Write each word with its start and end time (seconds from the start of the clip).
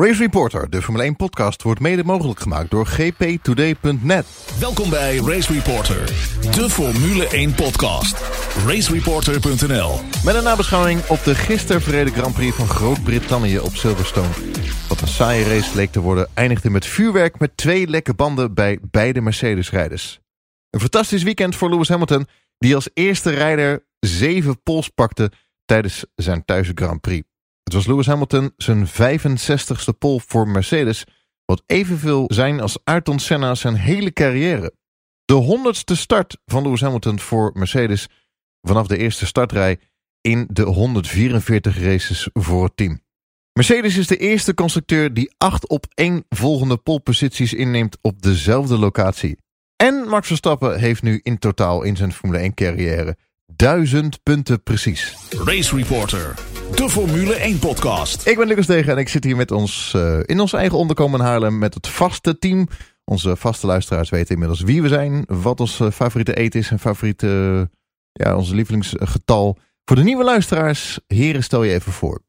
Race 0.00 0.22
Reporter, 0.22 0.70
de 0.70 0.82
Formule 0.82 1.04
1 1.04 1.16
podcast, 1.16 1.62
wordt 1.62 1.80
mede 1.80 2.04
mogelijk 2.04 2.40
gemaakt 2.40 2.70
door 2.70 2.86
gptoday.net. 2.86 4.26
Welkom 4.60 4.90
bij 4.90 5.16
Race 5.16 5.52
Reporter, 5.52 6.04
de 6.56 6.70
Formule 6.70 7.28
1 7.28 7.54
podcast. 7.54 8.20
Racereporter.nl 8.66 10.00
Met 10.24 10.34
een 10.34 10.42
nabeschouwing 10.42 11.06
op 11.08 11.24
de 11.24 11.34
gisteren 11.34 11.82
verreden 11.82 12.12
Grand 12.12 12.34
Prix 12.34 12.56
van 12.56 12.66
Groot-Brittannië 12.66 13.58
op 13.58 13.74
Silverstone. 13.74 14.28
Wat 14.88 15.00
een 15.00 15.08
saaie 15.08 15.44
race 15.44 15.76
leek 15.76 15.92
te 15.92 16.00
worden, 16.00 16.28
eindigde 16.34 16.70
met 16.70 16.86
vuurwerk 16.86 17.38
met 17.38 17.56
twee 17.56 17.88
lekke 17.88 18.14
banden 18.14 18.54
bij 18.54 18.78
beide 18.90 19.20
Mercedes-rijders. 19.20 20.20
Een 20.70 20.80
fantastisch 20.80 21.22
weekend 21.22 21.56
voor 21.56 21.70
Lewis 21.70 21.88
Hamilton, 21.88 22.26
die 22.58 22.74
als 22.74 22.90
eerste 22.94 23.30
rijder 23.30 23.84
zeven 23.98 24.62
pols 24.62 24.88
pakte 24.88 25.32
tijdens 25.64 26.04
zijn 26.14 26.44
thuis 26.44 26.70
Grand 26.74 27.00
Prix. 27.00 27.29
Het 27.70 27.78
was 27.78 27.88
Lewis 27.88 28.06
Hamilton 28.06 28.52
zijn 28.56 28.86
65ste 28.88 29.98
pole 29.98 30.20
voor 30.26 30.48
Mercedes, 30.48 31.04
wat 31.44 31.62
evenveel 31.66 32.24
zijn 32.26 32.60
als 32.60 32.78
Ayrton 32.84 33.18
Senna 33.18 33.54
zijn 33.54 33.74
hele 33.74 34.12
carrière. 34.12 34.74
De 35.24 35.34
honderdste 35.34 35.96
start 35.96 36.38
van 36.44 36.62
Lewis 36.62 36.80
Hamilton 36.80 37.20
voor 37.20 37.50
Mercedes 37.54 38.08
vanaf 38.60 38.86
de 38.86 38.96
eerste 38.96 39.26
startrij 39.26 39.78
in 40.20 40.48
de 40.52 40.62
144 40.62 41.78
races 41.78 42.28
voor 42.32 42.64
het 42.64 42.76
team. 42.76 43.00
Mercedes 43.52 43.96
is 43.96 44.06
de 44.06 44.16
eerste 44.16 44.54
constructeur 44.54 45.14
die 45.14 45.34
acht 45.38 45.68
op 45.68 45.86
één 45.94 46.24
volgende 46.28 46.76
poleposities 46.76 47.52
inneemt 47.52 47.98
op 48.00 48.22
dezelfde 48.22 48.78
locatie. 48.78 49.38
En 49.76 50.08
Max 50.08 50.26
Verstappen 50.26 50.78
heeft 50.78 51.02
nu 51.02 51.20
in 51.22 51.38
totaal 51.38 51.82
in 51.82 51.96
zijn 51.96 52.12
Formule 52.12 52.38
1 52.38 52.54
carrière 52.54 53.16
duizend 53.60 54.22
punten 54.22 54.62
precies. 54.62 55.16
Race 55.44 55.76
Reporter, 55.76 56.34
de 56.76 56.88
Formule 56.88 57.34
1 57.34 57.58
podcast. 57.58 58.26
Ik 58.26 58.36
ben 58.36 58.46
Lucas 58.46 58.66
Degen 58.66 58.92
en 58.92 58.98
ik 58.98 59.08
zit 59.08 59.24
hier 59.24 59.36
met 59.36 59.50
ons 59.50 59.92
uh, 59.96 60.18
in 60.24 60.40
ons 60.40 60.52
eigen 60.52 60.78
onderkomen 60.78 61.20
in 61.20 61.26
Haarlem 61.26 61.58
met 61.58 61.74
het 61.74 61.88
vaste 61.88 62.38
team. 62.38 62.68
Onze 63.04 63.36
vaste 63.36 63.66
luisteraars 63.66 64.10
weten 64.10 64.32
inmiddels 64.32 64.60
wie 64.60 64.82
we 64.82 64.88
zijn, 64.88 65.24
wat 65.26 65.60
ons 65.60 65.80
uh, 65.80 65.90
favoriete 65.90 66.34
eten 66.34 66.60
is 66.60 66.70
en 66.70 66.78
favoriete, 66.78 67.26
uh, 67.26 67.62
ja, 68.12 68.36
onze 68.36 68.54
lievelingsgetal. 68.54 69.58
Voor 69.84 69.96
de 69.96 70.02
nieuwe 70.02 70.24
luisteraars, 70.24 71.00
heren, 71.06 71.42
stel 71.42 71.62
je 71.62 71.72
even 71.72 71.92
voor. 71.92 72.22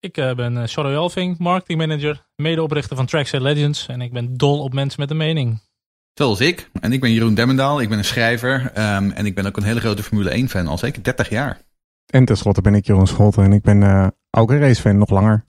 Ik 0.00 0.12
ben 0.12 0.56
uh, 0.56 0.62
Charlie 0.66 0.96
Alving, 0.96 1.38
marketingmanager, 1.38 2.26
medeoprichter 2.36 2.96
van 2.96 3.06
Trackset 3.06 3.40
Legends 3.40 3.86
en 3.86 4.00
ik 4.00 4.12
ben 4.12 4.36
dol 4.36 4.62
op 4.62 4.72
mensen 4.72 5.00
met 5.00 5.10
een 5.10 5.16
mening. 5.16 5.60
Zoals 6.14 6.40
ik. 6.40 6.70
En 6.80 6.92
ik 6.92 7.00
ben 7.00 7.12
Jeroen 7.12 7.34
Demmendaal. 7.34 7.80
Ik 7.80 7.88
ben 7.88 7.98
een 7.98 8.04
schrijver. 8.04 8.60
Um, 8.64 9.10
en 9.10 9.26
ik 9.26 9.34
ben 9.34 9.46
ook 9.46 9.56
een 9.56 9.62
hele 9.62 9.80
grote 9.80 10.02
Formule 10.02 10.30
1 10.30 10.48
fan. 10.48 10.66
Al 10.66 10.78
zeker 10.78 11.02
30 11.02 11.28
jaar. 11.28 11.60
En 12.06 12.24
tenslotte 12.24 12.60
ben 12.60 12.74
ik 12.74 12.86
Jeroen 12.86 13.06
Scholten. 13.06 13.44
En 13.44 13.52
ik 13.52 13.62
ben 13.62 13.80
uh, 13.80 14.06
ook 14.30 14.50
een 14.50 14.58
racefan. 14.58 14.98
Nog 14.98 15.10
langer. 15.10 15.44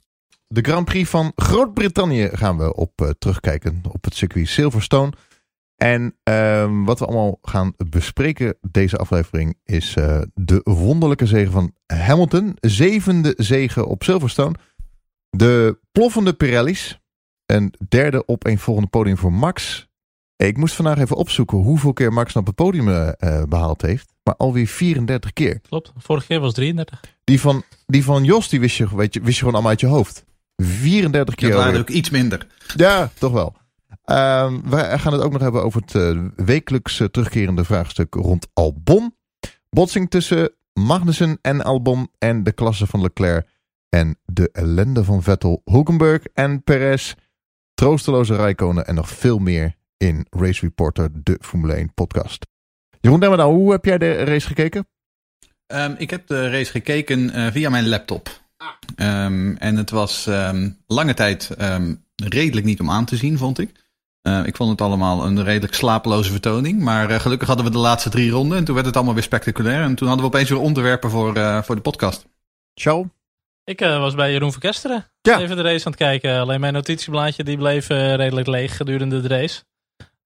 De 0.47 0.61
Grand 0.61 0.85
Prix 0.85 1.09
van 1.09 1.31
Groot-Brittannië 1.35 2.29
gaan 2.31 2.57
we 2.57 2.75
op 2.75 3.01
uh, 3.01 3.09
terugkijken. 3.19 3.81
Op 3.91 4.03
het 4.03 4.15
circuit 4.15 4.47
Silverstone. 4.47 5.11
En 5.75 6.17
uh, 6.29 6.85
wat 6.85 6.99
we 6.99 7.05
allemaal 7.05 7.37
gaan 7.41 7.73
bespreken 7.89 8.57
deze 8.61 8.97
aflevering 8.97 9.57
is 9.63 9.95
uh, 9.95 10.21
de 10.33 10.61
wonderlijke 10.63 11.25
zegen 11.25 11.51
van 11.51 11.73
Hamilton. 11.85 12.57
Zevende 12.59 13.33
zegen 13.37 13.87
op 13.87 14.03
Silverstone. 14.03 14.55
De 15.29 15.79
ploffende 15.91 16.33
Pirelli's. 16.33 17.01
Een 17.45 17.73
derde 17.89 18.25
op 18.25 18.45
een 18.45 18.59
volgende 18.59 18.89
podium 18.89 19.17
voor 19.17 19.33
Max. 19.33 19.87
Ik 20.47 20.57
moest 20.57 20.75
vandaag 20.75 20.97
even 20.97 21.15
opzoeken 21.15 21.57
hoeveel 21.57 21.93
keer 21.93 22.13
Max 22.13 22.35
op 22.35 22.45
het 22.45 22.55
podium 22.55 22.87
uh, 22.87 23.11
behaald 23.49 23.81
heeft. 23.81 24.13
Maar 24.23 24.35
alweer 24.35 24.67
34 24.67 25.33
keer. 25.33 25.59
Klopt, 25.69 25.91
vorige 25.97 26.27
keer 26.27 26.39
was 26.39 26.53
33. 26.53 26.99
Die 27.23 27.39
van, 27.41 27.63
die 27.85 28.03
van 28.03 28.23
Jos, 28.23 28.49
die 28.49 28.59
wist 28.59 28.77
je, 28.77 28.95
weet 28.95 29.13
je, 29.13 29.19
wist 29.19 29.33
je 29.33 29.39
gewoon 29.39 29.53
allemaal 29.53 29.71
uit 29.71 29.79
je 29.79 29.87
hoofd. 29.87 30.25
34 30.55 31.35
keer. 31.35 31.49
Dat 31.49 31.63
waren 31.63 31.79
ook 31.79 31.89
iets 31.89 32.09
minder. 32.09 32.47
Ja, 32.75 33.09
toch 33.19 33.31
wel. 33.31 33.55
Um, 34.05 34.69
we 34.69 34.99
gaan 34.99 35.13
het 35.13 35.21
ook 35.21 35.31
nog 35.31 35.41
hebben 35.41 35.63
over 35.63 35.81
het 35.81 35.93
uh, 35.93 36.21
wekelijks 36.35 36.99
uh, 36.99 37.07
terugkerende 37.07 37.63
vraagstuk 37.63 38.13
rond 38.13 38.47
Albon. 38.53 39.15
Botsing 39.69 40.09
tussen 40.09 40.51
Magnussen 40.73 41.39
en 41.41 41.63
Albon 41.63 42.09
en 42.17 42.43
de 42.43 42.51
klasse 42.51 42.87
van 42.87 43.01
Leclerc. 43.01 43.47
En 43.89 44.17
de 44.25 44.49
ellende 44.51 45.03
van 45.03 45.23
Vettel, 45.23 45.61
Hulkenberg 45.65 46.23
en 46.33 46.63
Perez. 46.63 47.13
Troosteloze 47.73 48.35
Rijkonen 48.35 48.87
en 48.87 48.95
nog 48.95 49.09
veel 49.09 49.39
meer 49.39 49.75
in 50.03 50.25
Race 50.29 50.61
Reporter, 50.61 51.09
de 51.13 51.37
Formule 51.41 51.73
1 51.73 51.93
podcast. 51.93 52.47
Jeroen 53.01 53.19
Demmerdaal, 53.19 53.51
hoe 53.51 53.71
heb 53.71 53.85
jij 53.85 53.97
de 53.97 54.13
race 54.13 54.47
gekeken? 54.47 54.87
Um, 55.67 55.95
ik 55.97 56.09
heb 56.09 56.27
de 56.27 56.49
race 56.49 56.71
gekeken 56.71 57.19
uh, 57.19 57.51
via 57.51 57.69
mijn 57.69 57.89
laptop. 57.89 58.41
Ah. 58.57 59.25
Um, 59.25 59.57
en 59.57 59.75
het 59.75 59.89
was 59.89 60.25
um, 60.25 60.77
lange 60.87 61.13
tijd 61.13 61.49
redelijk 62.15 62.65
niet 62.65 62.79
om 62.79 62.89
aan 62.89 63.05
te 63.05 63.15
zien, 63.15 63.37
vond 63.37 63.59
ik. 63.59 63.71
Uh, 64.27 64.45
ik 64.45 64.55
vond 64.55 64.69
het 64.69 64.81
allemaal 64.81 65.25
een 65.25 65.43
redelijk 65.43 65.73
slapeloze 65.73 66.31
vertoning. 66.31 66.81
Maar 66.81 67.11
uh, 67.11 67.19
gelukkig 67.19 67.47
hadden 67.47 67.65
we 67.65 67.71
de 67.71 67.77
laatste 67.77 68.09
drie 68.09 68.31
ronden. 68.31 68.57
En 68.57 68.63
toen 68.63 68.73
werd 68.73 68.85
het 68.85 68.95
allemaal 68.95 69.13
weer 69.13 69.23
spectaculair. 69.23 69.81
En 69.81 69.95
toen 69.95 70.07
hadden 70.07 70.25
we 70.25 70.31
opeens 70.31 70.49
weer 70.49 70.59
onderwerpen 70.59 71.09
voor, 71.09 71.37
uh, 71.37 71.63
voor 71.63 71.75
de 71.75 71.81
podcast. 71.81 72.25
Ciao. 72.73 73.09
Ik 73.63 73.79
was 73.79 74.15
bij 74.15 74.31
Jeroen 74.31 74.51
van 74.51 74.61
Kesteren. 74.61 75.05
Ja. 75.21 75.39
Even 75.39 75.55
de 75.55 75.61
race 75.61 75.85
aan 75.85 75.91
het 75.91 76.01
kijken. 76.01 76.39
Alleen 76.39 76.59
mijn 76.59 76.73
notitieblaadje 76.73 77.43
die 77.43 77.57
bleef 77.57 77.87
redelijk 77.87 78.47
leeg 78.47 78.77
gedurende 78.77 79.21
de 79.21 79.27
race. 79.27 79.63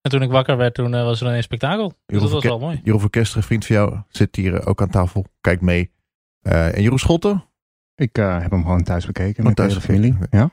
En 0.07 0.13
toen 0.13 0.22
ik 0.22 0.29
wakker 0.29 0.57
werd, 0.57 0.73
toen 0.73 0.94
uh, 0.94 1.03
was 1.03 1.22
er 1.22 1.28
een 1.28 1.44
spektakel. 1.44 1.94
Dus 2.06 2.22
dat 2.22 2.31
was 2.31 2.44
wel 2.44 2.59
mooi. 2.59 2.81
Jeroen 2.84 3.00
Verkester, 3.00 3.44
vriend 3.44 3.66
van 3.66 3.75
jou, 3.75 3.97
zit 4.09 4.35
hier 4.35 4.68
ook 4.68 4.81
aan 4.81 4.90
tafel. 4.90 5.25
Kijk 5.41 5.62
mee. 5.62 5.91
Uh, 6.41 6.75
en 6.75 6.81
Jeroen 6.81 7.00
Schotten? 7.00 7.44
Ik 7.95 8.18
uh, 8.18 8.41
heb 8.41 8.51
hem 8.51 8.62
gewoon 8.62 8.84
thuis 8.84 9.06
bekeken 9.06 9.44
met 9.44 9.56
thuis 9.56 9.73
de 9.73 9.81
familie. 9.81 10.18
Ja. 10.31 10.50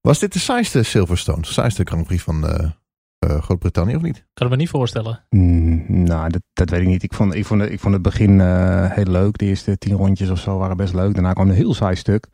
Was 0.00 0.18
dit 0.18 0.32
de 0.32 0.38
saaiste 0.38 0.82
Silverstone? 0.82 1.40
De 1.40 1.46
saaiste 1.46 1.82
Grand 1.84 2.06
Prix 2.06 2.22
van 2.22 2.44
Groot-Brittannië 3.18 3.96
of 3.96 4.02
niet? 4.02 4.26
Kan 4.34 4.46
ik 4.46 4.52
me 4.52 4.58
niet 4.58 4.68
voorstellen. 4.68 5.24
Mm, 5.30 5.84
nou, 6.04 6.30
dat, 6.30 6.42
dat, 6.52 6.70
weet 6.70 6.80
ik 6.80 6.86
niet. 6.86 7.02
Ik 7.02 7.14
vond, 7.14 7.34
ik 7.34 7.44
vond, 7.44 7.62
ik 7.62 7.80
vond 7.80 7.94
het 7.94 8.02
begin 8.02 8.40
heel 8.90 9.04
leuk. 9.04 9.38
De 9.38 9.44
eerste 9.44 9.78
tien 9.78 9.96
rondjes 9.96 10.30
of 10.30 10.38
zo 10.38 10.58
waren 10.58 10.76
best 10.76 10.94
leuk. 10.94 11.14
Daarna 11.14 11.32
kwam 11.32 11.48
een 11.48 11.54
heel 11.54 11.74
saai 11.74 11.96
stuk. 11.96 12.26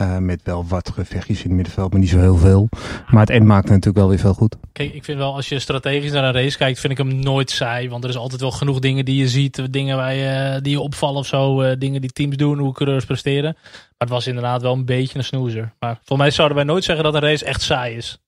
Uh, 0.00 0.18
met 0.18 0.40
wel 0.44 0.66
wat 0.66 0.90
gevechtjes 0.94 1.36
in 1.36 1.44
het 1.44 1.52
middenveld, 1.52 1.90
maar 1.90 2.00
niet 2.00 2.08
zo 2.08 2.18
heel 2.18 2.36
veel. 2.36 2.68
Maar 3.10 3.20
het 3.20 3.30
eind 3.30 3.44
maakte 3.44 3.68
natuurlijk 3.68 3.96
wel 3.96 4.08
weer 4.08 4.18
veel 4.18 4.34
goed. 4.34 4.56
Kijk, 4.72 4.94
ik 4.94 5.04
vind 5.04 5.18
wel, 5.18 5.34
als 5.34 5.48
je 5.48 5.58
strategisch 5.58 6.12
naar 6.12 6.24
een 6.24 6.42
race 6.42 6.56
kijkt, 6.56 6.80
vind 6.80 6.92
ik 6.92 6.98
hem 6.98 7.20
nooit 7.20 7.50
saai. 7.50 7.88
Want 7.88 8.04
er 8.04 8.10
is 8.10 8.16
altijd 8.16 8.40
wel 8.40 8.50
genoeg 8.50 8.78
dingen 8.78 9.04
die 9.04 9.16
je 9.16 9.28
ziet, 9.28 9.72
dingen 9.72 9.96
waar 9.96 10.14
je, 10.14 10.58
die 10.62 10.72
je 10.72 10.80
opvallen 10.80 11.18
of 11.18 11.26
zo. 11.26 11.62
Uh, 11.62 11.72
dingen 11.78 12.00
die 12.00 12.12
teams 12.12 12.36
doen, 12.36 12.58
hoe 12.58 12.72
coureurs 12.72 13.04
presteren. 13.04 13.52
Maar 13.52 13.94
het 13.98 14.08
was 14.08 14.26
inderdaad 14.26 14.62
wel 14.62 14.72
een 14.72 14.84
beetje 14.84 15.18
een 15.18 15.24
snoezer. 15.24 15.72
Maar 15.78 15.98
voor 16.04 16.16
mij 16.16 16.30
zouden 16.30 16.56
wij 16.56 16.66
nooit 16.66 16.84
zeggen 16.84 17.04
dat 17.04 17.14
een 17.14 17.20
race 17.20 17.44
echt 17.44 17.62
saai 17.62 17.96
is. 17.96 18.18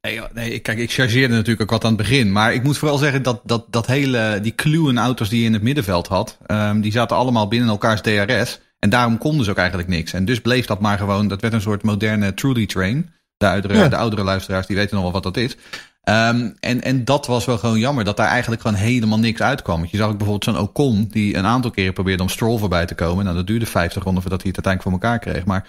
Nee, 0.00 0.20
nee, 0.32 0.58
kijk, 0.58 0.78
ik 0.78 0.92
chargeerde 0.92 1.34
natuurlijk 1.34 1.62
ook 1.62 1.70
wat 1.70 1.84
aan 1.84 1.96
het 1.96 2.08
begin. 2.08 2.32
Maar 2.32 2.54
ik 2.54 2.62
moet 2.62 2.78
vooral 2.78 2.98
zeggen 2.98 3.22
dat, 3.22 3.40
dat, 3.44 3.66
dat 3.70 3.86
hele, 3.86 4.38
die 4.42 4.52
kluwen 4.52 4.98
auto's 4.98 5.28
die 5.28 5.40
je 5.40 5.46
in 5.46 5.52
het 5.52 5.62
middenveld 5.62 6.06
had, 6.06 6.38
um, 6.46 6.80
die 6.80 6.92
zaten 6.92 7.16
allemaal 7.16 7.48
binnen 7.48 7.68
elkaars 7.68 8.00
DRS. 8.00 8.60
En 8.82 8.90
daarom 8.90 9.18
konden 9.18 9.44
ze 9.44 9.50
ook 9.50 9.56
eigenlijk 9.56 9.88
niks. 9.88 10.12
En 10.12 10.24
dus 10.24 10.40
bleef 10.40 10.66
dat 10.66 10.80
maar 10.80 10.98
gewoon, 10.98 11.28
dat 11.28 11.40
werd 11.40 11.52
een 11.54 11.60
soort 11.60 11.82
moderne 11.82 12.34
truly 12.34 12.66
train. 12.66 13.10
De 13.36 13.48
oudere, 13.48 13.74
ja. 13.74 13.88
de 13.88 13.96
oudere 13.96 14.24
luisteraars 14.24 14.66
die 14.66 14.76
weten 14.76 14.94
nog 14.94 15.02
wel 15.02 15.12
wat 15.12 15.22
dat 15.22 15.36
is. 15.36 15.56
Um, 16.08 16.56
en, 16.60 16.82
en 16.82 17.04
dat 17.04 17.26
was 17.26 17.44
wel 17.44 17.58
gewoon 17.58 17.78
jammer, 17.78 18.04
dat 18.04 18.16
daar 18.16 18.28
eigenlijk 18.28 18.62
gewoon 18.62 18.76
helemaal 18.76 19.18
niks 19.18 19.40
uitkwam. 19.40 19.78
Want 19.78 19.90
je 19.90 19.96
zag 19.96 20.08
ook 20.08 20.18
bijvoorbeeld 20.18 20.56
zo'n 20.56 20.64
Ocon, 20.64 21.08
die 21.10 21.36
een 21.36 21.46
aantal 21.46 21.70
keren 21.70 21.92
probeerde 21.92 22.22
om 22.22 22.28
Stroll 22.28 22.58
voorbij 22.58 22.86
te 22.86 22.94
komen. 22.94 23.24
Nou, 23.24 23.36
dat 23.36 23.46
duurde 23.46 23.66
50 23.66 24.02
ronden 24.02 24.22
voordat 24.22 24.42
hij 24.42 24.52
het 24.54 24.64
uiteindelijk 24.66 24.82
voor 24.82 25.10
elkaar 25.10 25.32
kreeg. 25.32 25.44
Maar 25.44 25.66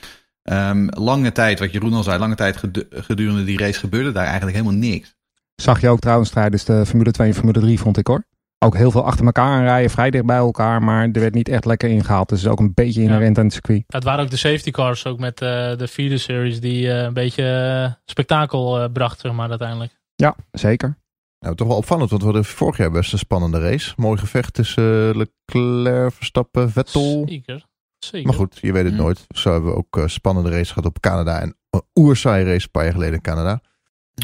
um, 0.69 0.90
lange 0.90 1.31
tijd, 1.31 1.59
wat 1.59 1.72
Jeroen 1.72 1.94
al 1.94 2.03
zei, 2.03 2.19
lange 2.19 2.35
tijd 2.35 2.57
gedurende 2.90 3.44
die 3.44 3.57
race 3.57 3.80
gebeurde 3.80 4.12
daar 4.12 4.25
eigenlijk 4.25 4.57
helemaal 4.57 4.80
niks. 4.80 5.16
Zag 5.56 5.81
je 5.81 5.90
ook 5.90 6.00
trouwens 6.00 6.30
tijdens 6.30 6.63
de 6.63 6.85
Formule 6.85 7.12
2 7.12 7.28
en 7.28 7.34
Formule 7.34 7.59
3, 7.59 7.80
vond 7.80 7.97
ik 7.97 8.07
hoor 8.07 8.24
ook 8.63 8.75
heel 8.75 8.91
veel 8.91 9.06
achter 9.06 9.25
elkaar 9.25 9.46
aanrijden, 9.46 9.91
vrij 9.91 10.09
dicht 10.09 10.25
bij 10.25 10.38
elkaar, 10.38 10.84
maar 10.84 11.03
er 11.12 11.19
werd 11.19 11.34
niet 11.34 11.50
echt 11.50 11.66
lekker 11.66 11.90
ingehaald. 11.90 12.29
Dus 12.29 12.47
ook 12.47 12.59
een 12.59 12.74
beetje 12.74 13.01
inherent 13.01 13.35
ja. 13.35 13.41
aan 13.41 13.47
het 13.47 13.53
circuit. 13.53 13.84
Het 13.88 14.03
waren 14.03 14.24
ook 14.24 14.29
de 14.29 14.38
safety 14.38 14.72
cars, 14.72 15.06
ook 15.06 15.19
met 15.19 15.41
uh, 15.41 15.50
de 15.78 15.88
feeder 15.88 16.19
series, 16.19 16.59
die 16.59 16.85
uh, 16.85 17.01
een 17.01 17.13
beetje 17.13 17.44
uh, 17.88 17.94
spektakel 18.06 18.89
bracht, 18.89 19.19
zeg 19.19 19.31
maar, 19.31 19.50
uiteindelijk. 19.50 20.00
Ja, 20.15 20.36
zeker. 20.51 20.98
Nou, 21.39 21.56
toch 21.56 21.68
wel 21.68 21.77
opvallend, 21.77 22.10
want 22.10 22.21
we 22.21 22.27
hadden 22.27 22.45
vorig 22.45 22.77
jaar 22.77 22.92
best 22.92 23.13
een 23.13 23.18
spannende 23.18 23.60
race. 23.60 23.94
Mooi 23.95 24.19
gevecht 24.19 24.54
tussen 24.54 25.18
Leclerc, 25.18 26.13
Verstappen, 26.13 26.71
Vettel. 26.71 27.24
Zeker. 27.27 27.66
Zeker. 28.00 28.27
Maar 28.27 28.38
goed, 28.38 28.57
je 28.62 28.71
weet 28.71 28.83
het 28.83 28.94
mm. 28.94 29.00
nooit. 29.00 29.25
Zo 29.27 29.51
hebben 29.51 29.71
we 29.71 29.77
ook 29.77 30.09
spannende 30.09 30.50
race 30.50 30.74
gehad 30.74 30.86
op 30.86 31.00
Canada 31.00 31.39
en 31.39 31.57
een 31.69 31.81
oersaai 31.95 32.44
race 32.44 32.63
een 32.63 32.71
paar 32.71 32.83
jaar 32.83 32.94
geleden 32.94 33.13
in 33.13 33.21
Canada. 33.21 33.62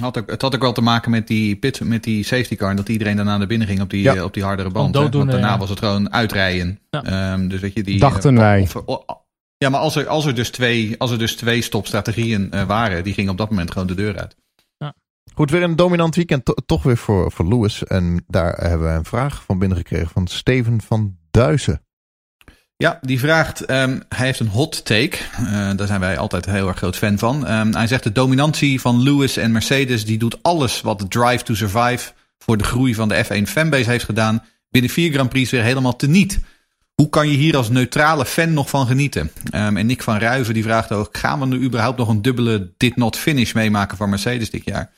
Had 0.02 0.18
ook, 0.18 0.30
het 0.30 0.42
had 0.42 0.56
ook 0.56 0.62
wel 0.62 0.74
te 0.74 0.82
maken 0.82 1.12
met 1.12 1.28
die, 1.28 1.56
pit, 1.56 1.84
met 1.84 2.04
die 2.04 2.24
safety 2.24 2.56
car. 2.56 2.70
En 2.70 2.76
dat 2.76 2.90
iedereen 2.90 3.16
daarna 3.16 3.38
naar 3.38 3.48
binnen 3.48 3.68
ging 3.68 3.82
op 3.82 3.90
die, 3.90 4.02
ja. 4.02 4.24
op 4.24 4.34
die 4.34 4.44
hardere 4.44 4.70
band. 4.70 4.96
Want 4.96 5.14
daarna 5.14 5.40
ja. 5.40 5.58
was 5.58 5.70
het 5.70 5.80
gewoon 5.80 6.14
uitrijden. 6.14 6.80
Ja. 6.90 7.34
Um, 7.34 7.48
dus 7.48 7.60
weet 7.60 7.74
je, 7.74 7.84
die, 7.84 8.00
Dachten 8.00 8.34
uh, 8.34 8.40
wij. 8.40 8.62
Of, 8.62 8.76
of, 8.76 9.04
ja, 9.58 9.70
maar 9.70 9.80
als 9.80 9.96
er, 9.96 10.08
als 10.08 10.26
er 10.26 10.36
dus 10.36 10.50
twee, 10.50 10.96
als 10.98 11.12
er 11.12 11.18
dus 11.18 11.36
twee 11.36 11.62
stopstrategieën 11.62 12.50
uh, 12.54 12.64
waren, 12.64 13.04
die 13.04 13.14
gingen 13.14 13.32
op 13.32 13.38
dat 13.38 13.50
moment 13.50 13.72
gewoon 13.72 13.88
de 13.88 13.96
deur 13.96 14.18
uit. 14.18 14.36
Ja. 14.78 14.94
Goed, 15.34 15.52
weer 15.52 15.64
een 15.64 15.76
dominant 15.76 16.16
weekend. 16.16 16.46
To 16.46 16.54
toch 16.66 16.84
weer 16.84 16.98
voor, 16.98 17.32
voor 17.32 17.48
Lewis. 17.48 17.84
En 17.84 18.24
daar 18.28 18.54
hebben 18.58 18.88
we 18.88 18.94
een 18.94 19.06
vraag 19.06 19.44
van 19.44 19.60
binnen 19.60 19.78
gekregen 19.78 20.10
van 20.10 20.28
Steven 20.28 20.82
van 20.82 21.18
Duizen. 21.32 21.82
Ja, 22.84 23.00
die 23.02 23.20
vraagt, 23.20 23.66
ehm, 23.66 24.00
hij 24.10 24.26
heeft 24.26 24.40
een 24.40 24.48
hot 24.48 24.86
take. 24.86 25.18
Uh, 25.40 25.72
daar 25.76 25.88
zijn 25.88 26.00
wij 26.00 26.18
altijd 26.18 26.46
heel 26.46 26.68
erg 26.68 26.78
groot 26.78 26.98
fan 26.98 27.18
van. 27.18 27.52
Um, 27.52 27.74
hij 27.74 27.88
zegt 27.88 28.04
de 28.04 28.12
dominantie 28.12 28.82
van 28.82 29.04
Lewis 29.04 29.38
en 29.38 29.52
Mercedes, 29.52 30.06
die 30.06 30.18
doet 30.18 30.38
alles 30.42 30.82
wat 30.82 31.00
de 31.00 31.08
Drive 31.08 31.44
to 31.44 31.54
Survive 31.54 32.12
voor 32.38 32.58
de 32.58 32.64
groei 32.64 32.96
van 32.96 33.10
de 33.10 33.26
F1 33.26 33.50
fanbase 33.50 33.90
heeft 33.90 34.06
gedaan, 34.06 34.44
binnen 34.70 34.92
vier 34.92 35.12
Grand 35.14 35.30
Prix 35.30 35.52
weer 35.52 35.64
helemaal 35.64 35.96
teniet. 35.96 36.40
Hoe 36.96 37.10
kan 37.10 37.30
je 37.30 37.38
hier 37.38 37.58
als 37.58 37.70
neutrale 37.70 38.26
fan 38.26 38.54
nog 38.54 38.70
van 38.70 38.88
genieten? 38.88 39.32
Um, 39.56 39.78
en 39.78 39.86
Nick 39.86 40.04
van 40.04 40.18
Ruiven 40.18 40.54
die 40.54 40.64
vraagt 40.64 40.92
ook, 40.92 41.18
gaan 41.18 41.40
we 41.40 41.46
nu 41.46 41.62
überhaupt 41.62 41.98
nog 41.98 42.08
een 42.08 42.22
dubbele 42.22 42.72
did 42.78 42.96
not 42.96 43.18
finish 43.18 43.54
meemaken 43.54 43.98
voor 43.98 44.10
Mercedes 44.10 44.50
dit 44.50 44.66
jaar? 44.66 44.92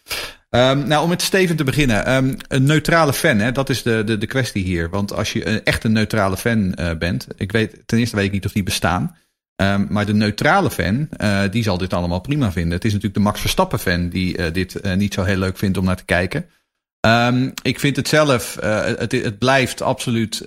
Um, 0.55 0.87
nou, 0.87 1.03
om 1.03 1.09
met 1.09 1.21
Steven 1.21 1.55
te 1.55 1.63
beginnen. 1.63 2.13
Um, 2.13 2.37
een 2.47 2.63
neutrale 2.63 3.13
fan, 3.13 3.37
hè, 3.37 3.51
dat 3.51 3.69
is 3.69 3.83
de, 3.83 4.03
de, 4.03 4.17
de 4.17 4.25
kwestie 4.25 4.63
hier. 4.63 4.89
Want 4.89 5.13
als 5.13 5.33
je 5.33 5.47
een, 5.47 5.63
echt 5.63 5.83
een 5.83 5.91
neutrale 5.91 6.37
fan 6.37 6.73
uh, 6.79 6.91
bent. 6.97 7.27
Ik 7.37 7.51
weet, 7.51 7.83
ten 7.85 7.97
eerste 7.97 8.15
weet 8.15 8.25
ik 8.25 8.31
niet 8.31 8.45
of 8.45 8.51
die 8.51 8.63
bestaan. 8.63 9.17
Um, 9.55 9.87
maar 9.89 10.05
de 10.05 10.13
neutrale 10.13 10.71
fan, 10.71 11.09
uh, 11.21 11.41
die 11.51 11.63
zal 11.63 11.77
dit 11.77 11.93
allemaal 11.93 12.21
prima 12.21 12.51
vinden. 12.51 12.71
Het 12.71 12.85
is 12.85 12.93
natuurlijk 12.93 13.17
de 13.17 13.23
Max 13.23 13.39
Verstappen 13.39 13.79
fan 13.79 14.09
die 14.09 14.37
uh, 14.37 14.45
dit 14.53 14.95
niet 14.95 15.13
zo 15.13 15.23
heel 15.23 15.37
leuk 15.37 15.57
vindt 15.57 15.77
om 15.77 15.85
naar 15.85 15.95
te 15.95 16.05
kijken. 16.05 16.45
ik 17.61 17.79
vind 17.79 17.95
het 17.95 18.07
zelf, 18.07 18.57
het, 18.61 19.11
het 19.11 19.37
blijft 19.37 19.81
absoluut 19.81 20.45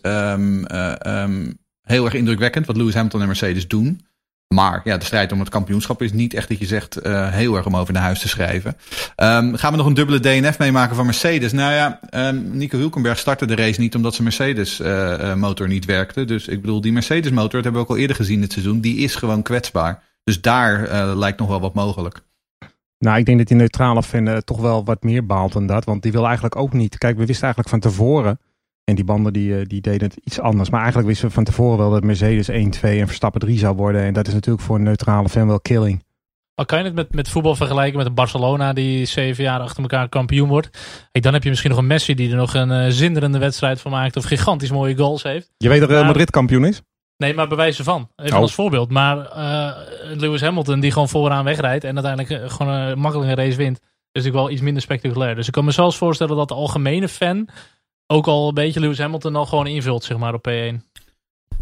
heel 1.83 2.05
erg 2.05 2.15
indrukwekkend 2.15 2.67
wat 2.67 2.77
Lewis 2.77 2.95
Hamilton 2.95 3.21
en 3.21 3.27
Mercedes 3.27 3.69
doen. 3.69 4.07
Maar 4.55 4.81
ja, 4.85 4.97
de 4.97 5.05
strijd 5.05 5.33
om 5.33 5.39
het 5.39 5.49
kampioenschap 5.49 6.03
is 6.03 6.13
niet 6.13 6.35
echt 6.35 6.49
dat 6.49 6.59
je 6.59 6.67
zegt 6.67 7.07
uh, 7.07 7.33
heel 7.33 7.57
erg 7.57 7.67
om 7.67 7.77
over 7.77 7.93
naar 7.93 8.03
huis 8.03 8.21
te 8.21 8.29
schrijven. 8.29 8.77
Um, 9.17 9.57
gaan 9.57 9.71
we 9.71 9.77
nog 9.77 9.87
een 9.87 9.95
dubbele 9.95 10.21
DNF 10.21 10.59
meemaken 10.59 10.97
van 10.97 11.05
Mercedes? 11.05 11.53
Nou 11.53 11.73
ja, 11.73 12.01
um, 12.29 12.57
Nico 12.57 12.79
Hulkenberg 12.79 13.19
startte 13.19 13.47
de 13.47 13.55
race 13.55 13.81
niet 13.81 13.95
omdat 13.95 14.13
zijn 14.13 14.25
Mercedes 14.25 14.81
uh, 14.81 15.35
motor 15.35 15.69
niet 15.69 15.85
werkte. 15.85 16.25
Dus 16.25 16.49
ik 16.49 16.61
bedoel, 16.61 16.81
die 16.81 16.93
Mercedes 16.93 17.31
motor, 17.31 17.53
dat 17.53 17.65
hebben 17.65 17.73
we 17.73 17.87
ook 17.87 17.95
al 17.95 17.97
eerder 17.97 18.17
gezien 18.17 18.41
dit 18.41 18.53
seizoen, 18.53 18.81
die 18.81 18.97
is 18.97 19.15
gewoon 19.15 19.43
kwetsbaar. 19.43 20.03
Dus 20.25 20.41
daar 20.41 20.89
lijkt 21.17 21.39
nog 21.39 21.49
wel 21.49 21.61
wat 21.61 21.75
mogelijk. 21.75 22.21
Nou, 22.99 23.19
ik 23.19 23.27
denk 23.27 23.39
dat 23.39 23.47
die 23.47 23.57
neutrale 23.57 24.03
fan 24.03 24.43
toch 24.45 24.61
wel 24.61 24.85
wat 24.85 25.03
meer 25.03 25.27
baalt 25.27 25.53
dan 25.53 25.67
dat. 25.67 25.85
Want 25.85 26.03
die 26.03 26.13
wil 26.13 26.25
eigenlijk 26.25 26.57
ook 26.57 26.73
niet. 26.73 26.99
Kijk, 26.99 27.17
we 27.17 27.27
wisten 27.27 27.45
eigenlijk 27.45 27.69
van 27.69 27.91
tevoren 27.91 28.39
en 28.85 28.95
die 28.95 29.05
banden 29.05 29.33
die, 29.33 29.59
eh, 29.59 29.65
die 29.67 29.81
deden 29.81 30.09
het 30.09 30.17
iets 30.25 30.41
anders. 30.41 30.71
Maar 30.71 30.81
eigenlijk 30.81 31.09
wisten 31.09 31.29
we 31.29 31.35
van 31.35 31.45
tevoren 31.45 31.79
wel 31.79 31.91
dat 31.91 32.05
Mercedes 32.05 32.49
1, 32.49 32.71
2 32.71 33.01
en 33.01 33.07
Verstappen 33.07 33.41
3 33.41 33.59
zou 33.59 33.77
worden. 33.77 34.03
En 34.03 34.13
dat 34.13 34.27
is 34.27 34.35
natuurlijk 34.35 34.65
voor 34.65 34.77
een 34.77 34.83
neutrale 34.83 35.29
fan 35.29 35.47
wel 35.47 35.61
killing. 35.61 36.03
Maar 36.55 36.67
kan 36.67 36.79
je 36.79 36.85
het 36.85 36.95
met, 36.95 37.15
met 37.15 37.29
voetbal 37.29 37.55
vergelijken 37.55 37.99
met 37.99 38.07
een 38.07 38.15
Barcelona 38.15 38.73
die 38.73 39.05
zeven 39.05 39.45
jaar 39.45 39.61
achter 39.61 39.83
elkaar 39.83 40.09
kampioen 40.09 40.49
wordt? 40.49 40.79
Hey, 41.13 41.21
dan 41.21 41.33
heb 41.33 41.43
je 41.43 41.49
misschien 41.49 41.71
nog 41.71 41.79
een 41.79 41.87
Messi 41.87 42.15
die 42.15 42.31
er 42.31 42.37
nog 42.37 42.55
een 42.55 42.71
uh, 42.71 42.87
zinderende 42.89 43.39
wedstrijd 43.39 43.81
van 43.81 43.91
maakt. 43.91 44.17
Of 44.17 44.25
gigantisch 44.25 44.71
mooie 44.71 44.97
goals 44.97 45.23
heeft. 45.23 45.51
Je 45.57 45.69
weet 45.69 45.81
dat 45.81 45.91
Real 45.91 46.05
Madrid 46.05 46.31
kampioen 46.31 46.65
is? 46.65 46.83
Nee, 47.17 47.35
maar 47.35 47.49
bewijzen 47.49 47.85
van. 47.85 48.09
Even 48.17 48.37
oh. 48.37 48.43
als 48.43 48.55
voorbeeld. 48.55 48.91
Maar 48.91 49.17
uh, 49.17 50.17
Lewis 50.17 50.41
Hamilton 50.41 50.81
die 50.81 50.93
gewoon 50.93 51.09
vooraan 51.09 51.45
wegrijdt. 51.45 51.85
En 51.85 52.05
uiteindelijk 52.05 52.51
gewoon 52.53 52.73
een 52.73 52.99
makkelijke 52.99 53.35
race 53.35 53.57
wint. 53.57 53.77
is 53.77 53.83
natuurlijk 54.13 54.43
wel 54.45 54.51
iets 54.51 54.61
minder 54.61 54.83
spectaculair. 54.83 55.35
Dus 55.35 55.47
ik 55.47 55.53
kan 55.53 55.65
me 55.65 55.71
zelfs 55.71 55.97
voorstellen 55.97 56.37
dat 56.37 56.49
de 56.49 56.55
algemene 56.55 57.09
fan 57.09 57.49
ook 58.07 58.27
al 58.27 58.49
een 58.49 58.55
beetje 58.55 58.81
Lewis 58.81 58.99
Hamilton 58.99 59.37
al 59.37 59.47
gewoon 59.47 59.67
invult 59.67 60.05
zeg 60.05 60.19
maar, 60.19 60.35
op 60.35 60.49
P1. 60.49 60.93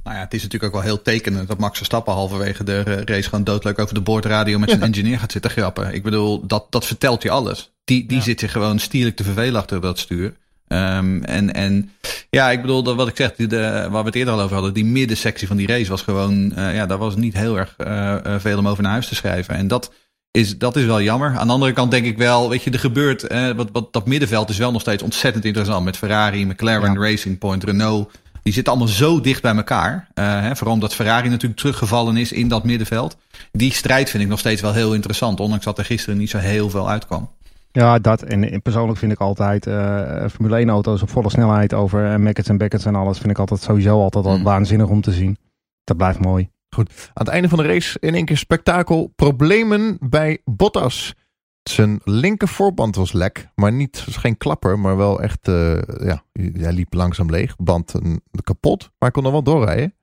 Nou 0.05 0.17
ja, 0.17 0.23
het 0.23 0.35
is 0.35 0.43
natuurlijk 0.43 0.75
ook 0.75 0.81
wel 0.81 0.89
heel 0.89 1.03
tekenend 1.03 1.49
dat 1.49 1.59
Max 1.59 1.77
Verstappen 1.77 2.13
halverwege 2.13 2.65
de 2.65 2.83
race 2.83 3.29
gewoon 3.29 3.45
doodleuk 3.45 3.79
over 3.79 3.95
de 3.95 4.01
boordradio 4.01 4.59
met 4.59 4.71
zijn 4.71 4.83
engineer 4.83 5.19
gaat 5.19 5.33
zitten 5.33 5.51
grappen. 5.51 5.95
Ik 5.95 6.03
bedoel, 6.03 6.47
dat, 6.47 6.67
dat 6.71 6.87
vertelt 6.87 7.23
je 7.23 7.31
alles. 7.31 7.73
Die, 7.85 8.07
die 8.07 8.17
ja. 8.17 8.23
zit 8.23 8.41
zich 8.41 8.53
gewoon 8.53 8.79
stierlijk 8.79 9.17
te 9.17 9.25
vervelen 9.25 9.61
achter 9.61 9.81
dat 9.81 9.99
stuur. 9.99 10.35
Um, 10.69 11.25
en, 11.25 11.55
en 11.55 11.91
ja, 12.31 12.51
ik 12.51 12.61
bedoel, 12.61 12.83
dat 12.83 12.97
wat 12.97 13.09
ik 13.09 13.17
zeg, 13.17 13.35
de, 13.35 13.89
waar 13.91 14.01
we 14.01 14.07
het 14.07 14.15
eerder 14.15 14.35
al 14.35 14.41
over 14.41 14.55
hadden, 14.55 14.75
die 14.75 14.85
middensectie 14.85 15.47
van 15.47 15.57
die 15.57 15.67
race 15.67 15.91
was 15.91 16.03
gewoon, 16.03 16.53
uh, 16.57 16.75
ja, 16.75 16.87
daar 16.87 16.99
was 16.99 17.17
niet 17.17 17.35
heel 17.35 17.59
erg 17.59 17.75
uh, 17.79 18.17
veel 18.39 18.59
om 18.59 18.69
over 18.69 18.83
naar 18.83 18.93
huis 18.93 19.09
te 19.09 19.15
schrijven. 19.15 19.55
En 19.55 19.69
dat, 19.69 19.93
is, 20.33 20.59
dat 20.59 20.77
is 20.77 20.85
wel 20.85 21.03
jammer. 21.03 21.37
Aan 21.39 21.47
de 21.47 21.53
andere 21.53 21.73
kant 21.73 21.91
denk 21.91 22.05
ik 22.05 22.19
wel, 22.19 22.49
weet 22.49 22.63
je, 22.63 22.71
er 22.71 22.79
gebeurt, 22.79 23.23
eh, 23.23 23.51
wat, 23.51 23.69
wat, 23.73 23.93
dat 23.93 24.07
middenveld 24.07 24.49
is 24.49 24.59
wel 24.59 24.73
nog 24.73 24.81
steeds 24.81 25.03
ontzettend 25.03 25.45
interessant. 25.45 25.85
Met 25.85 25.97
Ferrari, 25.97 26.47
McLaren, 26.47 26.93
ja. 26.93 27.01
Racing 27.01 27.39
Point, 27.39 27.65
Renault. 27.65 28.11
Die 28.43 28.53
zitten 28.53 28.73
allemaal 28.73 28.93
zo 28.93 29.21
dicht 29.21 29.43
bij 29.43 29.55
elkaar. 29.55 30.09
Uh, 30.15 30.41
hè, 30.41 30.57
vooral 30.57 30.75
omdat 30.75 30.95
Ferrari 30.95 31.29
natuurlijk 31.29 31.61
teruggevallen 31.61 32.17
is 32.17 32.33
in 32.33 32.49
dat 32.49 32.65
middenveld. 32.65 33.17
Die 33.53 33.73
strijd 33.73 34.11
vind 34.11 34.23
ik 34.23 34.29
nog 34.29 34.39
steeds 34.39 34.61
wel 34.61 34.73
heel 34.73 34.95
interessant. 34.95 35.41
Ondanks 35.41 35.65
dat 35.65 35.79
er 35.79 35.85
gisteren 35.85 36.19
niet 36.19 36.31
zo 36.31 36.39
heel 36.39 36.71
veel 36.71 36.89
uitkwam. 36.89 37.31
Ja, 37.73 37.99
dat. 37.99 38.23
En 38.23 38.63
persoonlijk 38.63 38.99
vind 38.99 39.13
ik 39.13 39.21
altijd 39.21 39.67
uh, 39.67 40.25
Formule 40.33 40.57
1 40.57 40.69
auto's 40.69 41.03
op 41.03 41.11
volle 41.11 41.31
snelheid 41.31 41.75
over 41.75 42.13
uh, 42.13 42.17
Mackets 42.17 42.49
en 42.49 42.59
Beckets 42.59 42.85
en 42.85 42.95
alles. 42.95 43.19
Vind 43.19 43.31
ik 43.31 43.39
altijd 43.39 43.63
sowieso 43.63 44.01
altijd 44.01 44.25
al 44.25 44.37
mm. 44.37 44.43
waanzinnig 44.43 44.89
om 44.89 45.01
te 45.01 45.13
zien. 45.13 45.37
Dat 45.85 45.97
blijft 45.97 46.19
mooi. 46.19 46.52
Goed. 46.75 47.11
Aan 47.15 47.25
het 47.25 47.29
einde 47.29 47.49
van 47.49 47.59
de 47.59 47.65
race 47.65 47.99
in 48.01 48.15
één 48.15 48.25
keer 48.25 48.37
spektakel. 48.37 49.13
Problemen 49.17 49.97
bij 50.01 50.41
Bottas. 50.45 51.15
Zijn 51.63 52.01
linker 52.05 52.49
voorband 52.49 52.95
was 52.97 53.13
lek, 53.13 53.49
maar 53.55 53.73
niet, 53.73 54.05
was 54.05 54.17
geen 54.17 54.37
klapper, 54.37 54.79
maar 54.79 54.97
wel 54.97 55.23
echt, 55.23 55.49
uh, 55.49 55.83
ja, 55.83 56.25
hij 56.33 56.73
liep 56.73 56.93
langzaam 56.93 57.31
leeg. 57.31 57.57
Band 57.57 57.95
uh, 58.03 58.17
kapot, 58.43 58.81
maar 58.81 58.91
hij 58.99 59.11
kon 59.11 59.23
nog 59.23 59.33
wel 59.33 59.43
doorrijden. 59.43 59.95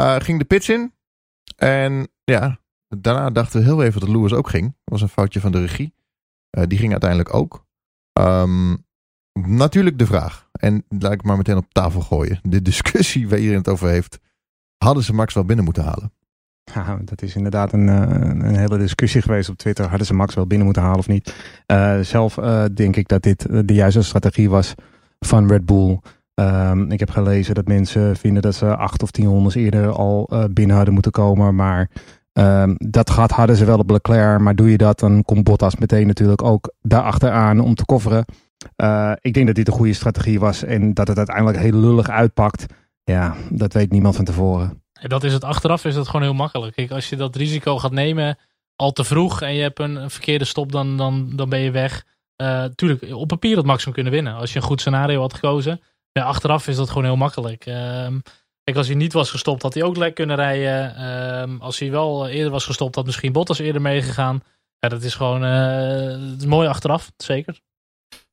Uh, 0.00 0.16
ging 0.16 0.38
de 0.38 0.44
pits 0.44 0.68
in. 0.68 0.94
En 1.56 2.08
ja, 2.24 2.60
daarna 2.88 3.30
dachten 3.30 3.60
we 3.60 3.66
heel 3.66 3.82
even 3.82 4.00
dat 4.00 4.08
Lewis 4.08 4.32
ook 4.32 4.48
ging. 4.48 4.64
Dat 4.64 4.74
was 4.84 5.02
een 5.02 5.08
foutje 5.08 5.40
van 5.40 5.52
de 5.52 5.60
regie. 5.60 5.94
die 6.50 6.78
ging 6.78 6.90
uiteindelijk 6.90 7.34
ook. 7.34 7.66
Um, 8.20 8.86
natuurlijk 9.32 9.98
de 9.98 10.06
vraag, 10.06 10.48
en 10.52 10.84
laat 10.88 11.12
ik 11.12 11.22
maar 11.22 11.36
meteen 11.36 11.56
op 11.56 11.72
tafel 11.72 12.00
gooien. 12.00 12.38
De 12.42 12.62
discussie 12.62 13.28
waar 13.28 13.38
iedereen 13.38 13.60
het 13.60 13.68
over 13.68 13.88
heeft 13.88 14.18
hadden 14.84 15.04
ze 15.04 15.12
Max 15.12 15.34
wel 15.34 15.44
binnen 15.44 15.64
moeten 15.64 15.84
halen? 15.84 16.12
Dat 17.04 17.22
is 17.22 17.36
inderdaad 17.36 17.72
een, 17.72 17.88
eh, 17.88 18.28
een 18.48 18.56
hele 18.56 18.78
discussie 18.78 19.22
geweest 19.22 19.48
op 19.48 19.56
Twitter. 19.56 19.88
Hadden 19.88 20.06
ze 20.06 20.14
Max 20.14 20.34
wel 20.34 20.46
binnen 20.46 20.66
moeten 20.66 20.82
halen 20.82 20.98
of 20.98 21.08
niet? 21.08 21.34
Uh, 21.66 21.98
zelf 22.00 22.36
uh, 22.36 22.64
denk 22.74 22.96
ik 22.96 23.08
dat 23.08 23.22
dit 23.22 23.46
de 23.66 23.74
juiste 23.74 24.02
strategie 24.02 24.50
was 24.50 24.74
van 25.18 25.48
Red 25.48 25.66
Bull. 25.66 26.00
Um, 26.34 26.90
ik 26.90 26.98
heb 26.98 27.10
gelezen 27.10 27.54
dat 27.54 27.66
mensen 27.66 28.16
vinden 28.16 28.42
dat 28.42 28.54
ze 28.54 28.76
acht 28.76 29.02
of 29.02 29.10
tien 29.10 29.26
rondes 29.26 29.54
eerder 29.54 29.90
al 29.90 30.30
binnen 30.50 30.76
hadden 30.76 30.94
moeten 30.94 31.12
komen. 31.12 31.54
Maar 31.54 31.90
um, 32.32 32.74
dat 32.78 33.10
gat 33.10 33.30
hadden 33.30 33.56
ze 33.56 33.64
wel 33.64 33.78
op 33.78 33.90
Leclerc. 33.90 34.40
Maar 34.40 34.54
doe 34.54 34.70
je 34.70 34.76
dat, 34.76 34.98
dan 34.98 35.22
komt 35.24 35.44
Bottas 35.44 35.76
meteen 35.76 36.06
natuurlijk 36.06 36.42
ook 36.42 36.72
daarachteraan 36.82 37.60
om 37.60 37.74
te 37.74 37.84
kofferen. 37.84 38.24
ik 39.20 39.34
denk 39.34 39.46
dat 39.46 39.54
dit 39.54 39.68
een 39.68 39.74
goede 39.74 39.92
strategie 39.92 40.40
was 40.40 40.64
en 40.64 40.94
dat 40.94 41.08
het 41.08 41.16
uiteindelijk 41.16 41.58
heel 41.58 41.80
lullig 41.80 42.08
uitpakt. 42.08 42.66
Ja, 43.10 43.36
dat 43.48 43.72
weet 43.72 43.90
niemand 43.90 44.16
van 44.16 44.24
tevoren. 44.24 44.82
Dat 44.92 45.24
is 45.24 45.32
het 45.32 45.44
achteraf 45.44 45.84
is 45.84 45.94
dat 45.94 46.06
gewoon 46.06 46.22
heel 46.22 46.34
makkelijk. 46.34 46.74
Kijk, 46.74 46.90
als 46.90 47.08
je 47.08 47.16
dat 47.16 47.36
risico 47.36 47.78
gaat 47.78 47.92
nemen 47.92 48.38
al 48.76 48.92
te 48.92 49.04
vroeg 49.04 49.42
en 49.42 49.54
je 49.54 49.62
hebt 49.62 49.78
een, 49.78 50.10
verkeerde 50.10 50.44
stop, 50.44 50.72
dan, 50.72 50.96
dan, 50.96 51.36
dan 51.36 51.48
ben 51.48 51.60
je 51.60 51.70
weg. 51.70 52.04
Uh, 52.42 52.64
tuurlijk, 52.64 53.14
op 53.14 53.28
papier 53.28 53.56
had 53.56 53.64
Max 53.64 53.84
hem 53.84 53.92
kunnen 53.92 54.12
winnen. 54.12 54.34
Als 54.34 54.52
je 54.52 54.56
een 54.56 54.64
goed 54.64 54.80
scenario 54.80 55.20
had 55.20 55.34
gekozen. 55.34 55.80
Ja, 56.12 56.24
achteraf 56.24 56.68
is 56.68 56.76
dat 56.76 56.88
gewoon 56.88 57.04
heel 57.04 57.16
makkelijk. 57.16 57.66
Uh, 57.66 57.74
kijk, 58.62 58.76
als 58.76 58.86
hij 58.86 58.96
niet 58.96 59.12
was 59.12 59.30
gestopt, 59.30 59.62
had 59.62 59.74
hij 59.74 59.82
ook 59.82 59.96
lekker 59.96 60.26
kunnen 60.26 60.36
rijden. 60.36 60.94
Uh, 61.50 61.60
als 61.60 61.78
hij 61.78 61.90
wel 61.90 62.28
eerder 62.28 62.50
was 62.50 62.64
gestopt, 62.64 62.94
had 62.94 63.06
misschien 63.06 63.32
Bottas 63.32 63.58
eerder 63.58 63.82
meegegaan. 63.82 64.42
Ja, 64.78 64.88
dat 64.88 65.02
is 65.02 65.14
gewoon 65.14 65.44
is 66.38 66.46
mooi 66.46 66.68
achteraf, 66.68 67.10
zeker. 67.16 67.60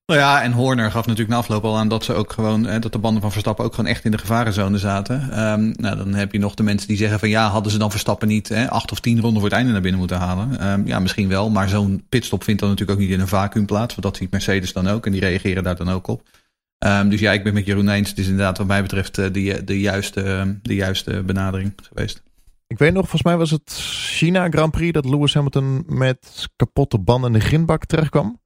Nou 0.07 0.19
ja, 0.19 0.41
en 0.41 0.51
Horner 0.51 0.91
gaf 0.91 1.05
natuurlijk 1.05 1.29
na 1.29 1.37
afloop 1.37 1.63
al 1.63 1.77
aan 1.77 1.87
dat 1.87 2.03
ze 2.03 2.13
ook 2.13 2.33
gewoon, 2.33 2.63
hè, 2.63 2.79
dat 2.79 2.91
de 2.91 2.99
banden 2.99 3.21
van 3.21 3.31
Verstappen 3.31 3.65
ook 3.65 3.73
gewoon 3.73 3.89
echt 3.89 4.05
in 4.05 4.11
de 4.11 4.17
gevarenzone 4.17 4.77
zaten. 4.77 5.21
Um, 5.49 5.73
nou, 5.75 5.97
dan 5.97 6.13
heb 6.13 6.31
je 6.31 6.39
nog 6.39 6.53
de 6.53 6.63
mensen 6.63 6.87
die 6.87 6.97
zeggen 6.97 7.19
van 7.19 7.29
ja, 7.29 7.49
hadden 7.49 7.71
ze 7.71 7.77
dan 7.77 7.91
Verstappen 7.91 8.27
niet 8.27 8.49
hè, 8.49 8.69
acht 8.69 8.91
of 8.91 8.99
tien 8.99 9.19
ronden 9.19 9.41
voor 9.41 9.49
het 9.49 9.57
einde 9.57 9.71
naar 9.71 9.81
binnen 9.81 9.99
moeten 9.99 10.17
halen? 10.17 10.67
Um, 10.67 10.87
ja, 10.87 10.99
misschien 10.99 11.27
wel, 11.27 11.49
maar 11.49 11.69
zo'n 11.69 12.05
pitstop 12.09 12.43
vindt 12.43 12.59
dan 12.59 12.69
natuurlijk 12.69 12.99
ook 12.99 13.05
niet 13.05 13.13
in 13.13 13.21
een 13.21 13.27
vacuüm 13.27 13.65
plaats, 13.65 13.95
want 13.95 14.01
dat 14.01 14.17
ziet 14.17 14.31
Mercedes 14.31 14.73
dan 14.73 14.87
ook 14.87 15.05
en 15.05 15.11
die 15.11 15.21
reageren 15.21 15.63
daar 15.63 15.75
dan 15.75 15.89
ook 15.89 16.07
op. 16.07 16.21
Um, 16.85 17.09
dus 17.09 17.19
ja, 17.19 17.31
ik 17.31 17.43
ben 17.43 17.53
met 17.53 17.65
Jeroen 17.65 17.89
eens. 17.89 18.09
Het 18.09 18.17
is 18.17 18.27
inderdaad 18.27 18.57
wat 18.57 18.67
mij 18.67 18.81
betreft 18.81 19.17
uh, 19.17 19.25
de, 19.31 19.63
de, 19.63 19.79
juiste, 19.79 20.57
de 20.61 20.75
juiste 20.75 21.23
benadering 21.23 21.73
geweest. 21.81 22.23
Ik 22.67 22.77
weet 22.77 22.93
nog, 22.93 23.01
volgens 23.01 23.23
mij 23.23 23.37
was 23.37 23.51
het 23.51 23.71
China 23.91 24.49
Grand 24.49 24.71
Prix 24.71 24.93
dat 24.93 25.05
Lewis 25.05 25.33
Hamilton 25.33 25.83
met 25.87 26.47
kapotte 26.55 26.99
banden 26.99 27.33
in 27.33 27.39
de 27.39 27.45
grindbak 27.45 27.85
terechtkwam. 27.85 28.39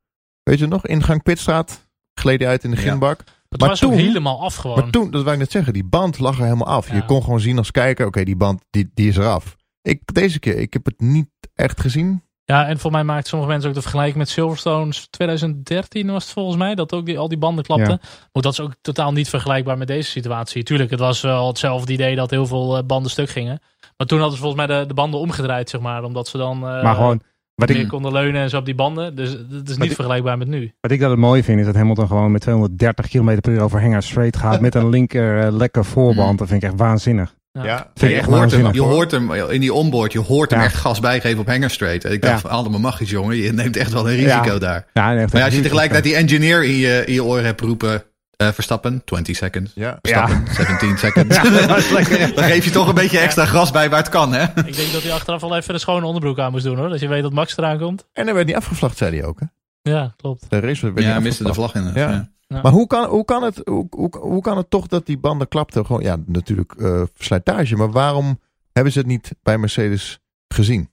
Weet 0.43 0.59
je 0.59 0.67
nog? 0.67 0.85
Ingang 0.85 1.23
Pitstraat. 1.23 1.89
Gleed 2.13 2.43
uit 2.43 2.63
in 2.63 2.71
de 2.71 2.77
ginbak. 2.77 3.21
Ja. 3.25 3.33
Het 3.49 3.59
maar 3.59 3.69
was 3.69 3.79
toen, 3.79 3.93
helemaal 3.93 4.41
af 4.41 4.55
gewoon. 4.55 4.79
Maar 4.79 4.89
toen, 4.89 5.11
dat 5.11 5.21
wou 5.21 5.33
ik 5.33 5.41
net 5.41 5.51
zeggen, 5.51 5.73
die 5.73 5.83
band 5.83 6.19
lag 6.19 6.37
er 6.37 6.43
helemaal 6.43 6.67
af. 6.67 6.87
Ja. 6.87 6.95
Je 6.95 7.05
kon 7.05 7.23
gewoon 7.23 7.39
zien 7.39 7.57
als 7.57 7.71
kijker, 7.71 8.05
oké, 8.05 8.23
die 8.23 8.35
band 8.35 8.63
die, 8.69 8.91
die 8.93 9.07
is 9.07 9.17
eraf. 9.17 9.55
Ik, 9.81 10.13
deze 10.13 10.39
keer, 10.39 10.57
ik 10.57 10.73
heb 10.73 10.85
het 10.85 10.99
niet 10.99 11.29
echt 11.55 11.81
gezien. 11.81 12.23
Ja, 12.43 12.67
en 12.67 12.79
voor 12.79 12.91
mij 12.91 13.03
maakt 13.03 13.27
sommige 13.27 13.51
mensen 13.51 13.69
ook 13.69 13.75
de 13.75 13.81
vergelijking 13.81 14.17
met 14.17 14.29
Silverstone 14.29 14.93
2013 15.09 16.11
was 16.11 16.23
het 16.23 16.33
volgens 16.33 16.57
mij, 16.57 16.75
dat 16.75 16.93
ook 16.93 17.05
die, 17.05 17.19
al 17.19 17.27
die 17.27 17.37
banden 17.37 17.63
klapten. 17.63 17.99
Ja. 18.01 18.09
Maar 18.31 18.43
dat 18.43 18.51
is 18.51 18.59
ook 18.59 18.75
totaal 18.81 19.11
niet 19.11 19.29
vergelijkbaar 19.29 19.77
met 19.77 19.87
deze 19.87 20.09
situatie. 20.09 20.63
Tuurlijk, 20.63 20.89
het 20.89 20.99
was 20.99 21.21
wel 21.21 21.47
hetzelfde 21.47 21.93
idee 21.93 22.15
dat 22.15 22.29
heel 22.29 22.45
veel 22.45 22.77
eh, 22.77 22.83
banden 22.83 23.11
stuk 23.11 23.29
gingen. 23.29 23.61
Maar 23.97 24.07
toen 24.07 24.19
hadden 24.19 24.37
ze 24.37 24.43
volgens 24.43 24.67
mij 24.67 24.77
de, 24.79 24.85
de 24.85 24.93
banden 24.93 25.19
omgedraaid, 25.19 25.69
zeg 25.69 25.81
maar. 25.81 26.03
Omdat 26.03 26.27
ze 26.27 26.37
dan... 26.37 26.55
Uh, 26.55 26.83
maar 26.83 26.95
gewoon 26.95 27.21
wat 27.55 27.69
meer 27.69 27.79
ik, 27.79 27.87
konden 27.87 28.11
leunen 28.11 28.41
en 28.41 28.49
zo 28.49 28.57
op 28.57 28.65
die 28.65 28.75
banden. 28.75 29.15
Dus 29.15 29.37
dat 29.49 29.69
is 29.69 29.77
niet 29.77 29.93
vergelijkbaar 29.95 30.37
met 30.37 30.47
nu. 30.47 30.71
Wat 30.81 30.91
ik 30.91 30.99
dat 30.99 31.09
het 31.09 31.19
mooie 31.19 31.43
vind 31.43 31.59
is 31.59 31.65
dat 31.65 31.75
Hamilton 31.75 32.07
gewoon 32.07 32.31
met 32.31 32.41
230 32.41 33.07
km 33.07 33.39
per 33.41 33.51
uur 33.51 33.61
over 33.61 33.81
Hangar 33.81 34.03
Straight 34.03 34.37
gaat 34.37 34.61
met 34.61 34.75
een 34.75 34.89
linker 34.95 35.45
uh, 35.45 35.51
lekker 35.57 35.85
voorband. 35.85 36.31
Mm. 36.31 36.37
Dat 36.37 36.47
vind 36.47 36.63
ik 36.63 36.69
echt 36.69 36.77
waanzinnig. 36.79 37.35
Ja. 37.53 37.91
Je, 37.93 38.07
echt 38.15 38.29
hoort 38.29 38.51
hem, 38.51 38.73
je 38.73 38.81
hoor. 38.81 38.91
hoort 38.91 39.11
hem 39.11 39.31
in 39.33 39.59
die 39.59 39.73
onboard, 39.73 40.11
je 40.13 40.19
hoort 40.19 40.49
hem 40.51 40.59
Ja. 40.59 40.65
echt 40.65 40.75
gas 40.75 40.99
bijgeven 40.99 41.39
op 41.39 41.47
Hanger 41.47 41.69
Straight. 41.69 42.05
Ik 42.05 42.21
dacht 42.21 42.33
Ja. 42.33 42.39
van 42.39 42.49
allemaal 42.49 42.79
magisch 42.79 43.09
jongen, 43.09 43.35
je 43.37 43.51
neemt 43.53 43.77
echt 43.77 43.91
wel 43.93 44.09
een 44.09 44.15
risico 44.15 44.53
Ja. 44.53 44.59
daar. 44.59 44.85
Ja, 44.93 45.11
en 45.11 45.17
echt 45.17 45.31
Maar 45.31 45.41
ja, 45.41 45.47
als 45.47 45.55
je 45.55 45.61
tegelijkertijd 45.61 46.03
die 46.03 46.15
engineer 46.15 46.63
in 46.63 46.75
je, 46.75 47.03
in 47.05 47.13
je 47.13 47.23
oor 47.23 47.39
hebt 47.39 47.61
roepen, 47.61 48.03
eh, 48.41 48.51
Verstappen, 48.53 49.03
20 49.05 49.35
seconds. 49.35 49.71
ja. 49.75 49.97
Verstappen, 50.01 50.53
17 50.53 50.97
seconds. 51.05 51.35
Dan 52.35 52.43
geef 52.43 52.65
je 52.65 52.71
toch 52.71 52.87
een 52.87 52.93
beetje 52.95 53.19
extra 53.19 53.45
gas 53.45 53.71
bij 53.71 53.89
waar 53.89 53.99
het 53.99 54.09
kan, 54.09 54.33
hè? 54.33 54.43
Ik 54.43 54.75
denk 54.75 54.91
dat 54.91 55.03
hij 55.03 55.11
achteraf 55.11 55.43
al 55.43 55.55
even 55.55 55.73
een 55.73 55.79
schone 55.79 56.05
onderbroek 56.05 56.39
aan 56.39 56.51
moest 56.51 56.63
doen 56.63 56.77
hoor. 56.77 56.89
Dat 56.89 56.99
je 56.99 57.07
weet 57.07 57.21
dat 57.21 57.33
Max 57.33 57.57
eraan 57.57 57.77
komt. 57.79 58.07
En 58.13 58.27
er 58.27 58.33
werd 58.33 58.47
niet 58.47 58.55
afgevlacht, 58.55 58.97
zei 58.97 59.17
hij 59.17 59.25
ook. 59.27 59.39
Hè? 59.39 59.45
Ja, 59.91 60.13
klopt. 60.17 60.49
De 60.49 60.59
race 60.59 60.91
werd 60.91 61.05
Ja, 61.05 61.13
niet 61.13 61.23
miste 61.23 61.43
de 61.43 61.53
vlag 61.53 61.75
in. 61.75 61.91
Ja. 61.93 62.29
Ja. 62.47 62.61
Maar 62.61 62.71
hoe 62.71 62.87
kan, 62.87 63.05
hoe, 63.09 63.25
kan 63.25 63.43
het, 63.43 63.61
hoe, 63.63 63.87
hoe, 63.89 64.17
hoe 64.19 64.41
kan 64.41 64.57
het 64.57 64.69
toch 64.69 64.87
dat 64.87 65.05
die 65.05 65.17
banden 65.17 65.47
klapten? 65.47 65.85
Gewoon, 65.85 66.01
ja, 66.01 66.17
natuurlijk 66.25 66.73
eh 66.73 67.01
slijtage. 67.17 67.75
Maar 67.75 67.91
waarom 67.91 68.39
hebben 68.71 68.93
ze 68.93 68.99
het 68.99 69.07
niet 69.07 69.31
bij 69.43 69.57
Mercedes 69.57 70.19
gezien? 70.47 70.89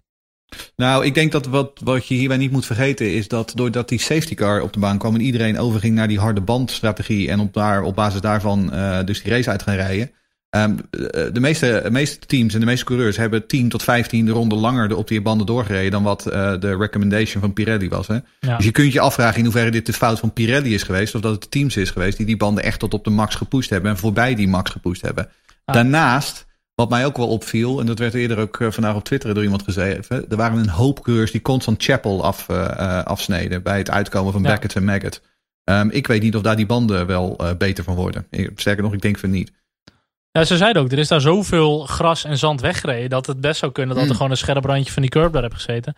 Nou, 0.77 1.05
ik 1.05 1.15
denk 1.15 1.33
dat 1.33 1.47
wat, 1.47 1.81
wat 1.85 2.07
je 2.07 2.15
hierbij 2.15 2.37
niet 2.37 2.51
moet 2.51 2.67
vergeten 2.67 3.15
is 3.15 3.29
dat 3.29 3.53
doordat 3.55 3.89
die 3.89 4.01
safety 4.01 4.35
car 4.35 4.61
op 4.63 4.73
de 4.73 4.79
baan 4.79 4.99
kwam 4.99 5.15
en 5.15 5.21
iedereen 5.21 5.59
overging 5.59 5.95
naar 5.95 6.09
die 6.09 6.19
harde 6.19 6.41
bandstrategie 6.41 7.31
en 7.31 7.41
op, 7.41 7.55
daar, 7.55 7.83
op 7.83 7.95
basis 7.95 8.21
daarvan 8.21 8.73
eh, 8.73 8.99
dus 9.05 9.23
die 9.23 9.33
race 9.33 9.51
uit 9.51 9.63
gaan 9.63 9.75
rijden. 9.75 10.11
ehm, 10.51 10.77
eh, 10.91 11.33
de, 11.33 11.41
meeste, 11.41 11.81
de 11.83 11.91
meeste 11.91 12.27
teams 12.27 12.55
en 12.55 12.61
de 12.61 12.67
meeste 12.67 12.85
coureurs 12.85 13.17
hebben 13.17 13.47
10 13.47 13.69
tot 13.69 13.83
15 13.83 14.31
ronden 14.31 14.59
langer 14.59 14.97
op 14.97 15.09
die 15.09 15.23
banden 15.23 15.47
doorgereden 15.47 15.91
dan 15.91 16.03
wat 16.03 16.27
eh, 16.27 16.61
de 16.61 16.77
recommendation 16.77 17.43
van 17.43 17.53
Pirelli 17.53 17.89
was. 17.89 18.07
Hè? 18.07 18.19
Ja. 18.41 18.57
Dus 18.57 18.65
je 18.65 18.71
kunt 18.71 18.93
je 18.93 19.01
afvragen 19.01 19.39
in 19.39 19.45
hoeverre 19.45 19.71
dit 19.71 19.87
de 19.87 19.93
fout 19.93 20.19
van 20.19 20.33
Pirelli 20.33 20.75
is 20.75 20.83
geweest 20.83 21.15
of 21.15 21.21
dat 21.21 21.33
het 21.33 21.43
de 21.43 21.49
teams 21.49 21.77
is 21.77 21.91
geweest 21.91 22.17
die 22.17 22.27
die 22.27 22.37
banden 22.37 22.65
echt 22.65 22.79
tot 22.79 22.95
op 22.95 23.05
de 23.05 23.11
max 23.11 23.35
gepusht 23.35 23.71
hebben 23.71 23.91
en 23.91 23.99
voorbij 23.99 24.35
die 24.35 24.49
max 24.49 24.71
gepusht 24.71 25.03
hebben. 25.03 25.29
Ah. 25.65 25.75
Daarnaast, 25.75 26.47
wat 26.79 26.89
mij 26.89 27.07
ook 27.07 27.17
wel 27.17 27.29
opviel, 27.29 27.81
en 27.81 27.87
dat 27.87 27.99
werd 27.99 28.15
eerder 28.15 28.39
ook 28.39 28.61
eh, 28.61 28.71
vandaag 28.71 28.95
op 28.95 29.05
Twitter 29.05 29.35
door 29.35 29.43
iemand 29.43 29.63
gezegd, 29.63 30.11
er 30.11 30.37
waren 30.37 30.59
een 30.59 30.69
hoop 30.69 31.03
coureurs 31.03 31.31
die 31.31 31.43
constant 31.43 31.83
Chapel 31.83 32.25
af, 32.25 32.49
eh, 32.49 32.65
eh, 32.65 33.05
afsneden 33.05 33.63
bij 33.63 33.79
het 33.79 33.91
uitkomen 33.91 34.33
van 34.33 34.43
Ja. 34.43 34.49
Beckett 34.49 34.77
en 34.77 34.85
Maggot. 34.85 35.23
Ehm, 35.65 35.89
ik 35.91 36.07
weet 36.07 36.23
niet 36.23 36.37
of 36.37 36.43
daar 36.43 36.57
die 36.57 36.67
banden 36.67 37.07
wel 37.07 37.41
beter 37.59 37.85
van 37.85 37.95
worden. 37.95 38.27
Sterker 38.55 38.83
nog, 38.83 38.93
ik 38.93 39.01
denk 39.03 39.19
van 39.19 39.31
niet. 39.31 39.53
Ja, 40.31 40.45
ze 40.45 40.57
zeiden 40.57 40.83
ook, 40.83 40.93
er 40.93 40.99
is 40.99 41.09
daar 41.09 41.21
zoveel 41.21 41.81
gras 41.87 42.25
en 42.25 42.39
zand 42.39 42.61
weggereden 42.61 43.11
dat 43.11 43.27
het 43.27 43.41
best 43.41 43.59
zou 43.59 43.73
kunnen 43.73 43.95
dat 43.95 44.05
er 44.05 44.11
Mm. 44.11 44.17
gewoon 44.17 44.31
een 44.31 44.37
scherp 44.37 44.65
randje 44.65 44.93
van 44.93 45.03
die 45.03 45.11
curb 45.11 45.33
daar 45.33 45.43
heeft 45.43 45.55
gezeten. 45.55 45.95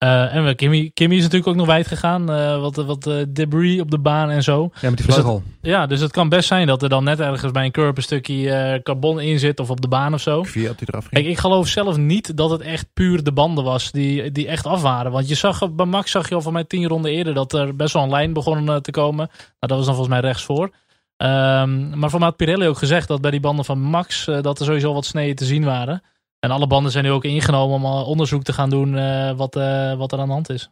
Eh, 0.00 0.34
en 0.34 0.44
we- 0.44 0.54
Kimmy, 0.54 0.90
Kimmy 0.94 1.14
is 1.16 1.22
natuurlijk 1.22 1.50
ook 1.50 1.56
nog 1.56 1.66
wijd 1.66 1.86
gegaan. 1.86 2.30
eh, 2.30 2.60
wat 2.60 2.76
wat 2.76 3.06
eh, 3.06 3.14
debris 3.28 3.80
op 3.80 3.90
de 3.90 3.98
baan 3.98 4.30
en 4.30 4.42
zo. 4.42 4.70
Ja, 4.80 4.88
met 4.88 4.96
die 4.98 5.06
Dus 5.06 5.16
het- 5.16 5.24
vleugel. 5.24 5.42
Ja, 5.62 5.86
dus 5.86 6.00
het 6.00 6.10
kan 6.12 6.28
best 6.28 6.48
zijn 6.48 6.66
dat 6.66 6.82
er 6.82 6.88
dan 6.88 7.04
net 7.04 7.20
ergens 7.20 7.52
bij 7.52 7.64
een 7.64 7.70
curb 7.70 7.96
een 7.96 8.02
stukje 8.02 8.50
eh, 8.50 8.82
carbon 8.82 9.20
in 9.20 9.38
zit 9.38 9.60
of 9.60 9.70
op 9.70 9.80
de 9.80 9.88
baan 9.88 10.14
of 10.14 10.20
zo. 10.20 10.44
Fiat 10.44 10.78
die 10.78 10.88
eraf 10.90 11.06
ging. 11.06 11.14
Kijk, 11.22 11.26
ik 11.26 11.38
geloof 11.38 11.68
zelf 11.68 11.96
niet 11.96 12.36
dat 12.36 12.50
het 12.50 12.60
echt 12.60 12.86
puur 12.94 13.22
de 13.22 13.32
banden 13.32 13.64
was 13.64 13.90
die, 13.92 14.30
die 14.32 14.46
echt 14.48 14.66
af 14.66 14.82
waren. 14.82 15.12
Want 15.12 15.28
je 15.28 15.34
zag, 15.34 15.72
bij 15.72 15.86
Max 15.86 16.10
zag 16.10 16.28
je 16.28 16.34
al 16.34 16.40
van 16.40 16.52
mij 16.52 16.64
tien 16.64 16.88
ronden 16.88 17.10
eerder 17.10 17.34
dat 17.34 17.52
er 17.52 17.76
best 17.76 17.92
wel 17.92 18.02
een 18.02 18.10
lijn 18.10 18.32
begon 18.32 18.80
te 18.80 18.90
komen. 18.90 19.26
Nou, 19.36 19.48
dat 19.58 19.70
was 19.76 19.86
dan 19.86 19.94
volgens 19.94 20.14
mij 20.14 20.20
rechtsvoor. 20.20 20.70
Ehm 21.16 21.98
maar 21.98 22.10
voor 22.10 22.18
mij 22.18 22.28
had 22.28 22.36
Pirelli 22.36 22.66
ook 22.68 22.78
gezegd 22.78 23.08
dat 23.08 23.20
bij 23.20 23.30
die 23.30 23.40
banden 23.40 23.64
van 23.64 23.80
Max 23.80 24.24
dat 24.40 24.58
er 24.58 24.64
sowieso 24.66 24.92
wat 24.92 25.04
sneeën 25.04 25.34
te 25.34 25.44
zien 25.44 25.64
waren. 25.64 26.02
En 26.40 26.50
alle 26.50 26.66
banden 26.66 26.92
zijn 26.92 27.04
nu 27.04 27.10
ook 27.10 27.24
ingenomen 27.24 27.76
om 27.76 27.84
al 27.84 28.04
onderzoek 28.04 28.42
te 28.42 28.52
gaan 28.52 28.70
doen 28.70 28.96
eh, 28.96 29.36
wat, 29.36 29.56
eh, 29.56 29.94
wat 29.94 30.12
er 30.12 30.18
aan 30.18 30.26
de 30.26 30.32
hand 30.32 30.50
is. 30.50 30.70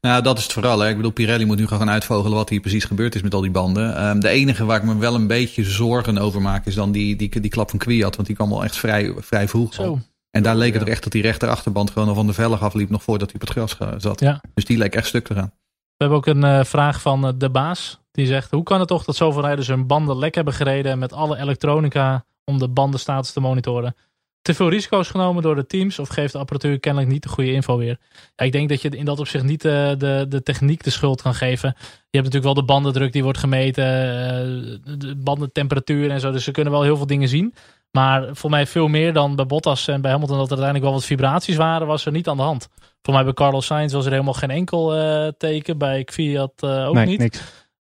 Nou, 0.00 0.22
dat 0.22 0.38
is 0.38 0.42
het 0.42 0.52
vooral. 0.52 0.78
Hè. 0.78 0.88
Ik 0.88 0.96
bedoel, 0.96 1.10
Pirelli 1.10 1.44
moet 1.44 1.58
nu 1.58 1.66
gaan 1.66 1.90
uitvogelen 1.90 2.36
wat 2.36 2.48
hier 2.48 2.60
precies 2.60 2.84
gebeurd 2.84 3.14
is 3.14 3.22
met 3.22 3.34
al 3.34 3.40
die 3.40 3.50
banden. 3.50 3.96
Ehm, 3.96 4.20
de 4.20 4.28
enige 4.28 4.64
waar 4.64 4.76
ik 4.76 4.84
me 4.84 4.96
wel 4.98 5.14
een 5.14 5.26
beetje 5.26 5.64
zorgen 5.64 6.18
over 6.18 6.42
maak 6.42 6.66
is 6.66 6.74
dan 6.74 6.92
die, 6.92 7.16
die, 7.16 7.40
die 7.40 7.50
klap 7.50 7.70
van 7.70 7.78
Kwiat. 7.78 8.14
Want 8.14 8.26
die 8.26 8.36
kwam 8.36 8.52
al 8.52 8.64
echt 8.64 8.76
vrij, 8.76 9.14
vrij 9.18 9.48
vroeg. 9.48 9.74
Zo. 9.74 9.98
En 10.30 10.42
daar 10.42 10.56
leek 10.56 10.72
het 10.72 10.80
Ja. 10.80 10.86
er 10.86 10.92
echt 10.92 11.02
dat 11.02 11.12
die 11.12 11.22
rechterachterband 11.22 11.90
gewoon 11.90 12.08
al 12.08 12.14
van 12.14 12.26
de 12.26 12.32
vellig 12.32 12.62
afliep 12.62 12.90
nog 12.90 13.02
voordat 13.02 13.30
hij 13.32 13.40
op 13.40 13.48
het 13.48 13.56
gras 13.56 13.78
eh, 13.78 13.88
zat. 13.96 14.20
Ja. 14.20 14.40
Dus 14.54 14.64
die 14.64 14.78
leek 14.78 14.94
echt 14.94 15.06
stuk 15.06 15.26
te 15.26 15.34
gaan. 15.34 15.52
We 15.96 16.06
hebben 16.06 16.18
ook 16.18 16.26
een 16.26 16.44
eh, 16.44 16.64
vraag 16.64 17.00
van 17.00 17.26
eh, 17.26 17.32
de 17.36 17.50
baas. 17.50 18.00
Die 18.12 18.26
zegt, 18.26 18.50
hoe 18.50 18.62
kan 18.62 18.78
het 18.78 18.88
toch 18.88 19.04
dat 19.04 19.16
zoveel 19.16 19.42
rijders 19.42 19.68
hun 19.68 19.86
banden 19.86 20.18
lek 20.18 20.34
hebben 20.34 20.54
gereden 20.54 20.98
met 20.98 21.12
alle 21.12 21.38
elektronica 21.38 22.24
om 22.44 22.58
de 22.58 22.68
bandenstatus 22.68 23.32
te 23.32 23.40
monitoren? 23.40 23.94
Te 24.42 24.54
veel 24.54 24.68
risico's 24.68 25.08
genomen 25.08 25.42
door 25.42 25.54
de 25.54 25.66
teams 25.66 25.98
of 25.98 26.08
geeft 26.08 26.32
de 26.32 26.38
apparatuur 26.38 26.80
kennelijk 26.80 27.12
niet 27.12 27.22
de 27.22 27.28
goede 27.28 27.52
info 27.52 27.76
weer? 27.76 27.98
Ja, 28.36 28.44
ik 28.44 28.52
denk 28.52 28.68
dat 28.68 28.82
je 28.82 28.88
in 28.88 29.04
dat 29.04 29.18
opzicht 29.18 29.44
niet 29.44 29.64
eh, 29.64 29.90
de, 29.98 30.26
de 30.28 30.42
techniek 30.42 30.82
de 30.82 30.90
schuld 30.90 31.22
kan 31.22 31.34
geven. 31.34 31.74
Je 31.78 32.18
hebt 32.18 32.24
natuurlijk 32.24 32.44
wel 32.44 32.54
de 32.54 32.72
bandendruk 32.72 33.12
die 33.12 33.22
wordt 33.22 33.38
gemeten, 33.38 33.84
eh, 33.84 34.98
de 34.98 35.14
bandentemperatuur 35.16 36.10
en 36.10 36.20
zo. 36.20 36.30
Dus 36.30 36.44
ze 36.44 36.50
kunnen 36.50 36.72
wel 36.72 36.82
heel 36.82 36.96
veel 36.96 37.06
dingen 37.06 37.28
zien. 37.28 37.54
Maar 37.90 38.28
voor 38.32 38.50
mij 38.50 38.66
veel 38.66 38.88
meer 38.88 39.12
dan 39.12 39.36
bij 39.36 39.46
Bottas 39.46 39.88
en 39.88 40.00
bij 40.00 40.10
Hamilton 40.10 40.36
dat 40.36 40.50
er 40.50 40.52
uiteindelijk 40.52 40.90
wel 40.90 41.00
wat 41.00 41.08
vibraties 41.08 41.56
waren, 41.56 41.86
was 41.86 42.06
er 42.06 42.12
niet 42.12 42.28
aan 42.28 42.36
de 42.36 42.42
hand. 42.42 42.68
Voor 43.02 43.14
mij 43.14 43.24
bij 43.24 43.32
Carlos 43.32 43.66
Sainz 43.66 43.92
was 43.92 44.04
er 44.04 44.12
helemaal 44.12 44.34
geen 44.34 44.50
enkel 44.50 44.94
eh, 44.94 45.28
teken. 45.38 45.78
Bij 45.78 46.04
Kvyat 46.04 46.52
eh 46.56 46.88
ook 46.88 46.94
nee, 46.94 47.06
niet. 47.06 47.18
niks. 47.18 47.40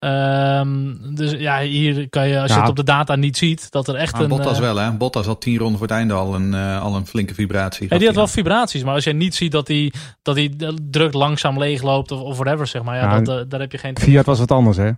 Ehm, 0.05 0.95
dus 1.15 1.33
ja, 1.33 1.61
hier 1.61 2.09
kan 2.09 2.29
je, 2.29 2.41
als 2.41 2.51
je 2.51 2.55
Ja. 2.55 2.61
het 2.61 2.71
op 2.71 2.77
de 2.77 2.85
data 2.85 3.17
niet 3.17 3.37
ziet, 3.37 3.71
dat 3.71 3.89
er 3.89 3.95
echt 3.95 4.13
Maar 4.13 4.23
een... 4.23 4.29
Bottas 4.29 4.55
eh, 4.57 4.61
wel, 4.61 4.77
hè? 4.77 4.93
Bottas 4.93 5.27
had 5.27 5.41
tien 5.41 5.59
ronden 5.59 5.79
voor 5.79 5.87
het 5.87 5.97
einde 5.97 6.15
al 6.15 6.35
een, 6.35 6.55
eh, 6.55 6.83
al 6.83 6.97
een 6.97 7.07
flinke 7.07 7.35
vibratie. 7.35 7.87
ja, 7.91 7.99
die 7.99 8.07
had 8.07 8.17
wel 8.17 8.27
vibraties, 8.27 8.85
maar 8.85 8.95
als 8.95 9.05
je 9.05 9.13
niet 9.13 9.35
ziet 9.35 9.53
dat 9.53 9.67
die, 9.67 9.93
dat 10.23 10.35
die 10.35 10.57
druk 10.91 11.13
langzaam 11.13 11.59
leegloopt 11.59 12.11
of, 12.11 12.21
of 12.21 12.37
whatever, 12.39 12.67
zeg 12.67 12.83
maar, 12.83 12.97
ja, 12.97 13.19
dat, 13.21 13.39
eh, 13.39 13.45
daar 13.49 13.61
heb 13.61 13.73
je 13.73 13.79
geen... 13.79 13.99
Fiat 13.99 14.27
was 14.27 14.39
wat 14.39 14.51
anders, 14.51 14.77
hè? 14.77 14.91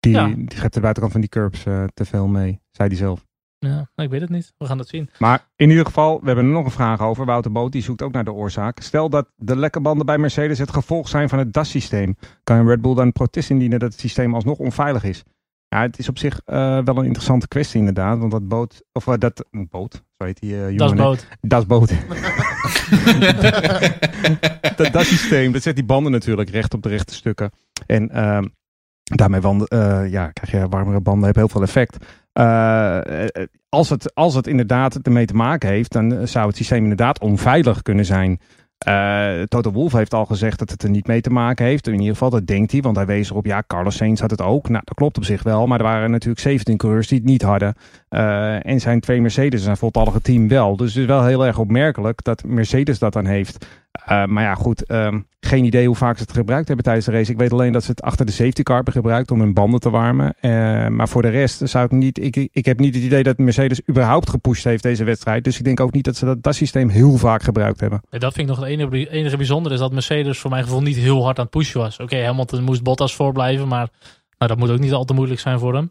Die, 0.00 0.12
Ja. 0.12 0.26
die 0.26 0.46
geeft 0.58 0.74
de 0.74 0.80
buitenkant 0.80 1.12
van 1.12 1.20
die 1.20 1.30
curbs 1.30 1.64
eh, 1.64 1.84
te 1.94 2.04
veel 2.04 2.26
mee, 2.26 2.60
zei 2.70 2.88
hij 2.88 2.96
zelf. 2.96 3.24
Ja, 3.68 3.74
nou, 3.74 3.86
ik 3.94 4.10
weet 4.10 4.20
het 4.20 4.30
niet. 4.30 4.52
We 4.58 4.66
gaan 4.66 4.78
het 4.78 4.88
zien. 4.88 5.10
Maar 5.18 5.48
in 5.56 5.70
ieder 5.70 5.84
geval, 5.84 6.20
we 6.20 6.26
hebben 6.26 6.44
er 6.44 6.50
nog 6.50 6.64
een 6.64 6.70
vraag 6.70 7.00
over. 7.00 7.24
Wouter 7.24 7.52
Boot 7.52 7.72
die 7.72 7.82
zoekt 7.82 8.02
ook 8.02 8.12
naar 8.12 8.24
de 8.24 8.32
oorzaak. 8.32 8.80
Stel 8.80 9.08
dat 9.08 9.28
de 9.36 9.56
lekke 9.56 9.80
banden 9.80 10.06
bij 10.06 10.18
Mercedes 10.18 10.58
het 10.58 10.70
gevolg 10.70 11.08
zijn 11.08 11.28
van 11.28 11.38
het 11.38 11.52
DAS-systeem. 11.52 12.16
Kan 12.44 12.68
Red 12.68 12.80
Bull 12.80 12.94
dan 12.94 13.06
een 13.06 13.12
protest 13.12 13.50
indienen 13.50 13.78
dat 13.78 13.92
het 13.92 14.00
systeem 14.00 14.34
alsnog 14.34 14.58
onveilig 14.58 15.04
is? 15.04 15.22
Ja, 15.68 15.80
het 15.80 15.98
is 15.98 16.08
op 16.08 16.18
zich 16.18 16.40
eh, 16.44 16.78
wel 16.84 16.96
een 16.96 17.04
interessante 17.04 17.48
kwestie 17.48 17.78
inderdaad. 17.78 18.18
Want 18.18 18.30
dat 18.30 18.48
boot, 18.48 18.82
of 18.92 19.06
eh, 19.06 19.14
dat 19.18 19.44
boot, 19.50 20.02
zo 20.18 20.24
heet 20.24 20.40
die 20.40 20.54
eh, 20.54 20.70
jongen. 20.70 20.78
Dat 20.78 20.96
boot. 20.96 21.26
Dat 21.40 21.60
is 21.60 21.66
boot. 21.66 21.88
dat, 24.76 24.92
dat 24.92 25.04
systeem, 25.04 25.52
dat 25.52 25.62
zet 25.62 25.74
die 25.74 25.84
banden 25.84 26.12
natuurlijk 26.12 26.50
recht 26.50 26.74
op 26.74 26.82
de 26.82 26.88
rechte 26.88 27.14
stukken. 27.14 27.50
En 27.86 28.10
ehm, 28.10 28.46
daarmee 29.02 29.40
wand, 29.40 29.64
ja, 30.10 30.30
krijg 30.30 30.50
je 30.50 30.68
warmere 30.68 31.00
banden, 31.00 31.24
heeft 31.24 31.36
heel 31.36 31.48
veel 31.48 31.62
effect. 31.62 31.96
Eh, 32.32 33.26
eh, 33.26 33.46
als, 33.68 33.88
het, 33.88 34.14
als 34.14 34.34
het 34.34 34.46
inderdaad 34.46 34.98
ermee 35.02 35.26
te 35.26 35.34
maken 35.34 35.68
heeft, 35.68 35.92
dan 35.92 36.28
zou 36.28 36.46
het 36.46 36.56
systeem 36.56 36.82
inderdaad 36.82 37.20
onveilig 37.20 37.82
kunnen 37.82 38.04
zijn. 38.04 38.40
Eh 38.78 39.42
Toto 39.42 39.72
Wolff 39.72 39.94
heeft 39.94 40.14
al 40.14 40.24
gezegd 40.24 40.58
dat 40.58 40.70
het 40.70 40.82
er 40.82 40.90
niet 40.90 41.06
mee 41.06 41.20
te 41.20 41.30
maken 41.30 41.66
heeft. 41.66 41.86
In 41.86 41.92
ieder 41.92 42.08
geval, 42.08 42.30
dat 42.30 42.46
denkt 42.46 42.72
hij, 42.72 42.80
want 42.80 42.96
hij 42.96 43.06
wees 43.06 43.30
erop, 43.30 43.46
ja, 43.46 43.62
Carlos 43.66 43.96
Sainz 43.96 44.20
had 44.20 44.30
het 44.30 44.42
ook. 44.42 44.68
Nou, 44.68 44.82
dat 44.84 44.96
klopt 44.96 45.16
op 45.16 45.24
zich 45.24 45.42
wel, 45.42 45.66
maar 45.66 45.78
er 45.78 45.84
waren 45.84 46.10
natuurlijk 46.10 46.40
17 46.40 46.76
coureurs 46.76 47.08
die 47.08 47.18
het 47.18 47.26
niet 47.26 47.42
hadden. 47.42 47.74
Eh, 48.08 48.66
en 48.66 48.80
zijn 48.80 49.00
twee 49.00 49.20
Mercedes 49.20 49.62
zijn 49.62 49.76
voltallige 49.76 50.20
team 50.20 50.48
wel. 50.48 50.76
Dus 50.76 50.94
het 50.94 51.02
is 51.02 51.08
wel 51.08 51.24
heel 51.24 51.46
erg 51.46 51.58
opmerkelijk 51.58 52.24
dat 52.24 52.44
Mercedes 52.44 52.98
dat 52.98 53.12
dan 53.12 53.26
heeft. 53.26 53.66
Eh, 53.92 54.24
maar 54.24 54.42
ja, 54.42 54.54
goed, 54.54 54.86
ehm, 54.86 55.20
geen 55.40 55.64
idee 55.64 55.86
hoe 55.86 55.96
vaak 55.96 56.16
ze 56.16 56.22
het 56.22 56.32
gebruikt 56.32 56.66
hebben 56.66 56.84
tijdens 56.84 57.06
de 57.06 57.12
race. 57.12 57.30
Ik 57.30 57.38
weet 57.38 57.52
alleen 57.52 57.72
dat 57.72 57.84
ze 57.84 57.90
het 57.90 58.02
achter 58.02 58.26
de 58.26 58.32
safety 58.32 58.62
car 58.62 58.76
hebben 58.76 58.92
gebruikt 58.92 59.30
om 59.30 59.40
hun 59.40 59.54
banden 59.54 59.80
te 59.80 59.90
warmen. 59.90 60.34
Eh, 60.40 60.50
maar 60.88 61.08
voor 61.08 61.22
de 61.22 61.28
rest 61.28 61.68
zou 61.68 61.84
ik 61.84 61.90
niet, 61.90 62.18
ik, 62.18 62.48
ik 62.52 62.64
heb 62.64 62.78
niet 62.78 62.94
het 62.94 63.04
idee 63.04 63.22
dat 63.22 63.38
Mercedes 63.38 63.80
überhaupt 63.88 64.30
gepusht 64.30 64.64
heeft 64.64 64.82
deze 64.82 65.04
wedstrijd. 65.04 65.44
Dus 65.44 65.58
ik 65.58 65.64
denk 65.64 65.80
ook 65.80 65.92
niet 65.92 66.04
dat 66.04 66.16
ze 66.16 66.24
dat, 66.24 66.42
dat 66.42 66.54
systeem 66.54 66.88
heel 66.88 67.16
vaak 67.16 67.42
gebruikt 67.42 67.80
hebben. 67.80 68.00
Dat 68.10 68.34
vind 68.34 68.36
ik 68.48 68.56
nog 68.56 68.64
het 68.64 68.68
enige, 68.68 69.10
enige 69.10 69.36
bijzonder 69.36 69.72
is 69.72 69.78
dat 69.78 69.92
Mercedes 69.92 70.38
voor 70.38 70.50
mijn 70.50 70.62
gevoel 70.62 70.82
niet 70.82 70.96
heel 70.96 71.24
hard 71.24 71.38
aan 71.38 71.44
het 71.44 71.52
pushen 71.52 71.80
was. 71.80 71.98
Oké, 71.98 72.24
Hamilton 72.24 72.62
moest 72.62 72.82
Bottas 72.82 73.14
voorblijven, 73.14 73.68
maar 73.68 73.88
nou, 74.38 74.50
dat 74.50 74.58
moet 74.58 74.70
ook 74.70 74.78
niet 74.78 74.92
al 74.92 75.04
te 75.04 75.14
moeilijk 75.14 75.40
zijn 75.40 75.58
voor 75.58 75.74
hem. 75.74 75.90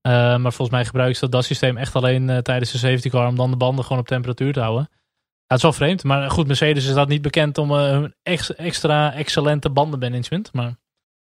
Eh, 0.00 0.12
maar 0.12 0.52
volgens 0.52 0.70
mij 0.70 0.84
gebruiken 0.84 1.18
ze 1.18 1.28
dat 1.28 1.44
systeem 1.44 1.76
echt 1.76 1.96
alleen 1.96 2.42
tijdens 2.42 2.72
de 2.72 2.78
safety 2.78 3.08
car 3.08 3.28
om 3.28 3.36
dan 3.36 3.50
de 3.50 3.56
banden 3.56 3.84
gewoon 3.84 4.02
op 4.02 4.08
temperatuur 4.08 4.52
te 4.52 4.60
houden. 4.60 4.88
Ja, 5.50 5.56
het 5.56 5.64
is 5.64 5.78
wel 5.78 5.86
vreemd, 5.88 6.04
maar 6.04 6.30
goed, 6.30 6.46
Mercedes 6.46 6.86
is 6.86 6.94
dat 6.94 7.08
niet 7.08 7.22
bekend 7.22 7.58
om 7.58 7.70
eh, 7.70 7.76
hun 7.90 8.14
ex- 8.22 8.54
extra 8.54 9.12
excellente 9.12 9.70
bandenmanagement. 9.70 10.52
Maar 10.52 10.74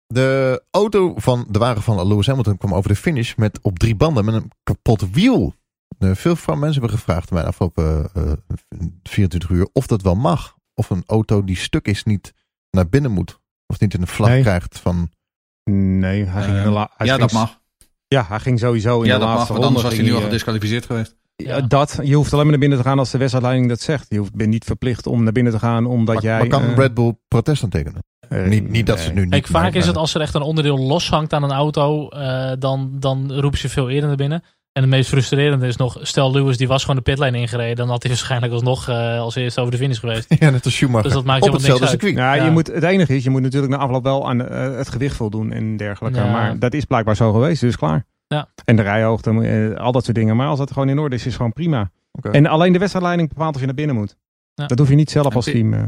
De 0.07 0.63
auto 0.71 1.13
van 1.17 1.45
de 1.49 1.59
wagen 1.59 1.81
van 1.81 2.07
Lewis 2.07 2.27
Hamilton 2.27 2.57
kwam 2.57 2.73
over 2.73 2.89
de 2.89 2.95
finish 2.95 3.35
met 3.35 3.59
op 3.61 3.79
drie 3.79 3.95
banden 3.95 4.25
met 4.25 4.35
een 4.35 4.51
kapot 4.63 5.09
wiel. 5.11 5.53
Eh, 5.99 6.11
veel 6.15 6.35
van 6.35 6.59
mensen 6.59 6.79
hebben 6.81 6.99
gevraagd 6.99 7.31
mij 7.31 7.41
de 7.41 7.47
afgelopen 7.47 8.09
eh, 8.13 8.31
24 9.03 9.49
uur 9.49 9.67
of 9.73 9.87
dat 9.87 10.01
wel 10.01 10.15
mag. 10.15 10.55
Of 10.73 10.89
een 10.89 11.03
auto 11.05 11.43
die 11.43 11.57
stuk 11.57 11.87
is 11.87 12.03
niet 12.03 12.33
naar 12.71 12.89
binnen 12.89 13.11
moet. 13.11 13.39
Of 13.67 13.79
niet 13.79 13.93
in 13.93 14.01
een 14.01 14.07
vlag 14.07 14.29
Nee. 14.29 14.41
krijgt 14.41 14.79
van... 14.79 15.09
Nee, 15.71 16.23
hij 16.23 16.43
ging 16.43 16.63
de 16.63 16.69
hij 16.97 17.05
ja, 17.07 17.13
ging- 17.15 17.19
dat 17.19 17.31
mag. 17.31 17.59
Ja, 18.07 18.25
hij 18.27 18.39
ging 18.39 18.59
sowieso 18.59 19.01
in 19.01 19.07
Ja, 19.07 19.13
de 19.13 19.19
dat 19.19 19.27
mag, 19.27 19.35
laatste 19.37 19.53
want 19.53 19.65
anders 19.65 19.83
was 19.83 19.93
hij 19.95 20.03
nu 20.03 20.13
al 20.13 20.21
gedisqualificeerd 20.21 20.85
geweest. 20.85 21.15
Ja, 21.43 21.61
dat. 21.61 21.99
Je 22.03 22.15
hoeft 22.15 22.31
alleen 22.33 22.43
maar 22.43 22.51
naar 22.51 22.59
binnen 22.61 22.77
te 22.77 22.83
gaan 22.83 22.99
als 22.99 23.11
de 23.11 23.17
wedstrijdleiding 23.17 23.69
dat 23.69 23.81
zegt. 23.81 24.05
Je 24.09 24.17
hoeft, 24.17 24.35
bent 24.35 24.49
niet 24.49 24.63
verplicht 24.65 25.07
om 25.07 25.23
naar 25.23 25.33
binnen 25.33 25.53
te 25.53 25.59
gaan 25.59 25.85
omdat 25.85 26.15
Maar, 26.15 26.23
jij... 26.23 26.37
maar 26.37 26.47
kan 26.47 26.63
eh, 26.63 26.75
Red 26.75 26.93
Bull 26.93 27.17
protest 27.27 27.63
aantekenen? 27.63 28.03
eh, 28.29 28.45
niet, 28.45 28.69
niet 28.69 28.85
dat 28.85 28.99
ze 28.99 29.05
het 29.05 29.13
nu 29.15 29.21
niet... 29.21 29.29
Kijk, 29.31 29.47
vaak 29.47 29.73
is 29.73 29.85
het 29.85 29.97
als 29.97 30.13
er 30.13 30.21
echt 30.21 30.33
een 30.33 30.41
onderdeel 30.41 30.77
loshangt 30.77 31.33
aan 31.33 31.43
een 31.43 31.51
auto, 31.51 32.09
eh, 32.09 32.51
dan, 32.59 32.91
dan 32.99 33.33
roepen 33.39 33.59
ze 33.59 33.69
veel 33.69 33.89
eerder 33.89 34.07
naar 34.07 34.17
binnen. 34.17 34.43
En 34.71 34.81
het 34.83 34.91
meest 34.91 35.09
frustrerende 35.09 35.67
is 35.67 35.75
nog, 35.75 35.97
stel 36.01 36.31
Lewis 36.31 36.57
die 36.57 36.67
was 36.67 36.81
gewoon 36.81 36.95
de 36.95 37.01
pitlane 37.01 37.37
ingereden, 37.37 37.75
dan 37.75 37.89
had 37.89 38.01
hij 38.03 38.11
waarschijnlijk 38.11 38.53
alsnog 38.53 38.89
uh, 38.89 39.19
als 39.19 39.35
eerste 39.35 39.59
over 39.59 39.71
de 39.71 39.77
finish 39.77 39.99
geweest. 39.99 40.25
ja, 40.39 40.49
net 40.49 40.65
als 40.65 40.73
Schumacher. 40.75 41.03
Dus 41.03 41.13
dat 41.13 41.23
maakt 41.25 41.43
Op 41.43 41.51
hetzelfde 41.53 41.79
niks 41.85 41.91
uit. 41.91 42.01
circuit. 42.01 42.25
Ja, 42.25 42.33
Ja. 42.33 42.43
Je 42.45 42.51
moet, 42.51 42.67
het 42.67 42.83
enige 42.83 43.15
is, 43.15 43.23
je 43.23 43.29
moet 43.29 43.41
natuurlijk 43.41 43.71
na 43.73 43.77
afloop 43.77 44.03
wel 44.03 44.29
aan 44.29 44.39
het 44.39 44.89
gewicht 44.89 45.15
voldoen 45.15 45.51
en 45.51 45.77
dergelijke. 45.77 46.19
Ja. 46.19 46.31
Maar 46.31 46.59
dat 46.59 46.73
is 46.73 46.85
blijkbaar 46.85 47.15
zo 47.15 47.31
geweest, 47.31 47.61
dus 47.61 47.77
klaar. 47.77 48.05
Ja. 48.27 48.47
En 48.65 48.75
de 48.75 48.81
rijhoogte, 48.81 49.29
eh, 49.31 49.79
al 49.83 49.91
dat 49.91 50.03
soort 50.03 50.15
dingen. 50.15 50.35
Maar 50.35 50.47
als 50.47 50.59
dat 50.59 50.71
gewoon 50.71 50.89
in 50.89 50.99
orde 50.99 51.15
is, 51.15 51.21
is 51.21 51.27
het 51.27 51.35
gewoon 51.35 51.53
prima. 51.53 51.91
En 52.31 52.45
alleen 52.45 52.73
de 52.73 52.79
wedstrijdleiding 52.79 53.29
bepaalt 53.29 53.53
of 53.55 53.59
je 53.59 53.65
naar 53.65 53.75
binnen 53.75 53.95
moet. 53.95 54.17
Ja. 54.53 54.65
Dat 54.67 54.79
hoef 54.79 54.89
je 54.89 54.95
niet 54.95 55.11
zelf 55.11 55.25
En 55.29 55.35
als 55.35 55.45
team. 55.45 55.73
eh. 55.73 55.81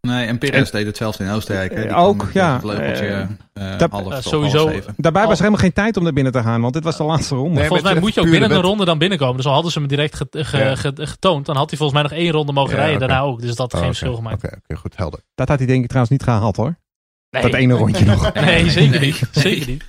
Nee, 0.00 0.26
en 0.26 0.38
Perez 0.38 0.70
deed 0.70 0.86
hetzelfde 0.86 1.24
in 1.24 1.30
Oostenrijk. 1.30 1.70
hè. 1.74 1.80
Die 1.80 1.90
Eh, 1.90 1.98
ook, 2.04 2.30
ja. 2.32 2.60
half 3.90 4.22
sowieso- 4.22 4.68
half. 4.70 4.84
Daarbij 4.96 5.22
was 5.22 5.32
er 5.32 5.38
helemaal 5.38 5.60
geen 5.60 5.72
tijd 5.72 5.96
om 5.96 6.02
naar 6.02 6.12
binnen 6.12 6.32
te 6.32 6.42
gaan, 6.42 6.60
want 6.60 6.74
dit 6.74 6.84
was 6.84 6.96
de 6.96 7.02
laatste 7.04 7.34
ronde. 7.34 7.58
Nee, 7.58 7.66
Volgens 7.68 7.92
mij 7.92 8.00
moet 8.00 8.14
je 8.14 8.20
ook 8.20 8.30
binnen 8.30 8.50
een 8.50 8.60
ronde 8.60 8.84
dan 8.84 8.98
binnenkomen. 8.98 9.36
Dus 9.36 9.46
al 9.46 9.52
hadden 9.52 9.72
ze 9.72 9.78
hem 9.78 9.88
direct 9.88 10.16
ge- 10.16 10.26
ge- 10.30 10.58
Ja. 10.58 10.74
ge- 10.76 10.92
getoond, 11.06 11.46
dan 11.46 11.56
had 11.56 11.68
hij 11.70 11.78
volgens 11.78 12.02
mij 12.02 12.10
nog 12.10 12.18
één 12.18 12.32
ronde 12.32 12.52
mogen 12.52 12.74
Ja, 12.74 12.80
rijden. 12.80 12.98
Daarna 13.00 13.20
ook. 13.20 13.40
Dus 13.40 13.48
dat 13.48 13.58
had 13.58 13.66
Oh, 13.74 13.78
geen 13.78 13.88
oké. 13.88 13.96
verschil 13.96 14.14
gemaakt. 14.16 14.44
Oké, 14.44 14.56
oké, 14.64 14.76
goed, 14.80 14.96
helder. 14.96 15.20
Dat 15.34 15.48
had 15.48 15.58
hij 15.58 15.66
denk 15.66 15.80
ik 15.82 15.88
trouwens 15.88 16.12
niet 16.12 16.22
gehaald 16.22 16.56
hoor. 16.56 16.76
Nee. 17.30 17.42
Dat 17.42 17.54
ene 17.54 17.74
rondje 17.74 18.04
nog. 18.04 18.32
Nee, 18.34 18.70
zeker 18.70 18.90
Nee. 19.00 19.06
niet. 19.06 19.22
Zeker 19.30 19.66
niet. 19.66 19.84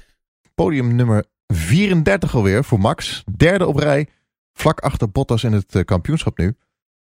Podium 0.56 0.96
nummer 0.96 1.26
34 1.56 2.36
alweer 2.36 2.64
voor 2.64 2.80
Max. 2.80 3.24
Derde 3.36 3.68
op 3.68 3.76
rij. 3.76 4.08
Vlak 4.54 4.80
achter 4.80 5.12
Bottas 5.12 5.44
in 5.44 5.54
het 5.54 5.76
eh, 5.76 5.84
kampioenschap 5.84 6.38
nu. 6.38 6.56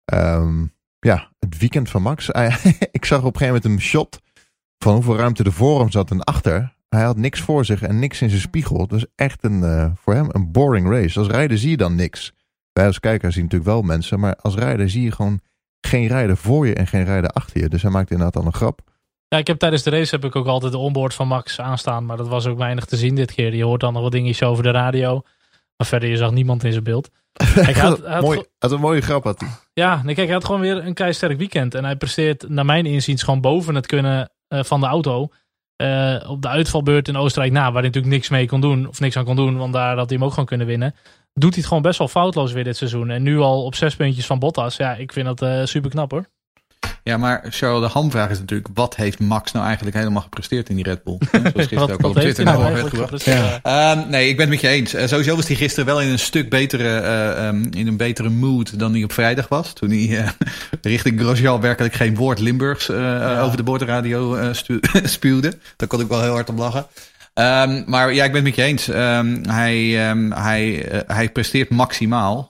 Ehm, 0.05 0.65
ja, 0.99 1.31
het 1.39 1.57
weekend 1.57 1.89
van 1.89 2.01
Max. 2.01 2.29
Ik 2.91 3.05
zag 3.05 3.19
op 3.19 3.33
een 3.33 3.39
gegeven 3.39 3.45
moment 3.45 3.65
een 3.65 3.81
shot 3.81 4.19
van 4.77 4.93
hoeveel 4.93 5.17
ruimte 5.17 5.43
er 5.43 5.51
voor 5.51 5.79
hem 5.79 5.91
zat 5.91 6.11
en 6.11 6.23
achter. 6.23 6.75
Hij 6.89 7.03
had 7.03 7.17
niks 7.17 7.41
voor 7.41 7.65
zich 7.65 7.81
en 7.81 7.99
niks 7.99 8.21
in 8.21 8.29
zijn 8.29 8.41
spiegel. 8.41 8.81
Het 8.81 8.91
was 8.91 9.05
echt 9.15 9.43
een, 9.43 9.63
eh, 9.63 9.91
voor 9.95 10.13
hem 10.13 10.27
een 10.31 10.51
boring 10.51 10.89
race. 10.89 11.19
Als 11.19 11.27
rijder 11.27 11.57
zie 11.57 11.69
je 11.69 11.77
dan 11.77 11.95
niks. 11.95 12.33
Wij 12.73 12.85
als 12.85 12.99
kijker 12.99 13.31
zien 13.31 13.43
natuurlijk 13.43 13.69
wel 13.69 13.81
mensen. 13.81 14.19
Maar 14.19 14.35
als 14.35 14.55
rijder 14.55 14.89
zie 14.89 15.03
je 15.03 15.11
gewoon 15.11 15.39
geen 15.81 16.07
rijder 16.07 16.37
voor 16.37 16.67
je 16.67 16.73
en 16.73 16.87
geen 16.87 17.03
rijder 17.03 17.29
achter 17.29 17.61
je. 17.61 17.69
Dus 17.69 17.81
hij 17.81 17.91
maakte 17.91 18.13
inderdaad 18.13 18.41
al 18.41 18.47
een 18.47 18.53
grap. 18.53 18.81
Ja, 19.27 19.37
ik 19.37 19.47
heb 19.47 19.59
tijdens 19.59 19.83
de 19.83 19.89
race 19.89 20.15
heb 20.15 20.25
ik 20.25 20.35
ook 20.35 20.47
altijd 20.47 20.71
de 20.71 20.77
onboard 20.77 21.13
van 21.13 21.27
Max 21.27 21.59
aanstaan. 21.59 22.05
Maar 22.05 22.17
dat 22.17 22.27
was 22.27 22.45
ook 22.45 22.57
weinig 22.57 22.85
te 22.85 22.97
zien 22.97 23.15
dit 23.15 23.31
keer. 23.33 23.55
Je 23.55 23.63
hoort 23.63 23.81
dan 23.81 23.93
nog 23.93 24.01
wat 24.01 24.11
dingetjes 24.11 24.47
over 24.47 24.63
de 24.63 24.71
radio. 24.71 25.21
Maar 25.77 25.87
verder, 25.87 26.09
je 26.09 26.17
zag 26.17 26.31
niemand 26.31 26.63
in 26.63 26.71
zijn 26.71 26.83
beeld. 26.83 27.09
Hij 27.43 27.73
had, 27.73 27.97
hij 28.03 28.13
had 28.13 28.21
Mooi, 28.21 28.37
ge- 28.39 28.49
had 28.59 28.71
een 28.71 28.79
mooie 28.79 29.01
grap 29.01 29.23
had 29.23 29.39
hij. 29.39 29.49
ja, 29.73 30.01
nee, 30.03 30.15
kijk, 30.15 30.25
hij 30.27 30.35
had 30.35 30.45
gewoon 30.45 30.61
weer 30.61 30.85
een 30.85 30.93
keisterk 30.93 31.37
weekend. 31.37 31.75
En 31.75 31.83
hij 31.85 31.95
presteert, 31.95 32.49
naar 32.49 32.65
mijn 32.65 32.85
inziens, 32.85 33.23
gewoon 33.23 33.41
boven 33.41 33.75
het 33.75 33.85
kunnen 33.85 34.31
eh, 34.47 34.63
van 34.63 34.79
de 34.79 34.85
auto. 34.85 35.27
Eh, 35.75 36.15
op 36.29 36.41
de 36.41 36.47
uitvalbeurt 36.47 37.07
in 37.07 37.17
Oostenrijk 37.17 37.53
na, 37.53 37.63
waar 37.63 37.71
hij 37.73 37.81
natuurlijk 37.81 38.13
niks 38.13 38.29
mee 38.29 38.47
kon 38.47 38.61
doen. 38.61 38.87
Of 38.87 38.99
niks 38.99 39.17
aan 39.17 39.25
kon 39.25 39.35
doen, 39.35 39.57
want 39.57 39.73
daar 39.73 39.97
had 39.97 40.05
hij 40.09 40.17
hem 40.17 40.23
ook 40.25 40.31
gewoon 40.31 40.45
kunnen 40.45 40.67
winnen. 40.67 40.95
Doet 41.33 41.49
hij 41.49 41.57
het 41.59 41.67
gewoon 41.67 41.83
best 41.83 41.97
wel 41.97 42.07
foutloos 42.07 42.51
weer 42.51 42.63
dit 42.63 42.77
seizoen. 42.77 43.09
En 43.09 43.23
nu 43.23 43.39
al 43.39 43.63
op 43.65 43.75
zes 43.75 43.95
puntjes 43.95 44.25
van 44.25 44.39
Bottas. 44.39 44.77
Ja, 44.77 44.93
ik 44.95 45.11
vind 45.13 45.25
dat 45.25 45.41
eh 45.41 45.65
super 45.65 45.89
knap 45.89 46.11
hoor. 46.11 46.25
Ja, 47.07 47.17
maar 47.17 47.45
Charles, 47.49 47.81
de 47.81 47.99
hamvraag 47.99 48.29
is 48.29 48.39
natuurlijk... 48.39 48.69
wat 48.73 48.95
heeft 48.95 49.19
Max 49.19 49.51
nou 49.51 49.65
eigenlijk 49.65 49.97
helemaal 49.97 50.21
gepresteerd 50.21 50.69
in 50.69 50.75
die 50.75 50.83
Red 50.83 51.03
Bull? 51.03 51.17
Zoals 51.31 51.53
gisteren 51.55 51.93
ook 51.93 52.01
al 52.01 52.09
op 52.09 52.15
Twitter 52.15 52.45
nou 52.45 52.73
werd 52.73 52.89
gepresteerd? 52.89 53.59
Ehm, 53.63 54.09
nee, 54.09 54.29
ik 54.29 54.37
ben 54.37 54.49
het 54.49 54.61
met 54.61 54.61
je 54.61 54.67
eens. 54.67 54.93
Eh, 54.93 55.07
sowieso 55.07 55.35
was 55.35 55.47
hij 55.47 55.55
gisteren 55.55 55.85
wel 55.85 56.01
in 56.01 56.09
een 56.09 56.19
stuk 56.19 56.49
betere, 56.49 56.99
eh, 56.99 57.47
ehm, 57.47 57.67
in 57.71 57.87
een 57.87 57.97
betere 57.97 58.29
mood 58.29 58.79
dan 58.79 58.93
hij 58.93 59.03
op 59.03 59.11
vrijdag 59.11 59.47
was. 59.47 59.73
Toen 59.73 59.89
hij 59.89 60.17
eh, 60.17 60.29
richting 60.81 61.19
Grosjean 61.19 61.61
werkelijk 61.61 61.93
geen 61.93 62.15
woord 62.15 62.39
Limburgs 62.39 62.89
over 62.89 63.57
de 63.57 63.63
boordradio 63.63 64.53
spuwde. 65.03 65.53
Daar 65.75 65.87
kon 65.87 66.01
ik 66.01 66.07
wel 66.07 66.21
heel 66.21 66.33
hard 66.33 66.49
om 66.49 66.57
lachen. 66.57 66.85
Ehm, 67.33 67.83
maar 67.85 68.13
ja, 68.13 68.23
ik 68.23 68.31
ben 68.31 68.45
het 68.45 68.55
met 68.55 68.55
je 68.55 68.63
eens. 68.63 68.85
Hij, 69.53 69.79
hij, 70.29 70.85
hij 71.07 71.29
presteert 71.29 71.69
maximaal. 71.69 72.49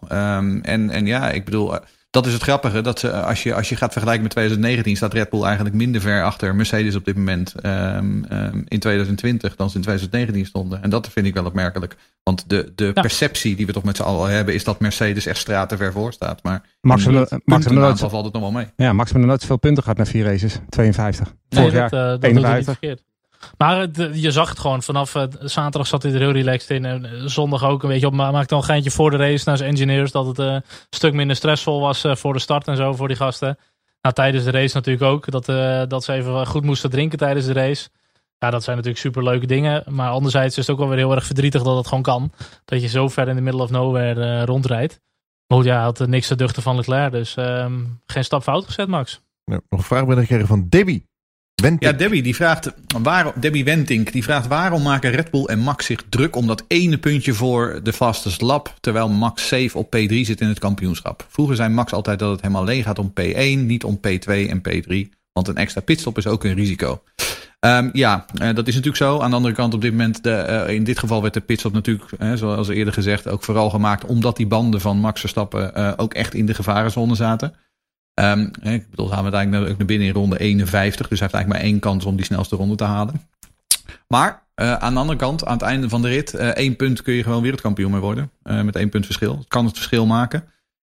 En, 0.62 0.90
en 0.90 1.06
ja, 1.06 1.30
ik 1.30 1.46
bedoel, 1.46 1.80
dat 2.10 2.26
is 2.26 2.34
het 2.34 2.42
grappige. 2.42 2.82
Dat 2.82 3.00
ze, 3.00 3.12
als, 3.12 3.44
je, 3.44 3.54
als 3.54 3.70
je 3.70 3.76
gaat 3.76 3.92
vergelijken 3.92 4.24
met 4.24 4.32
2019, 4.32 4.96
staat 4.96 5.14
Red 5.14 5.30
Bull 5.30 5.44
eigenlijk 5.44 5.76
minder 5.76 6.02
ver 6.02 6.24
achter 6.24 6.56
Mercedes 6.56 6.96
op 6.96 7.06
dit 7.06 7.16
moment 7.16 7.54
ehm, 7.62 8.24
ehm, 8.24 8.62
in 8.68 8.80
2020 8.80 9.56
dan 9.56 9.70
ze 9.70 9.76
in 9.76 9.82
2019 9.82 10.46
stonden. 10.46 10.84
En 10.84 10.90
dat 10.90 11.10
vind 11.10 11.26
ik 11.26 11.34
wel 11.34 11.46
opmerkelijk. 11.46 11.96
Want 12.24 12.50
de, 12.50 12.72
de 12.76 12.92
Ja. 12.94 13.02
perceptie 13.02 13.56
die 13.56 13.66
we 13.66 13.72
toch 13.74 13.84
met 13.84 13.96
z'n 13.96 14.02
allen 14.04 14.32
hebben, 14.32 14.54
is 14.54 14.64
dat 14.64 14.80
Mercedes 14.80 15.26
echt 15.26 15.38
straten 15.40 15.78
ver 15.78 15.92
voor 15.92 16.14
staat. 16.14 16.44
Maar 16.44 16.62
Max 16.82 17.04
puntenaantal 17.04 17.74
nooit, 17.74 18.00
valt 18.00 18.24
het 18.26 18.34
nog 18.34 18.42
wel 18.42 18.52
mee. 18.52 18.66
ja, 18.76 18.94
Max 18.94 19.10
hebben 19.10 19.28
nooit 19.28 19.42
zoveel 19.42 19.58
punten 19.58 19.84
gehad 19.84 19.98
na 19.98 20.06
vier 20.06 20.24
races. 20.26 20.60
52. 20.70 21.26
Nee, 21.50 21.64
Vorig 21.64 21.80
dat, 21.82 21.92
jaar. 21.92 22.04
eh, 22.06 22.10
dat 22.10 22.24
51. 22.24 22.80
Maar 23.58 23.90
eh, 23.94 24.22
je 24.22 24.32
zag 24.32 24.50
het 24.50 24.60
gewoon. 24.60 24.84
Vanaf 24.84 25.16
eh, 25.16 25.24
zaterdag 25.40 25.88
zat 25.88 26.04
hij 26.04 26.14
er 26.14 26.20
heel 26.20 26.32
relaxed 26.32 26.70
in. 26.70 26.86
En 26.86 27.06
eh, 27.06 27.12
zondag 27.26 27.64
ook 27.64 27.84
een 27.84 27.90
beetje 27.90 28.08
op. 28.08 28.14
Maakte 28.14 28.54
al 28.54 28.60
een 28.60 28.66
geintje 28.66 28.92
voor 28.92 29.12
de 29.12 29.18
race 29.18 29.44
naar 29.46 29.58
zijn 29.58 29.70
engineers. 29.70 30.12
Dat 30.12 30.26
het 30.26 30.38
een 30.38 30.64
stuk 30.90 31.14
minder 31.14 31.36
stressvol 31.36 31.82
was 31.82 32.06
voor 32.08 32.34
de 32.34 32.40
start 32.40 32.68
en 32.68 32.76
zo 32.76 32.94
voor 32.94 33.08
die 33.08 33.18
gasten. 33.18 33.58
Nou, 34.02 34.16
tijdens 34.16 34.44
de 34.44 34.52
race 34.52 34.76
natuurlijk 34.76 35.06
ook. 35.06 35.32
Dat, 35.32 35.46
dat 35.90 36.04
ze 36.04 36.14
even 36.14 36.48
goed 36.48 36.64
moesten 36.64 36.90
drinken 36.90 37.18
tijdens 37.18 37.46
de 37.46 37.54
race. 37.54 37.90
Ja, 38.40 38.50
dat 38.50 38.64
zijn 38.64 38.76
natuurlijk 38.76 39.04
super 39.04 39.24
leuke 39.24 39.46
dingen. 39.46 39.84
Maar 39.88 40.10
anderzijds 40.10 40.58
is 40.58 40.68
het 40.68 40.76
ook 40.76 40.82
wel 40.82 40.90
weer 40.90 40.98
heel 40.98 41.16
erg 41.16 41.26
verdrietig 41.26 41.64
dat 41.64 41.78
het 41.78 41.88
gewoon 41.88 42.04
kan. 42.04 42.32
Dat 42.66 42.82
je 42.82 42.88
zo 42.88 43.08
ver 43.08 43.28
in 43.28 43.36
de 43.36 43.42
middle 43.42 43.62
of 43.62 43.70
nowhere 43.70 44.46
rondrijdt. 44.46 45.00
Maar 45.48 45.58
goed, 45.58 45.68
ja, 45.68 45.82
had 45.82 46.08
niks 46.08 46.28
te 46.28 46.36
duchten 46.36 46.64
van 46.64 46.76
Leclerc. 46.76 47.12
Dus 47.12 47.36
ehm, 47.36 47.84
geen 48.06 48.24
stap 48.24 48.44
fout 48.44 48.66
gezet, 48.66 48.88
Max. 48.88 49.22
Nog 49.46 49.62
een 49.70 49.82
vraag 49.82 50.06
binnengekregen 50.06 50.48
van 50.48 50.66
Debbie. 50.70 51.06
Ja, 51.80 51.92
Debbie, 51.92 52.22
die 52.22 52.36
vraagt, 52.36 52.74
waarom, 53.02 53.34
Debbie 53.36 53.64
Wentink 53.64 54.12
die 54.12 54.24
vraagt 54.24 54.48
waarom 54.48 54.82
maken 54.82 55.12
Red 55.12 55.32
Bull 55.32 55.46
en 55.46 55.60
Max 55.60 55.86
zich 55.86 56.04
druk 56.10 56.36
om 56.36 56.48
dat 56.48 56.64
ene 56.68 56.98
puntje 56.98 57.34
voor 57.34 57.80
de 57.84 57.94
fastest 57.94 58.42
lap, 58.42 58.74
terwijl 58.80 59.10
Max 59.10 59.48
safe 59.48 59.78
op 59.78 59.96
P3 59.96 60.16
zit 60.22 60.42
in 60.42 60.48
het 60.48 60.60
kampioenschap. 60.60 61.26
Vroeger 61.30 61.56
zei 61.56 61.70
Max 61.70 61.94
altijd 61.94 62.20
dat 62.20 62.32
het 62.32 62.42
hem 62.42 62.56
alleen 62.56 62.84
gaat 62.84 63.00
om 63.00 63.14
P1, 63.22 63.60
niet 63.60 63.84
om 63.84 64.00
P2 64.08 64.50
en 64.50 64.62
P3, 64.70 65.10
want 65.34 65.48
een 65.48 65.56
extra 65.56 65.82
pitstop 65.82 66.18
is 66.18 66.28
ook 66.28 66.44
een 66.44 66.56
risico. 66.56 67.02
Ehm, 67.60 67.90
ja, 67.94 68.26
eh, 68.34 68.56
dat 68.56 68.68
is 68.68 68.76
natuurlijk 68.76 69.04
zo. 69.04 69.20
Aan 69.20 69.30
de 69.30 69.36
andere 69.36 69.54
kant 69.54 69.74
op 69.74 69.82
dit 69.82 69.92
moment, 69.92 70.24
de, 70.24 70.32
eh, 70.32 70.74
in 70.74 70.84
dit 70.84 71.00
geval 71.00 71.22
werd 71.22 71.34
de 71.34 71.42
pitstop 71.42 71.74
natuurlijk, 71.74 72.12
zoals 72.36 72.68
eerder 72.68 72.94
gezegd, 72.94 73.28
ook 73.28 73.44
vooral 73.44 73.70
gemaakt 73.70 74.06
omdat 74.06 74.38
die 74.38 74.48
banden 74.48 74.82
van 74.82 74.98
Max 74.98 75.20
Verstappen 75.20 75.76
eh, 75.76 75.94
ook 75.96 76.14
echt 76.14 76.34
in 76.34 76.46
de 76.46 76.54
gevarenzone 76.54 77.16
zaten. 77.16 77.54
Ehm, 78.18 78.50
hè, 78.62 78.74
ik 78.74 78.90
bedoel, 78.90 79.08
gaan 79.08 79.18
we 79.18 79.24
uiteindelijk 79.24 79.62
naar, 79.62 79.72
ook 79.72 79.78
naar 79.78 79.88
binnen 79.88 80.08
in 80.08 80.14
ronde 80.14 80.40
51. 80.40 81.08
Dus 81.08 81.20
hij 81.20 81.28
heeft 81.28 81.34
eigenlijk 81.34 81.48
maar 81.48 81.72
één 81.72 81.80
kans 81.80 82.06
om 82.06 82.16
die 82.16 82.26
snelste 82.26 82.56
ronde 82.56 82.76
te 82.76 82.84
halen. 82.84 83.22
Maar 84.08 84.44
eh, 84.54 84.74
aan 84.74 84.94
de 84.94 85.00
andere 85.00 85.18
kant, 85.18 85.46
aan 85.46 85.54
het 85.54 85.62
einde 85.62 85.90
van 85.90 86.02
de 86.02 86.08
rit, 86.08 86.34
eh, 86.34 86.48
één 86.48 86.76
punt 86.76 87.02
kun 87.02 87.14
je 87.14 87.24
gewoon 87.24 87.42
wereldkampioen 87.42 87.92
mee 87.92 88.00
worden. 88.00 88.32
Eh, 88.44 88.62
met 88.62 88.76
één 88.76 88.90
punt 88.90 89.06
verschil. 89.06 89.38
Het 89.38 89.48
kan 89.48 89.66
het 89.66 89.76
verschil 89.76 90.06
maken. 90.06 90.44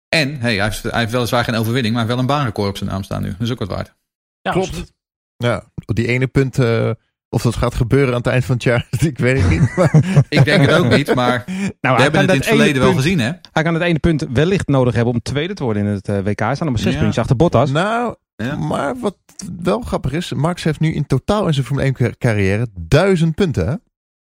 En 0.08 0.40
hey, 0.40 0.54
hij, 0.54 0.64
heeft, 0.64 0.82
hij 0.82 1.00
heeft 1.00 1.12
weliswaar 1.12 1.44
geen 1.44 1.54
overwinning, 1.54 1.94
maar 1.94 2.04
hij 2.04 2.14
heeft 2.14 2.20
wel 2.22 2.30
een 2.30 2.38
baanrecord 2.38 2.68
op 2.68 2.76
zijn 2.76 2.90
naam 2.90 3.02
staan 3.02 3.22
nu. 3.22 3.28
Dat 3.28 3.40
is 3.40 3.50
ook 3.50 3.58
wat 3.58 3.68
waard. 3.68 3.94
Ja, 4.40 4.52
Klopt. 4.52 4.68
absoluut. 4.68 4.92
Ja, 5.36 5.64
die 5.74 6.06
ene 6.06 6.26
punt, 6.26 6.58
eh, 6.58 6.90
of 7.32 7.42
dat 7.42 7.56
gaat 7.56 7.74
gebeuren 7.74 8.08
aan 8.08 8.18
het 8.20 8.26
eind 8.26 8.44
van 8.44 8.54
het 8.54 8.64
jaar, 8.64 8.86
ik 9.10 9.18
weet 9.18 9.40
het 9.42 9.50
niet. 9.50 9.76
Maar 9.76 9.94
Ik 10.28 10.44
denk 10.44 10.66
het 10.66 10.72
ook 10.78 10.96
niet, 10.96 11.14
maar 11.14 11.44
Nou, 11.46 11.64
we 11.80 11.88
hij 11.88 12.02
hebben 12.02 12.20
het 12.20 12.30
in 12.30 12.36
het 12.36 12.46
verleden 12.46 12.82
wel 12.82 12.94
gezien, 12.94 13.18
hè? 13.18 13.30
Hij 13.52 13.62
kan 13.62 13.74
het 13.74 13.82
ene 13.82 13.98
punt 13.98 14.26
wellicht 14.32 14.68
nodig 14.68 14.94
hebben 14.94 15.14
om 15.14 15.22
tweede 15.22 15.54
te 15.54 15.64
worden 15.64 15.86
in 15.86 15.88
het 15.92 16.08
eh, 16.08 16.16
WK. 16.24 16.38
Hij 16.38 16.54
staat 16.54 16.58
nog 16.60 16.68
maar 16.70 16.78
zes 16.78 16.92
Ja. 16.92 16.98
puntjes 16.98 17.18
achter 17.18 17.36
Bottas. 17.36 17.70
nou, 17.70 18.14
Ja. 18.36 18.56
maar 18.56 18.94
wat 19.00 19.16
wel 19.62 19.80
grappig 19.80 20.12
is, 20.12 20.32
Max 20.32 20.62
heeft 20.64 20.80
nu 20.80 20.94
in 20.94 21.06
totaal 21.06 21.46
in 21.46 21.54
zijn 21.54 21.66
Formule 21.66 21.86
1 21.86 21.94
car- 21.94 22.16
carrière 22.18 22.66
duizend 22.80 23.34
punten. 23.34 23.66
Hè? 23.68 23.74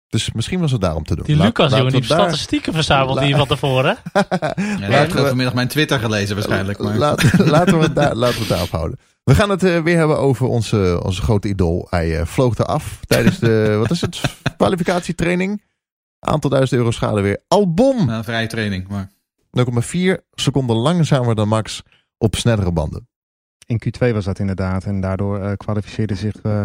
Dus 0.09 0.33
misschien 0.33 0.61
was 0.61 0.73
het 0.73 0.81
daarom 0.81 1.05
te 1.05 1.15
doen. 1.17 1.25
Die 1.25 1.37
Lucas, 1.37 1.71
die 1.75 1.91
daar- 1.91 2.03
statistieken 2.03 2.73
verzamelt 2.73 3.21
die 3.21 3.37
van 3.37 3.47
tevoren. 3.47 3.97
Ja, 4.13 4.55
die 4.77 4.97
heeft 4.97 5.13
vanmiddag 5.13 5.55
mijn 5.55 5.69
Twitter 5.69 5.99
gelezen 5.99 6.35
waarschijnlijk. 6.37 6.79
Maar... 6.79 6.97
Laat- 6.97 7.39
laten, 7.39 7.79
we 7.79 7.85
het 7.85 7.95
daar, 7.95 8.15
laten 8.15 8.35
we 8.35 8.41
het 8.41 8.49
daarop 8.49 8.71
houden. 8.71 8.99
We 9.29 9.35
gaan 9.35 9.51
het 9.51 9.63
eh, 9.63 9.83
weer 9.83 9.97
hebben 9.97 10.19
over 10.19 10.47
onze, 10.47 11.01
onze 11.05 11.23
grote 11.23 11.49
idool. 11.49 11.87
Hij 11.91 12.19
eh, 12.19 12.27
vloog 12.27 12.59
eraf 12.59 13.01
tijdens 13.07 13.39
de, 13.39 13.75
wat 13.83 13.91
is 13.91 14.01
het, 14.01 14.21
kwalificatietraining. 14.57 15.63
Aantal 16.19 16.51
duizend 16.51 16.79
euro 16.79 16.91
schade 16.91 17.21
weer. 17.21 17.43
Albon, 17.49 18.07
Nou, 18.07 18.25
vrije 18.25 18.47
training, 18.47 18.89
maar... 18.89 19.11
0,4 19.59 20.15
seconden 20.33 20.77
langzamer 20.77 21.35
dan 21.35 21.49
Max 21.49 21.83
op 22.19 22.37
snellere 22.37 22.73
banden. 22.73 23.09
In 23.67 23.81
Q2 23.85 24.13
was 24.13 24.25
dat 24.25 24.39
inderdaad. 24.39 24.85
En 24.85 25.01
daardoor 25.01 25.41
eh, 25.41 25.53
kwalificeerde 25.57 26.15
zich 26.15 26.35
eh, 26.43 26.65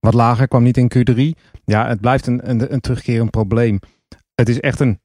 wat 0.00 0.14
lager. 0.14 0.48
Kwam 0.48 0.62
niet 0.62 0.76
in 0.76 0.92
Q3. 0.96 1.42
Ja, 1.64 1.88
het 1.88 2.00
blijft 2.00 2.26
een, 2.26 2.50
een, 2.50 2.72
een 2.72 2.80
terugkerend 2.80 3.30
probleem. 3.30 3.78
Het 4.34 4.48
is 4.48 4.60
echt 4.60 4.80
een 4.80 5.00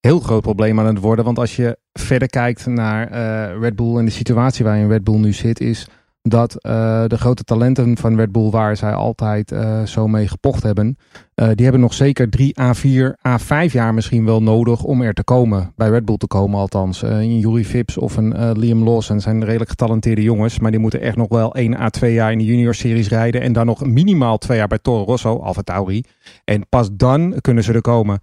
heel 0.00 0.20
groot 0.20 0.42
probleem 0.42 0.80
aan 0.80 0.86
het 0.86 0.98
worden. 0.98 1.24
Want 1.24 1.38
als 1.38 1.56
je 1.56 1.78
verder 1.92 2.28
kijkt 2.28 2.66
naar 2.66 3.10
eh, 3.10 3.60
Red 3.60 3.76
Bull 3.76 3.96
en 3.96 4.04
de 4.04 4.10
situatie 4.10 4.64
waarin 4.64 4.88
Red 4.88 5.04
Bull 5.04 5.18
nu 5.18 5.32
zit, 5.32 5.60
is 5.60 5.86
dat 6.22 6.54
eh, 6.54 7.04
de 7.06 7.18
grote 7.18 7.44
talenten 7.44 7.96
van 7.96 8.16
Red 8.16 8.32
Bull, 8.32 8.50
waar 8.50 8.76
zij 8.76 8.92
altijd 8.92 9.52
eh, 9.52 9.82
zo 9.82 10.08
mee 10.08 10.28
gepocht 10.28 10.62
hebben, 10.62 10.96
eh, 11.34 11.48
die 11.54 11.62
hebben 11.62 11.80
nog 11.80 11.94
zeker 11.94 12.30
drie 12.30 12.54
A4, 12.60 13.16
A5 13.28 13.72
jaar 13.72 13.94
misschien 13.94 14.24
wel 14.24 14.42
nodig 14.42 14.82
om 14.82 15.02
er 15.02 15.14
te 15.14 15.24
komen. 15.24 15.72
Bij 15.76 15.88
Red 15.88 16.04
Bull 16.04 16.16
te 16.16 16.26
komen 16.26 16.60
althans. 16.60 17.02
Een 17.02 17.38
Yuri 17.38 17.64
Vips 17.64 17.98
of 17.98 18.16
een 18.16 18.58
Liam 18.58 18.82
Lawson 18.82 19.20
zijn 19.20 19.44
redelijk 19.44 19.70
getalenteerde 19.70 20.22
jongens. 20.22 20.58
Maar 20.58 20.70
die 20.70 20.80
moeten 20.80 21.00
echt 21.00 21.16
nog 21.16 21.28
wel 21.28 21.54
1 21.54 21.76
A2 21.76 22.08
jaar 22.08 22.32
in 22.32 22.38
de 22.38 22.44
junior 22.44 22.74
series 22.74 23.08
rijden. 23.08 23.40
En 23.40 23.52
dan 23.52 23.66
nog 23.66 23.86
minimaal 23.86 24.38
twee 24.38 24.58
jaar 24.58 24.68
bij 24.68 24.78
Toro 24.78 25.04
Rosso, 25.04 25.38
Alfa 25.38 25.62
Tauri. 25.62 26.04
En 26.44 26.68
pas 26.68 26.88
dan 26.92 27.34
kunnen 27.40 27.64
ze 27.64 27.72
er 27.72 27.80
komen. 27.80 28.20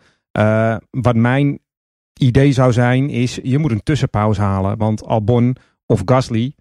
Wat 0.89 1.15
mijn 1.15 1.59
idee 2.19 2.51
zou 2.51 2.73
zijn, 2.73 3.09
is 3.09 3.39
je 3.43 3.57
moet 3.57 3.71
een 3.71 3.83
tussenpauze 3.83 4.41
halen. 4.41 4.77
Want 4.77 5.05
Albon 5.05 5.55
of 5.85 6.01
Gasly 6.05 6.55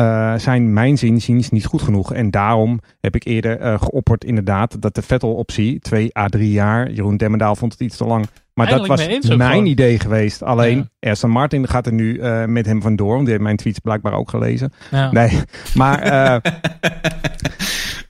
uh, 0.00 0.34
zijn 0.36 0.72
mijn 0.72 0.98
zinziens 0.98 1.50
niet 1.50 1.64
goed 1.64 1.82
genoeg. 1.82 2.12
En 2.12 2.30
daarom 2.30 2.80
heb 3.00 3.14
ik 3.14 3.24
eerder 3.24 3.60
uh, 3.60 3.80
geopperd 3.80 4.24
inderdaad 4.24 4.82
dat 4.82 4.94
de 4.94 5.02
Vettel-optie, 5.02 5.78
2 5.78 6.18
à 6.18 6.26
3 6.26 6.50
jaar. 6.50 6.90
Jeroen 6.90 7.16
Demmendaal 7.16 7.56
vond 7.56 7.72
het 7.72 7.80
iets 7.80 7.96
te 7.96 8.04
lang. 8.04 8.26
Maar 8.54 8.68
dat 8.68 8.86
was 8.86 9.08
mijn 9.36 9.66
idee 9.66 9.98
geweest. 9.98 10.42
Alleen 10.42 10.88
ja. 10.98 11.10
Aston 11.10 11.30
Martin 11.30 11.68
gaat 11.68 11.86
er 11.86 11.92
nu 11.92 12.14
uh, 12.14 12.44
met 12.44 12.66
hem 12.66 12.82
vandoor. 12.82 13.12
Want 13.12 13.20
die 13.20 13.30
heeft 13.30 13.42
mijn 13.42 13.56
tweets 13.56 13.78
blijkbaar 13.78 14.12
ook 14.12 14.30
gelezen. 14.30 14.72
Ja. 14.90 15.12
Nee, 15.12 15.40
maar 15.74 16.00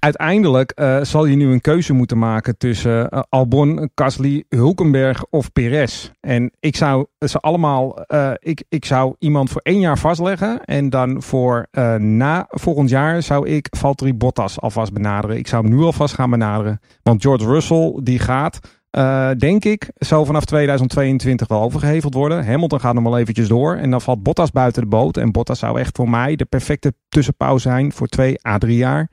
uiteindelijk 0.01 0.73
uh, 0.75 1.03
zal 1.03 1.25
je 1.25 1.37
nu 1.37 1.53
een 1.53 1.61
keuze 1.61 1.93
moeten 1.93 2.19
maken 2.19 2.59
tussen 2.59 3.09
uh, 3.15 3.21
Albon, 3.29 3.91
Gasly, 3.95 4.45
Hulkenberg 4.49 5.25
of 5.31 5.53
Perez. 5.53 6.11
En 6.21 6.53
ik 6.61 6.77
zou 6.77 7.07
ze 7.19 7.39
allemaal, 7.39 8.05
uh, 8.07 8.31
ik, 8.39 8.65
ik 8.69 8.85
zou 8.85 9.15
iemand 9.19 9.51
voor 9.51 9.61
één 9.61 9.81
jaar 9.81 9.99
vastleggen. 9.99 10.65
En 10.65 10.91
dan 10.91 11.23
voor 11.23 11.67
na 11.99 12.47
volgend 12.49 12.89
jaar 12.89 13.23
zou 13.23 13.49
ik 13.49 13.67
Valtteri 13.71 14.15
Bottas 14.15 14.61
alvast 14.61 14.93
benaderen. 14.93 15.37
Ik 15.37 15.47
zou 15.47 15.67
hem 15.67 15.77
nu 15.77 15.83
alvast 15.83 16.15
gaan 16.15 16.31
benaderen. 16.31 16.81
Want 17.03 17.23
George 17.23 17.47
Russell, 17.47 17.99
die 18.03 18.19
gaat, 18.19 18.59
denk 19.39 19.65
ik, 19.65 19.91
zo 19.97 20.25
vanaf 20.25 20.45
2022 20.45 21.49
wel 21.49 21.63
overgeheveld 21.63 22.15
worden. 22.15 22.47
Hamilton 22.47 22.81
gaat 22.81 22.95
nog 22.95 23.03
wel 23.05 23.19
eventjes 23.19 23.49
door. 23.49 23.77
En 23.77 23.91
dan 23.91 24.01
valt 24.01 24.23
Bottas 24.23 24.51
buiten 24.51 24.83
de 24.83 24.89
boot. 24.89 25.17
En 25.17 25.33
Bottas 25.33 25.59
zou 25.59 25.79
echt 25.79 25.97
voor 25.97 26.11
mij 26.11 26.37
de 26.37 26.45
perfecte 26.45 26.95
tussenpauze 27.09 27.69
zijn 27.69 27.93
voor 27.93 28.07
twee 28.07 28.47
à 28.47 28.59
drie 28.59 28.77
jaar. 28.77 29.09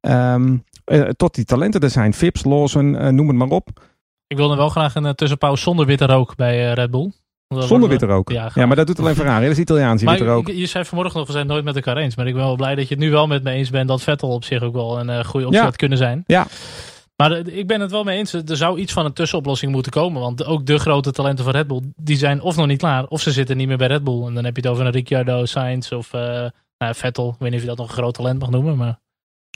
Um, 0.00 0.64
uh, 0.86 1.08
tot 1.08 1.34
die 1.34 1.44
talenten 1.44 1.80
er 1.80 1.90
zijn. 1.90 2.14
Fips, 2.14 2.44
Lawson, 2.44 2.94
uh, 2.94 3.08
noem 3.08 3.28
het 3.28 3.36
maar 3.36 3.48
op. 3.48 3.68
Ik 4.26 4.36
wilde 4.36 4.56
wel 4.56 4.68
graag 4.68 4.94
een 4.94 5.04
uh, 5.04 5.10
tussenpauze 5.10 5.62
zonder 5.62 5.86
witte 5.86 6.06
rook 6.06 6.36
bij 6.36 6.72
Red 6.72 6.90
Bull. 6.90 7.12
Zonder 7.48 7.88
witte 7.88 8.06
rook? 8.06 8.30
Ja, 8.30 8.50
ja, 8.54 8.66
maar 8.66 8.76
dat 8.76 8.86
doet 8.86 8.98
alleen 8.98 9.14
Ferrari. 9.14 9.42
Dat 9.42 9.52
is 9.52 9.58
Italiaans, 9.58 10.02
maar 10.02 10.14
witte 10.14 10.30
rook. 10.30 10.48
Je, 10.48 10.66
zei 10.66 10.84
vanmorgen 10.84 11.18
nog, 11.18 11.26
we 11.26 11.32
zijn 11.32 11.46
nooit 11.46 11.64
met 11.64 11.76
elkaar 11.76 11.96
eens. 11.96 12.16
Maar 12.16 12.26
ik 12.26 12.34
ben 12.34 12.42
wel 12.42 12.56
blij 12.56 12.74
dat 12.74 12.88
je 12.88 12.94
het 12.94 13.04
nu 13.04 13.10
wel 13.10 13.26
met 13.26 13.42
me 13.42 13.50
eens 13.50 13.70
bent 13.70 13.88
dat 13.88 14.02
Vettel 14.02 14.28
op 14.28 14.44
zich 14.44 14.62
ook 14.62 14.74
wel 14.74 15.00
een 15.00 15.24
goede 15.24 15.46
optie 15.46 15.60
ja. 15.60 15.66
had 15.66 15.76
kunnen 15.76 15.98
zijn. 15.98 16.24
Ja. 16.26 16.46
Maar 17.16 17.36
ik 17.36 17.66
ben 17.66 17.80
het 17.80 17.90
wel 17.90 18.04
mee 18.04 18.18
eens. 18.18 18.32
Er 18.32 18.56
zou 18.56 18.78
iets 18.78 18.92
van 18.92 19.04
een 19.04 19.12
tussenoplossing 19.12 19.72
moeten 19.72 19.92
komen. 19.92 20.20
Want 20.20 20.44
ook 20.44 20.66
de 20.66 20.78
grote 20.78 21.12
talenten 21.12 21.44
van 21.44 21.52
Red 21.52 21.66
Bull, 21.66 21.80
die 21.96 22.16
zijn 22.16 22.40
of 22.40 22.56
nog 22.56 22.66
niet 22.66 22.78
klaar, 22.78 23.06
of 23.06 23.20
ze 23.20 23.32
zitten 23.32 23.56
niet 23.56 23.68
meer 23.68 23.76
bij 23.76 23.86
Red 23.86 24.04
Bull. 24.04 24.26
En 24.26 24.34
dan 24.34 24.44
heb 24.44 24.56
je 24.56 24.62
het 24.62 24.70
over 24.70 24.86
een 24.86 24.92
Ricciardo, 24.92 25.44
Sainz 25.44 25.92
of 25.92 26.12
nou, 26.12 26.94
Vettel. 26.94 27.28
Ik 27.28 27.36
weet 27.38 27.50
niet 27.50 27.58
of 27.58 27.64
je 27.64 27.68
dat 27.68 27.78
nog 27.78 27.88
een 27.88 27.94
groot 27.94 28.14
talent 28.14 28.40
mag 28.40 28.50
noemen, 28.50 28.76
maar... 28.76 28.98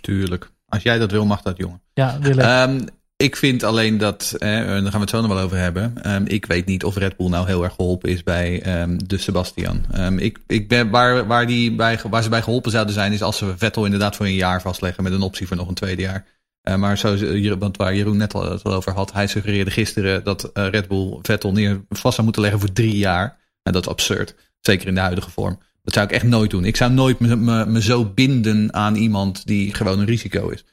Tuurlijk. 0.03 0.51
Als 0.69 0.83
jij 0.83 0.99
dat 0.99 1.11
wil, 1.11 1.27
mag 1.27 1.43
dat, 1.43 1.57
jongen. 1.57 1.81
Ja, 1.95 2.19
wil 2.21 2.38
ik. 2.38 2.69
Um, 2.69 2.85
ik 3.17 3.37
vind 3.37 3.62
alleen 3.62 3.99
dat, 3.99 4.35
eh, 4.38 4.49
daar 4.49 4.83
gaan 4.83 4.91
we 4.93 4.99
het 4.99 5.11
zo 5.11 5.21
nog 5.21 5.33
wel 5.33 5.45
over 5.45 5.57
hebben. 5.57 6.12
Um, 6.15 6.27
ik 6.27 6.47
weet 6.47 6.67
niet 6.67 6.85
of 6.85 6.97
Red 6.97 7.17
Bull 7.17 7.29
nou 7.29 7.47
heel 7.47 7.62
erg 7.62 7.75
geholpen 7.75 8.11
is 8.11 8.23
bij 8.23 8.81
um, 8.83 9.09
de 9.09 9.19
Sebastian. 9.19 9.85
ik, 10.19 10.38
ik 10.47 10.69
ben, 10.69 10.91
waar, 10.91 11.27
waar, 11.27 11.47
die 11.47 11.75
bij, 11.75 11.99
waar 12.11 12.23
ze 12.23 12.29
bij 12.29 12.43
geholpen 12.43 12.71
zouden 12.71 12.95
zijn, 12.95 13.12
is 13.12 13.23
als 13.23 13.37
ze 13.37 13.55
Vettel 13.57 13.85
inderdaad 13.85 14.17
voor 14.17 14.27
een 14.27 14.35
jaar 14.35 14.62
vastleggen 14.62 15.03
met 15.03 15.12
een 15.12 15.23
optie 15.23 15.47
voor 15.47 15.57
nog 15.57 15.69
een 15.69 15.75
tweede 15.75 16.03
jaar. 16.03 16.27
Uh, 16.69 16.75
maar 16.75 16.99
zo, 16.99 17.17
want 17.59 17.77
waar 17.77 17.95
Jeroen 17.95 18.17
net 18.17 18.35
al 18.35 18.51
het 18.51 18.62
al 18.62 18.73
over 18.73 18.93
had, 18.93 19.12
hij 19.12 19.27
suggereerde 19.27 19.71
gisteren 19.71 20.25
dat 20.25 20.51
uh, 20.55 20.69
Red 20.69 20.88
Bull 20.88 21.19
Vettel 21.23 21.53
neer 21.53 21.85
vast 21.88 22.15
zou 22.15 22.23
moeten 22.23 22.43
leggen 22.43 22.61
voor 22.61 22.73
drie 22.73 22.97
jaar. 22.97 23.38
En 23.62 23.73
dat 23.73 23.83
is 23.83 23.91
absurd. 23.91 24.35
Zeker 24.61 24.88
in 24.88 24.95
de 24.95 25.01
huidige 25.01 25.31
vorm. 25.31 25.59
Dat 25.83 25.95
zou 25.95 26.07
ik 26.07 26.12
echt 26.12 26.25
nooit 26.25 26.51
doen. 26.51 26.64
Ik 26.64 26.77
zou 26.77 26.92
nooit 26.92 27.18
me, 27.18 27.66
me, 27.66 27.83
zo 27.83 28.05
binden 28.05 28.75
aan 28.75 28.95
iemand 28.95 29.47
die 29.47 29.75
gewoon 29.75 29.99
een 29.99 30.07
risico 30.07 30.49
is. 30.49 30.64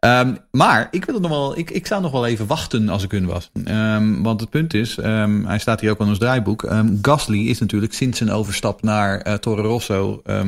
Um, 0.00 0.38
maar 0.50 0.88
ik, 0.90 1.04
wil 1.04 1.14
het 1.14 1.22
nog 1.22 1.32
wel, 1.32 1.58
ik, 1.58 1.70
ik 1.70 1.86
zou 1.86 2.02
nog 2.02 2.12
wel 2.12 2.26
even 2.26 2.46
wachten 2.46 2.88
als 2.88 3.02
ik 3.02 3.10
hun 3.10 3.26
was. 3.26 3.50
Um, 3.64 4.22
want 4.22 4.40
het 4.40 4.50
punt 4.50 4.74
is, 4.74 4.96
um, 4.96 5.46
hij 5.46 5.58
staat 5.58 5.80
hier 5.80 5.90
ook 5.90 6.00
aan 6.00 6.08
ons 6.08 6.18
draaiboek. 6.18 6.72
Gasly 7.02 7.38
is 7.38 7.58
natuurlijk 7.58 7.92
sinds 7.92 8.18
zijn 8.18 8.30
overstap 8.30 8.82
naar 8.82 9.26
uh, 9.26 9.34
Toro 9.34 9.62
Rosso, 9.62 10.22
uh, 10.26 10.40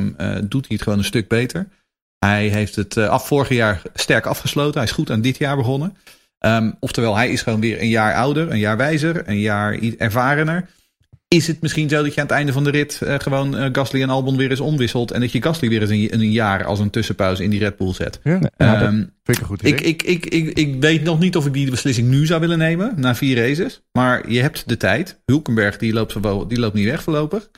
doet 0.43 0.67
hij 0.67 0.75
het 0.75 0.81
gewoon 0.81 0.99
een 0.99 1.05
stuk 1.05 1.27
beter. 1.27 1.67
Hij 2.19 2.47
heeft 2.47 2.75
het 2.75 2.95
uh, 2.95 3.07
af 3.07 3.27
vorig 3.27 3.49
jaar 3.49 3.81
sterk 3.93 4.25
afgesloten. 4.25 4.73
Hij 4.73 4.83
is 4.83 4.91
goed 4.91 5.11
aan 5.11 5.21
dit 5.21 5.37
jaar 5.37 5.55
begonnen. 5.55 5.97
oftewel, 6.79 7.15
hij 7.15 7.29
is 7.29 7.41
gewoon 7.41 7.59
weer 7.59 7.81
een 7.81 7.89
jaar 7.89 8.15
ouder, 8.15 8.51
een 8.51 8.59
jaar 8.59 8.77
wijzer, 8.77 9.29
een 9.29 9.39
jaar 9.39 9.79
ervarener. 9.97 10.69
Is 11.27 11.47
het 11.47 11.61
misschien 11.61 11.89
zo 11.89 12.03
dat 12.03 12.13
je 12.13 12.19
aan 12.19 12.27
het 12.27 12.35
einde 12.35 12.51
van 12.51 12.63
de 12.63 12.69
rit 12.69 12.99
uh, 13.03 13.15
gewoon 13.17 13.55
uh, 13.55 13.65
Gasly 13.71 14.01
en 14.01 14.09
Albon 14.09 14.37
weer 14.37 14.49
eens 14.49 14.59
omwisselt. 14.59 15.11
En 15.11 15.19
dat 15.19 15.31
je 15.31 15.41
Gasly 15.41 15.69
weer 15.69 15.81
eens 15.81 15.89
een, 15.89 16.13
een 16.13 16.31
jaar 16.31 16.65
als 16.65 16.79
een 16.79 16.89
tussenpauze 16.89 17.43
in 17.43 17.49
die 17.49 17.59
Red 17.59 17.77
Bull 17.77 17.93
zet? 17.93 18.19
Ja, 18.23 18.39
ja 18.57 18.85
um, 18.85 19.13
vind 19.23 19.37
ik 19.37 19.39
een 19.39 19.45
goed 19.45 19.61
idee. 19.61 19.73
Ik, 19.73 19.81
ik, 19.81 20.03
ik, 20.03 20.25
ik, 20.25 20.57
ik 20.57 20.81
weet 20.81 21.03
nog 21.03 21.19
niet 21.19 21.35
of 21.35 21.45
ik 21.45 21.53
die 21.53 21.69
beslissing 21.69 22.07
nu 22.07 22.25
zou 22.25 22.39
willen 22.39 22.57
nemen, 22.57 22.93
na 22.95 23.15
vier 23.15 23.47
races. 23.47 23.81
Maar 23.91 24.31
je 24.31 24.41
hebt 24.41 24.69
de 24.69 24.77
tijd. 24.77 25.21
Hulkenberg 25.25 25.77
die 25.77 25.93
loopt, 25.93 26.13
die 26.49 26.59
loopt 26.59 26.73
niet 26.73 26.85
weg 26.85 27.03
voorlopig. 27.03 27.49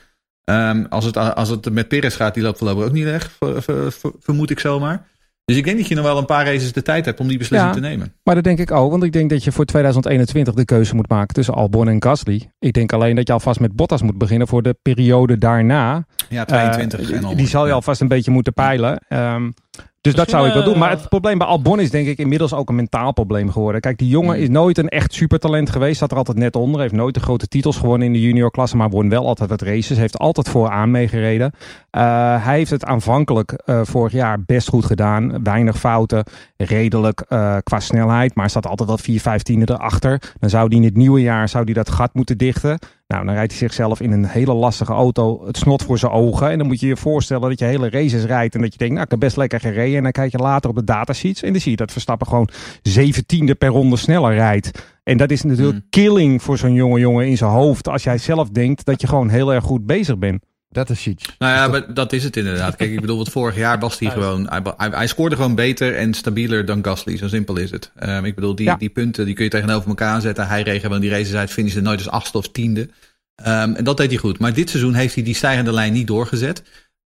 Um, 0.50 0.86
als, 0.88 1.04
het, 1.04 1.16
als 1.16 1.48
het 1.48 1.70
met 1.70 1.88
Perez 1.88 2.16
gaat, 2.16 2.34
die 2.34 2.42
loopt 2.42 2.58
voorlopig 2.58 2.84
ook 2.84 2.92
niet 2.92 3.04
weg, 3.04 3.30
ver, 3.38 3.62
ver, 3.62 3.92
ver, 3.92 4.12
vermoed 4.20 4.50
ik 4.50 4.60
zomaar. 4.60 5.06
Dus 5.48 5.56
ik 5.56 5.64
denk 5.64 5.78
dat 5.78 5.88
je 5.88 5.94
nog 5.94 6.04
wel 6.04 6.18
een 6.18 6.26
paar 6.26 6.44
races 6.44 6.72
de 6.72 6.82
tijd 6.82 7.04
hebt 7.04 7.20
om 7.20 7.28
die 7.28 7.38
beslissing 7.38 7.74
ja, 7.74 7.80
te 7.80 7.86
nemen. 7.88 8.12
Maar 8.22 8.34
dat 8.34 8.44
denk 8.44 8.58
ik 8.58 8.70
ook. 8.70 8.90
Want 8.90 9.02
ik 9.02 9.12
denk 9.12 9.30
dat 9.30 9.44
je 9.44 9.52
voor 9.52 9.64
2021 9.64 10.54
de 10.54 10.64
keuze 10.64 10.94
moet 10.94 11.08
maken 11.08 11.34
tussen 11.34 11.54
Albon 11.54 11.88
en 11.88 12.02
Gasly. 12.02 12.50
Ik 12.58 12.72
denk 12.72 12.92
alleen 12.92 13.16
dat 13.16 13.26
je 13.26 13.32
alvast 13.32 13.60
met 13.60 13.72
Bottas 13.72 14.02
moet 14.02 14.18
beginnen 14.18 14.48
voor 14.48 14.62
de 14.62 14.76
periode 14.82 15.38
daarna. 15.38 16.06
Ja, 16.28 16.44
22 16.44 17.10
uh, 17.10 17.30
en 17.30 17.36
Die 17.36 17.46
zal 17.46 17.66
je 17.66 17.72
alvast 17.72 18.00
een 18.00 18.08
beetje 18.08 18.30
moeten 18.30 18.52
peilen. 18.52 19.00
Um, 19.08 19.54
dus 20.00 20.14
dat 20.14 20.30
zou 20.30 20.46
ik 20.46 20.54
wel 20.54 20.64
doen. 20.64 20.78
Maar 20.78 20.90
het 20.90 21.08
probleem 21.08 21.38
bij 21.38 21.46
Albon 21.46 21.80
is 21.80 21.90
denk 21.90 22.06
ik 22.06 22.18
inmiddels 22.18 22.54
ook 22.54 22.68
een 22.68 22.74
mentaal 22.74 23.12
probleem 23.12 23.50
geworden. 23.50 23.80
Kijk, 23.80 23.98
die 23.98 24.08
jongen 24.08 24.38
is 24.38 24.48
nooit 24.48 24.78
een 24.78 24.88
echt 24.88 25.12
supertalent 25.12 25.70
geweest. 25.70 25.98
Zat 25.98 26.10
er 26.10 26.16
altijd 26.16 26.38
net 26.38 26.56
onder. 26.56 26.80
Heeft 26.80 26.92
nooit 26.92 27.14
de 27.14 27.20
grote 27.20 27.48
titels 27.48 27.76
gewonnen 27.76 28.06
in 28.06 28.12
de 28.12 28.20
juniorklasse. 28.20 28.76
Maar 28.76 28.90
won 28.90 29.08
wel 29.08 29.26
altijd 29.26 29.50
wat 29.50 29.62
races. 29.62 29.96
Heeft 29.96 30.18
altijd 30.18 30.48
vooraan 30.48 30.90
meegereden. 30.90 31.52
Uh, 31.56 32.02
hij 32.44 32.56
heeft 32.56 32.70
het 32.70 32.84
aanvankelijk 32.84 33.62
uh, 33.66 33.80
vorig 33.84 34.12
jaar 34.12 34.42
best 34.42 34.68
goed 34.68 34.84
gedaan. 34.84 35.42
Weinig 35.42 35.78
fouten. 35.78 36.24
Redelijk 36.56 37.24
uh, 37.28 37.56
qua 37.62 37.80
snelheid. 37.80 38.34
Maar 38.34 38.50
staat 38.50 38.66
altijd 38.66 38.88
wel 38.88 38.98
4, 38.98 39.20
15 39.20 39.62
erachter. 39.62 40.34
Dan 40.38 40.50
zou 40.50 40.66
hij 40.68 40.76
in 40.76 40.84
het 40.84 40.96
nieuwe 40.96 41.20
jaar 41.20 41.48
zou 41.48 41.64
die 41.64 41.74
dat 41.74 41.90
gat 41.90 42.14
moeten 42.14 42.38
dichten. 42.38 42.78
Nou, 43.14 43.24
dan 43.24 43.34
rijdt 43.34 43.50
hij 43.50 43.60
zichzelf 43.60 44.00
in 44.00 44.12
een 44.12 44.24
hele 44.24 44.54
lastige 44.54 44.92
auto 44.92 45.46
het 45.46 45.56
snot 45.56 45.82
voor 45.82 45.98
zijn 45.98 46.12
ogen. 46.12 46.50
En 46.50 46.58
dan 46.58 46.66
moet 46.66 46.80
je 46.80 46.86
je 46.86 46.96
voorstellen 46.96 47.48
dat 47.48 47.58
je 47.58 47.64
hele 47.64 47.90
races 47.90 48.24
rijdt. 48.24 48.54
En 48.54 48.60
dat 48.60 48.72
je 48.72 48.78
denkt, 48.78 48.92
nou, 48.92 49.04
ik 49.04 49.10
heb 49.10 49.20
best 49.20 49.36
lekker 49.36 49.60
gereden. 49.60 49.96
En 49.96 50.02
dan 50.02 50.12
kijk 50.12 50.32
je 50.32 50.38
later 50.38 50.70
op 50.70 50.76
de 50.76 50.84
datasheets. 50.84 51.42
En 51.42 51.52
dan 51.52 51.60
zie 51.60 51.70
je 51.70 51.76
dat 51.76 51.92
Verstappen 51.92 52.26
gewoon 52.26 52.48
zeventiende 52.82 53.54
per 53.54 53.68
ronde 53.68 53.96
sneller 53.96 54.34
rijdt. 54.34 54.98
En 55.02 55.16
dat 55.16 55.30
is 55.30 55.42
natuurlijk 55.42 55.78
mm. 55.78 55.86
killing 55.90 56.42
voor 56.42 56.58
zo'n 56.58 56.72
jonge 56.72 56.98
jongen 56.98 57.26
in 57.26 57.36
zijn 57.36 57.50
hoofd. 57.50 57.88
Als 57.88 58.02
jij 58.02 58.18
zelf 58.18 58.48
denkt 58.48 58.84
dat 58.84 59.00
je 59.00 59.06
gewoon 59.06 59.28
heel 59.28 59.54
erg 59.54 59.64
goed 59.64 59.86
bezig 59.86 60.18
bent. 60.18 60.42
Dat 60.70 60.90
is 60.90 61.06
iets. 61.06 61.24
Nou 61.38 61.72
ja, 61.72 61.80
dat 61.80 62.12
is 62.12 62.24
het 62.24 62.36
inderdaad. 62.36 62.76
Kijk, 62.76 62.90
ik 62.90 63.00
bedoel, 63.00 63.16
wat 63.16 63.28
vorig 63.28 63.56
jaar 63.56 63.78
was 63.78 63.98
hij 63.98 64.10
gewoon. 64.10 64.48
Hij, 64.48 64.60
hij, 64.76 64.88
hij, 64.88 65.06
scoorde 65.06 65.36
gewoon 65.36 65.54
beter 65.54 65.96
en 65.96 66.14
stabieler 66.14 66.64
dan 66.64 66.84
Gasly. 66.84 67.16
Zo 67.16 67.28
simpel 67.28 67.56
is 67.56 67.70
het. 67.70 67.92
Um, 68.02 68.24
ik 68.24 68.34
bedoel, 68.34 68.54
die, 68.54 68.66
ja. 68.66 68.76
die 68.76 68.88
punten 68.88 69.24
die 69.24 69.34
kun 69.34 69.44
je 69.44 69.50
tegenover 69.50 69.88
elkaar 69.88 70.20
zetten. 70.20 70.46
Hij 70.46 70.62
reed 70.62 70.80
gewoon 70.80 71.00
die 71.00 71.10
races 71.10 71.34
uit, 71.34 71.50
finishte 71.50 71.80
nooit 71.80 71.98
als 71.98 72.08
achtste 72.08 72.38
of 72.38 72.48
tiende. 72.48 72.80
Um, 72.80 73.74
en 73.74 73.84
dat 73.84 73.96
deed 73.96 74.10
hij 74.10 74.18
goed. 74.18 74.38
Maar 74.38 74.54
dit 74.54 74.70
seizoen 74.70 74.94
heeft 74.94 75.14
hij 75.14 75.24
die 75.24 75.34
stijgende 75.34 75.72
lijn 75.72 75.92
niet 75.92 76.06
doorgezet. 76.06 76.62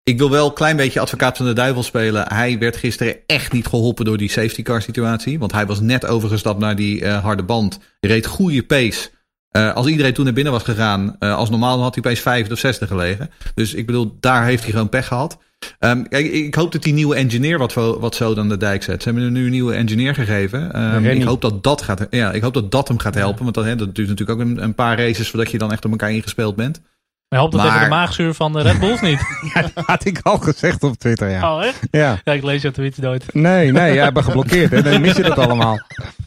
Ik 0.02 0.18
wil 0.18 0.30
wel 0.30 0.46
een 0.46 0.54
klein 0.54 0.76
beetje 0.76 1.00
advocaat 1.00 1.36
van 1.36 1.46
de 1.46 1.52
duivel 1.52 1.82
spelen. 1.82 2.28
Hij 2.28 2.58
werd 2.58 2.76
gisteren 2.76 3.16
echt 3.26 3.52
niet 3.52 3.66
geholpen 3.66 4.04
door 4.04 4.16
die 4.16 4.30
safety 4.30 4.62
car 4.62 4.82
situatie. 4.82 5.38
Want 5.38 5.52
hij 5.52 5.66
was 5.66 5.80
net 5.80 6.06
overgestapt 6.06 6.58
naar 6.58 6.76
die 6.76 7.00
uh, 7.00 7.22
harde 7.22 7.42
band. 7.42 7.78
Reed 8.00 8.26
goede 8.26 8.62
pace. 8.62 9.10
Uh, 9.56 9.72
als 9.74 9.86
iedereen 9.86 10.12
toen 10.12 10.24
naar 10.24 10.34
binnen 10.34 10.52
was 10.52 10.62
gegaan, 10.62 11.16
uh, 11.20 11.36
als 11.36 11.50
normaal 11.50 11.82
had 11.82 11.94
hij 11.94 12.04
opeens 12.04 12.20
vijfde 12.20 12.52
of 12.52 12.58
zesde 12.58 12.86
gelegen. 12.86 13.30
Dus 13.54 13.74
ik 13.74 13.86
bedoel, 13.86 14.16
daar 14.20 14.44
heeft 14.44 14.62
hij 14.62 14.72
gewoon 14.72 14.88
pech 14.88 15.06
gehad. 15.06 15.38
Um, 15.80 16.08
kijk, 16.08 16.26
ik 16.26 16.54
hoop 16.54 16.72
dat 16.72 16.82
die 16.82 16.92
nieuwe 16.92 17.14
engineer 17.14 17.58
wat, 17.58 17.72
wat 17.74 18.14
zo 18.14 18.34
dan 18.34 18.48
de 18.48 18.56
dijk 18.56 18.82
zet. 18.82 19.02
Ze 19.02 19.08
hebben 19.08 19.24
hem 19.24 19.32
nu 19.32 19.44
een 19.44 19.50
nieuwe 19.50 19.74
engineer 19.74 20.14
gegeven. 20.14 20.82
Um, 20.94 21.04
ik 21.04 21.22
hoop 21.22 21.40
dat 21.40 21.62
dat 21.62 21.82
gaat, 21.82 22.06
ja, 22.10 22.32
ik 22.32 22.42
hoop 22.42 22.54
dat 22.54 22.70
dat 22.70 22.88
hem 22.88 22.98
gaat 22.98 23.14
helpen. 23.14 23.42
Want 23.42 23.54
dat, 23.54 23.64
hè, 23.64 23.76
dat 23.76 23.94
duurt 23.94 24.08
natuurlijk 24.08 24.40
ook 24.40 24.46
een, 24.46 24.62
een, 24.62 24.74
paar 24.74 24.98
races 24.98 25.28
voordat 25.30 25.50
je 25.50 25.58
dan 25.58 25.72
echt 25.72 25.84
op 25.84 25.90
elkaar 25.90 26.12
ingespeeld 26.12 26.56
bent. 26.56 26.80
Maar 27.28 27.38
helpt 27.38 27.54
dat 27.54 27.64
maar... 27.64 27.70
even 27.70 27.84
de 27.84 27.94
maagzuur 27.94 28.34
van 28.34 28.52
de 28.52 28.62
Red 28.62 28.78
Bulls 28.78 29.00
niet? 29.00 29.20
ja, 29.54 29.70
dat 29.74 29.84
had 29.84 30.04
ik 30.04 30.20
al 30.22 30.38
gezegd 30.38 30.82
op 30.82 30.96
Twitter, 30.98 31.30
ja. 31.30 31.56
Oh, 31.56 31.64
echt? 31.64 31.80
Ja. 31.90 32.20
ja 32.24 32.32
ik 32.32 32.42
lees 32.42 32.62
je 32.62 32.70
tweets 32.70 32.98
nooit. 32.98 33.34
Nee, 33.34 33.72
nee, 33.72 33.94
jij 33.94 34.12
bent 34.12 34.24
geblokkeerd. 34.24 34.70
Hè? 34.70 34.82
Dan 34.82 35.00
mis 35.00 35.16
je 35.16 35.22
dat 35.22 35.38
allemaal. 35.38 35.78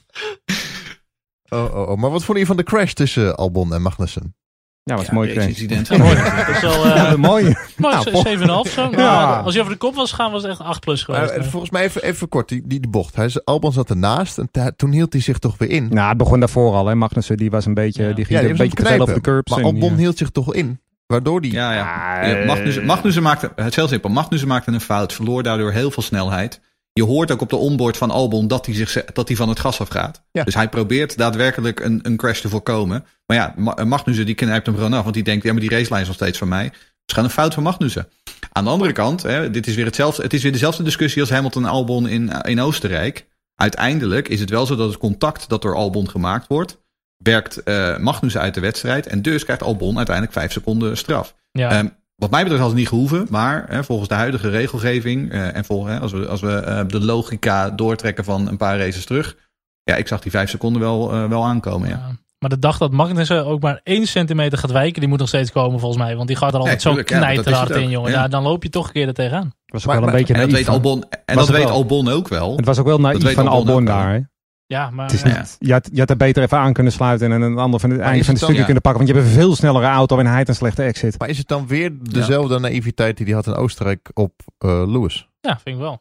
Oh, 1.49 1.75
oh, 1.75 1.89
oh. 1.89 1.97
Maar 1.97 2.11
wat 2.11 2.23
vond 2.23 2.37
je 2.37 2.45
van 2.45 2.57
de 2.57 2.63
crash 2.63 2.93
tussen 2.93 3.35
Albon 3.35 3.73
en 3.73 3.81
Magnussen? 3.81 4.35
Ja, 4.83 4.95
was 4.95 5.05
ja, 5.05 5.13
mooi 5.19 5.33
incident. 5.33 5.87
Ja, 5.87 5.97
mooi. 5.97 6.15
Dat 6.15 6.47
is 6.47 6.61
wel, 6.61 6.85
uh, 6.85 6.95
ja, 6.95 7.17
mooi. 7.17 7.55
Maar 7.77 8.05
nou, 8.11 8.65
7,5 8.67 8.71
zo. 8.71 8.89
Ja. 8.91 9.39
Als 9.39 9.53
je 9.53 9.59
over 9.59 9.71
de 9.71 9.77
kop 9.77 9.95
was 9.95 10.11
gaan, 10.11 10.31
was 10.31 10.41
het 10.41 10.51
echt 10.51 10.61
8 10.61 10.79
plus 10.79 11.03
geweest. 11.03 11.37
Uh, 11.37 11.43
volgens 11.43 11.71
mij 11.71 11.83
even, 11.83 12.03
even 12.03 12.29
kort, 12.29 12.49
die, 12.49 12.61
die, 12.65 12.79
die 12.79 12.89
bocht. 12.89 13.15
Hij, 13.15 13.31
Albon 13.43 13.73
zat 13.73 13.89
ernaast 13.89 14.37
en 14.37 14.75
toen 14.75 14.91
hield 14.91 15.13
hij 15.13 15.21
zich 15.21 15.39
toch 15.39 15.57
weer 15.57 15.69
in. 15.69 15.87
Nou, 15.89 16.09
het 16.09 16.17
begon 16.17 16.39
daarvoor 16.39 16.73
al. 16.73 16.85
Hè. 16.85 16.95
Magnussen 16.95 17.37
die 17.37 17.49
was 17.49 17.65
een 17.65 17.73
beetje, 17.73 18.03
ja. 18.03 18.13
die 18.13 18.25
ging 18.25 18.39
die 18.39 18.49
een 18.49 18.57
beetje 18.57 18.83
te 18.83 18.85
veel 18.85 19.01
op 19.01 19.13
de 19.13 19.21
curbs. 19.21 19.51
Maar 19.51 19.63
Albon 19.63 19.95
hield 19.95 20.17
zich 20.17 20.29
toch 20.29 20.53
in. 20.53 20.79
Waardoor 21.07 21.41
die... 21.41 21.51
Ja, 21.51 21.73
ja. 21.73 22.25
ja 22.27 22.45
Magnussen, 22.45 22.85
Magnussen 22.85 23.23
maakte, 23.23 23.51
het 23.55 23.67
is 23.67 23.75
heel 23.75 23.87
simpel. 23.87 24.09
Magnussen 24.09 24.47
maakte 24.47 24.71
een 24.71 24.81
fout, 24.81 25.13
verloor 25.13 25.43
daardoor 25.43 25.71
heel 25.71 25.91
veel 25.91 26.03
snelheid. 26.03 26.61
Je 26.97 27.03
hoort 27.03 27.31
ook 27.31 27.41
op 27.41 27.49
de 27.49 27.55
onboard 27.55 27.97
van 27.97 28.11
Albon 28.11 28.47
dat 28.47 28.65
hij, 28.65 28.75
zich, 28.75 29.05
dat 29.13 29.27
hij 29.27 29.37
van 29.37 29.49
het 29.49 29.59
gas 29.59 29.79
afgaat. 29.79 30.23
Ja. 30.31 30.43
Dus 30.43 30.53
hij 30.53 30.69
probeert 30.69 31.17
daadwerkelijk 31.17 31.79
een, 31.79 31.99
een 32.03 32.17
crash 32.17 32.41
te 32.41 32.49
voorkomen. 32.49 33.05
Maar 33.25 33.37
ja, 33.37 33.53
Ma- 33.57 33.83
Magnussen 33.83 34.25
die 34.25 34.35
knijpt 34.35 34.65
hem 34.65 34.75
gewoon 34.75 34.93
af. 34.93 35.03
Want 35.03 35.13
die 35.13 35.23
denkt, 35.23 35.43
ja, 35.43 35.51
maar 35.51 35.61
die 35.61 35.69
racelijn 35.69 36.01
is 36.01 36.07
nog 36.07 36.15
steeds 36.15 36.37
van 36.37 36.47
mij. 36.47 36.63
Het 36.63 36.73
is 37.05 37.13
gewoon 37.13 37.29
een 37.29 37.35
fout 37.35 37.53
van 37.53 37.63
Magnussen. 37.63 38.07
Aan 38.51 38.63
de 38.63 38.69
andere 38.69 38.91
kant, 38.91 39.21
hè, 39.23 39.49
dit 39.51 39.67
is 39.67 39.75
weer 39.75 39.85
hetzelfde, 39.85 40.23
het 40.23 40.33
is 40.33 40.43
weer 40.43 40.51
dezelfde 40.51 40.83
discussie 40.83 41.21
als 41.21 41.29
Hamilton 41.29 41.63
en 41.63 41.69
Albon 41.69 42.07
in, 42.07 42.31
in 42.41 42.61
Oostenrijk. 42.61 43.27
Uiteindelijk 43.55 44.27
is 44.27 44.39
het 44.39 44.49
wel 44.49 44.65
zo 44.65 44.75
dat 44.75 44.89
het 44.89 44.97
contact 44.97 45.49
dat 45.49 45.61
door 45.61 45.75
Albon 45.75 46.09
gemaakt 46.09 46.47
wordt, 46.47 46.77
werkt 47.17 47.63
eh 47.63 47.97
Magnussen 47.97 48.41
uit 48.41 48.53
de 48.53 48.59
wedstrijd. 48.59 49.07
En 49.07 49.21
dus 49.21 49.43
krijgt 49.43 49.63
Albon 49.63 49.97
uiteindelijk 49.97 50.35
vijf 50.35 50.51
seconden 50.51 50.97
straf. 50.97 51.35
Ja. 51.51 51.71
Ehm, 51.71 51.87
wat 52.17 52.29
mij 52.31 52.39
betreft 52.41 52.61
had 52.61 52.69
het 52.71 52.79
niet 52.79 52.87
gehoeven, 52.87 53.27
maar 53.29 53.65
hè, 53.69 53.83
volgens 53.83 54.09
de 54.09 54.15
huidige 54.15 54.49
regelgeving 54.49 55.31
eh, 55.31 55.55
en 55.55 55.65
volgens, 55.65 55.93
hè, 55.93 55.99
als 55.99 56.11
we, 56.11 56.27
als 56.27 56.41
we 56.41 56.51
eh, 56.53 56.81
de 56.87 56.99
logica 57.05 57.69
doortrekken 57.69 58.23
van 58.23 58.47
een 58.47 58.57
paar 58.57 58.77
races 58.79 59.05
terug, 59.05 59.35
ja, 59.83 59.95
ik 59.95 60.07
zag 60.07 60.19
die 60.21 60.31
vijf 60.31 60.49
seconden 60.49 60.81
wel, 60.81 61.11
eh, 61.13 61.25
wel 61.29 61.45
aankomen. 61.45 61.89
Ja. 61.89 61.95
Ja. 61.95 62.15
Maar 62.39 62.49
de 62.49 62.59
dag 62.59 62.77
dat 62.77 62.91
Magnussen 62.91 63.45
ook 63.45 63.61
maar 63.61 63.79
één 63.83 64.07
centimeter 64.07 64.57
gaat 64.57 64.71
wijken, 64.71 64.99
die 64.99 65.09
moet 65.09 65.19
nog 65.19 65.27
steeds 65.27 65.51
komen 65.51 65.79
volgens 65.79 66.01
mij. 66.03 66.15
Want 66.15 66.27
die 66.27 66.37
gaat 66.37 66.53
er 66.53 66.59
altijd 66.59 66.81
zo 66.81 66.89
ja, 66.89 66.95
dat 66.95 67.05
knijterhard 67.05 67.69
in, 67.69 67.89
jongen. 67.89 68.11
ja. 68.11 68.17
Ja, 68.21 68.27
dan 68.27 68.43
loop 68.43 68.63
je 68.63 68.69
toch 68.69 68.87
een 68.87 68.93
keer 68.93 69.07
er 69.07 69.13
tegenaan. 69.13 69.53
Was 69.65 69.81
ook 69.81 69.87
Maar- 69.87 69.95
wel 69.95 69.95
een 69.95 70.09
maar- 70.09 70.19
beetje 70.19 70.33
En 70.33 70.39
dat 70.39 70.51
weet 70.51 70.67
Albon, 70.69 71.03
en 71.25 71.35
dat 71.35 71.49
weet. 71.49 71.65
Albon 71.65 72.09
ook 72.09 72.27
wel. 72.27 72.55
Het 72.55 72.65
was 72.65 72.77
ook 72.79 72.85
wel 72.85 72.97
Dat 72.97 73.05
naïef 73.05 73.23
weet 73.23 73.33
van 73.33 73.47
Albon 73.47 73.67
Albon 73.67 73.85
daar. 73.85 74.13
Hè? 74.13 74.19
Ja, 74.67 74.89
maar 74.89 75.05
Het 75.05 75.13
is 75.13 75.21
Ja. 75.21 75.37
niet, 75.39 75.55
je, 75.59 75.71
had, 75.71 75.89
je 75.93 75.99
had 75.99 76.09
er 76.09 76.17
beter 76.17 76.43
even 76.43 76.57
aan 76.57 76.73
kunnen 76.73 76.91
sluiten 76.93 77.31
en 77.31 77.41
een 77.41 77.57
ander 77.57 77.79
van 77.79 77.89
het 77.89 77.99
einde 77.99 78.23
van 78.25 78.33
de 78.33 78.39
studie 78.39 78.57
ja. 78.57 78.63
kunnen 78.65 78.81
pakken. 78.81 79.03
Want 79.05 79.15
je 79.15 79.21
hebt 79.23 79.33
een 79.33 79.39
veel 79.41 79.55
snellere 79.55 79.85
auto 79.85 80.17
en 80.19 80.25
hij 80.25 80.35
heeft 80.35 80.49
een 80.49 80.55
slechte 80.55 80.83
exit. 80.83 81.19
Maar 81.19 81.29
is 81.29 81.37
het 81.37 81.47
dan 81.47 81.67
weer 81.67 81.91
dezelfde 82.01 82.59
naïviteit 82.59 83.17
die 83.17 83.25
hij 83.25 83.35
had 83.35 83.47
in 83.47 83.53
Oostenrijk 83.55 84.09
op 84.13 84.33
eh, 84.57 84.83
Lewis? 84.87 85.27
ja, 85.41 85.59
vind 85.63 85.75
ik 85.75 85.81
wel. 85.81 85.91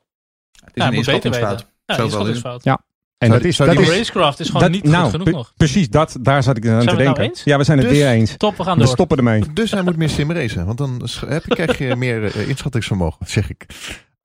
Het 0.64 0.70
is 0.76 0.82
Ja, 0.82 0.88
een 0.88 0.94
moet 0.94 1.04
beter 1.04 1.24
inschattingsfout. 1.24 1.66
weten. 1.86 2.34
Ja, 2.34 2.40
fout. 2.40 2.64
Ja. 2.64 2.80
En 3.18 3.30
dat 3.30 3.44
is, 3.44 3.56
dat 3.56 3.68
die 3.70 3.76
De 3.76 3.82
is 3.84 3.88
racecraft 3.96 4.40
is 4.40 4.46
gewoon 4.46 4.62
dat- 4.62 4.70
niet 4.70 4.80
goed 4.80 4.90
nou, 4.90 5.10
genoeg 5.10 5.30
nog. 5.30 5.52
Precies, 5.56 5.88
dat, 5.90 6.16
daar 6.20 6.42
zat 6.42 6.56
ik 6.56 6.66
aan 6.66 6.70
Zijn 6.70 6.78
te 6.80 6.84
we 6.84 6.90
het 6.96 7.04
nou 7.04 7.14
denken. 7.14 7.34
eens? 7.34 7.44
ja, 7.44 7.58
we 7.58 7.64
zijn 7.64 7.78
het 7.78 7.88
Dus- 7.88 7.96
weer 7.96 8.08
eens. 8.08 8.36
Top, 8.36 8.56
we 8.56 8.62
gaan 8.64 8.78
We 8.78 8.84
door. 8.84 8.92
stoppen 8.92 9.16
ermee. 9.16 9.52
Dus 9.52 9.70
hij 9.70 9.82
moet 9.82 9.96
meer 9.96 10.08
sim 10.08 10.32
racen. 10.32 10.66
Want 10.66 10.78
dan 10.78 11.08
heb 11.26 11.44
je, 11.44 11.54
krijg 11.54 11.78
je 11.78 11.96
meer 11.96 12.24
eh, 12.24 12.48
inschattingsvermogen, 12.48 13.26
zeg 13.28 13.50
ik. 13.50 13.66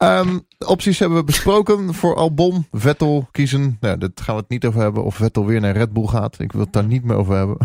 Ehm, 0.01 0.37
de 0.57 0.67
opties 0.67 0.99
hebben 0.99 1.17
we 1.17 1.23
besproken 1.23 1.93
voor 1.93 2.15
Albon, 2.15 2.67
Vettel 2.71 3.27
kiezen. 3.31 3.77
Nou, 3.79 3.97
daar 3.97 4.09
gaan 4.15 4.35
we 4.35 4.41
het 4.41 4.49
niet 4.49 4.65
over 4.65 4.81
hebben. 4.81 5.03
Of 5.03 5.15
Vettel 5.15 5.45
weer 5.45 5.59
naar 5.61 5.77
Red 5.77 5.93
Bull 5.93 6.07
gaat. 6.07 6.39
Ik 6.39 6.51
wil 6.51 6.61
het 6.61 6.73
daar 6.73 6.83
niet 6.83 7.03
meer 7.03 7.15
over 7.15 7.35
hebben. 7.35 7.57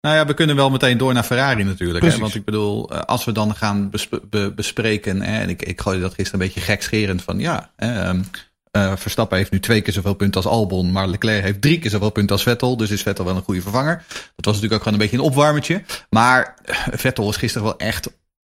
Nou 0.00 0.16
ja, 0.16 0.26
we 0.26 0.34
kunnen 0.34 0.56
wel 0.56 0.70
meteen 0.70 0.98
door 0.98 1.12
naar 1.12 1.22
Ferrari 1.22 1.64
natuurlijk. 1.64 2.04
Hè? 2.04 2.18
Want 2.18 2.34
ik 2.34 2.44
bedoel, 2.44 2.90
eh, 2.90 3.00
als 3.00 3.24
we 3.24 3.32
dan 3.32 3.54
gaan 3.54 3.90
besp- 3.90 4.20
be- 4.30 4.52
bespreken. 4.54 5.22
Hè, 5.22 5.40
en 5.40 5.48
ik, 5.48 5.62
ik 5.62 5.80
gooide 5.80 6.02
dat 6.02 6.14
gisteren 6.14 6.40
een 6.40 6.46
beetje 6.46 6.60
gekscherend 6.60 7.22
van 7.22 7.38
ja. 7.38 7.70
hè, 7.76 8.00
ehm, 8.02 8.22
eh, 8.70 8.96
Verstappen 8.96 9.38
heeft 9.38 9.50
nu 9.50 9.60
twee 9.60 9.80
keer 9.80 9.92
zoveel 9.92 10.14
punten 10.14 10.42
als 10.42 10.52
Albon. 10.52 10.92
Maar 10.92 11.08
Leclerc 11.08 11.42
heeft 11.42 11.62
drie 11.62 11.78
keer 11.78 11.90
zoveel 11.90 12.10
punten 12.10 12.32
als 12.32 12.42
Vettel. 12.42 12.76
Dus 12.76 12.90
is 12.90 13.02
Vettel 13.02 13.24
wel 13.24 13.36
een 13.36 13.42
goede 13.42 13.62
vervanger. 13.62 14.04
Dat 14.36 14.44
was 14.44 14.54
natuurlijk 14.54 14.72
ook 14.72 14.82
gewoon 14.82 14.92
een 14.92 15.04
beetje 15.04 15.16
een 15.16 15.30
opwarmertje. 15.30 15.82
Maar 16.10 16.54
eh, 16.64 16.76
Vettel 16.90 17.24
was 17.24 17.36
gisteren 17.36 17.66
wel 17.66 17.78
echt 17.78 18.10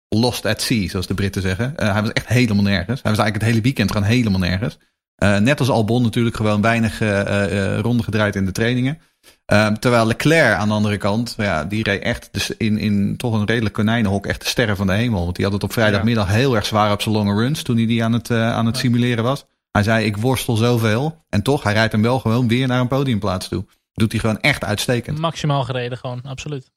lost 0.09 0.47
at 0.47 0.63
sea, 0.63 0.89
zoals 0.89 1.07
de 1.07 1.15
Britten 1.15 1.43
zeggen. 1.43 1.77
Eh, 1.77 1.93
hij 1.93 2.03
was 2.03 2.13
echt 2.13 2.27
helemaal 2.27 2.63
nergens. 2.63 3.03
Hij 3.03 3.11
was 3.11 3.21
eigenlijk 3.21 3.35
het 3.35 3.51
hele 3.51 3.61
weekend 3.61 3.93
gewoon 3.93 4.07
helemaal 4.07 4.41
nergens. 4.41 4.79
Eh, 5.15 5.39
net 5.39 5.61
als 5.61 5.71
Albon 5.71 6.03
natuurlijk 6.03 6.37
gewoon 6.37 6.61
weinig 6.61 7.01
eh, 7.01 7.79
ronden 7.79 8.05
gedraaid 8.05 8.37
in 8.37 8.45
de 8.45 8.53
trainingen. 8.53 8.99
Ehm, 9.45 9.75
terwijl 9.75 10.07
Leclerc 10.07 10.55
aan 10.55 10.69
de 10.69 10.75
andere 10.75 10.97
kant, 10.97 11.35
ja, 11.37 11.65
die 11.65 11.83
reed 11.83 12.03
echt 12.03 12.29
dus 12.33 12.51
in, 12.51 12.79
in 12.79 13.17
toch 13.17 13.35
een 13.35 13.47
redelijk 13.47 13.75
konijnenhok 13.75 14.27
echt 14.27 14.41
de 14.41 14.49
sterren 14.49 14.77
van 14.77 14.87
de 14.87 14.93
hemel. 14.93 15.25
Want 15.25 15.37
die 15.37 15.45
had 15.45 15.55
het 15.55 15.63
op 15.63 15.73
vrijdagmiddag 15.73 16.29
heel 16.29 16.57
erg 16.57 16.67
zwaar 16.67 16.93
op 16.93 17.03
zijn 17.03 17.15
lange 17.15 17.35
runs 17.35 17.63
toen 17.63 17.77
hij 17.77 17.87
die 17.87 18.05
aan 18.05 18.13
het, 18.13 18.31
aan 18.31 18.67
het 18.67 18.77
simuleren 18.77 19.25
was. 19.25 19.45
Hij 19.71 19.83
zei, 19.83 20.05
ik 20.05 20.17
worstel 20.17 20.57
zoveel. 20.57 21.25
En 21.29 21.43
toch, 21.43 21.63
hij 21.63 21.73
rijdt 21.73 21.93
hem 21.93 22.03
wel 22.03 22.19
gewoon 22.19 22.49
weer 22.49 22.67
naar 22.67 22.81
een 22.81 22.89
podiumplaats 22.89 23.49
toe. 23.49 23.67
Doet 23.93 24.13
hij 24.13 24.21
gewoon 24.21 24.41
echt 24.41 24.65
uitstekend. 24.65 25.19
Maximaal 25.19 25.65
gereden 25.65 25.99
gewoon, 25.99 26.23
absoluut. 26.23 26.71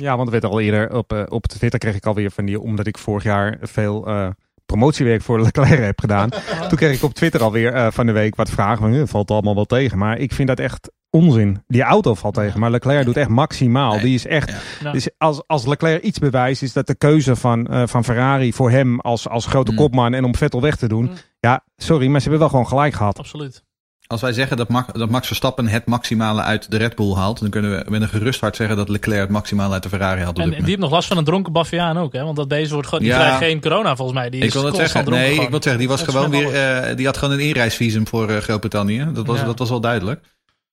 Ja, 0.00 0.14
want 0.16 0.26
er 0.26 0.32
werd 0.40 0.44
al 0.52 0.60
eerder 0.60 0.94
op, 0.96 1.12
eh, 1.12 1.22
op 1.28 1.46
Twitter 1.46 1.78
kreeg 1.78 1.94
ik 1.94 2.06
alweer 2.06 2.30
van 2.30 2.44
die, 2.44 2.60
omdat 2.60 2.86
ik 2.86 2.98
vorig 2.98 3.22
jaar 3.22 3.58
veel 3.60 4.06
eh, 4.06 4.28
promotiewerk 4.66 5.22
voor 5.22 5.40
Leclerc 5.46 5.78
heb 5.84 6.00
gedaan. 6.00 6.28
Toen 6.68 6.78
kreeg 6.78 6.96
ik 6.96 7.02
op 7.02 7.14
Twitter 7.14 7.42
alweer 7.42 7.72
eh 7.72 7.86
van 7.90 8.06
de 8.06 8.12
week 8.12 8.34
wat 8.36 8.50
vragen 8.50 8.78
van, 8.78 8.94
"Eh, 8.94 9.02
valt 9.06 9.30
allemaal 9.30 9.54
wel 9.54 9.64
tegen. 9.64 9.98
Maar 9.98 10.18
ik 10.18 10.32
vind 10.32 10.48
dat 10.48 10.58
echt 10.60 10.90
onzin. 11.10 11.62
Die 11.66 11.82
auto 11.82 12.14
valt 12.14 12.34
tegen, 12.34 12.60
maar 12.60 12.70
Leclerc 12.70 13.04
doet 13.04 13.16
echt 13.16 13.28
maximaal. 13.28 13.92
Nee. 13.92 14.02
Die 14.02 14.14
is 14.14 14.26
echt, 14.26 14.52
Ja. 14.82 14.92
Dus 14.92 15.08
als, 15.18 15.42
als 15.46 15.66
Leclerc 15.66 16.02
iets 16.02 16.18
bewijst, 16.18 16.62
is 16.62 16.72
dat 16.72 16.86
de 16.86 16.94
keuze 16.94 17.36
van, 17.36 17.66
eh, 17.66 17.82
van 17.86 18.04
Ferrari 18.04 18.52
voor 18.52 18.70
hem 18.70 19.00
als, 19.00 19.28
als 19.28 19.46
grote 19.46 19.70
Mm. 19.70 19.76
kopman 19.76 20.14
en 20.14 20.24
om 20.24 20.34
Vettel 20.34 20.60
weg 20.60 20.76
te 20.76 20.88
doen. 20.88 21.04
Mm. 21.04 21.12
Ja, 21.40 21.64
sorry, 21.76 22.06
maar 22.06 22.20
ze 22.20 22.22
hebben 22.28 22.40
wel 22.40 22.48
gewoon 22.48 22.68
gelijk 22.68 22.94
gehad. 22.94 23.18
Absoluut. 23.18 23.64
Als 24.06 24.20
wij 24.20 24.32
zeggen 24.32 24.56
dat, 24.56 24.68
Max, 24.68 24.92
dat 24.92 25.10
Max 25.10 25.26
Verstappen 25.26 25.68
het 25.68 25.86
maximale 25.86 26.42
uit 26.42 26.70
de 26.70 26.76
Red 26.76 26.94
Bull 26.94 27.14
haalt, 27.14 27.40
dan 27.40 27.50
kunnen 27.50 27.70
we 27.84 27.90
met 27.90 28.02
een 28.02 28.08
gerust 28.08 28.40
hart 28.40 28.56
zeggen 28.56 28.76
dat 28.76 28.88
Leclerc 28.88 29.20
het 29.20 29.30
maximale 29.30 29.72
uit 29.72 29.82
de 29.82 29.88
Ferrari 29.88 30.22
haalt. 30.22 30.38
En 30.38 30.50
die 30.50 30.62
heeft 30.64 30.78
nog 30.78 30.90
last 30.90 31.08
van 31.08 31.16
een 31.16 31.24
dronken 31.24 31.52
Baviaan 31.52 31.98
ook, 31.98 32.12
hè? 32.12 32.22
Want 32.24 32.36
dat 32.36 32.50
deze 32.50 32.72
wordt 32.72 32.88
gewoon, 32.88 33.04
die 33.04 33.12
Ja. 33.12 33.18
krijgt 33.18 33.38
geen 33.38 33.60
corona 33.60 33.96
volgens 33.96 34.18
mij. 34.18 34.30
Die 34.30 34.40
is 34.40 34.46
Ik 34.46 34.52
wil 34.52 34.64
het 34.64 34.76
zeggen. 34.76 35.10
Nee, 35.10 35.20
gewoon. 35.28 35.32
ik 35.42 35.48
wil 35.48 35.54
het 35.54 35.62
zeggen. 35.62 35.80
Die 35.80 35.88
was 35.88 35.98
Dat 36.04 36.08
is 36.08 36.14
gewoon 36.14 36.30
weer. 36.30 36.54
eh, 36.54 36.96
die 36.96 37.06
had 37.06 37.16
gewoon 37.16 37.34
een 37.34 37.40
inreisvisum 37.46 38.06
voor 38.06 38.28
eh, 38.30 38.36
Groot-Brittannië. 38.36 39.08
Dat 39.12 39.26
was, 39.26 39.38
Ja. 39.38 39.44
dat 39.44 39.58
was 39.58 39.68
wel 39.68 39.80
duidelijk. 39.80 40.20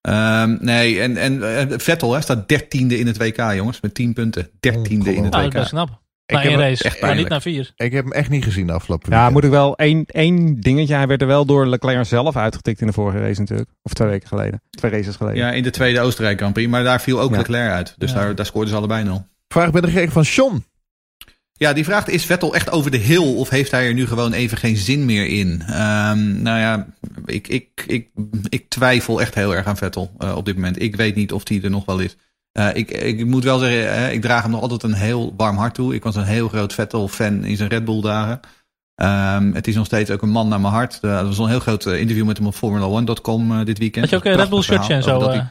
Ehm, 0.01 0.57
nee, 0.59 0.99
en, 1.01 1.17
en 1.17 1.57
eh, 1.57 1.77
Vettel 1.77 2.13
hè, 2.13 2.21
staat 2.21 2.47
dertiende 2.47 2.99
in 2.99 3.07
het 3.07 3.17
WK, 3.17 3.51
jongens. 3.53 3.81
Met 3.81 3.93
10 3.93 4.13
punten. 4.13 4.49
Dertiende 4.59 5.15
in 5.15 5.23
het 5.23 5.31
Nou, 5.33 5.43
dat 5.43 5.43
is 5.43 5.47
WK. 5.47 5.53
best 5.53 5.69
knap. 5.69 5.89
Ik 6.31 6.37
Na 6.37 6.43
heb 6.43 6.51
één 6.51 6.59
hem 6.59 6.69
race, 6.69 6.83
echt 6.83 7.01
maar 7.01 7.15
niet 7.15 7.27
na 7.29 7.41
vier. 7.41 7.71
Ik 7.75 7.91
heb 7.91 8.03
hem 8.03 8.13
echt 8.13 8.29
niet 8.29 8.43
gezien 8.43 8.67
de 8.67 8.73
afgelopen 8.73 9.05
Ja, 9.09 9.15
weekend. 9.15 9.33
moet 9.33 9.43
ik 9.43 9.49
wel 9.49 9.75
één, 9.75 10.05
één 10.05 10.59
dingetje. 10.59 10.93
Hij 10.95 11.07
werd 11.07 11.21
er 11.21 11.27
wel 11.27 11.45
door 11.45 11.67
Leclerc 11.67 12.05
zelf 12.05 12.35
uitgetikt 12.35 12.81
in 12.81 12.87
de 12.87 12.93
vorige 12.93 13.19
race 13.19 13.39
natuurlijk. 13.39 13.69
Of 13.83 13.93
twee 13.93 14.07
weken 14.07 14.27
geleden. 14.27 14.61
Twee 14.69 14.91
races 14.91 15.15
geleden. 15.15 15.37
Ja, 15.37 15.51
in 15.51 15.63
de 15.63 15.69
tweede 15.69 15.99
Oostenrijk 15.99 16.37
Grand 16.37 16.53
Prix. 16.53 16.69
Maar 16.69 16.83
daar 16.83 17.01
viel 17.01 17.19
ook 17.21 17.31
Ja. 17.31 17.37
Leclerc 17.37 17.71
uit. 17.71 17.95
Dus 17.97 18.11
Ja. 18.11 18.15
daar, 18.17 18.35
daar 18.35 18.45
scoorden 18.45 18.69
ze 18.69 18.75
allebei 18.75 19.03
nul. 19.03 19.25
Vraag 19.47 19.71
ben 19.71 19.83
gekregen 19.83 20.11
van 20.11 20.25
Sean. 20.25 20.63
Ja, 21.53 21.73
die 21.73 21.83
vraagt: 21.83 22.09
is 22.09 22.25
Vettel 22.25 22.55
echt 22.55 22.71
over 22.71 22.91
de 22.91 22.97
hill 22.97 23.35
of 23.35 23.49
heeft 23.49 23.71
hij 23.71 23.85
er 23.87 23.93
nu 23.93 24.07
gewoon 24.07 24.33
even 24.33 24.57
geen 24.57 24.77
zin 24.77 25.05
meer 25.05 25.27
in? 25.27 25.61
Ehm, 25.67 26.41
nou 26.41 26.59
ja, 26.59 26.87
ik, 27.25 27.47
ik, 27.47 27.83
ik, 27.87 28.07
ik 28.49 28.69
twijfel 28.69 29.21
echt 29.21 29.35
heel 29.35 29.55
erg 29.55 29.65
aan 29.65 29.77
Vettel 29.77 30.11
eh, 30.17 30.35
op 30.35 30.45
dit 30.45 30.55
moment. 30.55 30.81
Ik 30.81 30.95
weet 30.95 31.15
niet 31.15 31.31
of 31.31 31.43
die 31.43 31.61
er 31.63 31.69
nog 31.69 31.85
wel 31.85 31.99
is. 31.99 32.17
Eh, 32.51 32.67
ik, 32.73 32.91
ik 32.91 33.25
moet 33.25 33.43
wel 33.43 33.59
zeggen, 33.59 33.91
eh, 33.91 34.13
ik 34.13 34.21
draag 34.21 34.41
hem 34.41 34.51
nog 34.51 34.61
altijd 34.61 34.83
een 34.83 34.93
heel 34.93 35.33
warm 35.37 35.57
hart 35.57 35.73
toe. 35.73 35.95
Ik 35.95 36.03
was 36.03 36.15
een 36.15 36.23
heel 36.23 36.47
groot 36.47 36.73
Vettel-fan 36.73 37.43
in 37.43 37.55
zijn 37.57 37.69
Red 37.69 37.85
Bull-dagen. 37.85 38.39
Ehm, 38.95 39.53
het 39.53 39.67
is 39.67 39.75
nog 39.75 39.85
steeds 39.85 40.11
ook 40.11 40.21
een 40.21 40.29
man 40.29 40.47
naar 40.47 40.61
mijn 40.61 40.73
hart. 40.73 40.99
Eh, 41.01 41.17
er 41.17 41.25
was 41.25 41.37
een 41.37 41.47
heel 41.47 41.59
groot 41.59 41.85
interview 41.85 42.25
met 42.25 42.37
hem 42.37 42.47
op 42.47 42.55
Formula1.com 42.55 43.51
eh, 43.51 43.65
dit 43.65 43.77
weekend. 43.77 44.09
Had 44.09 44.09
je 44.09 44.15
ook 44.15 44.35
een 44.35 44.41
Red 44.41 44.49
Bull 44.49 44.61
shirtje 44.61 44.93
en 44.93 45.03
zo? 45.03 45.43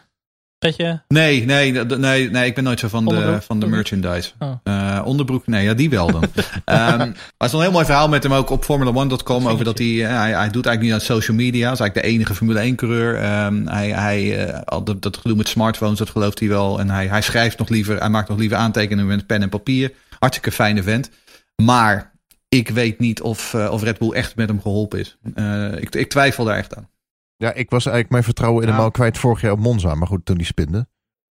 Petje? 0.61 1.03
Nee, 1.09 1.45
nee, 1.45 1.73
nee, 1.73 2.31
nee, 2.31 2.47
ik 2.47 2.55
ben 2.55 2.65
nooit 2.65 2.79
zo 2.79 2.89
van 2.89 3.05
de, 3.05 3.39
van 3.41 3.61
de 3.61 3.67
merchandise. 3.67 4.31
Oh. 4.39 4.53
Eh, 4.63 5.03
onderbroek, 5.05 5.47
nee, 5.47 5.65
ja, 5.65 5.75
die 5.75 5.91
wel 5.91 6.11
dan. 6.11 6.23
Ehm, 6.65 6.99
maar 6.99 7.09
er 7.37 7.47
is 7.47 7.53
een 7.53 7.61
heel 7.61 7.71
mooi 7.71 7.85
verhaal 7.85 8.09
met 8.09 8.23
hem 8.23 8.33
ook 8.33 8.51
op 8.51 8.65
Formula1.com 8.65 9.49
over 9.49 9.65
dat 9.65 9.79
hij, 9.79 10.05
eh, 10.05 10.17
hij, 10.17 10.33
hij 10.33 10.51
doet 10.51 10.67
eigenlijk 10.67 10.81
niet 10.81 10.93
aan 10.93 11.17
social 11.17 11.37
media. 11.37 11.65
Hij 11.65 11.73
is 11.73 11.81
eigenlijk 11.81 11.95
de 11.95 12.13
enige 12.13 12.35
Formule 12.35 12.61
1 12.61 12.77
coureur. 12.77 13.17
Ehm, 13.17 13.67
hij, 13.67 13.89
hij, 13.89 14.47
eh, 14.47 14.61
al 14.65 14.85
dat, 14.85 15.03
dat 15.03 15.17
gedoe 15.17 15.37
met 15.37 15.49
smartphones, 15.49 15.99
dat 15.99 16.11
gelooft 16.11 16.39
hij 16.39 16.49
wel. 16.49 16.81
En 16.81 16.91
hij, 16.91 17.07
hij 17.07 17.23
schrijft 17.23 17.59
nog 17.59 17.69
liever, 17.69 17.99
hij 17.99 18.09
maakt 18.09 18.29
nog 18.29 18.39
liever 18.39 18.59
aantekeningen 18.59 19.07
met 19.07 19.27
pen 19.27 19.43
en 19.43 19.49
papier. 19.49 19.93
Hartstikke 20.19 20.53
fijne 20.53 20.83
vent. 20.83 21.11
Maar 21.63 22.11
ik 22.49 22.69
weet 22.69 22.99
niet 22.99 23.23
of, 23.23 23.55
eh, 23.55 23.73
of 23.73 23.83
Red 23.83 23.99
Bull 23.99 24.11
echt 24.13 24.37
met 24.37 24.49
hem 24.49 24.61
geholpen 24.61 24.99
is. 24.99 25.19
Eh, 25.35 25.73
ik, 25.73 25.95
ik 25.95 26.09
twijfel 26.09 26.45
daar 26.45 26.57
echt 26.57 26.77
aan. 26.77 26.89
Ja, 27.41 27.53
ik 27.55 27.71
was 27.71 27.85
eigenlijk 27.85 28.11
mijn 28.13 28.25
vertrouwen 28.25 28.63
in 28.63 28.69
hem 28.69 28.77
Ja. 28.79 28.85
al 28.85 28.91
kwijt 28.91 29.19
vorig 29.19 29.41
jaar 29.41 29.53
op 29.53 29.59
Monza. 29.59 29.95
Maar 29.95 30.07
goed, 30.07 30.25
toen 30.25 30.37
die 30.37 30.47
spinde. 30.47 30.87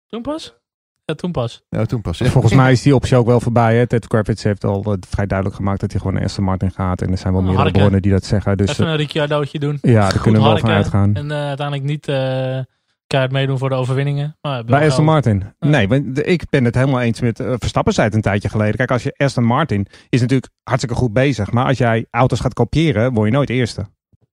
Toen 0.07 0.21
pas? 0.21 0.57
Ja, 1.05 1.15
toen 1.15 1.31
pas. 1.31 1.63
Ja, 1.69 1.85
toen 1.85 2.01
pas. 2.01 2.17
Volgens 2.17 2.53
mij 2.53 2.71
is 2.71 2.81
die 2.81 2.95
optie 2.95 3.15
ook 3.17 3.25
wel 3.25 3.39
voorbij. 3.39 3.77
Hè. 3.77 3.87
Ted 3.87 4.07
Kravitz 4.07 4.43
heeft 4.43 4.63
al 4.63 4.83
eh, 4.83 4.93
vrij 5.09 5.25
duidelijk 5.25 5.57
gemaakt 5.57 5.79
dat 5.79 5.91
hij 5.91 5.99
gewoon 5.99 6.15
naar 6.15 6.23
Aston 6.25 6.43
Martin 6.43 6.71
gaat. 6.71 7.01
En 7.01 7.11
er 7.11 7.17
zijn 7.17 7.33
wel 7.33 7.41
Oh, 7.41 7.47
meerdere 7.47 7.63
Harken. 7.63 7.79
bronnen 7.81 8.01
die 8.01 8.11
dat 8.11 8.25
zeggen. 8.25 8.57
Dus 8.57 8.69
Even 8.69 8.85
eh, 8.85 8.91
een 8.91 8.97
Ricciardootje 8.97 9.59
doen. 9.59 9.77
ja, 9.81 9.99
daar 9.99 10.11
Goed 10.11 10.21
kunnen 10.21 10.41
we 10.41 10.47
wel 10.47 10.57
van 10.57 10.69
uitgaan. 10.69 11.13
En 11.15 11.31
eh, 11.31 11.37
uiteindelijk 11.37 11.87
niet 11.87 12.07
eh 12.07 12.59
keihard 13.07 13.33
meedoen 13.33 13.57
voor 13.57 13.69
de 13.69 13.75
overwinningen. 13.75 14.37
Maar 14.41 14.63
Bij 14.65 14.87
Aston. 14.87 15.05
Martin? 15.05 15.43
Nee, 15.59 15.87
want 15.87 16.27
ik 16.27 16.43
ben 16.49 16.63
het 16.65 16.75
helemaal 16.75 17.01
eens 17.01 17.19
met 17.21 17.37
Verstappen 17.43 17.93
zei 17.93 18.07
het 18.07 18.15
een 18.15 18.21
tijdje 18.21 18.49
geleden. 18.49 18.75
Kijk, 18.75 18.91
als 18.91 19.03
je 19.03 19.13
Aston 19.17 19.43
Martin 19.43 19.85
is 20.09 20.21
natuurlijk 20.21 20.51
hartstikke 20.63 20.95
goed 20.97 21.13
bezig. 21.13 21.51
Maar 21.51 21.65
als 21.65 21.77
jij 21.77 22.05
auto's 22.11 22.39
gaat 22.39 22.53
kopiëren, 22.53 23.13
word 23.13 23.27
je 23.29 23.33
nooit 23.33 23.49
eerste. 23.49 23.85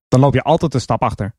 Dan 0.09 0.21
loop 0.21 0.35
je 0.35 0.43
altijd 0.43 0.75
een 0.75 0.81
stap 0.81 1.03
achter. 1.03 1.35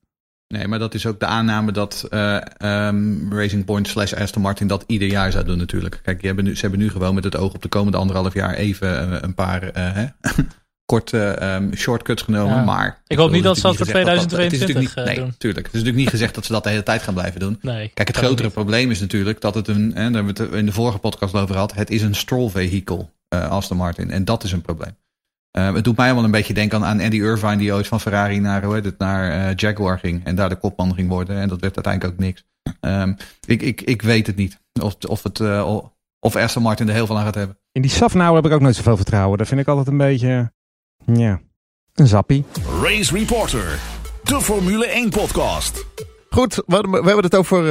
Nee, 0.48 0.68
maar 0.68 0.80
dat 0.80 0.94
is 0.94 1.06
ook 1.06 1.20
de 1.20 1.26
aanname 1.26 1.72
dat 1.72 2.06
eh, 2.10 2.36
ehm, 2.58 3.34
Racing 3.34 3.66
Point 3.66 3.88
slash 3.88 4.14
Aston 4.14 4.42
Martin 4.42 4.68
dat 4.68 4.84
ieder 4.88 5.08
jaar 5.08 5.32
zou 5.32 5.46
doen 5.46 5.58
natuurlijk. 5.58 6.00
Kijk, 6.04 6.18
die 6.18 6.28
hebben 6.28 6.46
nu, 6.46 6.56
ze 6.56 6.62
hebben 6.62 6.80
nu 6.80 6.90
gewoon 6.90 7.16
met 7.16 7.24
het 7.24 7.36
oog 7.38 7.54
op 7.54 7.62
de 7.62 7.68
komende 7.68 7.98
anderhalf 7.98 8.34
jaar 8.34 8.54
even 8.54 9.12
eh, 9.12 9.18
een 9.22 9.34
paar 9.36 9.64
eh, 9.64 9.94
hè, 9.94 10.06
korte 10.86 11.28
ehm, 11.28 11.74
shortcuts 11.76 12.22
genomen. 12.22 12.56
Ja. 12.56 12.64
Maar 12.64 13.02
Ik 13.08 13.18
hoop 13.18 13.32
niet 13.32 13.44
dat 13.44 13.56
ze 13.56 13.62
dat 13.62 13.76
voor 13.78 13.86
natuurlijk 13.86 14.08
niet 14.16 14.18
gezegd 14.18 14.32
dat- 14.32 14.42
het 14.42 14.54
is 14.54 14.58
2022 14.60 14.96
natuurlijk 14.96 15.16
niet- 15.18 15.26
doen. 15.26 15.36
Tuurlijk. 15.38 15.66
Het 15.66 15.76
is 15.76 15.80
natuurlijk 15.82 16.04
niet 16.06 16.14
gezegd 16.14 16.36
dat 16.36 16.46
ze 16.46 16.52
dat 16.52 16.64
de 16.64 16.70
hele 16.70 16.84
tijd 16.84 17.02
gaan 17.02 17.14
blijven 17.14 17.40
doen. 17.40 17.58
Nee. 17.62 17.92
Kijk, 17.94 18.08
het 18.08 18.18
grotere 18.18 18.50
probleem 18.50 18.92
is 18.92 19.00
natuurlijk 19.00 19.42
dat 19.42 19.56
het 19.56 19.68
een, 19.68 19.86
hè, 19.86 19.94
daar 19.94 20.14
hebben 20.24 20.36
we 20.36 20.44
het 20.44 20.52
in 20.54 20.66
de 20.66 20.72
vorige 20.72 20.98
podcast 20.98 21.34
over 21.34 21.54
gehad, 21.54 21.74
het 21.74 21.90
is 21.90 22.02
een 22.02 22.16
stroll 22.16 22.50
vehicle, 22.50 23.10
eh 23.28 23.50
Aston 23.50 23.78
Martin. 23.78 24.12
En 24.12 24.26
dat 24.26 24.44
is 24.44 24.52
een 24.52 24.62
probleem. 24.62 24.96
Uh, 25.58 25.74
het 25.74 25.84
doet 25.84 25.98
mij 25.98 26.14
wel 26.14 26.24
een 26.24 26.32
beetje 26.32 26.54
denken 26.54 26.78
aan, 26.78 26.86
aan 26.86 27.02
Andy 27.02 27.16
Irvine, 27.16 27.58
die 27.58 27.74
ooit 27.74 27.88
van 27.88 28.00
Ferrari 28.00 28.40
naar, 28.40 28.64
hoe 28.64 28.74
heet 28.74 28.86
het, 28.86 28.98
naar 28.98 29.50
uh, 29.50 29.56
Jaguar 29.56 30.00
ging. 30.00 30.26
En 30.26 30.36
daar 30.36 30.50
de 30.50 30.56
kopman 30.56 30.94
ging 30.94 31.10
worden. 31.10 31.38
En 31.38 31.48
dat 31.48 31.62
werd 31.62 31.76
uiteindelijk 31.76 32.14
ook 32.14 32.20
niks. 32.20 32.46
Um, 32.82 33.16
ik, 33.46 33.62
ik, 33.62 33.82
ik 33.82 34.02
weet 34.02 34.28
het 34.28 34.36
niet. 34.36 34.60
Of, 34.82 34.96
of, 35.08 35.24
het, 35.24 35.40
uh, 35.40 35.78
of 36.20 36.36
Aston 36.36 36.64
Martin 36.64 36.88
er 36.88 36.94
heel 36.94 37.06
veel 37.06 37.18
aan 37.18 37.24
gaat 37.24 37.36
hebben. 37.36 37.58
In 37.72 37.82
die 37.82 37.92
Safnauer 37.92 38.36
heb 38.36 38.46
ik 38.46 38.52
ook 38.52 38.62
nooit 38.62 38.76
zoveel 38.76 38.96
vertrouwen. 38.96 39.38
Dat 39.38 39.48
vind 39.48 39.60
ik 39.60 39.68
altijd 39.68 39.88
een 39.88 39.98
beetje, 39.98 40.52
ja, 41.06 41.40
een 41.94 42.08
zappie. 42.08 42.46
Race 42.82 43.18
Reporter, 43.18 43.80
de 44.24 44.42
Formule 44.42 44.88
1 44.88 45.10
podcast. 45.10 45.86
Goed, 46.30 46.56
we, 46.66 46.82
we 46.90 47.06
hebben 47.06 47.24
het 47.24 47.36
over 47.36 47.64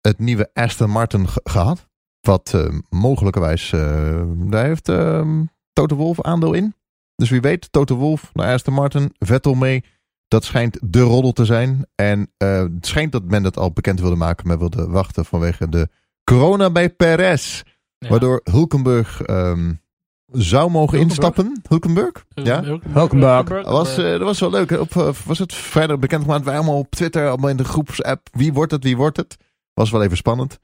het 0.00 0.18
nieuwe 0.18 0.50
Aston 0.52 0.90
Martin 0.90 1.26
gehad. 1.44 1.90
Wat 2.20 2.52
uh, 2.54 2.78
mogelijkerwijs, 2.88 3.72
uh, 3.72 4.22
daar 4.26 4.64
heeft 4.64 4.88
uh, 4.88 5.40
Toto 5.72 5.96
Wolf 5.96 6.22
aandeel 6.22 6.52
in. 6.52 6.74
Dus 7.16 7.30
wie 7.30 7.40
weet, 7.40 7.72
Toto 7.72 7.96
Wolf 7.96 8.30
naar 8.32 8.52
Aston 8.52 8.74
Martin, 8.74 9.14
Vettel 9.18 9.54
mee. 9.54 9.84
Dat 10.28 10.44
schijnt 10.44 10.78
de 10.82 11.00
roddel 11.00 11.32
te 11.32 11.44
zijn. 11.44 11.86
En 11.94 12.32
het 12.36 12.86
schijnt 12.86 13.12
dat 13.12 13.24
men 13.24 13.42
dat 13.42 13.56
al 13.56 13.72
bekend 13.72 14.00
wilde 14.00 14.16
maken, 14.16 14.46
maar 14.46 14.58
wilde 14.58 14.88
wachten 14.88 15.24
vanwege 15.24 15.68
de 15.68 15.88
corona 16.24 16.70
bij 16.70 16.90
Perez. 16.90 17.62
Ja. 17.98 18.08
Waardoor 18.08 18.40
Hulkenberg 18.44 19.28
um, 19.28 19.80
zou 20.26 20.70
mogen 20.70 20.98
instappen. 20.98 21.62
Hulkenberg? 21.68 22.24
Ja? 22.34 22.62
Hulkenberg. 22.88 23.46
Dat 23.48 23.64
was, 23.64 23.96
dat 23.96 24.20
was 24.20 24.40
wel 24.40 24.50
leuk. 24.50 24.70
Op, 24.70 24.92
was 25.24 25.38
het 25.38 25.54
vrijdag 25.54 25.98
bekend 25.98 26.22
gemaakt? 26.22 26.44
Wij 26.44 26.56
allemaal 26.56 26.78
op 26.78 26.90
Twitter, 26.90 27.28
allemaal 27.28 27.50
in 27.50 27.56
de 27.56 27.64
groepsapp. 27.64 28.28
Wie 28.32 28.52
wordt 28.52 28.72
het, 28.72 28.84
wie 28.84 28.96
wordt 28.96 29.16
het? 29.16 29.36
Was 29.74 29.90
wel 29.90 30.02
even 30.02 30.16
spannend. 30.16 30.58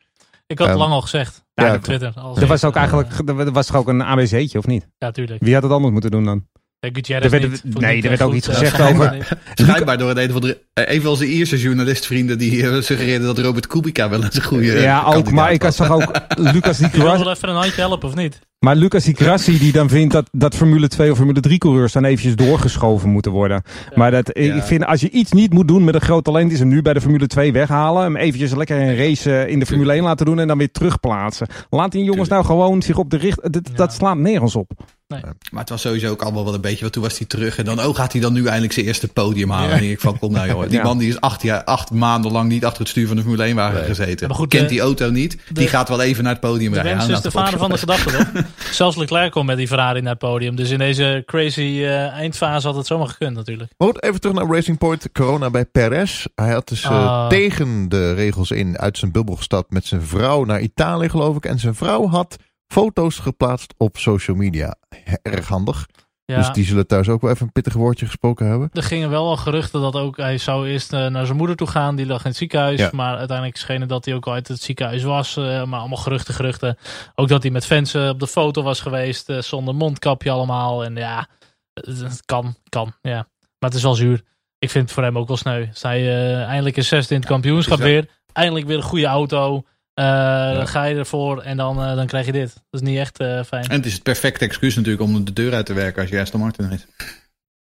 Ik 0.50 0.58
had 0.58 0.66
het 0.66 0.76
Um, 0.76 0.82
lang 0.82 0.92
al 0.92 1.00
gezegd. 1.00 1.44
Ja, 1.54 1.66
ja, 1.66 1.74
op 1.74 1.82
Twitter. 1.82 2.12
Als 2.16 2.38
Er 2.40 2.46
was 2.46 2.64
ook 2.64 2.74
eh, 2.74 2.80
eigenlijk, 2.80 3.28
er 3.28 3.52
was 3.52 3.66
toch 3.66 3.76
ook 3.76 3.88
een 3.88 4.02
ABC'tje 4.02 4.58
of 4.58 4.66
niet? 4.66 4.86
Ja, 4.98 5.10
tuurlijk. 5.10 5.42
Wie 5.42 5.54
had 5.54 5.62
het 5.62 5.72
anders 5.72 5.92
moeten 5.92 6.10
doen 6.10 6.24
dan? 6.24 6.46
Ja, 6.80 6.88
Gutierrez 6.92 7.24
Er 7.24 7.30
werd- 7.40 7.64
niet. 7.64 7.78
Nee, 7.80 7.94
niet, 7.94 8.04
er 8.04 8.10
eh, 8.10 8.16
werd 8.18 8.22
ook 8.22 8.28
goed, 8.28 8.36
iets 8.36 8.48
eh, 8.48 8.54
gezegd 8.54 8.74
schijnbaar 8.74 9.14
over- 9.16 9.38
niet. 9.54 9.66
Schijnbaar 9.68 9.98
door 9.98 10.10
een, 10.10 10.18
een, 10.22 10.30
van 10.30 10.40
de, 10.40 10.60
eh, 10.72 10.94
een 10.94 11.00
van 11.00 11.10
onze 11.10 11.26
Ierse 11.26 11.58
journalistvrienden 11.58 12.38
die 12.38 12.66
eh, 12.68 12.82
suggereerden 12.82 13.26
dat 13.26 13.38
Robert 13.38 13.66
Kubica 13.66 14.08
wel 14.08 14.22
eens 14.24 14.36
een 14.36 14.42
goede 14.42 14.80
ja, 14.80 15.02
ook. 15.04 15.30
Maar 15.30 15.52
ik 15.52 15.62
was. 15.62 15.76
zag 15.76 15.90
ook 15.90 16.10
Lucas 16.52 16.78
Di 16.78 16.84
Je 16.92 16.98
wil 16.98 17.18
wel 17.18 17.30
even 17.30 17.48
een 17.48 17.54
handje 17.56 17.80
helpen, 17.80 18.08
of 18.08 18.14
niet? 18.14 18.38
Maar 18.58 18.76
Lucas 18.76 19.04
Di 19.04 19.14
Grassi 19.14 19.58
die 19.58 19.72
dan 19.72 19.88
vindt 19.88 20.12
dat, 20.12 20.28
dat 20.32 20.54
Formule 20.54 20.88
2 20.88 21.10
of 21.10 21.16
Formule 21.16 21.40
3 21.40 21.58
coureurs 21.58 21.92
dan 21.92 22.04
eventjes 22.04 22.36
doorgeschoven 22.36 23.08
moeten 23.08 23.32
worden. 23.32 23.62
Maar 23.94 24.10
dat, 24.10 24.28
ik 24.38 24.54
Ja. 24.54 24.62
vind 24.62 24.84
als 24.86 25.00
je 25.00 25.10
iets 25.10 25.32
niet 25.32 25.52
moet 25.52 25.68
doen 25.68 25.84
met 25.84 25.94
een 25.94 26.00
groot 26.00 26.24
talent 26.24 26.52
is 26.52 26.58
hem 26.58 26.68
nu 26.68 26.82
bij 26.82 26.92
de 26.92 27.00
Formule 27.00 27.26
2 27.26 27.52
weghalen. 27.52 28.02
Hem 28.02 28.16
eventjes 28.16 28.54
lekker 28.54 28.80
een 28.80 28.96
race 28.96 29.36
eh, 29.36 29.52
in 29.52 29.58
de 29.58 29.66
Formule 29.66 29.92
1 29.92 30.02
laten 30.02 30.26
doen 30.26 30.38
en 30.38 30.46
dan 30.48 30.58
weer 30.58 30.70
terugplaatsen. 30.70 31.46
Laat 31.70 31.92
die 31.92 32.04
jongens 32.04 32.28
nou 32.28 32.44
gewoon 32.44 32.82
zich 32.82 32.98
op 32.98 33.10
de 33.10 33.16
richt... 33.16 33.52
Dat, 33.52 33.68
Ja. 33.70 33.74
dat 33.76 33.92
slaat 33.92 34.16
nergens 34.18 34.56
op. 34.56 34.70
Maar 35.08 35.60
het 35.60 35.68
was 35.68 35.80
sowieso 35.80 36.10
ook 36.10 36.22
allemaal 36.22 36.44
wel 36.44 36.54
een 36.54 36.60
beetje, 36.60 36.80
want 36.80 36.92
toen 36.92 37.02
was 37.02 37.18
hij 37.18 37.26
terug. 37.26 37.58
En 37.58 37.64
dan, 37.64 37.80
oh, 37.84 37.94
gaat 37.96 38.12
hij 38.12 38.20
dan 38.20 38.32
nu 38.32 38.44
eindelijk 38.46 38.72
zijn 38.72 38.86
eerste 38.86 39.08
podium 39.08 39.50
halen? 39.50 39.70
En 39.76 39.90
ik 39.90 40.00
van, 40.00 40.18
kom 40.18 40.32
nou 40.32 40.48
joh. 40.48 40.62
Die 40.62 40.70
Ja. 40.70 40.82
man 40.82 40.98
die 40.98 41.08
is 41.08 41.20
acht, 41.20 41.42
jaar, 41.42 41.64
acht 41.64 41.90
maanden 41.90 42.32
lang 42.32 42.48
niet 42.48 42.64
achter 42.64 42.80
het 42.80 42.88
stuur 42.88 43.06
van 43.06 43.16
de 43.16 43.22
Formule 43.22 43.44
1 43.44 43.54
wagen 43.56 43.84
gezeten. 43.84 44.28
Maar 44.28 44.36
goed, 44.36 44.48
Kent 44.48 44.62
de- 44.62 44.68
die 44.68 44.80
auto 44.80 45.10
niet. 45.10 45.30
de- 45.32 45.54
die 45.54 45.68
gaat 45.68 45.88
wel 45.88 46.00
even 46.00 46.22
naar 46.24 46.32
het 46.32 46.40
podium 46.40 46.72
De 46.72 46.80
rijden. 46.80 46.96
wens 46.96 47.08
Ja, 47.10 47.16
is 47.16 47.22
de 47.22 47.30
vader 47.30 47.58
van 47.58 47.70
de 47.70 47.78
gedachte, 47.78 48.10
toch? 48.32 48.42
Zelfs 48.72 48.96
Leclerc 48.96 49.32
komt 49.32 49.46
met 49.46 49.56
die 49.56 49.66
Ferrari 49.68 50.00
naar 50.00 50.10
het 50.10 50.18
podium. 50.18 50.56
Dus 50.56 50.70
in 50.70 50.78
deze 50.78 51.22
crazy 51.26 51.60
eh, 51.60 52.06
eindfase 52.08 52.66
had 52.66 52.76
het 52.76 52.86
zomaar 52.86 53.08
gekund 53.08 53.36
natuurlijk. 53.36 53.70
Maar 53.76 53.88
goed, 53.88 54.02
even 54.02 54.20
terug 54.20 54.36
naar 54.36 54.46
Racing 54.46 54.78
Point. 54.78 55.08
Corona 55.12 55.50
bij 55.50 55.64
Perez. 55.64 56.24
Hij 56.34 56.52
had 56.52 56.68
dus 56.68 56.82
eh, 56.82 56.90
Ah. 56.90 57.28
tegen 57.28 57.88
de 57.88 58.12
regels 58.14 58.50
in 58.50 58.78
uit 58.78 58.98
zijn 58.98 59.12
bubbel 59.12 59.36
gestapt 59.36 59.70
met 59.70 59.86
zijn 59.86 60.02
vrouw 60.02 60.44
naar 60.44 60.60
Italië, 60.60 61.08
geloof 61.08 61.36
ik. 61.36 61.44
En 61.44 61.58
zijn 61.58 61.74
vrouw 61.74 62.08
had 62.08 62.36
foto's 62.68 63.18
geplaatst 63.18 63.74
op 63.76 63.96
social 63.96 64.36
media. 64.36 64.74
Erg 65.22 65.48
handig. 65.48 65.86
Ja, 66.24 66.36
Dus 66.36 66.50
die 66.50 66.64
zullen 66.64 66.86
thuis 66.86 67.08
ook 67.08 67.20
wel 67.20 67.30
even 67.30 67.46
een 67.46 67.52
pittig 67.52 67.72
woordje 67.72 68.06
gesproken 68.06 68.46
hebben. 68.46 68.70
Er 68.72 68.82
gingen 68.82 69.10
wel 69.10 69.26
al 69.26 69.36
geruchten 69.36 69.80
dat 69.80 69.94
ook 69.94 70.16
hij 70.16 70.38
zou 70.38 70.68
eerst 70.68 70.92
eh, 70.92 71.06
naar 71.06 71.26
zijn 71.26 71.38
moeder 71.38 71.56
toe 71.56 71.66
gaan. 71.66 71.96
Die 71.96 72.06
lag 72.06 72.20
in 72.22 72.28
het 72.28 72.36
ziekenhuis. 72.36 72.80
Ja. 72.80 72.90
Maar 72.92 73.16
uiteindelijk 73.16 73.56
scheen 73.56 73.80
het 73.80 73.88
dat 73.88 74.04
hij 74.04 74.14
ook 74.14 74.26
al 74.26 74.32
uit 74.32 74.48
het 74.48 74.62
ziekenhuis 74.62 75.02
was. 75.02 75.36
eh, 75.36 75.64
maar 75.64 75.80
allemaal 75.80 75.98
geruchten, 75.98 76.34
geruchten. 76.34 76.76
Ook 77.14 77.28
dat 77.28 77.42
hij 77.42 77.50
met 77.52 77.66
fans 77.66 77.94
eh, 77.94 78.08
op 78.08 78.20
de 78.20 78.26
foto 78.26 78.62
was 78.62 78.80
geweest. 78.80 79.32
zonder 79.38 79.74
mondkapje 79.74 80.30
allemaal. 80.30 80.84
En 80.84 80.96
ja, 80.96 81.28
het, 81.72 82.22
kan, 82.24 82.56
kan. 82.68 82.92
Ja. 83.02 83.28
Maar 83.58 83.70
het 83.70 83.74
is 83.74 83.82
wel 83.82 83.94
zuur. 83.94 84.22
Ik 84.58 84.70
vind 84.70 84.84
het 84.84 84.92
voor 84.92 85.02
hem 85.02 85.18
ook 85.18 85.28
wel 85.28 85.36
sneu. 85.36 85.66
Eh, 85.82 86.42
eindelijk 86.42 86.76
is 86.76 86.88
zesde 86.88 87.14
in 87.14 87.20
het 87.20 87.28
kampioenschap 87.28 87.78
weer. 87.78 88.08
Eindelijk 88.32 88.66
weer 88.66 88.76
een 88.76 88.82
goede 88.82 89.06
auto. 89.06 89.62
Eh, 89.98 90.54
Dan 90.56 90.68
ga 90.68 90.84
je 90.84 90.94
ervoor 90.94 91.40
en 91.42 91.56
dan, 91.56 91.82
eh, 91.82 91.94
dan 91.96 92.06
krijg 92.06 92.26
je 92.26 92.32
dit. 92.32 92.54
Dat 92.70 92.80
is 92.80 92.88
niet 92.88 92.98
echt 92.98 93.18
eh, 93.18 93.42
fijn. 93.42 93.64
En 93.64 93.76
het 93.76 93.86
is 93.86 93.92
het 93.92 94.02
perfecte 94.02 94.44
excuus 94.44 94.74
natuurlijk 94.76 95.02
om 95.02 95.24
de 95.24 95.32
deur 95.32 95.54
uit 95.54 95.66
te 95.66 95.72
werken 95.72 96.02
als 96.02 96.10
je 96.10 96.20
Aston 96.20 96.40
Martin 96.40 96.70
is. 96.70 96.86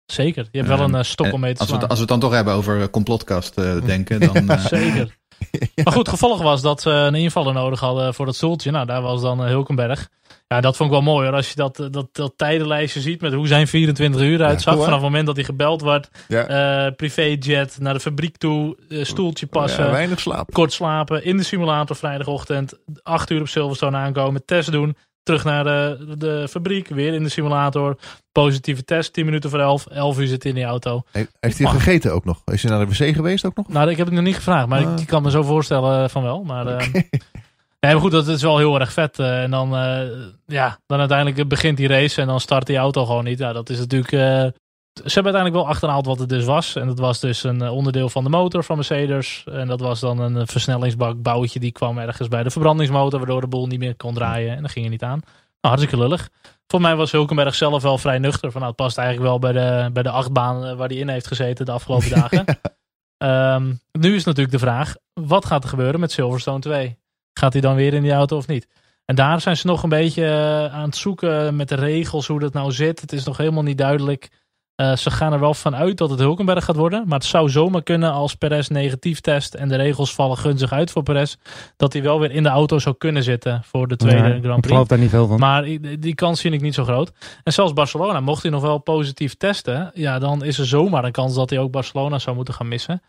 Zeker. 0.07 0.49
Je 0.51 0.59
hebt 0.59 0.71
wel 0.71 0.81
een 0.81 0.95
eh, 0.95 1.03
stok 1.03 1.33
om 1.33 1.41
mee 1.41 1.55
te 1.55 1.61
als 1.61 1.71
we, 1.71 1.75
slaan. 1.77 1.89
als 1.89 1.99
we 1.99 2.05
het 2.05 2.11
dan 2.11 2.21
toch 2.21 2.33
hebben 2.33 2.55
over 2.55 2.91
complotkast 2.91 3.55
denken, 3.87 4.21
dan... 4.21 4.59
Zeker. 4.69 5.17
Maar 5.85 5.93
goed, 5.93 6.09
gevolg 6.09 6.43
was 6.43 6.63
dat 6.63 6.81
ze 6.83 6.91
een 6.91 7.15
invaller 7.15 7.53
nodig 7.55 7.81
hadden 7.81 8.15
voor 8.15 8.27
dat 8.27 8.37
stoeltje. 8.37 8.71
Nou, 8.71 8.87
daar 8.87 9.03
was 9.03 9.21
dan 9.21 9.41
Hulkenberg. 9.41 10.09
Ja, 10.55 10.61
dat 10.61 10.77
vond 10.77 10.91
ik 10.91 10.95
wel 10.97 11.05
mooi 11.15 11.27
hoor. 11.27 11.37
Als 11.37 11.49
je 11.49 11.55
dat, 11.55 11.81
eh, 11.81 11.87
dat, 11.91 12.09
dat 12.13 12.33
tijdenlijstje 12.37 13.01
ziet 13.01 13.21
met 13.21 13.33
hoe 13.33 13.47
zijn 13.47 13.67
24 13.67 14.21
uur 14.23 14.35
eruit 14.41 14.63
zag. 14.63 14.65
cool, 14.75 14.77
hè? 14.77 14.85
vanaf 14.85 15.01
het 15.01 15.09
moment 15.09 15.27
dat 15.27 15.37
hij 15.37 15.45
gebeld 15.45 15.83
werd. 15.83 16.09
Ja. 16.29 16.47
eh 16.87 16.93
privéjet 16.97 17.77
naar 17.81 17.95
de 17.95 18.01
fabriek 18.01 18.37
toe. 18.37 18.77
eh, 18.89 19.05
stoeltje 19.05 19.47
passen. 19.47 19.85
Ja, 19.85 19.91
weinig 19.91 20.21
slaap. 20.21 20.53
kort 20.53 20.73
slapen. 20.73 21.25
In 21.25 21.37
de 21.37 21.43
simulator 21.43 21.97
vrijdagochtend. 21.97 22.75
8 23.03 23.31
uur 23.31 23.41
op 23.41 23.49
Silverstone 23.49 23.97
aankomen. 23.97 24.45
Test 24.45 24.73
doen. 24.73 24.97
Terug 25.23 25.45
naar 25.45 25.65
de, 25.65 26.15
de 26.19 26.47
fabriek. 26.51 26.89
Weer 26.89 27.15
in 27.15 27.23
de 27.23 27.29
simulator. 27.29 27.97
Positieve 28.33 28.85
test. 28.85 29.13
10 29.13 29.25
minuten 29.25 29.51
voor 29.51 29.59
11. 29.61 29.87
11 29.87 30.19
uur 30.19 30.27
zit 30.27 30.45
in 30.45 30.55
die 30.55 30.65
auto. 30.65 31.03
He- 31.13 31.27
Heeft 31.41 31.59
hij 31.59 31.67
gegeten 31.71 32.13
ook 32.13 32.25
nog? 32.25 32.43
Is 32.45 32.63
hij 32.63 32.71
naar 32.71 32.87
de 32.87 32.93
wc 33.05 33.15
geweest 33.15 33.45
ook 33.47 33.57
nog? 33.57 33.69
Nou, 33.69 33.91
ik 33.91 33.97
heb 33.97 34.07
het 34.07 34.15
nog 34.15 34.25
niet 34.25 34.35
gevraagd, 34.37 34.67
maar 34.67 34.85
Ah. 34.87 34.93
ik, 34.93 35.01
ik 35.01 35.07
kan 35.07 35.23
me 35.23 35.31
zo 35.31 35.43
voorstellen 35.43 36.11
van 36.11 36.23
wel. 36.23 36.43
Maar, 36.43 36.67
nee, 37.85 37.93
maar 37.93 38.03
goed, 38.03 38.11
dat 38.11 38.29
is 38.29 38.43
wel 38.43 38.59
heel 38.59 38.81
erg 38.81 38.93
vet. 38.93 39.19
eh, 39.19 39.43
en 39.43 39.51
dan, 39.51 39.77
eh, 39.77 40.01
ja, 40.47 40.79
dan 40.87 40.99
uiteindelijk 40.99 41.49
begint 41.49 41.77
die 41.77 41.89
race 41.89 42.21
en 42.21 42.27
dan 42.27 42.41
start 42.41 42.67
die 42.67 42.77
auto 42.77 43.07
gewoon 43.07 43.25
niet. 43.25 43.39
Ja, 43.39 43.53
dat 43.53 43.71
is 43.71 43.79
natuurlijk. 43.79 44.13
eh, 44.13 44.19
ze 44.95 45.13
hebben 45.15 45.33
uiteindelijk 45.33 45.55
wel 45.55 45.73
achterhaald 45.73 46.07
wat 46.07 46.19
het 46.19 46.29
dus 46.29 46.45
was. 46.45 46.77
En 46.77 46.87
dat 46.87 46.99
was 46.99 47.21
dus 47.21 47.43
een 47.43 47.69
onderdeel 47.69 48.09
van 48.09 48.25
de 48.25 48.31
motor 48.31 48.65
van 48.65 48.77
Mercedes. 48.77 49.45
En 49.51 49.69
dat 49.69 49.81
was 49.81 50.01
dan 50.01 50.19
een 50.19 50.47
versnellingsbak 50.47 51.23
bouwtje 51.23 51.61
die 51.61 51.73
kwam 51.73 51.99
ergens 51.99 52.29
bij 52.29 52.43
de 52.43 52.51
verbrandingsmotor, 52.51 53.19
waardoor 53.19 53.41
de 53.41 53.47
boel 53.47 53.67
niet 53.67 53.79
meer 53.79 53.97
kon 53.97 54.15
draaien. 54.15 54.51
En 54.51 54.61
dan 54.61 54.69
ging 54.71 54.85
het 54.85 54.95
niet 54.95 55.03
aan. 55.03 55.21
Nou, 55.61 55.77
hartstikke 55.77 55.99
lullig. 55.99 56.29
Voor 56.67 56.81
mij 56.81 56.97
was 56.97 57.13
Hulkenberg 57.13 57.55
zelf 57.55 57.83
wel 57.83 57.99
vrij 57.99 58.19
nuchter. 58.19 58.51
Van, 58.51 58.61
nou, 58.61 58.73
het 58.73 58.83
past 58.83 58.99
eigenlijk 58.99 59.29
wel 59.29 59.39
bij 59.39 59.53
de, 59.53 59.91
bij 59.93 60.03
de 60.03 60.11
achtbaan 60.11 60.77
waar 60.77 60.89
hij 60.89 60.97
in 60.97 61.09
heeft 61.09 61.27
gezeten 61.27 61.65
de 61.67 61.73
afgelopen 61.73 62.11
dagen. 62.21 62.45
Ehm, 63.17 63.75
nu 63.93 64.15
is 64.15 64.25
natuurlijk 64.25 64.55
de 64.55 64.65
vraag, 64.65 64.95
wat 65.13 65.45
gaat 65.45 65.63
er 65.63 65.69
gebeuren 65.69 66.01
met 66.01 66.13
Silverstone 66.13 66.61
2? 66.61 66.99
Gaat 67.35 67.53
hij 67.53 67.63
dan 67.63 67.75
weer 67.75 67.95
in 67.95 68.03
die 68.03 68.13
auto 68.13 68.37
of 68.37 68.47
niet? 68.47 68.69
En 69.05 69.15
daar 69.15 69.41
zijn 69.41 69.57
ze 69.57 69.67
nog 69.67 69.83
een 69.83 69.89
beetje 69.89 70.27
eh, 70.27 70.75
aan 70.75 70.85
het 70.85 70.97
zoeken 70.97 71.57
met 71.57 71.69
de 71.69 71.75
regels, 71.75 72.27
hoe 72.27 72.41
dat 72.41 72.53
nou 72.53 72.73
zit. 72.73 73.01
Het 73.01 73.13
is 73.13 73.25
nog 73.25 73.37
helemaal 73.37 73.63
niet 73.63 73.79
duidelijk. 73.79 74.31
Eh, 74.75 74.97
ze 74.97 75.11
gaan 75.11 75.33
er 75.33 75.41
wel 75.41 75.55
van 75.55 75.77
uit 75.77 75.97
dat 75.97 76.11
het 76.11 76.19
Hulkenberg 76.19 76.65
gaat 76.65 76.77
worden. 76.77 77.03
Maar 77.07 77.19
het 77.19 77.29
zou 77.29 77.51
zomaar 77.51 77.83
kunnen 77.83 78.13
als 78.13 78.35
Perez 78.35 78.69
negatief 78.69 79.21
test 79.21 79.55
en 79.55 79.69
de 79.69 79.77
regels 79.77 80.15
vallen 80.15 80.37
gunstig 80.37 80.73
uit 80.73 80.91
voor 80.91 81.03
Perez. 81.03 81.35
Dat 81.77 81.93
hij 81.93 82.03
wel 82.03 82.21
weer 82.21 82.31
in 82.31 82.43
de 82.43 82.49
auto 82.49 82.79
zou 82.79 82.95
kunnen 82.99 83.23
zitten 83.23 83.63
voor 83.65 83.89
de 83.89 83.97
tweede 83.97 84.23
Ja, 84.23 84.25
Grand 84.29 84.45
ik 84.45 84.51
Prix. 84.51 84.67
geloof 84.69 84.87
daar 84.87 84.99
niet 84.99 85.11
veel 85.11 85.27
van. 85.27 85.39
Maar 85.39 85.63
die 85.63 85.99
die 85.99 86.15
kans 86.15 86.41
zie 86.41 86.51
ik 86.51 86.61
niet 86.61 86.75
zo 86.75 86.85
groot. 86.85 87.13
En 87.45 87.53
zelfs 87.53 87.73
Barcelona, 87.73 88.21
mocht 88.21 88.43
hij 88.43 88.51
nog 88.51 88.63
wel 88.63 88.79
positief 88.79 89.35
testen, 89.35 89.91
ja, 89.95 90.19
dan 90.19 90.45
is 90.45 90.59
er 90.59 90.67
zomaar 90.67 91.05
een 91.05 91.13
kans 91.13 91.35
dat 91.35 91.51
hij 91.51 91.59
ook 91.59 91.71
Barcelona 91.71 92.19
zou 92.19 92.37
moeten 92.37 92.55
gaan 92.55 92.69
missen. 92.69 93.03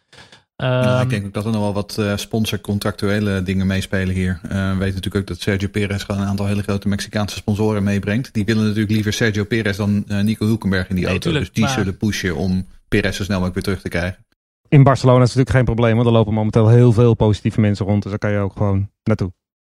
Nou, 0.58 0.86
Ehm, 0.94 1.02
ik 1.04 1.10
denk 1.10 1.26
ook 1.26 1.34
dat 1.34 1.46
er 1.46 1.52
nog 1.52 1.62
wel 1.62 1.74
wat 1.74 1.98
eh 1.98 2.18
sponsorcontractuele 2.18 3.44
dingen 3.44 3.68
meespelen 3.68 4.16
hier. 4.16 4.40
Eh, 4.44 4.50
we 4.50 4.56
weten 4.78 4.78
natuurlijk 4.96 5.16
ook 5.16 5.28
dat 5.28 5.40
Sergio 5.42 5.68
Perez 5.68 6.06
gewoon 6.06 6.22
een 6.22 6.28
aantal 6.28 6.46
hele 6.46 6.62
grote 6.64 6.88
Mexicaanse 6.88 7.36
sponsoren 7.36 7.84
meebrengt. 7.84 8.34
Die 8.34 8.46
willen 8.46 8.64
natuurlijk 8.64 8.92
liever 8.92 9.14
Sergio 9.14 9.44
Perez 9.44 9.78
dan 9.78 10.04
eh, 10.08 10.20
Nico 10.22 10.46
Hulkenberg 10.46 10.90
in 10.90 10.96
die 10.96 11.04
Nee, 11.04 11.14
auto. 11.14 11.30
tuurlijk, 11.30 11.46
dus 11.46 11.54
die 11.56 11.64
maar- 11.64 11.74
zullen 11.74 11.98
pushen 11.98 12.36
om 12.36 12.68
Perez 12.88 13.16
zo 13.18 13.24
snel 13.24 13.40
mogelijk 13.40 13.54
weer 13.54 13.64
terug 13.64 13.82
te 13.82 13.90
krijgen. 13.90 14.26
In 14.68 14.84
Barcelona 14.84 15.24
is 15.24 15.28
het 15.30 15.38
natuurlijk 15.38 15.56
geen 15.68 15.76
probleem, 15.76 15.96
want 15.96 16.08
er 16.08 16.14
lopen 16.14 16.34
momenteel 16.34 16.68
heel 16.70 16.92
veel 16.94 17.14
positieve 17.14 17.62
mensen 17.62 17.86
rond. 17.86 18.02
Dus 18.02 18.12
daar 18.12 18.20
kan 18.20 18.32
je 18.32 18.38
ook 18.38 18.54
gewoon 18.54 18.90
naartoe. 19.04 19.34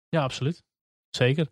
Ja, 0.09 0.23
absoluut. 0.23 0.62
Zeker. 1.11 1.47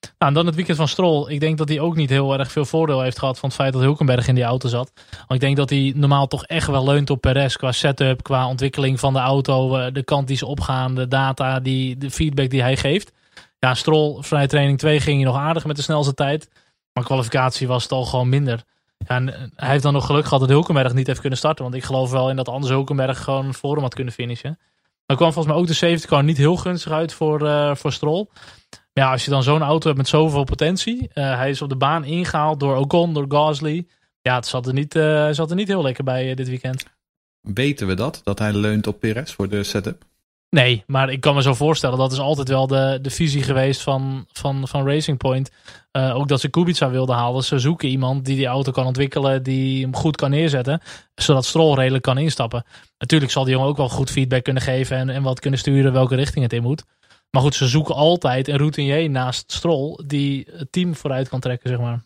Nou, 0.00 0.30
en 0.30 0.34
dan 0.34 0.46
het 0.46 0.54
weekend 0.54 0.76
van 0.76 0.88
Stroll. 0.88 1.30
Ik 1.30 1.40
denk 1.40 1.58
dat 1.58 1.68
hij 1.68 1.80
ook 1.80 1.96
niet 1.96 2.10
heel 2.10 2.38
erg 2.38 2.52
veel 2.52 2.64
voordeel 2.64 3.00
heeft 3.00 3.18
gehad 3.18 3.38
van 3.38 3.48
het 3.48 3.58
feit 3.58 3.72
dat 3.72 3.82
Hulkenberg 3.82 4.28
in 4.28 4.34
die 4.34 4.44
auto 4.44 4.68
zat. 4.68 4.92
Want 5.10 5.32
ik 5.32 5.40
denk 5.40 5.56
dat 5.56 5.70
hij 5.70 5.92
normaal 5.96 6.26
toch 6.26 6.44
echt 6.44 6.66
wel 6.66 6.84
leunt 6.84 7.10
op 7.10 7.20
Perez 7.20 7.56
qua 7.56 7.72
setup, 7.72 8.22
qua 8.22 8.48
ontwikkeling 8.48 9.00
van 9.00 9.12
de 9.12 9.18
auto, 9.18 9.76
eh, 9.76 9.92
de 9.92 10.04
kant 10.04 10.26
die 10.26 10.36
ze 10.36 10.46
opgaan, 10.46 10.94
de 10.94 11.08
data, 11.08 11.60
die, 11.60 11.96
de 11.96 12.10
feedback 12.10 12.50
die 12.50 12.62
hij 12.62 12.76
geeft. 12.76 13.12
Ja, 13.58 13.74
Stroll, 13.74 14.22
vrije 14.22 14.46
training 14.46 14.78
2 14.78 15.00
ging 15.00 15.16
hij 15.16 15.26
nog 15.32 15.40
aardig 15.40 15.64
met 15.64 15.76
de 15.76 15.82
snelste 15.82 16.14
tijd. 16.14 16.50
Maar 16.92 17.04
kwalificatie 17.04 17.66
was 17.66 17.82
het 17.82 17.92
al 17.92 18.04
gewoon 18.04 18.28
minder. 18.28 18.62
Ja, 18.98 19.16
en 19.16 19.34
eh, 19.34 19.40
hij 19.54 19.70
heeft 19.70 19.82
dan 19.82 19.92
nog 19.92 20.06
geluk 20.06 20.24
gehad 20.24 20.40
dat 20.40 20.48
Hulkenberg 20.48 20.92
niet 20.92 21.06
heeft 21.06 21.20
kunnen 21.20 21.38
starten. 21.38 21.64
Want 21.64 21.76
ik 21.76 21.84
geloof 21.84 22.10
wel 22.10 22.30
in 22.30 22.36
dat 22.36 22.48
anders 22.48 22.72
Hulkenberg 22.72 23.22
gewoon 23.22 23.54
voor 23.54 23.80
had 23.80 23.94
kunnen 23.94 24.12
finishen. 24.12 24.58
Dan 25.06 25.16
kwam 25.16 25.32
volgens 25.32 25.54
mij 25.54 25.62
ook 25.62 25.68
de 25.68 25.74
safety 25.74 26.06
car 26.06 26.24
niet 26.24 26.36
heel 26.36 26.56
gunstig 26.56 26.92
uit 26.92 27.12
voor, 27.12 27.46
eh 27.46 27.74
voor 27.74 27.92
Stroll. 27.92 28.26
Ja, 28.98 29.10
als 29.10 29.24
je 29.24 29.30
dan 29.30 29.42
zo'n 29.42 29.62
auto 29.62 29.86
hebt 29.86 29.96
met 29.98 30.08
zoveel 30.08 30.44
potentie. 30.44 31.08
eh, 31.12 31.36
hij 31.36 31.50
is 31.50 31.62
op 31.62 31.68
de 31.68 31.76
baan 31.76 32.04
ingehaald 32.04 32.60
door 32.60 32.76
Ocon, 32.76 33.14
door 33.14 33.24
Gasly. 33.28 33.86
Ja, 34.22 34.34
het 34.34 34.46
zat 34.46 34.66
er 34.66 34.72
niet, 34.72 34.92
hij 34.92 35.34
zat 35.34 35.50
er 35.50 35.56
niet 35.56 35.68
heel 35.68 35.82
lekker 35.82 36.04
bij 36.04 36.30
eh, 36.30 36.36
dit 36.36 36.48
weekend. 36.48 36.84
Weten 37.40 37.86
we 37.86 37.94
dat? 37.94 38.20
Dat 38.24 38.38
hij 38.38 38.52
leunt 38.52 38.86
op 38.86 39.00
Perez 39.00 39.32
voor 39.32 39.48
de 39.48 39.64
setup? 39.64 40.04
Nee, 40.50 40.84
maar 40.86 41.10
ik 41.10 41.20
kan 41.20 41.34
me 41.34 41.42
zo 41.42 41.54
voorstellen, 41.54 41.98
dat 41.98 42.12
is 42.12 42.18
altijd 42.18 42.48
wel 42.48 42.66
de, 42.66 42.98
de 43.02 43.10
visie 43.10 43.42
geweest 43.42 43.80
van, 43.80 44.26
van, 44.32 44.68
van 44.68 44.86
Racing 44.86 45.18
Point. 45.18 45.50
Ook 45.92 46.28
dat 46.28 46.40
ze 46.40 46.48
Kubica 46.48 46.90
wilden 46.90 47.16
halen. 47.16 47.44
Ze 47.44 47.58
zoeken 47.58 47.88
iemand 47.88 48.24
die 48.24 48.36
die 48.36 48.46
auto 48.46 48.72
kan 48.72 48.86
ontwikkelen, 48.86 49.42
die 49.42 49.82
hem 49.82 49.96
goed 49.96 50.16
kan 50.16 50.30
neerzetten, 50.30 50.80
zodat 51.14 51.44
Stroll 51.44 51.74
redelijk 51.74 52.02
kan 52.02 52.18
instappen. 52.18 52.64
Natuurlijk 52.98 53.32
zal 53.32 53.44
die 53.44 53.52
jongen 53.52 53.68
ook 53.68 53.76
wel 53.76 53.88
goed 53.88 54.10
feedback 54.10 54.44
kunnen 54.44 54.62
geven 54.62 54.96
en, 54.96 55.08
en 55.08 55.22
wat 55.22 55.40
kunnen 55.40 55.58
sturen 55.58 55.92
welke 55.92 56.14
richting 56.14 56.44
het 56.44 56.52
in 56.52 56.62
moet. 56.62 56.84
Maar 57.30 57.42
goed, 57.42 57.54
ze 57.54 57.68
zoeken 57.68 57.94
altijd 57.94 58.48
een 58.48 58.56
routinier 58.56 59.10
naast 59.10 59.52
Stroll 59.52 59.98
die 60.06 60.46
het 60.50 60.72
team 60.72 60.94
vooruit 60.94 61.28
kan 61.28 61.40
trekken, 61.40 61.68
zeg 61.70 61.78
maar. 61.78 62.02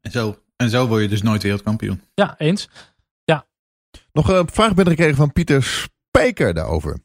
En 0.00 0.10
zo, 0.10 0.38
en 0.56 0.70
zo 0.70 0.86
word 0.86 1.02
je 1.02 1.08
dus 1.08 1.22
nooit 1.22 1.42
wereldkampioen. 1.42 2.02
Ja, 2.14 2.34
eens. 2.38 2.68
Nog 4.14 4.28
een 4.28 4.48
vraag 4.52 4.74
binnengekregen 4.74 5.16
van 5.16 5.32
Pieter 5.32 5.62
Spijker 5.62 6.54
daarover. 6.54 6.98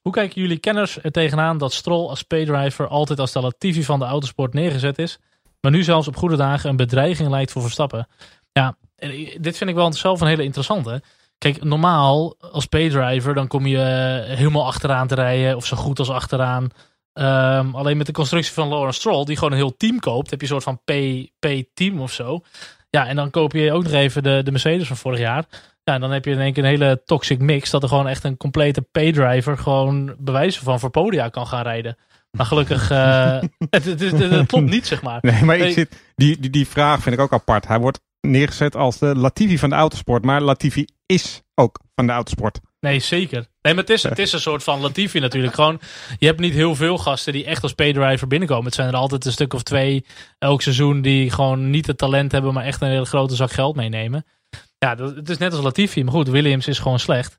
Hoe 0.00 0.12
kijken 0.12 0.40
jullie 0.40 0.58
kenners 0.58 1.02
er 1.02 1.10
tegenaan 1.10 1.58
dat 1.58 1.72
Stroll 1.72 2.08
als 2.08 2.22
paydriver 2.22 2.88
altijd 2.88 3.18
als 3.18 3.32
de 3.32 3.40
Latifi 3.40 3.84
van 3.84 3.98
de 3.98 4.04
autosport 4.04 4.54
neergezet 4.54 4.98
is, 4.98 5.18
maar 5.60 5.70
nu 5.70 5.82
zelfs 5.82 6.08
op 6.08 6.16
goede 6.16 6.36
dagen 6.36 6.70
een 6.70 6.76
bedreiging 6.76 7.30
lijkt 7.30 7.52
voor 7.52 7.62
Verstappen? 7.62 8.08
Ja, 8.52 8.76
en 8.96 9.10
dit 9.40 9.56
vind 9.56 9.70
ik 9.70 9.76
wel 9.76 9.92
zelf 9.92 10.20
een 10.20 10.26
hele 10.26 10.42
interessante. 10.42 11.02
Kijk, 11.38 11.64
normaal 11.64 12.36
als 12.38 12.66
paydriver 12.66 13.34
dan 13.34 13.46
kom 13.46 13.66
je 13.66 13.78
eh, 13.78 14.36
helemaal 14.36 14.66
achteraan 14.66 15.06
te 15.06 15.14
rijden 15.14 15.56
of 15.56 15.66
zo 15.66 15.76
goed 15.76 15.98
als 15.98 16.10
achteraan. 16.10 16.68
Ehm, 17.14 17.74
alleen 17.74 17.96
met 17.96 18.06
de 18.06 18.12
constructie 18.12 18.52
van 18.52 18.68
Lawrence 18.68 18.98
Stroll, 18.98 19.24
die 19.24 19.36
gewoon 19.36 19.52
een 19.52 19.58
heel 19.58 19.76
team 19.76 19.98
koopt, 19.98 20.30
heb 20.30 20.40
je 20.40 20.46
een 20.46 20.60
soort 20.60 20.78
van 20.84 21.28
P-team 21.40 22.00
of 22.00 22.12
zo. 22.12 22.40
Ja, 22.90 23.06
en 23.06 23.16
dan 23.16 23.30
koop 23.30 23.52
je 23.52 23.72
ook 23.72 23.82
nog 23.82 23.92
even 23.92 24.22
de, 24.22 24.40
de 24.44 24.50
Mercedes 24.50 24.86
van 24.86 24.96
vorig 24.96 25.18
jaar. 25.18 25.44
Ja, 25.84 25.94
en 25.94 26.00
dan 26.00 26.10
heb 26.10 26.24
je 26.24 26.30
in 26.30 26.40
één 26.40 26.52
keer 26.52 26.64
een 26.64 26.68
hele 26.68 27.02
toxic 27.04 27.38
mix. 27.38 27.70
Dat 27.70 27.82
er 27.82 27.88
gewoon 27.88 28.08
echt 28.08 28.24
een 28.24 28.36
complete 28.36 28.82
paydriver 28.82 29.58
gewoon 29.58 30.14
bewijzen 30.18 30.62
van 30.62 30.80
voor 30.80 30.90
podia 30.90 31.28
kan 31.28 31.46
gaan 31.46 31.62
rijden. 31.62 31.96
Maar 32.30 32.46
gelukkig, 32.46 32.90
eh, 32.90 33.40
het, 33.70 33.84
het, 33.84 34.00
het, 34.00 34.18
het 34.18 34.46
klopt 34.46 34.70
niet, 34.70 34.86
zeg 34.86 35.02
maar. 35.02 35.18
Nee, 35.20 35.42
maar 35.42 35.56
ik 35.56 35.72
zit, 35.72 35.96
die, 36.14 36.40
die, 36.40 36.50
die 36.50 36.68
vraag 36.68 37.02
vind 37.02 37.14
ik 37.14 37.20
ook 37.20 37.32
apart. 37.32 37.66
Hij 37.66 37.78
wordt 37.78 38.00
neergezet 38.20 38.76
als 38.76 38.98
de 38.98 39.16
Latifi 39.16 39.58
van 39.58 39.68
de 39.70 39.74
autosport. 39.74 40.24
Maar 40.24 40.40
Latifi 40.40 40.86
is 41.06 41.42
ook 41.54 41.80
van 41.94 42.06
de 42.06 42.12
autosport. 42.12 42.60
Nee, 42.80 42.98
zeker. 42.98 43.46
Nee, 43.64 43.74
maar 43.74 43.84
het 43.84 43.92
is, 43.92 44.02
het 44.02 44.18
is 44.18 44.32
een 44.32 44.40
soort 44.40 44.62
van 44.62 44.80
Latifi 44.80 45.18
natuurlijk. 45.18 45.54
Gewoon, 45.54 45.80
je 46.18 46.26
hebt 46.26 46.40
niet 46.40 46.54
heel 46.54 46.74
veel 46.74 46.98
gasten 46.98 47.32
die 47.32 47.44
echt 47.44 47.62
als 47.62 47.72
paydriver 47.72 48.26
binnenkomen. 48.26 48.64
Het 48.64 48.74
zijn 48.74 48.88
er 48.88 48.94
altijd 48.94 49.24
een 49.24 49.32
stuk 49.32 49.54
of 49.54 49.62
twee 49.62 50.04
elk 50.38 50.62
seizoen 50.62 51.02
die 51.02 51.30
gewoon 51.30 51.70
niet 51.70 51.86
het 51.86 51.98
talent 51.98 52.32
hebben, 52.32 52.54
maar 52.54 52.64
echt 52.64 52.80
een 52.80 52.88
hele 52.88 53.04
grote 53.04 53.34
zak 53.34 53.50
geld 53.50 53.76
meenemen. 53.76 54.24
Ja, 54.78 54.94
dat, 54.94 55.16
het 55.16 55.30
is 55.30 55.38
net 55.38 55.52
als 55.52 55.62
Latifi. 55.62 56.04
Maar 56.04 56.12
goed, 56.12 56.28
Williams 56.28 56.66
is 56.66 56.78
gewoon 56.78 56.98
slecht. 56.98 57.38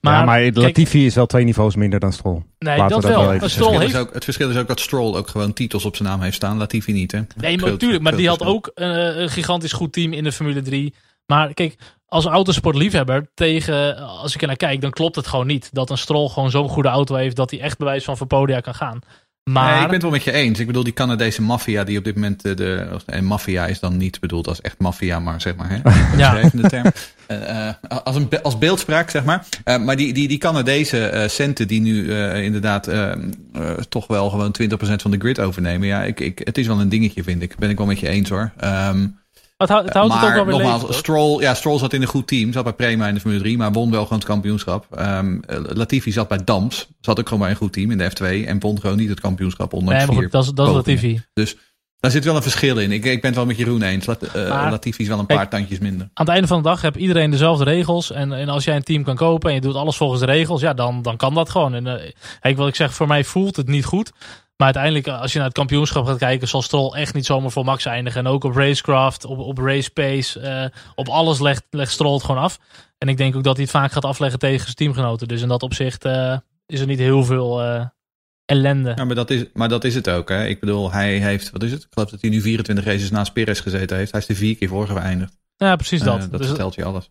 Maar, 0.00 0.18
ja, 0.18 0.24
maar 0.24 0.40
kijk, 0.40 0.56
Latifi 0.56 1.06
is 1.06 1.14
wel 1.14 1.26
twee 1.26 1.44
niveaus 1.44 1.76
minder 1.76 2.00
dan 2.00 2.12
Stroll. 2.12 2.42
nee, 2.58 2.76
laten 2.76 2.94
dat 2.94 3.02
we 3.02 3.08
dat 3.08 3.18
wel. 3.18 3.30
wel 3.30 3.40
Het 3.40 3.50
Stroll 3.50 3.66
verschil, 3.66 3.80
heeft 3.80 3.94
is 3.94 4.00
ook, 4.00 4.14
het 4.14 4.24
verschil 4.24 4.50
is 4.50 4.56
ook 4.56 4.68
dat 4.68 4.80
Stroll 4.80 5.14
ook 5.14 5.28
gewoon 5.28 5.52
titels 5.52 5.84
op 5.84 5.96
zijn 5.96 6.08
naam 6.08 6.20
heeft 6.20 6.36
staan. 6.36 6.56
Latifi 6.56 6.92
niet, 6.92 7.12
hè? 7.12 7.20
Nee, 7.36 7.58
maar 7.58 7.70
natuurlijk. 7.70 8.02
Maar 8.02 8.16
die 8.16 8.28
had 8.28 8.42
ook 8.42 8.70
eh, 8.74 9.16
een 9.16 9.30
gigantisch 9.30 9.72
goed 9.72 9.92
team 9.92 10.12
in 10.12 10.24
de 10.24 10.32
Formule 10.32 10.62
3. 10.62 10.94
Maar 11.26 11.54
kijk, 11.54 11.76
als 12.14 12.24
autosportliefhebber 12.24 13.26
tegen, 13.34 13.96
als 13.96 14.34
ik 14.34 14.40
er 14.40 14.46
naar 14.46 14.56
kijk, 14.56 14.80
dan 14.80 14.90
klopt 14.90 15.16
het 15.16 15.26
gewoon 15.26 15.46
niet. 15.46 15.68
Dat 15.72 15.90
een 15.90 15.98
Stroll 15.98 16.28
gewoon 16.28 16.50
zo'n 16.50 16.68
goede 16.68 16.88
auto 16.88 17.14
heeft 17.14 17.36
dat 17.36 17.50
hij 17.50 17.60
echt 17.60 17.78
bewijs 17.78 18.04
van 18.04 18.16
voor 18.16 18.26
podia 18.26 18.60
kan 18.60 18.74
gaan. 18.74 18.98
Maar 19.50 19.72
Nee, 19.72 19.80
ik 19.80 19.84
ben 19.84 19.92
het 19.92 20.02
wel 20.02 20.10
met 20.10 20.22
je 20.22 20.32
eens. 20.32 20.58
Ik 20.58 20.66
bedoel, 20.66 20.84
die 20.84 20.92
Canadese 20.92 21.42
maffia 21.42 21.84
die 21.84 21.98
op 21.98 22.04
dit 22.04 22.14
moment 22.14 22.44
eh, 22.44 22.56
de... 22.56 22.96
En 23.06 23.24
maffia 23.24 23.66
is 23.66 23.80
dan 23.80 23.96
niet 23.96 24.20
bedoeld 24.20 24.48
als 24.48 24.60
echt 24.60 24.78
maffia, 24.78 25.18
maar 25.20 25.40
zeg 25.40 25.56
maar, 25.56 25.68
hè? 25.70 25.78
Ja. 26.22 26.50
Term. 26.68 26.86
Eh, 27.26 27.68
eh, 27.68 27.74
als, 28.04 28.16
een, 28.16 28.28
als 28.42 28.58
beeldspraak, 28.58 29.10
zeg 29.10 29.24
maar. 29.24 29.46
Eh, 29.64 29.78
maar 29.78 29.96
die, 29.96 30.12
die, 30.12 30.28
die 30.28 30.38
Canadese 30.38 31.06
eh, 31.06 31.28
centen 31.28 31.68
die 31.68 31.80
nu 31.80 32.12
eh, 32.12 32.42
inderdaad 32.42 32.90
toch 33.88 34.06
wel 34.06 34.30
gewoon 34.30 34.54
20% 34.62 34.66
van 34.76 35.10
de 35.10 35.18
grid 35.18 35.40
overnemen. 35.40 35.88
Ja, 35.88 36.02
ik, 36.04 36.20
ik, 36.20 36.40
het 36.44 36.58
is 36.58 36.66
wel 36.66 36.80
een 36.80 36.88
dingetje, 36.88 37.22
vind 37.22 37.42
ik. 37.42 37.56
Ben 37.56 37.70
ik 37.70 37.76
wel 37.76 37.86
met 37.86 38.00
je 38.00 38.08
eens, 38.08 38.28
hoor. 38.28 38.52
Ehm, 38.56 39.06
het, 39.68 39.72
houdt- 39.72 39.86
het 39.88 39.96
houdt 39.96 40.12
maar 40.14 40.20
het 40.20 40.28
ook 40.30 40.34
wel 40.34 40.44
weer 40.44 40.54
nogmaals, 40.54 40.80
leven. 40.80 40.94
Stroll, 40.94 41.40
ja, 41.40 41.54
Stroll 41.54 41.78
zat 41.78 41.92
in 41.92 42.02
een 42.02 42.08
goed 42.08 42.26
team. 42.26 42.52
Zat 42.52 42.64
bij 42.64 42.72
Prema 42.72 43.08
in 43.08 43.14
de 43.14 43.20
Formule 43.20 43.40
3, 43.42 43.56
maar 43.56 43.72
won 43.72 43.90
wel 43.90 44.02
gewoon 44.02 44.18
het 44.18 44.28
kampioenschap. 44.28 44.86
Ehm, 44.96 45.38
eh, 45.46 45.58
Latifi 45.62 46.12
zat 46.12 46.28
bij 46.28 46.44
Dams. 46.44 46.88
Zat 47.00 47.18
ook 47.18 47.24
gewoon 47.28 47.42
bij 47.42 47.50
een 47.50 47.56
goed 47.56 47.72
team 47.72 47.90
in 47.90 47.98
de 47.98 48.10
F2. 48.10 48.46
En 48.46 48.60
won 48.60 48.80
gewoon 48.80 48.96
niet 48.96 49.08
het 49.08 49.20
kampioenschap, 49.20 49.72
ondanks 49.72 49.98
Nee, 49.98 50.06
maar 50.06 50.22
goed, 50.22 50.32
dat 50.32 50.44
is, 50.44 50.50
dat 50.50 50.68
is. 50.68 50.74
Latifi. 50.74 51.22
Daar 52.00 52.12
zit 52.12 52.24
wel 52.24 52.36
een 52.36 52.42
verschil 52.42 52.78
in. 52.78 52.92
Ik, 52.92 53.04
ik 53.04 53.20
ben 53.20 53.30
het 53.30 53.34
wel 53.34 53.46
met 53.46 53.56
Jeroen 53.56 53.82
eens. 53.82 54.06
Lat, 54.06 54.22
eh, 54.22 54.48
Maar- 54.48 54.70
Latifi 54.70 55.02
is 55.02 55.08
wel 55.08 55.18
een 55.18 55.26
Kijk, 55.26 55.38
paar 55.38 55.48
tandjes 55.48 55.78
minder. 55.78 56.00
Aan 56.14 56.24
het 56.26 56.28
einde 56.34 56.46
van 56.48 56.56
de 56.62 56.68
dag 56.68 56.82
heeft 56.82 56.96
iedereen 56.96 57.30
dezelfde 57.30 57.64
regels. 57.64 58.10
En, 58.12 58.32
en 58.32 58.48
als 58.48 58.64
jij 58.64 58.76
een 58.76 58.82
team 58.82 59.02
kan 59.02 59.16
kopen 59.16 59.48
en 59.48 59.54
je 59.54 59.60
doet 59.60 59.74
alles 59.74 59.96
volgens 59.96 60.20
de 60.20 60.26
regels, 60.26 60.60
ja, 60.60 60.74
dan, 60.74 61.02
dan 61.02 61.16
kan 61.16 61.34
dat 61.34 61.50
gewoon. 61.50 61.74
En 61.74 61.86
eh, 61.86 62.12
kijk, 62.40 62.56
wat 62.56 62.68
ik 62.68 62.74
zeg, 62.74 62.94
voor 62.94 63.06
mij 63.06 63.24
voelt 63.24 63.56
het 63.56 63.66
niet 63.68 63.84
goed. 63.84 64.12
Maar 64.56 64.74
uiteindelijk, 64.74 65.08
als 65.08 65.32
je 65.32 65.38
naar 65.38 65.46
het 65.46 65.56
kampioenschap 65.56 66.06
gaat 66.06 66.18
kijken, 66.18 66.48
zal 66.48 66.62
Stroll 66.62 66.92
echt 66.92 67.14
niet 67.14 67.26
zomaar 67.26 67.50
voor 67.50 67.64
Max 67.64 67.84
eindigen. 67.84 68.20
En 68.20 68.32
ook 68.32 68.44
op 68.44 68.54
racecraft, 68.54 69.24
op, 69.24 69.38
op 69.38 69.58
race 69.58 69.90
pace, 69.90 70.40
eh, 70.40 70.80
op 70.94 71.08
alles 71.08 71.40
legt, 71.40 71.64
legt 71.70 71.92
Stroll 71.92 72.12
het 72.12 72.24
gewoon 72.24 72.42
af. 72.42 72.58
En 72.98 73.08
ik 73.08 73.16
denk 73.16 73.36
ook 73.36 73.44
dat 73.44 73.54
hij 73.54 73.62
het 73.62 73.72
vaak 73.72 73.92
gaat 73.92 74.04
afleggen 74.04 74.38
tegen 74.38 74.64
zijn 74.64 74.74
teamgenoten. 74.74 75.28
Dus 75.28 75.42
in 75.42 75.48
dat 75.48 75.62
opzicht 75.62 76.04
eh, 76.04 76.36
is 76.66 76.80
er 76.80 76.86
niet 76.86 76.98
heel 76.98 77.24
veel 77.24 77.62
eh, 77.62 77.84
ellende. 78.44 78.92
Ja, 78.96 79.04
maar 79.04 79.14
dat, 79.14 79.30
is, 79.30 79.44
maar 79.52 79.68
dat 79.68 79.84
is 79.84 79.94
het 79.94 80.10
ook. 80.10 80.28
Hè. 80.28 80.46
Ik 80.46 80.60
bedoel, 80.60 80.92
hij 80.92 81.18
heeft, 81.18 81.50
wat 81.50 81.62
is 81.62 81.72
het? 81.72 81.82
Ik 81.82 81.88
geloof 81.90 82.10
dat 82.10 82.20
hij 82.20 82.30
nu 82.30 82.40
24 82.40 82.84
races 82.84 83.10
naast 83.10 83.32
Perez 83.32 83.62
gezeten 83.62 83.96
heeft. 83.96 84.12
Hij 84.12 84.20
is 84.20 84.28
er 84.28 84.34
vier 84.34 84.56
keer 84.56 84.68
voor 84.68 84.86
geëindigd. 84.86 85.38
Ja, 85.56 85.76
precies 85.76 86.02
dat. 86.02 86.22
Eh, 86.22 86.30
dat 86.30 86.38
dus, 86.38 86.46
vertelt 86.46 86.74
je 86.74 86.84
alles. 86.84 87.10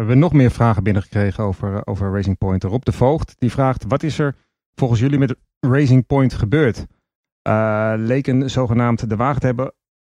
We 0.00 0.06
hebben 0.06 0.24
nog 0.24 0.32
meer 0.32 0.50
vragen 0.50 0.82
binnengekregen 0.82 1.44
over, 1.44 1.86
over 1.86 2.12
Racing 2.12 2.38
Point. 2.38 2.64
Rob 2.64 2.82
de 2.82 2.92
Voogd 2.92 3.34
die 3.38 3.50
vraagt: 3.50 3.84
wat 3.88 4.02
is 4.02 4.18
er 4.18 4.36
volgens 4.80 5.00
jullie 5.00 5.18
met 5.18 5.36
Racing 5.60 6.06
Point 6.06 6.34
gebeurd? 6.34 6.86
Eh, 7.42 7.92
leken 7.96 8.50
zogenaamd 8.50 9.08
de 9.08 9.16
wagen 9.16 9.40
te 9.40 9.46
hebben 9.46 9.72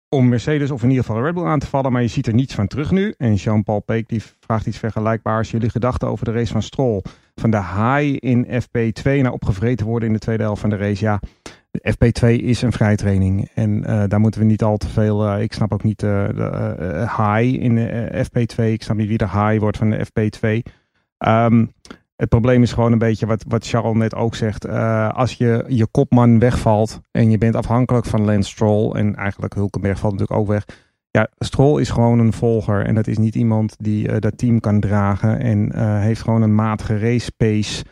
om 0.09 0.29
Mercedes 0.29 0.71
of 0.71 0.83
in 0.83 0.89
ieder 0.89 1.05
geval 1.05 1.23
Red 1.23 1.33
Bull 1.33 1.45
aan 1.45 1.59
te 1.59 1.67
vallen, 1.67 1.91
maar 1.91 2.01
je 2.01 2.07
ziet 2.07 2.27
er 2.27 2.33
niets 2.33 2.55
van 2.55 2.67
terug 2.67 2.91
nu. 2.91 3.13
En 3.17 3.33
Jean-Paul 3.33 3.79
Peek 3.79 4.09
die 4.09 4.23
vraagt 4.39 4.65
iets 4.65 4.77
vergelijkbaars. 4.77 5.51
Jullie 5.51 5.69
gedachten 5.69 6.07
over 6.07 6.25
de 6.25 6.31
race 6.31 6.51
van 6.51 6.61
Stroll. 6.61 7.01
Van 7.35 7.49
de 7.49 7.57
high 7.57 8.17
in 8.19 8.45
FP2 8.45 9.03
naar 9.03 9.31
opgevreten 9.31 9.85
worden 9.85 10.07
in 10.07 10.13
de 10.13 10.19
tweede 10.19 10.43
helft 10.43 10.61
van 10.61 10.69
de 10.69 10.77
race. 10.77 11.03
Ja, 11.03 11.19
de 11.71 11.93
FP2 11.93 12.43
is 12.43 12.61
een 12.61 12.71
vrijtraining. 12.71 13.49
En 13.53 13.85
eh, 13.85 14.03
daar 14.07 14.19
moeten 14.19 14.41
we 14.41 14.45
niet 14.45 14.63
al 14.63 14.77
te 14.77 14.87
veel. 14.87 15.27
eh, 15.27 15.41
ik 15.41 15.53
snap 15.53 15.73
ook 15.73 15.83
niet 15.83 15.99
de 15.99 17.07
high 17.17 17.63
in 17.63 17.75
de 17.75 17.85
eh, 17.87 18.25
FP2. 18.25 18.63
Ik 18.63 18.83
snap 18.83 18.97
niet 18.97 19.07
wie 19.07 19.17
de 19.17 19.29
high 19.29 19.59
wordt 19.59 19.77
van 19.77 19.89
de 19.89 20.05
FP2. 20.05 20.71
Ehm, 21.17 21.65
het 22.23 22.31
probleem 22.31 22.61
is 22.63 22.73
gewoon 22.73 22.91
een 22.91 22.97
beetje 22.97 23.25
wat, 23.25 23.43
wat 23.47 23.67
Charles 23.67 23.97
net 23.97 24.15
ook 24.15 24.35
zegt. 24.35 24.65
Eh, 24.65 25.09
als 25.09 25.33
je 25.33 25.65
je 25.67 25.87
kopman 25.87 26.39
wegvalt 26.39 27.01
en 27.11 27.31
je 27.31 27.37
bent 27.37 27.55
afhankelijk 27.55 28.05
van 28.05 28.25
Lance 28.25 28.49
Stroll. 28.49 28.91
En 28.91 29.15
eigenlijk 29.15 29.53
Hulkenberg 29.53 29.99
valt 29.99 30.13
natuurlijk 30.13 30.39
ook 30.39 30.47
weg. 30.47 30.65
Ja, 31.11 31.27
Stroll 31.37 31.81
is 31.81 31.89
gewoon 31.89 32.19
een 32.19 32.33
volger. 32.33 32.85
En 32.85 32.95
dat 32.95 33.07
is 33.07 33.17
niet 33.17 33.35
iemand 33.35 33.75
die 33.79 34.07
eh, 34.07 34.19
dat 34.19 34.37
team 34.37 34.59
kan 34.59 34.79
dragen. 34.79 35.39
En 35.39 35.71
eh, 35.71 35.99
heeft 35.99 36.21
gewoon 36.21 36.41
een 36.41 36.55
matige 36.55 36.99
race 36.99 37.31
pace. 37.37 37.83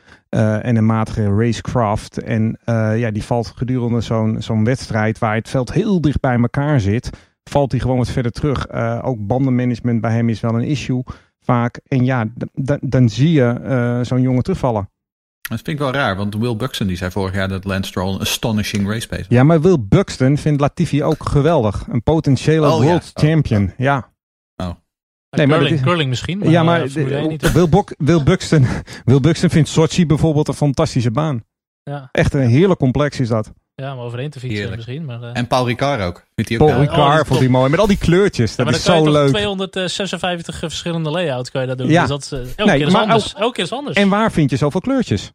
en 0.61 0.75
een 0.75 0.85
matige 0.85 1.35
racecraft. 1.35 2.17
En 2.21 2.59
ja, 2.95 3.11
die 3.11 3.23
valt 3.23 3.53
gedurende 3.55 4.01
zo'n 4.01 4.35
zo'n 4.39 4.63
wedstrijd 4.63 5.19
waar 5.19 5.35
het 5.35 5.49
veld 5.49 5.73
heel 5.73 6.01
dicht 6.01 6.19
bij 6.19 6.37
elkaar 6.37 6.79
zit. 6.79 7.09
Valt 7.43 7.71
hij 7.71 7.79
gewoon 7.79 7.97
wat 7.97 8.09
verder 8.09 8.31
terug. 8.31 8.71
Ook 9.01 9.27
bandenmanagement 9.27 10.01
bij 10.01 10.13
hem 10.13 10.29
is 10.29 10.39
wel 10.39 10.53
een 10.53 10.63
issue 10.63 11.03
vaak. 11.55 11.79
En 11.87 12.05
ja, 12.05 12.27
dan 12.81 13.09
zie 13.09 13.31
je 13.31 13.47
eh, 13.49 13.99
zo'n 14.01 14.21
jongen 14.21 14.43
terugvallen. 14.43 14.89
Dat 15.41 15.59
vind 15.61 15.67
ik 15.67 15.77
wel 15.79 15.91
raar, 15.91 16.15
want 16.15 16.35
Will 16.35 16.55
Buxton 16.55 16.87
die 16.87 16.97
zei 16.97 17.11
vorig 17.11 17.33
jaar 17.35 17.47
dat 17.47 17.63
Lance 17.65 17.89
Stroll 17.89 18.13
een 18.13 18.19
astonishing 18.19 18.87
race 18.87 19.07
pace 19.07 19.21
had. 19.21 19.31
Ja, 19.31 19.43
maar 19.43 19.61
Will 19.61 19.77
Buxton 19.79 20.37
vindt 20.37 20.61
Latifi 20.61 21.03
ook 21.03 21.23
geweldig. 21.25 21.85
Een 21.89 22.03
potentiële 22.03 22.67
Oh, 22.71 22.77
ja. 22.83 22.89
world 22.89 23.11
Oh, 23.15 23.23
champion. 23.23 23.73
Ja. 23.77 24.09
Nee, 25.37 25.47
maar 25.47 25.57
curling, 25.57 25.77
is- 25.79 25.85
curling 25.85 26.09
misschien. 26.09 26.37
Maar, 26.39 26.49
ja, 26.49 26.63
maar 26.63 26.81
eh, 26.81 26.89
Formule 26.89 27.15
1 27.15 27.27
niet. 27.29 27.51
Will, 27.51 27.69
Bok- 27.69 27.93
Will, 27.97 28.23
Buxton, 28.23 28.65
Will 29.05 29.19
Buxton 29.19 29.49
vindt 29.49 29.69
Sochi 29.69 30.05
bijvoorbeeld 30.05 30.47
een 30.47 30.53
fantastische 30.53 31.11
baan. 31.11 31.43
Ja, 31.83 32.09
Echt 32.11 32.33
een 32.33 32.47
heerlijk 32.47 32.79
complex 32.79 33.19
is 33.19 33.27
dat. 33.27 33.51
Ja, 33.81 33.93
om 33.93 33.99
overheen 33.99 34.29
te 34.29 34.39
fietsen 34.39 34.57
Heerlijk. 34.59 34.75
misschien. 34.85 35.05
Maar, 35.05 35.21
eh, 35.23 35.29
En 35.33 35.47
Paul 35.47 35.67
Ricard 35.67 36.01
ook. 36.01 36.23
Vindt 36.35 36.49
hij 36.49 36.59
ook 36.59 36.67
Paul 36.67 36.79
oh, 36.79 36.85
Ricard 36.85 37.15
die 37.15 37.25
vond 37.25 37.39
hij 37.39 37.49
mooi. 37.49 37.69
Met 37.69 37.79
al 37.79 37.87
die 37.87 37.97
kleurtjes. 37.97 38.49
Ja, 38.49 38.55
Dat 38.55 38.65
maar 38.65 38.75
is 38.75 38.83
dan 38.83 38.95
kan 38.95 39.05
zo 39.05 39.11
leuk. 39.11 39.29
256 39.29 40.57
verschillende 40.59 41.09
layouts 41.09 41.51
kan 41.51 41.61
je 41.61 41.67
dat 41.67 41.77
doen. 41.77 41.89
Ja. 41.89 41.99
Dus 41.99 42.09
dat 42.09 42.21
is, 42.23 42.31
eh, 42.31 42.39
elke 42.39 42.63
Nee, 42.63 42.77
keer 42.77 42.87
is 42.87 42.93
maar 42.93 43.01
anders. 43.01 43.33
Elke 43.33 43.53
keer 43.53 43.63
is 43.63 43.71
anders. 43.71 43.97
En 43.97 44.09
waar 44.09 44.31
vind 44.31 44.49
je 44.49 44.57
zoveel 44.57 44.81
kleurtjes? 44.81 45.31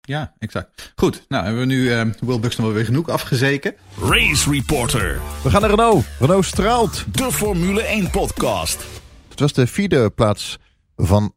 Ja, 0.00 0.34
exact. 0.38 0.92
Goed, 0.96 1.24
nou 1.28 1.44
hebben 1.44 1.60
we 1.60 1.66
nu 1.66 1.92
eh, 1.92 2.06
Will 2.20 2.40
Buxton 2.40 2.64
wel 2.64 2.74
weer 2.74 2.84
genoeg 2.84 3.08
afgezeken. 3.08 3.74
Race 4.02 4.50
Reporter, 4.50 5.20
We 5.42 5.50
gaan 5.50 5.60
naar 5.60 5.70
Renault. 5.70 6.04
Renault 6.18 6.44
straalt. 6.44 7.04
de 7.12 7.32
Formule 7.32 7.82
1 7.82 8.10
podcast. 8.10 8.84
Het 9.28 9.40
was 9.40 9.52
de 9.52 9.66
vierde 9.66 10.10
plaats 10.10 10.58
van 10.96 11.34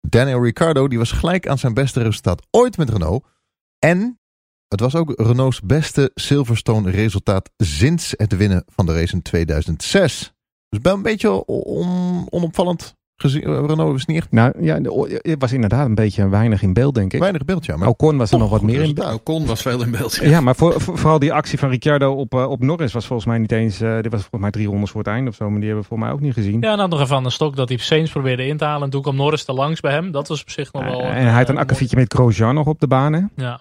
Daniel 0.00 0.42
Ricciardo. 0.44 0.88
Die 0.88 0.98
was 0.98 1.12
gelijk 1.12 1.48
aan 1.48 1.58
zijn 1.58 1.74
beste 1.74 2.02
resultaat 2.02 2.42
ooit 2.50 2.76
met 2.76 2.90
Renault. 2.90 3.24
En 3.78 4.18
Het 4.74 4.92
was 4.92 4.94
ook 4.96 5.12
Renault's 5.16 5.60
beste 5.60 6.10
Silverstone 6.14 6.90
resultaat 6.90 7.50
sinds 7.56 8.14
het 8.16 8.36
winnen 8.36 8.64
van 8.66 8.86
de 8.86 8.94
race 8.94 9.14
in 9.14 9.22
2006. 9.22 10.32
Dus 10.68 10.78
wel 10.82 10.94
een 10.94 11.02
beetje 11.02 11.44
on, 11.46 12.26
onopvallend 12.30 12.94
gezien. 13.16 13.42
eh, 13.42 13.64
Renault 13.66 13.96
is 13.96 14.04
niet 14.06 14.16
echt 14.16 14.30
Nou 14.32 14.52
ja, 14.64 14.78
het 15.22 15.36
was 15.38 15.52
inderdaad 15.52 15.86
een 15.86 15.94
beetje 15.94 16.28
weinig 16.28 16.62
in 16.62 16.72
beeld, 16.72 16.94
denk 16.94 17.12
ik. 17.12 17.20
weinig 17.20 17.44
beeld, 17.44 17.64
ja. 17.66 17.76
Maar 17.76 17.88
Ocon 17.88 18.16
was 18.16 18.30
er 18.32 18.38
nog 18.38 18.50
wat 18.50 18.62
meer 18.62 18.74
in 18.74 18.80
resultaat. 18.80 19.14
Ocon 19.14 19.46
was 19.46 19.62
veel 19.62 19.82
in 19.82 19.90
beeld. 19.90 20.14
Ja, 20.14 20.40
maar 20.40 20.54
voor, 20.56 20.80
voor- 20.80 20.98
vooral 20.98 21.18
die 21.18 21.32
actie 21.32 21.58
van 21.58 21.68
Ricciardo 21.70 22.12
op, 22.12 22.34
eh, 22.34 22.50
op 22.50 22.60
Norris 22.62 22.92
was 22.92 23.06
volgens 23.06 23.28
mij 23.28 23.38
niet 23.38 23.52
eens... 23.52 23.80
eh 23.80 23.94
dit 23.94 24.12
was 24.12 24.20
volgens 24.20 24.40
mij 24.40 24.50
drie 24.50 24.66
rondes 24.66 24.90
voor 24.90 25.00
het 25.00 25.08
einde 25.10 25.30
of 25.30 25.36
zo, 25.36 25.44
maar 25.50 25.60
die 25.60 25.68
hebben 25.68 25.82
we 25.82 25.88
volgens 25.88 26.08
mij 26.08 26.18
ook 26.18 26.24
niet 26.24 26.34
gezien. 26.34 26.60
Ja, 26.60 26.70
en 26.72 26.78
dan 26.78 26.88
nog 26.90 27.00
even 27.00 27.16
aan 27.16 27.22
de 27.22 27.30
stok 27.30 27.56
dat 27.56 27.68
hij 27.68 27.78
Sainz 27.78 28.10
probeerde 28.10 28.46
in 28.46 28.56
te 28.56 28.64
halen. 28.64 28.82
En 28.84 28.90
toen 28.90 29.02
kwam 29.02 29.16
Norris 29.16 29.46
er 29.46 29.54
langs 29.54 29.80
bij 29.80 29.92
hem. 29.92 30.10
Dat 30.10 30.28
was 30.28 30.40
op 30.40 30.50
zich 30.50 30.72
nog 30.72 30.84
wel... 30.84 31.00
En 31.00 31.12
hij 31.22 31.32
had 31.32 31.48
een 31.48 31.58
akkefietje 31.58 31.96
met 31.96 32.14
Grosjean 32.14 32.54
nog 32.54 32.66
op 32.66 32.80
de 32.80 32.86
baan, 32.86 33.12
hè? 33.12 33.20
mooi. 33.36 33.58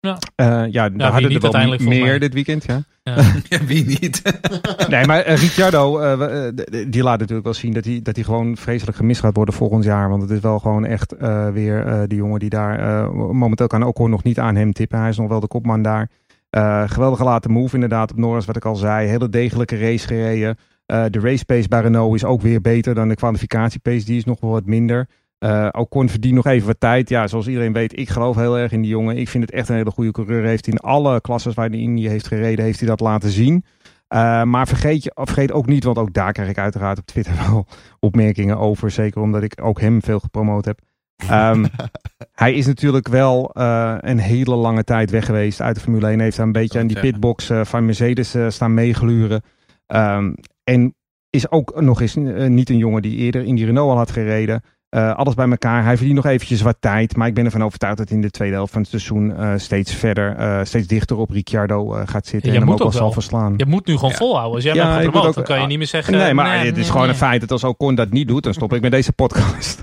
Ja. 0.00 0.18
Eh, 0.34 0.46
ja, 0.70 0.88
daar 0.88 1.12
hadden 1.12 1.30
er 1.30 1.40
wel 1.40 1.78
meer 1.88 2.04
mij. 2.04 2.18
dit 2.18 2.34
weekend, 2.34 2.64
ja. 2.64 2.82
ja. 3.02 3.14
Ja, 3.48 3.64
wie 3.64 3.84
niet? 3.86 4.22
Nee, 4.88 5.06
maar 5.06 5.20
eh, 5.20 5.36
Ricciardo, 5.36 5.98
eh, 5.98 6.18
we- 6.18 6.86
die 6.88 7.02
laat 7.02 7.18
natuurlijk 7.18 7.44
wel 7.44 7.54
zien 7.54 7.72
dat 7.72 7.84
hij, 7.84 8.00
dat 8.02 8.14
hij 8.14 8.24
gewoon 8.24 8.56
vreselijk 8.56 8.96
gemist 8.96 9.20
gaat 9.20 9.36
worden 9.36 9.54
volgend 9.54 9.84
jaar. 9.84 10.08
Want 10.08 10.22
het 10.22 10.30
is 10.30 10.40
wel 10.40 10.58
gewoon 10.58 10.84
echt 10.84 11.12
eh, 11.12 11.48
weer 11.50 11.86
eh, 11.86 12.00
die 12.06 12.18
jongen 12.18 12.38
die 12.38 12.50
daar 12.50 13.12
momenteel 13.14 13.66
kan 13.66 13.84
ook 13.84 13.98
nog 14.08 14.22
niet 14.22 14.38
aan 14.38 14.56
hem 14.56 14.72
tippen. 14.72 14.98
Hij 15.00 15.08
is 15.08 15.16
nog 15.18 15.28
wel 15.28 15.40
de 15.40 15.46
kopman 15.48 15.82
daar. 15.82 16.08
Eh, 16.50 16.82
geweldige 16.90 17.24
late 17.24 17.48
move 17.48 17.74
inderdaad 17.74 18.10
op 18.10 18.16
Norris, 18.18 18.44
wat 18.44 18.56
ik 18.56 18.64
al 18.64 18.76
zei. 18.76 19.08
Hele 19.08 19.28
degelijke 19.28 19.78
race 19.78 20.06
gereden. 20.06 20.56
Eh, 20.86 21.04
de 21.10 21.20
race 21.20 21.44
pace 21.44 21.68
bij 21.68 21.80
Renault 21.80 22.14
is 22.14 22.24
ook 22.24 22.40
weer 22.42 22.60
beter 22.60 22.94
dan 22.94 23.08
de 23.08 23.14
kwalificatiepace. 23.14 24.04
Die 24.04 24.16
is 24.16 24.24
nog 24.24 24.40
wel 24.40 24.50
wat 24.50 24.66
minder. 24.66 25.08
Eh 25.40 25.68
Ocon 25.72 26.08
verdient 26.08 26.34
nog 26.34 26.46
even 26.46 26.66
wat 26.66 26.80
tijd. 26.80 27.08
Ja, 27.08 27.26
zoals 27.26 27.46
iedereen 27.46 27.72
weet, 27.72 27.98
ik 27.98 28.08
geloof 28.08 28.36
heel 28.36 28.58
erg 28.58 28.72
in 28.72 28.80
die 28.80 28.90
jongen. 28.90 29.16
Ik 29.16 29.28
vind 29.28 29.44
het 29.44 29.52
echt 29.52 29.68
een 29.68 29.76
hele 29.76 29.90
goede 29.90 30.10
coureur. 30.10 30.44
Heeft 30.44 30.66
in 30.66 30.78
alle 30.78 31.20
klasses 31.20 31.54
waar 31.54 31.68
hij 31.68 31.78
in 31.78 31.94
die 31.94 32.08
heeft 32.08 32.26
gereden, 32.26 32.64
heeft 32.64 32.78
hij 32.78 32.88
dat 32.88 33.00
laten 33.00 33.30
zien. 33.30 33.64
Eh, 34.08 34.42
maar 34.42 34.66
vergeet, 34.66 35.02
je, 35.02 35.10
vergeet 35.14 35.52
ook 35.52 35.66
niet, 35.66 35.84
want 35.84 35.98
ook 35.98 36.12
daar 36.12 36.32
krijg 36.32 36.48
ik 36.48 36.58
uiteraard 36.58 36.98
op 36.98 37.06
Twitter 37.06 37.34
wel 37.48 37.66
opmerkingen 38.00 38.58
over. 38.58 38.90
Zeker 38.90 39.20
omdat 39.20 39.42
ik 39.42 39.58
ook 39.62 39.80
hem 39.80 40.02
veel 40.02 40.20
gepromoot 40.20 40.64
heb. 40.64 40.80
Ehm, 41.16 41.64
hij 42.42 42.54
is 42.54 42.66
natuurlijk 42.66 43.08
wel 43.08 43.50
eh, 43.52 43.96
een 44.00 44.18
hele 44.18 44.54
lange 44.54 44.84
tijd 44.84 45.10
weg 45.10 45.24
geweest 45.24 45.60
uit 45.60 45.74
de 45.74 45.80
Formule 45.80 46.06
1. 46.06 46.20
Heeft 46.20 46.36
daar 46.36 46.46
een 46.46 46.52
beetje 46.52 46.78
aan 46.78 46.86
die 46.86 47.00
pitbox 47.00 47.50
van 47.62 47.84
Mercedes 47.84 48.36
staan 48.48 48.74
meegluren. 48.74 49.42
Ehm, 49.86 50.32
en 50.64 50.94
is 51.30 51.50
ook 51.50 51.80
nog 51.80 52.00
eens 52.00 52.14
niet 52.48 52.70
een 52.70 52.78
jongen 52.78 53.02
die 53.02 53.16
eerder 53.16 53.44
in 53.44 53.54
die 53.54 53.64
Renault 53.64 53.90
al 53.90 53.96
had 53.96 54.10
gereden. 54.10 54.62
Eh, 54.90 55.14
alles 55.14 55.34
bij 55.34 55.48
elkaar. 55.48 55.84
Hij 55.84 55.96
verdient 55.96 56.16
nog 56.16 56.26
eventjes 56.26 56.60
wat 56.60 56.76
tijd. 56.80 57.16
Maar 57.16 57.26
ik 57.28 57.34
ben 57.34 57.44
ervan 57.44 57.64
overtuigd 57.64 57.96
dat 57.96 58.08
hij 58.08 58.16
in 58.16 58.22
de 58.22 58.30
tweede 58.30 58.54
helft 58.54 58.72
van 58.72 58.80
het 58.80 58.90
seizoen 58.90 59.36
eh, 59.36 59.52
steeds 59.56 59.94
verder, 59.94 60.36
eh, 60.36 60.60
steeds 60.64 60.86
dichter 60.86 61.16
op 61.16 61.30
Ricciardo 61.30 61.94
eh, 61.94 62.02
gaat 62.08 62.26
zitten. 62.26 62.50
Je 62.50 62.56
en 62.56 62.62
hem 62.62 62.72
ook 62.72 62.78
wel 62.78 62.86
ook 62.86 62.92
zal 62.92 63.12
verslaan. 63.12 63.54
Je 63.56 63.66
moet 63.66 63.86
nu 63.86 63.94
gewoon 63.94 64.10
Ja. 64.10 64.16
volhouden. 64.16 64.54
Als 64.54 64.64
jij 64.64 64.74
Ja, 64.74 64.92
bent 64.92 65.04
gepromoot, 65.04 65.34
dan 65.34 65.44
kan 65.44 65.60
je 65.60 65.66
niet 65.66 65.78
meer 65.78 65.86
zeggen... 65.86 66.14
nee, 66.16 66.34
maar 66.34 66.48
nee, 66.48 66.66
het 66.66 66.66
is 66.66 66.74
nee, 66.76 66.84
gewoon 66.84 67.00
nee. 67.02 67.10
een 67.10 67.16
feit 67.16 67.40
dat 67.40 67.50
als 67.50 67.64
Ocon 67.64 67.94
dat 67.94 68.10
niet 68.10 68.28
doet, 68.28 68.42
dan 68.42 68.54
stop 68.54 68.72
ik 68.72 68.80
met 68.80 68.90
deze 68.90 69.12
podcast. 69.12 69.82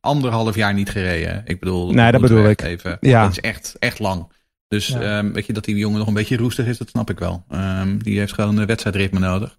Anderhalf 0.00 0.54
jaar 0.54 0.74
niet 0.74 0.90
gereden. 0.90 1.42
Ik 1.44 1.60
bedoel, 1.60 1.92
Nee, 1.92 2.12
dat 2.12 2.20
bedoel 2.20 2.48
ik. 2.48 2.62
Even. 2.62 2.96
Ja. 3.00 3.22
Dat 3.22 3.30
is 3.30 3.40
echt, 3.40 3.76
echt 3.78 3.98
lang. 3.98 4.32
Dus 4.68 4.86
Ja. 4.88 5.00
ehm, 5.00 5.32
weet 5.32 5.46
je, 5.46 5.52
dat 5.52 5.64
die 5.64 5.76
jongen 5.76 5.98
nog 5.98 6.08
een 6.08 6.14
beetje 6.14 6.36
roestig 6.36 6.66
is, 6.66 6.78
dat 6.78 6.88
snap 6.88 7.10
ik 7.10 7.18
wel. 7.18 7.44
Ehm, 7.48 7.98
die 7.98 8.18
heeft 8.18 8.32
gewoon 8.32 8.56
een 8.58 8.66
wedstrijdritme 8.66 9.18
nodig. 9.18 9.58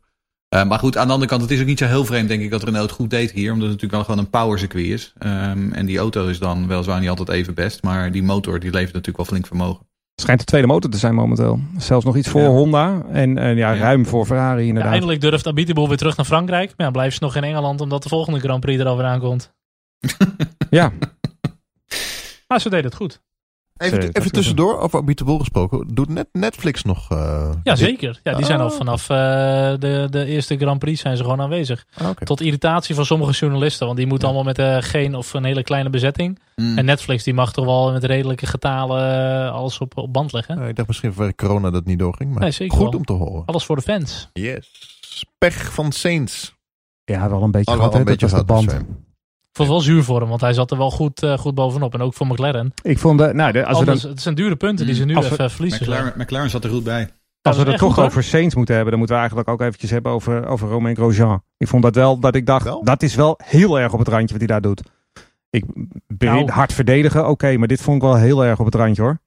Eh, 0.52 0.64
maar 0.64 0.80
goed, 0.80 0.98
aan 0.98 1.08
de 1.08 1.14
andere 1.14 1.30
kant, 1.30 1.42
het 1.42 1.52
is 1.52 1.60
ook 1.60 1.66
niet 1.66 1.78
zo 1.80 1.86
heel 1.86 2.06
vreemd, 2.06 2.28
denk 2.28 2.42
ik, 2.42 2.52
dat 2.52 2.64
Renault 2.64 2.86
het 2.90 2.96
goed 3.00 3.10
deed 3.10 3.32
hier. 3.32 3.52
Omdat 3.54 3.70
het 3.70 3.82
natuurlijk 3.82 3.92
wel 3.92 4.04
gewoon 4.04 4.20
een 4.20 4.30
power 4.42 4.60
circuit 4.60 4.86
is. 4.86 5.14
Ehm, 5.18 5.72
en 5.72 5.86
die 5.86 5.98
auto 5.98 6.28
is 6.28 6.40
dan 6.40 6.68
weliswaar 6.68 7.00
niet 7.00 7.10
altijd 7.10 7.30
even 7.30 7.54
best. 7.54 7.84
Maar 7.84 8.12
die 8.12 8.24
motor, 8.24 8.60
die 8.60 8.70
levert 8.72 8.88
natuurlijk 8.94 9.18
wel 9.18 9.26
flink 9.26 9.48
vermogen. 9.48 9.80
Het 10.12 10.22
schijnt 10.22 10.40
de 10.40 10.46
tweede 10.46 10.68
motor 10.68 10.90
te 10.92 10.98
zijn 10.98 11.16
momenteel. 11.16 11.60
Zelfs 11.78 12.06
nog 12.06 12.18
iets 12.18 12.28
voor 12.30 12.42
Ja. 12.42 12.48
Honda. 12.48 13.02
En 13.12 13.38
eh, 13.38 13.58
ja, 13.58 13.72
Ja. 13.72 13.80
ruim 13.80 14.06
voor 14.06 14.26
Ferrari 14.26 14.62
Ja, 14.62 14.68
inderdaad. 14.68 14.92
eindelijk 14.92 15.22
durft 15.22 15.48
Abiteboel 15.48 15.88
weer 15.88 15.98
terug 15.98 16.18
naar 16.18 16.26
Frankrijk. 16.26 16.74
Maar 16.78 16.86
ja, 16.86 16.92
blijft 16.92 17.18
ze 17.18 17.24
nog 17.24 17.36
in 17.36 17.44
Engeland 17.44 17.82
omdat 17.82 18.04
de 18.04 18.10
volgende 18.10 18.40
Grand 18.40 18.60
Prix 18.60 18.80
erover 18.82 19.06
aankomt. 19.06 19.54
Ja, 20.70 20.92
Maar 22.48 22.62
ze 22.62 22.70
deed 22.70 22.84
het 22.84 22.96
goed. 22.96 23.22
Even, 23.82 24.12
even 24.12 24.32
tussendoor, 24.32 24.80
over 24.80 25.00
Abiteboel 25.00 25.40
gesproken. 25.40 25.88
Doet 25.94 26.10
net 26.10 26.28
Netflix 26.32 26.84
nog... 26.84 27.12
eh, 27.12 27.50
Ja, 27.64 27.76
zeker. 27.76 28.20
Ja, 28.24 28.34
die 28.34 28.46
zijn 28.46 28.60
al 28.60 28.70
Oh. 28.70 28.78
vanaf 28.78 29.10
eh, 29.10 29.18
de, 29.80 30.08
de 30.10 30.26
eerste 30.26 30.58
Grand 30.58 30.80
Prix 30.80 31.02
zijn 31.02 31.18
ze 31.18 31.24
gewoon 31.24 31.42
aanwezig. 31.42 31.86
Ah. 31.98 32.10
Tot 32.10 32.42
irritatie 32.42 32.96
van 32.96 33.06
sommige 33.06 33.32
journalisten. 33.32 33.86
Want 33.86 33.98
die 33.98 34.08
moeten 34.08 34.28
Ja. 34.28 34.34
allemaal 34.34 34.54
met 34.54 34.66
eh, 34.66 34.90
geen 34.90 35.16
of 35.16 35.34
een 35.34 35.44
hele 35.44 35.64
kleine 35.64 35.90
bezetting. 35.90 36.40
Mm. 36.56 36.78
En 36.78 36.86
Netflix 36.86 37.24
die 37.24 37.34
mag 37.34 37.54
toch 37.54 37.66
wel 37.66 37.92
met 37.92 38.04
redelijke 38.04 38.46
getalen 38.46 39.52
alles 39.52 39.78
op, 39.78 39.98
op 39.98 40.14
band 40.14 40.34
leggen. 40.34 40.62
Eh, 40.62 40.68
ik 40.68 40.76
dacht 40.76 40.88
misschien 40.88 41.14
vanwege 41.14 41.36
corona 41.36 41.62
dat 41.64 41.74
het 41.74 41.86
niet 41.86 42.00
doorging. 42.00 42.32
Maar 42.32 42.42
Nee, 42.42 42.52
zeker 42.52 42.78
goed 42.78 42.90
wel. 42.90 42.98
om 43.00 43.06
te 43.06 43.14
horen. 43.14 43.44
Alles 43.46 43.66
voor 43.66 43.76
de 43.76 43.82
fans. 43.82 44.30
Yes. 44.34 44.70
Pech 45.38 45.74
van 45.74 45.92
Saints. 45.92 46.54
ja 47.04 47.30
wel 47.30 47.44
een 47.44 47.52
beetje 47.52 47.72
gehad. 47.76 47.94
hè. 47.94 48.00
een 48.00 48.06
beetje 48.06 48.28
dat 48.28 48.36
was 48.48 48.66
de 48.66 48.68
band. 48.68 48.72
Ik 48.82 48.88
vond 49.54 49.68
het 49.70 49.78
wel 49.78 49.80
zuur 49.96 50.04
voor 50.04 50.20
hem, 50.20 50.30
want 50.30 50.42
hij 50.42 50.54
zat 50.54 50.72
er 50.72 50.78
wel 50.78 50.92
goed, 50.92 51.24
eh, 51.24 51.38
goed 51.38 51.56
bovenop. 51.56 51.94
En 51.94 52.02
ook 52.02 52.14
voor 52.14 52.28
McLaren. 52.28 52.74
Ik 52.82 53.00
vond, 53.00 53.20
de, 53.20 53.34
nou, 53.34 53.52
de, 53.52 53.66
als 53.66 53.80
we 53.80 53.86
dan, 53.86 53.98
het 53.98 54.22
zijn 54.22 54.36
dure 54.36 54.56
punten 54.56 54.86
die 54.86 54.96
ze 54.96 55.06
nu 55.06 55.14
we- 55.14 55.20
even 55.24 55.52
verliezen. 55.52 55.82
McLaren, 55.84 56.14
McLaren 56.18 56.50
zat 56.50 56.64
er 56.64 56.70
goed 56.70 56.84
bij. 56.84 57.10
als 57.42 57.58
we 57.58 57.64
het 57.70 57.78
toch 57.78 57.94
goed, 57.94 58.04
over 58.04 58.24
Saints 58.24 58.56
moeten 58.56 58.74
hebben, 58.76 58.92
dan 58.92 59.00
moeten 59.00 59.18
we 59.20 59.22
eigenlijk 59.22 59.52
ook 59.52 59.62
eventjes 59.68 59.90
hebben 59.92 60.12
over, 60.12 60.46
over 60.48 60.70
Romain 60.70 60.96
Grosjean. 60.96 61.44
Ik 61.58 61.68
vond 61.68 61.84
dat 61.84 61.96
wel, 61.96 62.20
dat 62.20 62.36
ik 62.36 62.46
dacht, 62.46 62.64
Wel? 62.64 62.84
dat 62.84 63.04
is 63.04 63.16
wel 63.16 63.40
heel 63.44 63.80
erg 63.80 63.94
op 63.94 64.00
het 64.00 64.08
randje 64.08 64.28
wat 64.38 64.38
hij 64.38 64.48
daar 64.48 64.62
doet. 64.62 64.82
Ik 65.50 65.64
ben 66.08 66.34
Nou. 66.34 66.52
hard 66.52 66.74
verdedigen, 66.74 67.28
oké, 67.30 67.58
maar 67.58 67.68
dit 67.68 67.82
vond 67.82 67.96
ik 67.98 68.02
wel 68.04 68.16
heel 68.18 68.46
erg 68.46 68.60
op 68.60 68.66
het 68.66 68.76
randje 68.76 69.02
hoor. 69.02 69.20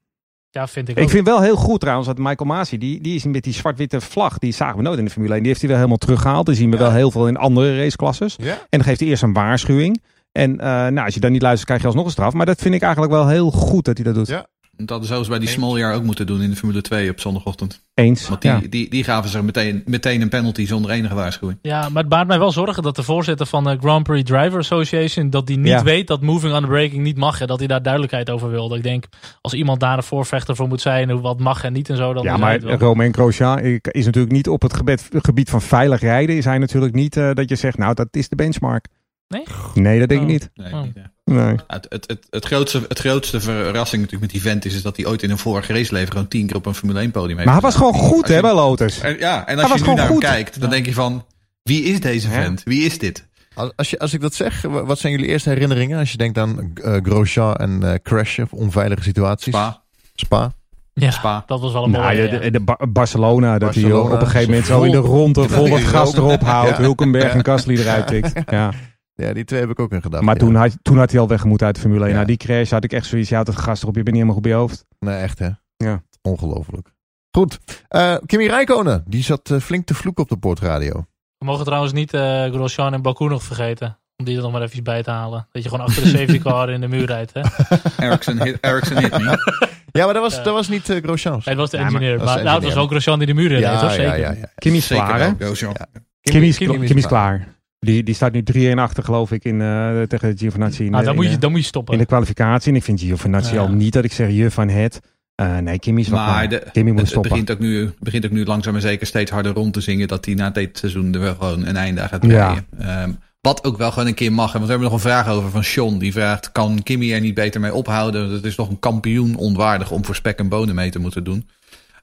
Ja, 0.51 0.67
vind 0.69 0.89
ik 0.89 0.99
Ik 0.99 1.09
vind 1.11 1.27
wel 1.27 1.41
heel 1.43 1.57
goed 1.57 1.81
trouwens 1.81 2.07
dat 2.09 2.19
Michael 2.19 2.49
Masi, 2.51 2.79
die, 2.79 3.01
die 3.01 3.15
is 3.15 3.25
met 3.25 3.43
die 3.43 3.53
zwart-witte 3.53 4.01
vlag, 4.01 4.39
die 4.39 4.53
zagen 4.53 4.77
we 4.77 4.83
nooit 4.83 4.99
in 4.99 5.05
de 5.05 5.11
Formule 5.11 5.33
1. 5.33 5.39
Die 5.43 5.49
heeft 5.49 5.61
hij 5.61 5.69
wel 5.71 5.79
helemaal 5.79 5.99
teruggehaald. 6.01 6.47
Die 6.47 6.55
zien 6.55 6.71
we 6.71 6.77
Ja. 6.77 6.83
wel 6.83 6.93
heel 6.93 7.11
veel 7.11 7.29
in 7.29 7.37
andere 7.37 7.79
raceklasses. 7.83 8.35
Ja. 8.37 8.53
En 8.53 8.59
dan 8.71 8.83
geeft 8.85 9.01
hij 9.01 9.09
eerst 9.09 9.23
een 9.23 9.33
waarschuwing. 9.33 10.03
En 10.35 10.61
eh, 10.61 10.67
nou, 10.67 10.99
als 11.05 11.15
je 11.15 11.21
dan 11.21 11.33
niet 11.33 11.43
luistert, 11.43 11.67
krijg 11.67 11.81
je 11.81 11.87
alsnog 11.87 12.05
een 12.05 12.11
straf. 12.11 12.33
Maar 12.33 12.47
dat 12.47 12.61
vind 12.61 12.75
ik 12.75 12.83
eigenlijk 12.83 13.13
wel 13.13 13.29
heel 13.29 13.51
goed 13.51 13.85
dat 13.85 13.97
hij 13.97 14.07
dat 14.07 14.15
doet. 14.15 14.27
Ja. 14.29 14.47
Dat 14.77 14.89
hadden 14.89 15.07
ze 15.09 15.13
zelfs 15.13 15.29
bij 15.29 15.39
die 15.39 15.49
Eens. 15.49 15.57
small 15.57 15.79
jaar 15.79 15.95
ook 15.95 16.03
moeten 16.03 16.27
doen 16.27 16.43
in 16.43 16.51
de 16.51 16.57
Formule 16.57 16.81
2 16.81 17.11
op 17.11 17.21
zondagochtend. 17.21 17.85
Eens. 17.95 18.29
Want 18.29 18.43
die, 18.43 18.51
ja. 18.51 18.61
die, 18.71 18.91
die 18.91 19.05
gaven 19.05 19.31
ze 19.31 19.43
meteen, 19.43 19.83
meteen 19.87 20.21
een 20.21 20.29
penalty 20.29 20.67
zonder 20.67 20.91
enige 20.91 21.15
waarschuwing. 21.15 21.59
Ja, 21.63 21.89
maar 21.89 22.03
het 22.03 22.09
baart 22.09 22.27
mij 22.27 22.39
wel 22.39 22.53
zorgen 22.53 22.83
dat 22.83 22.97
de 22.97 23.03
voorzitter 23.03 23.47
van 23.47 23.65
de 23.65 23.77
Grand 23.81 24.03
Prix 24.03 24.31
Driver 24.31 24.59
Association, 24.59 25.31
dat 25.31 25.47
die 25.47 25.59
niet 25.59 25.67
Ja. 25.67 25.83
weet 25.83 26.07
dat 26.07 26.21
moving 26.23 26.55
on 26.55 26.61
the 26.61 26.67
braking 26.67 27.03
niet 27.03 27.17
mag. 27.17 27.41
En 27.41 27.47
dat 27.47 27.59
hij 27.59 27.67
daar 27.69 27.83
duidelijkheid 27.83 28.31
over 28.31 28.51
wil. 28.51 28.69
Dat 28.69 28.77
ik 28.79 28.85
denk, 28.85 29.05
als 29.41 29.53
iemand 29.55 29.81
daar 29.81 29.97
een 29.97 30.03
voorvechter 30.03 30.57
voor 30.57 30.69
moet 30.69 30.81
zijn, 30.81 31.11
hoe 31.11 31.21
wat 31.21 31.41
mag 31.41 31.65
en 31.65 31.73
niet 31.73 31.89
en 31.89 31.97
zo, 31.97 32.13
dan 32.13 32.23
Ja, 32.23 32.37
maar. 32.37 32.61
Romain 32.61 33.15
Grosjean 33.15 33.59
is 33.83 34.05
natuurlijk 34.05 34.33
niet 34.33 34.49
op 34.49 34.63
het 34.63 34.75
gebed, 34.75 35.09
gebied 35.13 35.51
van 35.51 35.63
veilig 35.63 36.01
rijden. 36.01 36.37
Is 36.37 36.45
hij 36.45 36.59
natuurlijk 36.59 36.95
niet 36.95 37.17
eh, 37.17 37.31
dat 37.33 37.49
je 37.49 37.57
zegt, 37.57 37.79
nou, 37.79 37.95
dat 37.95 38.09
is 38.11 38.29
de 38.29 38.37
benchmark. 38.37 38.87
Nee? 39.35 39.45
Nee, 39.85 39.99
dat 39.99 40.09
denk 40.09 40.21
ik 40.21 40.27
Oh. 40.27 40.33
niet. 40.33 40.51
Nee, 40.55 40.73
Oh. 40.73 40.83
niet. 40.83 40.95
Nee. 41.25 41.55
Het, 41.67 41.87
het, 41.89 42.05
het, 42.07 42.27
het, 42.31 42.45
grootste, 42.45 42.83
het 42.89 42.99
grootste 42.99 43.41
verrassing 43.41 44.03
natuurlijk 44.03 44.33
met 44.33 44.43
die 44.43 44.51
vent 44.51 44.65
is, 44.65 44.75
is 44.75 44.83
dat 44.83 44.97
hij 44.97 45.07
ooit 45.07 45.23
in 45.23 45.31
een 45.31 45.39
vorige 45.39 45.73
raceleven 45.73 46.13
gewoon 46.13 46.29
tien 46.29 46.47
keer 46.47 46.57
op 46.57 46.67
een 46.67 46.75
Formule 46.75 47.01
1 47.01 47.11
podium 47.11 47.33
heeft 47.33 47.45
Maar 47.45 47.55
hij 47.55 47.63
was 47.63 47.75
gewoon 47.75 47.95
goed, 47.95 48.29
hè, 48.29 48.41
bij 48.41 48.55
Lotus. 48.55 49.01
En, 49.01 49.19
ja, 49.19 49.47
en 49.47 49.59
als 49.59 49.73
je 49.73 49.85
nu 49.87 49.87
naar 49.95 49.97
hem 50.05 50.07
goed. 50.13 50.23
kijkt, 50.23 50.55
dan 50.61 50.69
Ja. 50.69 50.75
denk 50.75 50.87
je 50.87 50.95
van, 50.95 51.25
wie 51.63 51.83
is 51.85 52.01
deze 52.01 52.29
vent? 52.29 52.63
Wie 52.65 52.85
is 52.85 52.99
dit? 52.99 53.27
Als, 53.55 53.71
als, 53.77 53.91
je, 53.91 53.99
als 53.99 54.13
ik 54.15 54.21
dat 54.21 54.35
zeg, 54.35 54.63
wa- 54.63 54.85
wat 54.85 54.99
zijn 54.99 55.13
jullie 55.13 55.27
eerste 55.29 55.49
herinneringen? 55.49 55.99
Als 55.99 56.11
je 56.11 56.17
denkt 56.17 56.39
aan 56.39 56.71
eh 56.75 56.97
Grosjean 57.03 57.55
en 57.55 57.83
eh 57.93 57.95
crashen 58.03 58.45
of 58.45 58.53
onveilige 58.53 59.03
situaties. 59.03 59.55
Spa, 59.55 59.83
Spa. 60.15 60.53
ja, 60.93 61.11
Spa. 61.11 61.43
dat 61.47 61.61
was 61.61 61.73
wel 61.73 61.85
een 61.85 61.91
Nou, 61.91 62.05
mooie. 62.05 62.29
de, 62.29 62.35
ja. 62.35 62.41
de, 62.41 62.51
de 62.51 62.61
Ba- 62.61 62.79
Barcelona, 62.89 63.59
dat 63.59 63.75
hij 63.75 63.93
op 63.93 64.11
een 64.11 64.19
gegeven 64.21 64.49
moment 64.49 64.67
zo 64.67 64.83
in 64.83 64.91
de 64.91 64.97
ronde 64.97 65.49
vol 65.49 65.71
het 65.71 65.83
Ja. 65.83 65.89
gas 65.89 66.15
erop 66.15 66.43
houdt. 66.43 66.77
Ja. 66.77 66.83
Hulkenberg 66.83 67.25
Ja. 67.33 67.39
en 67.39 67.45
Gasly 67.45 67.77
eruit 67.79 68.07
tikt. 68.07 68.33
Ja. 68.51 68.73
Ja, 69.15 69.33
die 69.33 69.45
twee 69.45 69.61
heb 69.61 69.71
ik 69.71 69.79
ook 69.81 69.93
in 69.93 70.03
gedachten. 70.03 70.25
Maar 70.27 70.35
ja. 70.35 70.41
toen, 70.41 70.55
had, 70.55 70.77
toen 70.83 70.99
had 70.99 71.11
hij 71.11 71.21
al 71.21 71.29
weg 71.29 71.45
moeten 71.45 71.67
uit 71.67 71.75
de 71.75 71.81
Formule 71.81 72.05
1. 72.05 72.13
Ja. 72.13 72.19
Na 72.19 72.25
die 72.25 72.37
crash 72.37 72.71
had 72.71 72.85
ik 72.85 72.93
echt 72.93 73.07
zoiets, 73.07 73.29
je 73.29 73.35
houdt 73.35 73.49
het 73.51 73.59
gas 73.59 73.83
erop, 73.83 73.97
je 73.97 74.03
bent 74.03 74.17
niet 74.17 74.25
helemaal 74.25 74.35
goed 74.35 74.43
bij 74.43 74.53
je 74.53 74.59
hoofd. 74.59 74.85
Nee, 74.99 75.17
echt 75.17 75.39
hè. 75.39 75.49
Ja. 75.77 76.03
Ongelooflijk. 76.23 76.93
Goed. 77.31 77.59
Eh, 77.89 78.17
Kimi 78.27 78.47
Räikkönen, 78.49 79.05
die 79.07 79.23
zat 79.23 79.51
eh, 79.51 79.59
flink 79.61 79.87
te 79.87 79.95
vloeken 79.95 80.23
op 80.23 80.29
de 80.29 80.37
poortradio. 80.37 81.07
We 81.39 81.45
mogen 81.45 81.65
trouwens 81.65 81.93
niet 81.93 82.15
eh 82.15 82.45
Grosjean 82.45 82.93
en 82.95 83.03
Baku 83.03 83.27
nog 83.29 83.43
vergeten. 83.43 83.99
Om 84.17 84.25
die 84.25 84.37
er 84.37 84.43
nog 84.43 84.53
maar 84.53 84.63
even 84.63 84.85
bij 84.85 85.03
te 85.03 85.11
halen. 85.11 85.47
Dat 85.53 85.63
je 85.63 85.69
gewoon 85.69 85.87
achter 85.87 86.03
de 86.03 86.09
safety 86.09 86.39
car 86.49 86.71
in 86.71 86.81
de 86.81 86.89
muur 86.89 87.07
rijdt. 87.07 87.33
Hè? 87.35 87.41
Nee, 87.41 88.11
Ericsson 88.11 88.43
hit, 88.43 88.59
Ericsson 88.61 88.97
hit 88.99 89.11
me. 89.19 89.39
Ja, 89.93 90.05
maar 90.05 90.15
dat 90.15 90.23
was, 90.23 90.35
Ja. 90.37 90.43
dat 90.43 90.55
was 90.55 90.69
niet 90.69 90.83
Grosjean. 91.03 91.41
het 91.45 91.57
was 91.57 91.71
de 91.71 91.77
Ja, 91.77 91.83
maar- 91.83 91.93
engineer. 91.93 92.17
dat 92.19 92.27
maar 92.27 92.43
nou, 92.43 92.55
het 92.55 92.65
was 92.65 92.75
wel 92.75 92.87
Grosjean 92.87 93.19
die 93.19 93.27
de 93.27 93.35
muur 93.35 93.51
in 93.53 93.59
reed, 93.63 93.81
hoor. 93.81 93.91
Zeker. 93.91 94.05
ja, 94.05 94.15
ja, 94.15 94.31
ja. 94.33 94.51
Kimi 94.55 94.77
is 94.77 94.87
Zeker 94.87 95.05
klaar, 95.05 95.21
hè? 95.21 95.33
Grosjean. 95.39 95.75
Ja. 95.79 95.87
Kimi 96.21 96.49
is, 96.49 96.57
Kimi 96.57 96.73
is 96.79 96.87
Kimi 96.87 96.99
is 97.01 97.07
klaar. 97.07 97.54
Die, 97.85 98.03
die 98.03 98.15
staat 98.15 98.33
nu 98.33 98.43
3-1 98.75 98.79
achter, 98.79 99.05
geloof 99.05 99.33
ik, 99.33 99.45
in, 99.45 99.61
eh, 99.61 100.03
tegen 100.03 100.39
Giovinazzi. 100.39 100.85
In, 100.85 100.91
Nou, 100.91 101.03
de- 101.03 101.09
dan, 101.09 101.17
moet 101.17 101.31
je, 101.31 101.39
dan 101.39 101.51
moet 101.51 101.61
je 101.61 101.67
stoppen. 101.67 101.93
in 101.95 102.01
de 102.01 102.07
kwalificatie. 102.07 102.71
En 102.71 102.77
ik 102.77 102.85
vind 102.85 103.01
Giovinazzi 103.01 103.55
Ja. 103.55 103.61
al 103.61 103.69
niet 103.69 103.93
dat 103.93 104.05
ik 104.05 104.13
zeg 104.13 104.31
je 104.31 104.51
van 104.51 104.69
het. 104.69 105.01
Eh, 105.35 105.59
nee, 105.59 105.79
Kimi 105.79 106.01
is 106.01 106.09
wel 106.09 106.19
Maar 106.19 106.49
de- 106.49 106.63
Kimi 106.73 106.91
moet 106.91 107.01
Het, 107.01 107.01
het 107.01 107.09
stoppen. 107.09 107.31
begint, 107.31 107.51
ook 107.51 107.59
nu, 107.59 107.91
begint 107.99 108.25
ook 108.25 108.31
nu 108.31 108.45
langzaam 108.45 108.75
en 108.75 108.81
zeker 108.81 109.07
steeds 109.07 109.31
harder 109.31 109.53
rond 109.53 109.73
te 109.73 109.81
zingen 109.81 110.09
dat 110.09 110.25
hij 110.25 110.35
na 110.35 110.51
dit 110.51 110.79
seizoen 110.79 111.15
er 111.15 111.21
wel 111.21 111.35
gewoon 111.35 111.67
een 111.67 111.77
einde 111.77 112.01
aan 112.01 112.09
gaat 112.09 112.25
Ja. 112.27 112.29
breien. 112.29 112.67
Ehm, 112.99 113.13
Wat 113.41 113.65
ook 113.65 113.77
wel 113.79 113.91
gewoon 113.93 114.09
een 114.09 114.15
keer 114.15 114.33
mag. 114.33 114.53
Want 114.53 114.65
we 114.65 114.71
hebben 114.71 114.89
nog 114.91 114.97
een 114.97 115.09
vraag 115.09 115.29
over 115.29 115.51
van 115.51 115.65
Sean. 115.65 115.99
Die 115.99 116.13
vraagt, 116.13 116.53
kan 116.53 116.83
Kimmy 116.83 117.13
er 117.13 117.21
niet 117.21 117.35
beter 117.35 117.61
mee 117.61 117.75
ophouden? 117.75 118.31
Het 118.31 118.45
is 118.45 118.57
nog 118.57 118.69
een 118.69 118.79
kampioen 118.79 119.37
onwaardig 119.37 119.91
om 119.91 120.05
voor 120.05 120.15
spek 120.15 120.39
en 120.39 120.49
bonen 120.49 120.75
mee 120.75 120.91
te 120.91 120.99
moeten 120.99 121.25
doen. 121.25 121.49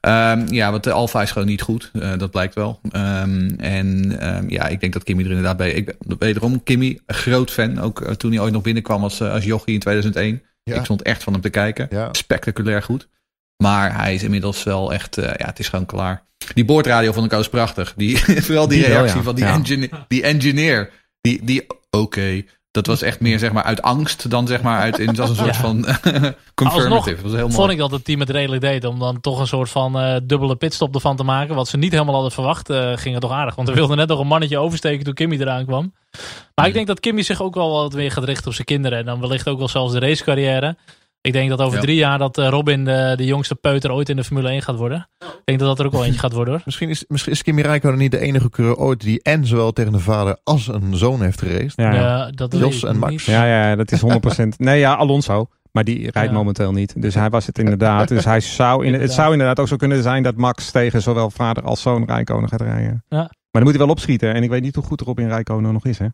Um, 0.06 0.52
ja, 0.52 0.70
want 0.70 0.84
de 0.84 0.92
Alfa 0.92 1.22
is 1.22 1.30
gewoon 1.30 1.48
niet 1.48 1.62
goed. 1.62 1.90
Uh, 1.92 2.18
dat 2.18 2.30
blijkt 2.30 2.54
wel. 2.54 2.80
Um, 2.92 3.54
en 3.58 4.18
um, 4.36 4.50
ja, 4.50 4.66
ik 4.66 4.80
denk 4.80 4.92
dat 4.92 5.02
Kimmy 5.02 5.22
er 5.22 5.28
inderdaad 5.28 5.56
bij... 5.56 5.72
Ik 5.72 5.94
ben 5.98 6.18
wederom 6.18 6.62
Kimmy, 6.62 7.00
groot 7.06 7.50
fan. 7.50 7.80
Ook 7.80 8.00
uh, 8.00 8.10
toen 8.10 8.32
hij 8.32 8.40
ooit 8.40 8.52
nog 8.52 8.62
binnenkwam 8.62 9.02
als, 9.02 9.20
uh, 9.20 9.32
als 9.32 9.44
jochie 9.44 9.74
in 9.74 9.80
2001. 9.80 10.42
Ja. 10.62 10.76
Ik 10.76 10.84
stond 10.84 11.02
echt 11.02 11.22
van 11.22 11.32
hem 11.32 11.42
te 11.42 11.50
kijken. 11.50 11.86
Ja. 11.90 12.08
Spectaculair 12.12 12.82
goed. 12.82 13.08
Maar 13.56 13.96
hij 13.96 14.14
is 14.14 14.22
inmiddels 14.22 14.62
wel 14.62 14.92
echt... 14.92 15.14
ja, 15.16 15.46
het 15.46 15.58
is 15.58 15.68
gewoon 15.68 15.86
klaar. 15.86 16.24
Die 16.54 16.64
boordradio 16.64 17.12
vond 17.12 17.26
ik 17.26 17.32
alles 17.32 17.48
prachtig. 17.48 17.94
Die, 17.96 18.18
vooral 18.46 18.68
die, 18.68 18.78
die 18.78 18.86
reactie 18.86 19.06
wel, 19.06 19.16
ja. 19.16 19.22
van 19.22 19.34
die, 19.34 19.44
engineer, 19.44 20.04
die 20.08 20.22
engineer. 20.22 20.90
Die, 21.20 21.44
die 21.44 21.62
oké, 21.66 21.76
okay, 21.90 22.46
dat 22.72 22.86
was 22.86 23.02
echt 23.02 23.20
meer 23.20 23.38
zeg 23.38 23.52
maar 23.52 23.62
uit 23.62 23.82
angst 23.82 24.30
dan 24.30 24.46
zeg 24.46 24.62
maar 24.62 24.80
uit 24.80 24.98
in 24.98 25.20
als 25.20 25.30
een 25.30 25.36
soort 25.36 25.54
ja. 25.54 25.60
van 25.60 25.84
confirmative. 26.54 27.22
Was 27.22 27.32
heel 27.32 27.40
mooi. 27.40 27.52
Vond 27.52 27.70
ik 27.70 27.78
dat 27.78 27.90
het 27.90 28.04
team 28.04 28.20
het 28.20 28.30
redelijk 28.30 28.62
deed 28.62 28.84
om 28.84 28.98
dan 28.98 29.20
toch 29.20 29.40
een 29.40 29.46
soort 29.46 29.70
van 29.70 30.00
uh, 30.00 30.16
dubbele 30.22 30.56
pitstop 30.56 30.94
ervan 30.94 31.16
te 31.16 31.22
maken. 31.22 31.54
Wat 31.54 31.68
ze 31.68 31.76
niet 31.76 31.92
helemaal 31.92 32.14
hadden 32.14 32.32
verwacht, 32.32 32.70
uh, 32.70 32.96
ging 32.96 33.12
het 33.14 33.22
toch 33.22 33.32
aardig. 33.32 33.54
Want 33.54 33.68
we 33.68 33.74
wilden 33.74 33.96
net 33.96 34.08
nog 34.08 34.20
een 34.20 34.26
mannetje 34.26 34.58
oversteken 34.58 35.04
toen 35.04 35.14
Kimmy 35.14 35.40
eraan 35.40 35.66
kwam. 35.66 35.92
Maar 36.54 36.66
ik 36.66 36.72
denk 36.72 36.86
dat 36.86 37.00
Kimmy 37.00 37.22
zich 37.22 37.42
ook 37.42 37.54
wel 37.54 37.70
wat 37.70 37.94
meer 37.94 38.10
gaat 38.10 38.24
richten 38.24 38.46
op 38.46 38.54
zijn 38.54 38.66
kinderen. 38.66 38.98
En 38.98 39.04
dan 39.04 39.20
wellicht 39.20 39.48
ook 39.48 39.58
wel 39.58 39.68
zelfs 39.68 39.92
de 39.92 39.98
racecarrière. 39.98 40.76
Ik 41.22 41.32
denk 41.32 41.48
dat 41.48 41.60
over 41.60 41.74
ja. 41.74 41.82
drie 41.82 41.96
jaar 41.96 42.18
dat 42.18 42.36
Robin 42.36 42.84
de, 42.84 43.12
de, 43.16 43.24
jongste 43.24 43.54
peuter 43.54 43.92
ooit 43.92 44.08
in 44.08 44.16
de 44.16 44.24
Formule 44.24 44.48
1 44.48 44.62
gaat 44.62 44.76
worden. 44.76 45.08
Ik 45.18 45.42
denk 45.44 45.58
dat 45.58 45.68
dat 45.68 45.78
er 45.78 45.86
ook 45.86 45.92
wel 45.92 46.04
eentje 46.04 46.20
gaat 46.20 46.32
worden. 46.32 46.54
Hoor. 46.54 46.62
Misschien, 46.64 46.88
is, 46.88 47.04
misschien 47.08 47.32
is 47.32 47.42
Kimi 47.42 47.62
Räikkönen 47.62 47.98
niet 47.98 48.10
de 48.10 48.18
enige 48.18 48.50
coureur 48.50 48.76
ooit 48.76 49.00
die 49.00 49.22
en 49.22 49.46
zowel 49.46 49.72
tegen 49.72 49.92
de 49.92 49.98
vader 49.98 50.36
als 50.44 50.66
een 50.68 50.96
zoon 50.96 51.22
heeft 51.22 51.40
geraced. 51.40 51.72
Ja, 51.76 51.94
ja. 51.94 52.30
dat 52.30 52.56
Jos 52.58 52.84
en 52.84 52.98
Max. 52.98 53.12
Niet. 53.12 53.22
Ja, 53.22 53.44
ja, 53.44 53.76
dat 53.76 53.92
is 53.92 54.02
100%. 54.40 54.46
nee, 54.56 54.78
ja, 54.78 54.94
Alonso. 54.94 55.46
Maar 55.72 55.84
die 55.84 56.10
rijdt 56.10 56.30
ja. 56.30 56.36
momenteel 56.36 56.72
niet. 56.72 57.02
Dus 57.02 57.14
hij 57.14 57.30
was 57.30 57.46
het 57.46 57.58
inderdaad. 57.58 58.08
Dus 58.08 58.24
hij 58.24 58.40
zou 58.40 58.86
in, 58.86 58.94
het 58.94 59.12
zou 59.12 59.32
inderdaad 59.32 59.60
ook 59.60 59.68
zo 59.68 59.76
kunnen 59.76 60.02
zijn 60.02 60.22
dat 60.22 60.36
Max 60.36 60.70
tegen 60.70 61.02
zowel 61.02 61.30
vader 61.30 61.62
als 61.62 61.82
zoon 61.82 62.04
Rijkonen 62.04 62.48
gaat 62.48 62.60
rijden. 62.60 63.04
Ja. 63.08 63.16
Maar 63.18 63.30
dan 63.50 63.62
moet 63.62 63.70
hij 63.72 63.80
wel 63.86 63.94
opschieten. 63.94 64.34
En 64.34 64.42
ik 64.42 64.50
weet 64.50 64.62
niet 64.62 64.74
hoe 64.74 64.84
goed 64.84 65.00
erop 65.00 65.20
in 65.20 65.28
Rijkonen 65.28 65.72
nog 65.72 65.84
is, 65.84 65.98
hè? 65.98 66.06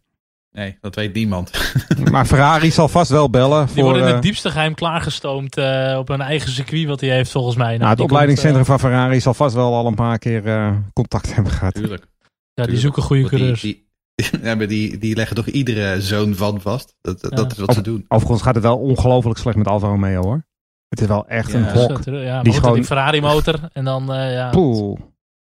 Nee, 0.58 0.76
dat 0.80 0.94
weet 0.94 1.14
niemand. 1.14 1.50
maar 2.12 2.26
Ferrari 2.26 2.70
zal 2.70 2.88
vast 2.88 3.10
wel 3.10 3.30
bellen. 3.30 3.66
Die 3.66 3.74
voor, 3.74 3.82
worden 3.82 4.06
in 4.06 4.12
het 4.14 4.22
diepste 4.22 4.50
geheim 4.50 4.74
klaargestoomd 4.74 5.58
uh, 5.58 5.96
op 5.98 6.08
een 6.08 6.20
eigen 6.20 6.50
circuit 6.50 6.86
wat 6.86 7.00
hij 7.00 7.10
heeft 7.10 7.30
volgens 7.30 7.56
mij. 7.56 7.66
Nou, 7.66 7.78
nou 7.78 7.90
het 7.90 8.00
opleidingscentrum 8.00 8.64
komt, 8.64 8.74
uh, 8.74 8.80
van 8.80 8.90
Ferrari 8.90 9.20
zal 9.20 9.34
vast 9.34 9.54
wel 9.54 9.74
al 9.74 9.86
een 9.86 9.94
paar 9.94 10.18
keer 10.18 10.46
uh, 10.46 10.76
contact 10.92 11.34
hebben 11.34 11.52
gehad. 11.52 11.74
Tuurlijk. 11.74 12.02
Ja, 12.02 12.28
Tuurlijk. 12.54 12.72
die 12.72 12.78
zoeken 12.78 13.02
goede 13.02 13.28
coureurs. 13.28 13.60
Die, 13.60 13.88
die, 14.14 14.40
ja, 14.42 14.54
die, 14.54 14.98
die 14.98 15.16
leggen 15.16 15.36
toch 15.36 15.46
iedere 15.46 16.00
zoon 16.00 16.34
van 16.34 16.60
vast? 16.60 16.94
Dat, 17.00 17.18
ja. 17.20 17.28
dat 17.28 17.52
is 17.52 17.58
wat 17.58 17.74
ze 17.74 17.80
doen. 17.80 18.04
Overigens 18.08 18.42
gaat 18.42 18.54
het 18.54 18.64
wel 18.64 18.78
ongelooflijk 18.78 19.38
slecht 19.38 19.56
met 19.56 19.66
Alfa 19.66 19.86
Romeo 19.86 20.22
hoor. 20.22 20.46
Het 20.88 21.00
is 21.00 21.06
wel 21.06 21.26
echt 21.26 21.52
ja, 21.52 21.58
een 21.58 21.72
blok. 21.72 22.04
Ja, 22.04 22.42
die, 22.42 22.52
gewoon... 22.52 22.74
die 22.74 22.84
Ferrari 22.84 23.20
motor 23.20 23.60
en 23.72 23.84
dan 23.84 24.14
uh, 24.14 24.32
ja. 24.32 24.50
Poeh. 24.50 24.98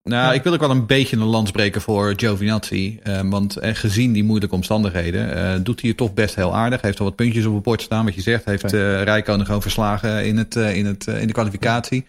Nou, 0.04 0.26
ja. 0.26 0.34
ik 0.34 0.44
wil 0.44 0.54
ook 0.54 0.60
wel 0.60 0.70
een 0.70 0.86
beetje 0.86 1.16
een 1.16 1.24
lans 1.24 1.52
breken 1.52 1.82
voor 1.82 2.14
Giovinazzi. 2.16 3.00
Uh, 3.04 3.20
want 3.24 3.58
eh, 3.58 3.76
gezien 3.76 4.14
die 4.14 4.24
moeilijke 4.24 4.56
omstandigheden 4.56 5.38
uh, 5.38 5.64
doet 5.64 5.80
hij 5.80 5.90
het 5.90 5.98
toch 5.98 6.14
best 6.14 6.36
heel 6.36 6.56
aardig. 6.56 6.82
Heeft 6.82 7.00
al 7.00 7.06
wat 7.06 7.16
puntjes 7.16 7.46
op 7.46 7.54
het 7.54 7.64
bord 7.64 7.82
staan, 7.82 8.06
wat 8.06 8.16
je 8.16 8.22
zegt. 8.22 8.46
Heeft 8.46 8.74
uh, 8.74 9.04
Rijkonen 9.04 9.46
gewoon 9.46 9.62
verslagen 9.62 10.26
in, 10.26 10.38
het, 10.38 10.56
in, 10.56 10.86
het, 10.86 11.08
in 11.08 11.28
de 11.28 11.34
kwalificatie. 11.34 12.06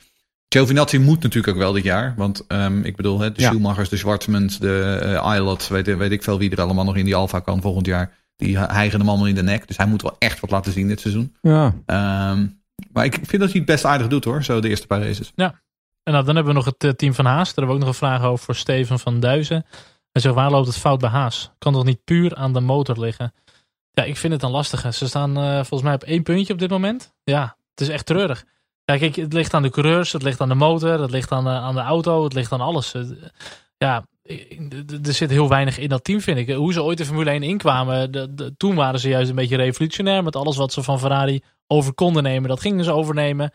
Giovinazzi 0.48 0.98
moet 0.98 1.22
natuurlijk 1.22 1.52
ook 1.52 1.62
wel 1.62 1.72
dit 1.72 1.84
jaar. 1.84 2.14
Want 2.16 2.44
um, 2.48 2.84
ik 2.84 2.96
bedoel, 2.96 3.20
hè, 3.20 3.32
de 3.32 3.40
ja. 3.40 3.48
Schumachers, 3.48 3.88
de 3.88 3.96
Schwartzmans, 3.96 4.58
de 4.58 5.00
uh, 5.02 5.34
Ilot, 5.36 5.68
weet, 5.68 5.96
weet 5.96 6.12
ik 6.12 6.22
veel 6.22 6.38
wie 6.38 6.50
er 6.50 6.60
allemaal 6.60 6.84
nog 6.84 6.96
in 6.96 7.04
die 7.04 7.14
Alfa 7.14 7.40
kan 7.40 7.60
volgend 7.60 7.86
jaar. 7.86 8.14
Die 8.36 8.58
hijgen 8.58 8.98
hem 8.98 9.08
allemaal 9.08 9.26
in 9.26 9.34
de 9.34 9.42
nek. 9.42 9.66
Dus 9.66 9.76
hij 9.76 9.86
moet 9.86 10.02
wel 10.02 10.16
echt 10.18 10.40
wat 10.40 10.50
laten 10.50 10.72
zien 10.72 10.88
dit 10.88 11.00
seizoen. 11.00 11.36
Ja. 11.40 11.64
Um, 12.30 12.60
maar 12.92 13.04
ik 13.04 13.14
vind 13.14 13.42
dat 13.42 13.50
hij 13.50 13.60
het 13.60 13.64
best 13.64 13.84
aardig 13.84 14.08
doet 14.08 14.24
hoor, 14.24 14.44
zo 14.44 14.60
de 14.60 14.68
eerste 14.68 14.86
paar 14.86 15.02
races. 15.02 15.32
Ja, 15.34 15.60
en 16.02 16.12
nou, 16.12 16.24
dan 16.24 16.34
hebben 16.34 16.52
we 16.52 16.58
nog 16.58 16.68
het 16.68 16.84
uh, 16.84 16.90
team 16.90 17.14
van 17.14 17.24
Haas. 17.24 17.54
Daar 17.54 17.54
hebben 17.54 17.66
we 17.66 17.72
ook 17.72 17.78
nog 17.78 17.88
een 17.88 18.08
vraag 18.08 18.22
over 18.22 18.44
voor 18.44 18.54
Steven 18.54 18.98
van 18.98 19.20
Duizen. 19.20 19.66
Hij 20.12 20.22
zegt, 20.22 20.34
waar 20.34 20.50
loopt 20.50 20.66
het 20.66 20.76
fout 20.76 21.00
bij 21.00 21.10
Haas? 21.10 21.50
Kan 21.58 21.72
toch 21.72 21.84
niet 21.84 22.04
puur 22.04 22.34
aan 22.34 22.52
de 22.52 22.60
motor 22.60 22.98
liggen? 22.98 23.34
Ja, 23.92 24.02
ik 24.02 24.16
vind 24.16 24.32
het 24.32 24.42
dan 24.42 24.50
lastig. 24.50 24.94
Ze 24.94 25.08
staan 25.08 25.38
uh, 25.38 25.54
volgens 25.54 25.82
mij 25.82 25.94
op 25.94 26.02
één 26.02 26.22
puntje 26.22 26.52
op 26.52 26.58
dit 26.58 26.70
moment. 26.70 27.14
Ja, 27.24 27.56
het 27.70 27.80
is 27.80 27.88
echt 27.88 28.06
treurig. 28.06 28.44
Kijk, 28.84 29.16
het 29.16 29.32
ligt 29.32 29.54
aan 29.54 29.62
de 29.62 29.70
coureurs, 29.70 30.12
het 30.12 30.22
ligt 30.22 30.40
aan 30.40 30.48
de 30.48 30.54
motor, 30.54 31.00
het 31.00 31.10
ligt 31.10 31.32
aan 31.32 31.44
de, 31.44 31.50
aan 31.50 31.74
de 31.74 31.80
auto, 31.80 32.24
het 32.24 32.32
ligt 32.32 32.52
aan 32.52 32.60
alles. 32.60 32.94
Ja, 33.78 34.04
er 35.02 35.14
zit 35.14 35.30
heel 35.30 35.48
weinig 35.48 35.78
in 35.78 35.88
dat 35.88 36.04
team, 36.04 36.20
vind 36.20 36.38
ik. 36.38 36.50
Hoe 36.50 36.72
ze 36.72 36.82
ooit 36.82 36.98
de 36.98 37.04
Formule 37.04 37.30
1 37.30 37.42
inkwamen, 37.42 38.10
toen 38.56 38.74
waren 38.74 39.00
ze 39.00 39.08
juist 39.08 39.30
een 39.30 39.36
beetje 39.36 39.56
revolutionair 39.56 40.22
met 40.22 40.36
alles 40.36 40.56
wat 40.56 40.72
ze 40.72 40.82
van 40.82 40.98
Ferrari 40.98 41.42
over 41.66 41.94
konden 41.94 42.22
nemen. 42.22 42.48
Dat 42.48 42.60
gingen 42.60 42.84
ze 42.84 42.92
overnemen. 42.92 43.52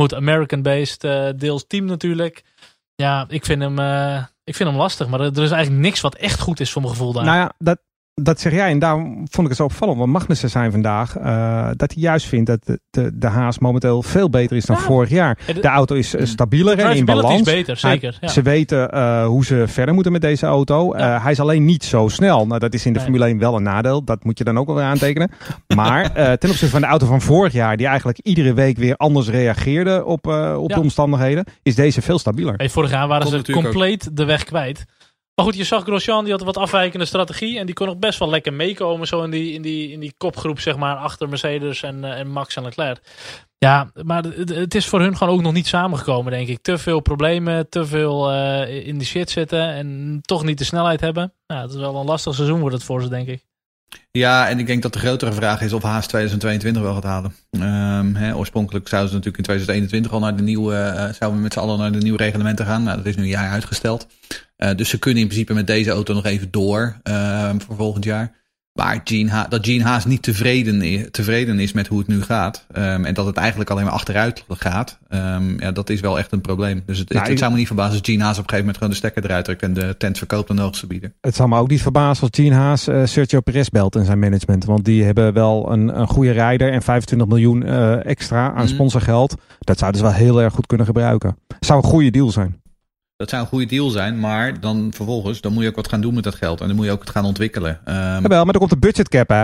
Moet 0.00 0.14
American-based, 0.14 1.04
uh, 1.04 1.28
deels 1.36 1.64
team 1.66 1.84
natuurlijk. 1.84 2.42
Ja, 2.94 3.26
ik 3.28 3.44
vind, 3.44 3.62
hem, 3.62 3.78
uh, 3.78 4.24
ik 4.44 4.54
vind 4.54 4.68
hem 4.68 4.78
lastig. 4.78 5.08
Maar 5.08 5.20
er 5.20 5.42
is 5.42 5.50
eigenlijk 5.50 5.82
niks 5.82 6.00
wat 6.00 6.14
echt 6.14 6.40
goed 6.40 6.60
is 6.60 6.72
voor 6.72 6.82
mijn 6.82 6.94
gevoel 6.94 7.12
daar. 7.12 7.24
Nou 7.24 7.36
ja, 7.36 7.52
dat, 7.58 7.78
dat 8.22 8.40
zeg 8.40 8.52
jij. 8.52 8.70
En 8.70 8.78
daarom 8.78 9.14
vond 9.14 9.38
ik 9.38 9.48
het 9.48 9.56
zo 9.56 9.64
opvallend. 9.64 9.98
Want 9.98 10.12
Magnussen 10.12 10.50
zijn 10.50 10.70
vandaag 10.70 11.18
uh, 11.18 11.68
dat 11.76 11.92
hij 11.92 12.02
juist 12.02 12.26
vindt 12.26 12.46
dat 12.46 12.64
de, 12.64 12.80
de, 12.90 13.18
de 13.18 13.26
Haas 13.26 13.58
momenteel 13.58 14.02
veel 14.02 14.30
beter 14.30 14.56
is 14.56 14.64
dan 14.64 14.76
ja. 14.76 14.82
vorig 14.82 15.10
jaar. 15.10 15.38
De, 15.46 15.60
de 15.60 15.68
auto 15.68 15.94
is 15.94 16.14
uh, 16.14 16.24
stabieler 16.24 16.78
en 16.78 16.96
in 16.96 17.04
balans. 17.04 17.34
is 17.34 17.42
beter, 17.42 17.76
zeker. 17.76 18.08
Hij, 18.08 18.18
ja. 18.20 18.28
Ze 18.28 18.42
weten 18.42 18.94
uh, 18.94 19.26
hoe 19.26 19.44
ze 19.44 19.64
verder 19.66 19.94
moeten 19.94 20.12
met 20.12 20.20
deze 20.20 20.46
auto. 20.46 20.96
Ja. 20.96 21.20
hij 21.20 21.32
is 21.32 21.40
alleen 21.40 21.64
niet 21.64 21.84
zo 21.84 22.08
snel. 22.08 22.46
Nou, 22.46 22.60
dat 22.60 22.74
is 22.74 22.86
in 22.86 22.92
de 22.92 22.98
nee. 22.98 23.08
Formule 23.08 23.30
1 23.30 23.38
wel 23.38 23.56
een 23.56 23.62
nadeel. 23.62 24.04
Dat 24.04 24.24
moet 24.24 24.38
je 24.38 24.44
dan 24.44 24.58
ook 24.58 24.66
wel 24.66 24.76
weer 24.76 24.84
aantekenen. 24.84 25.30
maar 25.76 26.12
ten 26.12 26.50
opzichte 26.50 26.68
van 26.68 26.80
de 26.80 26.86
auto 26.86 27.06
van 27.06 27.20
vorig 27.20 27.52
jaar, 27.52 27.76
die 27.76 27.86
eigenlijk 27.86 28.18
iedere 28.18 28.54
week 28.54 28.78
weer 28.78 28.96
anders 28.96 29.28
reageerde 29.28 30.04
op, 30.04 30.26
op 30.56 30.68
de 30.68 30.80
omstandigheden, 30.80 31.44
is 31.62 31.74
deze 31.74 32.02
veel 32.02 32.18
stabieler. 32.18 32.54
Hey, 32.56 32.68
vorig 32.68 32.90
jaar 32.90 33.08
waren 33.08 33.30
Komt 33.30 33.46
ze 33.46 33.52
compleet 33.52 34.08
ook. 34.08 34.16
de 34.16 34.24
weg 34.24 34.44
kwijt. 34.44 34.84
Maar 35.38 35.46
goed, 35.46 35.56
je 35.56 35.64
zag 35.64 35.82
Grosjean, 35.82 36.22
die 36.22 36.32
had 36.32 36.40
een 36.40 36.46
wat 36.46 36.56
afwijkende 36.56 37.04
strategie. 37.04 37.58
En 37.58 37.66
die 37.66 37.74
kon 37.74 37.86
nog 37.86 37.98
best 37.98 38.18
wel 38.18 38.30
lekker 38.30 38.52
meekomen. 38.52 39.06
Zo 39.06 39.22
in 39.22 39.30
die, 39.30 39.52
in 39.52 39.62
die, 39.62 39.90
in 39.90 40.00
die 40.00 40.14
kopgroep, 40.16 40.60
zeg 40.60 40.76
maar, 40.76 40.96
achter 40.96 41.28
Mercedes 41.28 41.82
en, 41.82 41.96
uh, 41.96 42.18
en 42.18 42.30
Max 42.30 42.56
en 42.56 42.62
Leclerc. 42.62 43.00
Ja, 43.58 43.90
maar 44.02 44.24
het, 44.24 44.74
is 44.74 44.86
voor 44.86 45.00
hun 45.00 45.16
gewoon 45.16 45.34
ook 45.34 45.42
nog 45.42 45.52
niet 45.52 45.66
samengekomen, 45.66 46.32
denk 46.32 46.48
ik. 46.48 46.62
Te 46.62 46.78
veel 46.78 47.00
problemen, 47.00 47.68
te 47.68 47.86
veel 47.86 48.32
uh, 48.32 48.86
in 48.86 48.98
de 48.98 49.04
shit 49.04 49.30
zitten. 49.30 49.74
En 49.74 50.18
toch 50.22 50.44
niet 50.44 50.58
de 50.58 50.64
snelheid 50.64 51.00
hebben. 51.00 51.32
Ja, 51.46 51.60
het 51.60 51.70
is 51.70 51.76
wel 51.76 51.96
een 51.96 52.06
lastig 52.06 52.34
seizoen 52.34 52.60
wordt 52.60 52.74
het 52.74 52.84
voor 52.84 53.02
ze, 53.02 53.08
denk 53.08 53.28
ik. 53.28 53.47
Ja, 54.10 54.48
en 54.48 54.58
ik 54.58 54.66
denk 54.66 54.82
dat 54.82 54.92
de 54.92 54.98
grotere 54.98 55.32
vraag 55.32 55.60
is 55.60 55.72
of 55.72 55.82
Haas 55.82 56.06
2022 56.06 56.82
wel 56.82 56.94
gaat 56.94 57.04
halen. 57.04 57.34
Um, 57.50 58.14
hè, 58.14 58.36
oorspronkelijk 58.36 58.88
zouden 58.88 59.10
ze 59.10 59.16
natuurlijk 59.16 59.48
in 59.48 59.54
2021 59.54 60.12
al 60.12 60.20
naar 60.20 60.36
de 60.36 60.42
nieuwe, 60.42 60.74
uh, 60.74 60.94
zouden 60.94 61.34
we 61.34 61.42
met 61.42 61.52
z'n 61.52 61.58
allen 61.58 61.78
naar 61.78 61.92
de 61.92 61.98
nieuwe 61.98 62.18
reglementen 62.18 62.66
gaan. 62.66 62.82
Nou, 62.82 62.96
dat 62.96 63.06
is 63.06 63.16
nu 63.16 63.22
een 63.22 63.28
jaar 63.28 63.50
uitgesteld. 63.50 64.06
Uh, 64.58 64.70
dus 64.76 64.88
ze 64.88 64.98
kunnen 64.98 65.20
in 65.20 65.26
principe 65.28 65.54
met 65.54 65.66
deze 65.66 65.90
auto 65.90 66.14
nog 66.14 66.24
even 66.24 66.50
door 66.50 67.00
uh, 67.04 67.50
voor 67.58 67.76
volgend 67.76 68.04
jaar. 68.04 68.32
Maar 68.72 69.00
Gene 69.04 69.30
ha 69.30 69.46
dat 69.48 69.66
Gene 69.66 69.84
Haas 69.84 70.04
niet 70.04 70.22
tevreden 70.22 70.82
is, 70.82 71.06
tevreden 71.10 71.58
is 71.58 71.72
met 71.72 71.86
hoe 71.86 71.98
het 71.98 72.06
nu 72.06 72.22
gaat. 72.22 72.66
Um, 72.76 73.04
en 73.04 73.14
dat 73.14 73.26
het 73.26 73.36
eigenlijk 73.36 73.70
alleen 73.70 73.84
maar 73.84 73.92
achteruit 73.92 74.44
gaat. 74.48 74.98
Um, 75.08 75.60
ja, 75.60 75.72
dat 75.72 75.90
is 75.90 76.00
wel 76.00 76.18
echt 76.18 76.32
een 76.32 76.40
probleem. 76.40 76.82
Dus 76.86 76.98
het, 76.98 77.08
nou, 77.08 77.20
het, 77.20 77.30
het 77.30 77.38
zou 77.38 77.50
me 77.50 77.56
niet 77.58 77.66
verbazen 77.66 77.92
als 77.92 78.00
Gene 78.02 78.22
Haas 78.22 78.38
op 78.38 78.42
een 78.42 78.48
gegeven 78.48 78.58
moment 78.58 78.76
gewoon 78.76 78.92
de 78.92 78.98
stekker 78.98 79.24
eruit 79.24 79.44
trekt 79.44 79.62
en 79.62 79.74
de 79.74 79.94
tent 79.98 80.18
verkoopt 80.18 80.50
aan 80.50 80.56
de 80.56 80.62
hoogste 80.62 80.86
bieder. 80.86 81.12
Het 81.20 81.36
zou 81.36 81.48
me 81.48 81.58
ook 81.58 81.68
niet 81.68 81.82
verbazen 81.82 82.22
als 82.22 82.30
Gene 82.34 82.54
Haas 82.54 82.88
uh, 82.88 83.04
Sergio 83.04 83.40
Perez 83.40 83.68
belt 83.68 83.96
in 83.96 84.04
zijn 84.04 84.18
management. 84.18 84.64
Want 84.64 84.84
die 84.84 85.04
hebben 85.04 85.32
wel 85.32 85.72
een, 85.72 86.00
een 86.00 86.08
goede 86.08 86.30
rijder 86.30 86.72
en 86.72 86.82
25 86.82 87.28
miljoen 87.28 87.66
uh, 87.66 88.06
extra 88.06 88.52
aan 88.52 88.62
mm. 88.62 88.68
sponsorgeld. 88.68 89.34
Dat 89.58 89.78
zouden 89.78 90.00
ze 90.00 90.06
wel 90.06 90.16
heel 90.16 90.42
erg 90.42 90.54
goed 90.54 90.66
kunnen 90.66 90.86
gebruiken. 90.86 91.36
Zou 91.60 91.82
een 91.82 91.90
goede 91.90 92.10
deal 92.10 92.30
zijn. 92.30 92.60
Dat 93.18 93.30
zou 93.30 93.42
een 93.42 93.48
goede 93.48 93.66
deal 93.66 93.90
zijn, 93.90 94.20
maar 94.20 94.60
dan 94.60 94.92
vervolgens, 94.94 95.40
dan 95.40 95.52
moet 95.52 95.62
je 95.62 95.68
ook 95.68 95.76
wat 95.76 95.88
gaan 95.88 96.00
doen 96.00 96.14
met 96.14 96.24
dat 96.24 96.34
geld. 96.34 96.60
En 96.60 96.66
dan 96.66 96.76
moet 96.76 96.84
je 96.84 96.90
ook 96.90 97.00
het 97.00 97.10
gaan 97.10 97.24
ontwikkelen. 97.24 97.80
Um... 97.84 97.94
Ja, 97.94 98.22
wel, 98.22 98.44
maar 98.44 98.54
er 98.54 98.60
komt 98.60 98.72
een 98.72 98.78
budgetcap, 98.78 99.28
hè? 99.28 99.42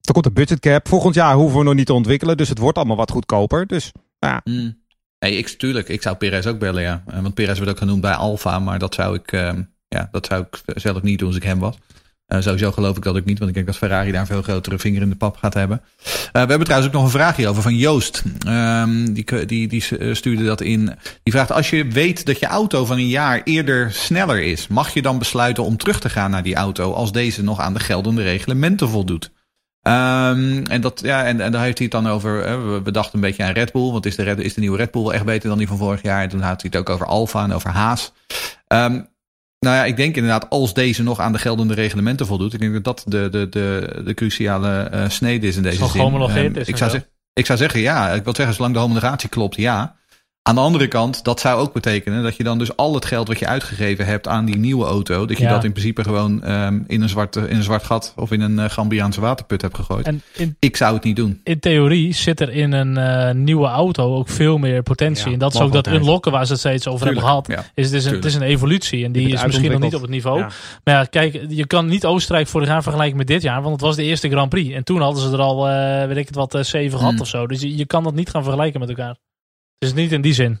Er 0.00 0.12
komt 0.12 0.26
een 0.26 0.32
budgetcap. 0.32 0.88
Volgend 0.88 1.14
jaar 1.14 1.34
hoeven 1.34 1.58
we 1.58 1.64
nog 1.64 1.74
niet 1.74 1.86
te 1.86 1.92
ontwikkelen, 1.92 2.36
dus 2.36 2.48
het 2.48 2.58
wordt 2.58 2.76
allemaal 2.76 2.96
wat 2.96 3.10
goedkoper. 3.10 3.66
Dus, 3.66 3.92
ja. 4.18 4.40
Mm. 4.44 4.80
Hey, 5.18 5.36
ik, 5.36 5.48
tuurlijk, 5.48 5.88
ik 5.88 6.02
zou 6.02 6.16
Perez 6.16 6.46
ook 6.46 6.58
bellen, 6.58 6.82
ja. 6.82 7.02
Want 7.06 7.34
Perez 7.34 7.56
wordt 7.56 7.72
ook 7.72 7.78
genoemd 7.78 8.00
bij 8.00 8.14
Alfa, 8.14 8.58
maar 8.58 8.78
dat 8.78 8.94
zou 8.94 9.14
ik, 9.14 9.32
um, 9.32 9.70
ja, 9.88 10.08
dat 10.10 10.26
zou 10.26 10.42
ik 10.50 10.62
zelf 10.80 11.02
niet 11.02 11.18
doen 11.18 11.28
als 11.28 11.36
ik 11.36 11.42
hem 11.42 11.58
was. 11.58 11.76
Uh, 12.32 12.40
sowieso 12.40 12.72
geloof 12.72 12.96
ik 12.96 13.02
dat 13.02 13.16
ook 13.16 13.24
niet, 13.24 13.38
want 13.38 13.50
ik 13.50 13.56
denk 13.56 13.66
dat 13.66 13.76
Ferrari 13.76 14.10
daar 14.10 14.20
een 14.20 14.26
veel 14.26 14.42
grotere 14.42 14.78
vinger 14.78 15.02
in 15.02 15.08
de 15.08 15.16
pap 15.16 15.36
gaat 15.36 15.54
hebben. 15.54 15.80
Uh, 15.82 16.12
we 16.32 16.38
hebben 16.38 16.64
trouwens 16.64 16.88
ook 16.88 16.94
nog 16.94 17.04
een 17.04 17.18
vraag 17.18 17.36
hierover 17.36 17.62
van 17.62 17.76
Joost. 17.76 18.22
Um, 18.46 19.12
die, 19.12 19.46
die, 19.46 19.68
die 19.68 20.14
stuurde 20.14 20.44
dat 20.44 20.60
in. 20.60 20.98
Die 21.22 21.32
vraagt: 21.32 21.52
Als 21.52 21.70
je 21.70 21.84
weet 21.84 22.26
dat 22.26 22.38
je 22.38 22.46
auto 22.46 22.84
van 22.84 22.96
een 22.96 23.08
jaar 23.08 23.40
eerder 23.44 23.92
sneller 23.92 24.42
is, 24.42 24.68
mag 24.68 24.94
je 24.94 25.02
dan 25.02 25.18
besluiten 25.18 25.64
om 25.64 25.76
terug 25.76 26.00
te 26.00 26.08
gaan 26.08 26.30
naar 26.30 26.42
die 26.42 26.54
auto 26.54 26.92
als 26.92 27.12
deze 27.12 27.42
nog 27.42 27.60
aan 27.60 27.74
de 27.74 27.80
geldende 27.80 28.22
reglementen 28.22 28.88
voldoet? 28.88 29.30
Um, 29.82 30.66
en, 30.66 30.80
dat, 30.80 31.00
ja, 31.04 31.24
en, 31.24 31.40
en 31.40 31.52
daar 31.52 31.62
heeft 31.62 31.78
hij 31.78 31.88
het 31.90 32.02
dan 32.02 32.12
over. 32.12 32.82
We 32.82 32.90
dachten 32.90 33.14
een 33.14 33.20
beetje 33.20 33.44
aan 33.44 33.52
Red 33.52 33.72
Bull. 33.72 33.90
Want 33.90 34.06
is 34.06 34.16
de, 34.16 34.22
Red, 34.22 34.38
is 34.38 34.54
de 34.54 34.60
nieuwe 34.60 34.76
Red 34.76 34.90
Bull 34.90 35.10
echt 35.10 35.24
beter 35.24 35.48
dan 35.48 35.58
die 35.58 35.66
van 35.66 35.78
vorig 35.78 36.02
jaar? 36.02 36.22
En 36.22 36.28
toen 36.28 36.40
had 36.40 36.60
hij 36.62 36.70
het 36.72 36.80
ook 36.80 36.90
over 36.90 37.06
Alfa 37.06 37.44
en 37.44 37.52
over 37.52 37.70
Haas. 37.70 38.12
Um, 38.68 39.10
Nou 39.64 39.76
ja, 39.76 39.84
ik 39.84 39.96
denk 39.96 40.16
inderdaad, 40.16 40.50
als 40.50 40.74
deze 40.74 41.02
nog 41.02 41.20
aan 41.20 41.32
de 41.32 41.38
geldende 41.38 41.74
reglementen 41.74 42.26
voldoet. 42.26 42.52
Ik 42.52 42.60
denk 42.60 42.72
dat 42.72 42.84
dat 42.84 43.04
de, 43.06 43.28
de, 43.30 43.48
de, 43.48 44.00
de 44.04 44.14
cruciale 44.14 44.90
uh, 44.94 45.08
snede 45.08 45.46
is 45.46 45.56
in 45.56 45.62
deze 45.62 45.76
Zal 45.76 45.88
zin. 45.88 46.00
gehomologeerd 46.00 46.56
Um, 46.56 46.60
is 46.60 46.68
ik, 46.68 46.76
zou 46.76 47.00
ik 47.32 47.46
zou 47.46 47.58
zeggen 47.58 47.80
ja. 47.80 48.10
Ik 48.10 48.24
wil 48.24 48.34
zeggen, 48.34 48.54
zolang 48.54 48.74
de 48.74 48.80
homologatie 48.80 49.28
klopt, 49.28 49.56
ja. 49.56 49.96
Aan 50.44 50.54
de 50.54 50.60
andere 50.60 50.88
kant, 50.88 51.24
dat 51.24 51.40
zou 51.40 51.60
ook 51.60 51.72
betekenen 51.72 52.22
dat 52.22 52.36
je 52.36 52.44
dan 52.44 52.58
dus 52.58 52.76
al 52.76 52.94
het 52.94 53.04
geld 53.04 53.28
wat 53.28 53.38
je 53.38 53.46
uitgegeven 53.46 54.06
hebt 54.06 54.28
aan 54.28 54.44
die 54.44 54.56
nieuwe 54.56 54.84
auto, 54.84 55.26
dat 55.26 55.36
je 55.38 55.42
Ja. 55.44 55.50
dat 55.50 55.64
in 55.64 55.72
principe 55.72 56.02
gewoon 56.02 56.42
ehm, 56.42 56.80
in, 56.86 57.02
een 57.02 57.08
zwart, 57.08 57.36
in 57.36 57.56
een 57.56 57.62
zwart 57.62 57.82
gat 57.84 58.12
of 58.16 58.32
in 58.32 58.40
een 58.40 58.58
uh, 58.58 58.64
Gambiaanse 58.64 59.20
waterput 59.20 59.62
hebt 59.62 59.74
gegooid. 59.76 60.06
En 60.06 60.22
in, 60.36 60.56
ik 60.58 60.76
zou 60.76 60.94
het 60.94 61.04
niet 61.04 61.16
doen. 61.16 61.40
in 61.44 61.60
theorie 61.60 62.14
zit 62.14 62.40
er 62.40 62.50
in 62.50 62.72
een 62.72 62.96
eh, 62.96 63.34
nieuwe 63.34 63.66
auto 63.66 64.14
ook 64.16 64.28
veel 64.28 64.58
meer 64.58 64.82
potentie. 64.82 65.26
Ja, 65.26 65.32
en 65.32 65.38
dat 65.38 65.54
is 65.54 65.60
ook 65.60 65.72
dat 65.72 65.86
unlocken 65.86 66.32
waar 66.32 66.46
ze 66.46 66.52
het 66.52 66.60
steeds 66.60 66.86
over 66.88 67.04
hebben 67.04 67.22
gehad. 67.24 67.46
Ja. 67.46 67.64
Is 67.74 67.86
het, 67.86 67.94
is 67.94 68.04
een, 68.04 68.14
het 68.14 68.24
is 68.24 68.34
een 68.34 68.42
evolutie 68.42 69.04
en 69.04 69.12
die 69.12 69.28
is 69.32 69.44
misschien 69.44 69.70
nog 69.70 69.80
niet 69.80 69.94
op 69.94 70.00
het 70.02 70.10
niveau. 70.10 70.38
Ja. 70.38 70.48
Maar 70.84 70.94
ja, 70.94 71.04
kijk, 71.04 71.40
je 71.48 71.66
kan 71.66 71.86
niet 71.86 72.04
Oostenrijk 72.04 72.46
vorig 72.48 72.68
jaar 72.68 72.82
vergelijken 72.82 73.16
met 73.16 73.26
dit 73.26 73.42
jaar, 73.42 73.60
want 73.62 73.72
het 73.72 73.80
was 73.80 73.96
de 73.96 74.02
eerste 74.04 74.28
Grand 74.28 74.48
Prix. 74.48 74.74
En 74.74 74.84
toen 74.84 75.00
hadden 75.00 75.22
ze 75.22 75.32
er 75.32 75.40
al, 75.40 75.68
eh, 75.68 76.06
weet 76.06 76.16
ik 76.16 76.26
het 76.26 76.36
wat, 76.36 76.54
eh, 76.54 76.62
zeven 76.62 76.98
gehad 76.98 77.12
Hmm. 77.12 77.20
of 77.22 77.28
zo. 77.28 77.46
Dus 77.46 77.60
je, 77.60 77.76
je 77.76 77.86
kan 77.86 78.02
dat 78.02 78.14
niet 78.14 78.30
gaan 78.30 78.42
vergelijken 78.42 78.80
met 78.80 78.88
elkaar. 78.88 79.16
Dus 79.82 79.94
niet 79.94 80.12
in 80.12 80.20
die 80.20 80.34
zin. 80.34 80.60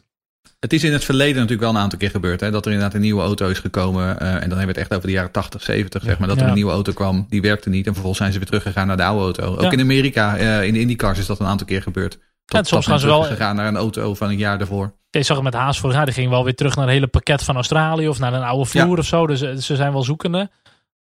Het 0.60 0.72
is 0.72 0.84
in 0.84 0.92
het 0.92 1.04
verleden 1.04 1.34
natuurlijk 1.34 1.60
wel 1.60 1.70
een 1.70 1.76
aantal 1.76 1.98
keer 1.98 2.10
gebeurd. 2.10 2.40
Hè, 2.40 2.50
dat 2.50 2.64
er 2.66 2.72
inderdaad 2.72 2.94
een 2.94 3.00
nieuwe 3.00 3.22
auto 3.22 3.48
is 3.48 3.58
gekomen. 3.58 4.20
eh, 4.20 4.26
en 4.28 4.32
dan 4.32 4.40
hebben 4.40 4.58
we 4.58 4.66
het 4.66 4.76
echt 4.76 4.92
over 4.94 5.06
de 5.06 5.12
jaren 5.12 5.30
80, 5.30 5.62
70. 5.62 6.02
Zeg 6.02 6.18
maar, 6.18 6.28
dat 6.28 6.36
er 6.36 6.42
Ja. 6.42 6.48
een 6.48 6.54
nieuwe 6.54 6.72
auto 6.72 6.92
kwam. 6.92 7.26
Die 7.28 7.40
werkte 7.40 7.68
niet. 7.68 7.86
En 7.86 7.92
vervolgens 7.92 8.18
zijn 8.18 8.32
ze 8.32 8.38
weer 8.38 8.46
teruggegaan 8.46 8.86
naar 8.86 8.96
de 8.96 9.04
oude 9.04 9.22
auto. 9.22 9.54
Ook 9.56 9.62
Ja. 9.62 9.70
in 9.70 9.80
Amerika, 9.80 10.36
eh, 10.36 10.64
in 10.64 10.72
de 10.72 10.80
IndyCars 10.80 11.18
is 11.18 11.26
dat 11.26 11.40
een 11.40 11.46
aantal 11.46 11.66
keer 11.66 11.82
gebeurd. 11.82 12.18
Dat, 12.44 12.60
en 12.60 12.66
soms 12.66 12.86
gaan 12.86 13.00
ze 13.00 13.06
wel- 13.06 13.20
teruggegaan 13.22 13.56
naar 13.56 13.66
een 13.66 13.76
auto 13.76 14.14
van 14.14 14.28
een 14.28 14.36
jaar 14.36 14.58
daarvoor. 14.58 14.92
Je 15.10 15.22
zag 15.22 15.36
het 15.36 15.44
met 15.44 15.54
Haas 15.54 15.78
vorig 15.80 15.96
jaar, 15.96 16.04
die 16.04 16.14
ging 16.14 16.30
wel 16.30 16.44
weer 16.44 16.54
terug 16.54 16.76
naar 16.76 16.86
een 16.86 16.92
hele 16.92 17.06
pakket 17.06 17.42
van 17.42 17.54
Australië 17.54 18.08
of 18.08 18.18
naar 18.18 18.32
een 18.32 18.42
oude 18.42 18.64
vloer 18.64 18.86
Ja. 18.86 18.96
of 18.96 19.06
zo. 19.06 19.26
Dus 19.26 19.40
eh, 19.40 19.54
ze 19.56 19.76
zijn 19.76 19.92
wel 19.92 20.02
zoekende. 20.02 20.50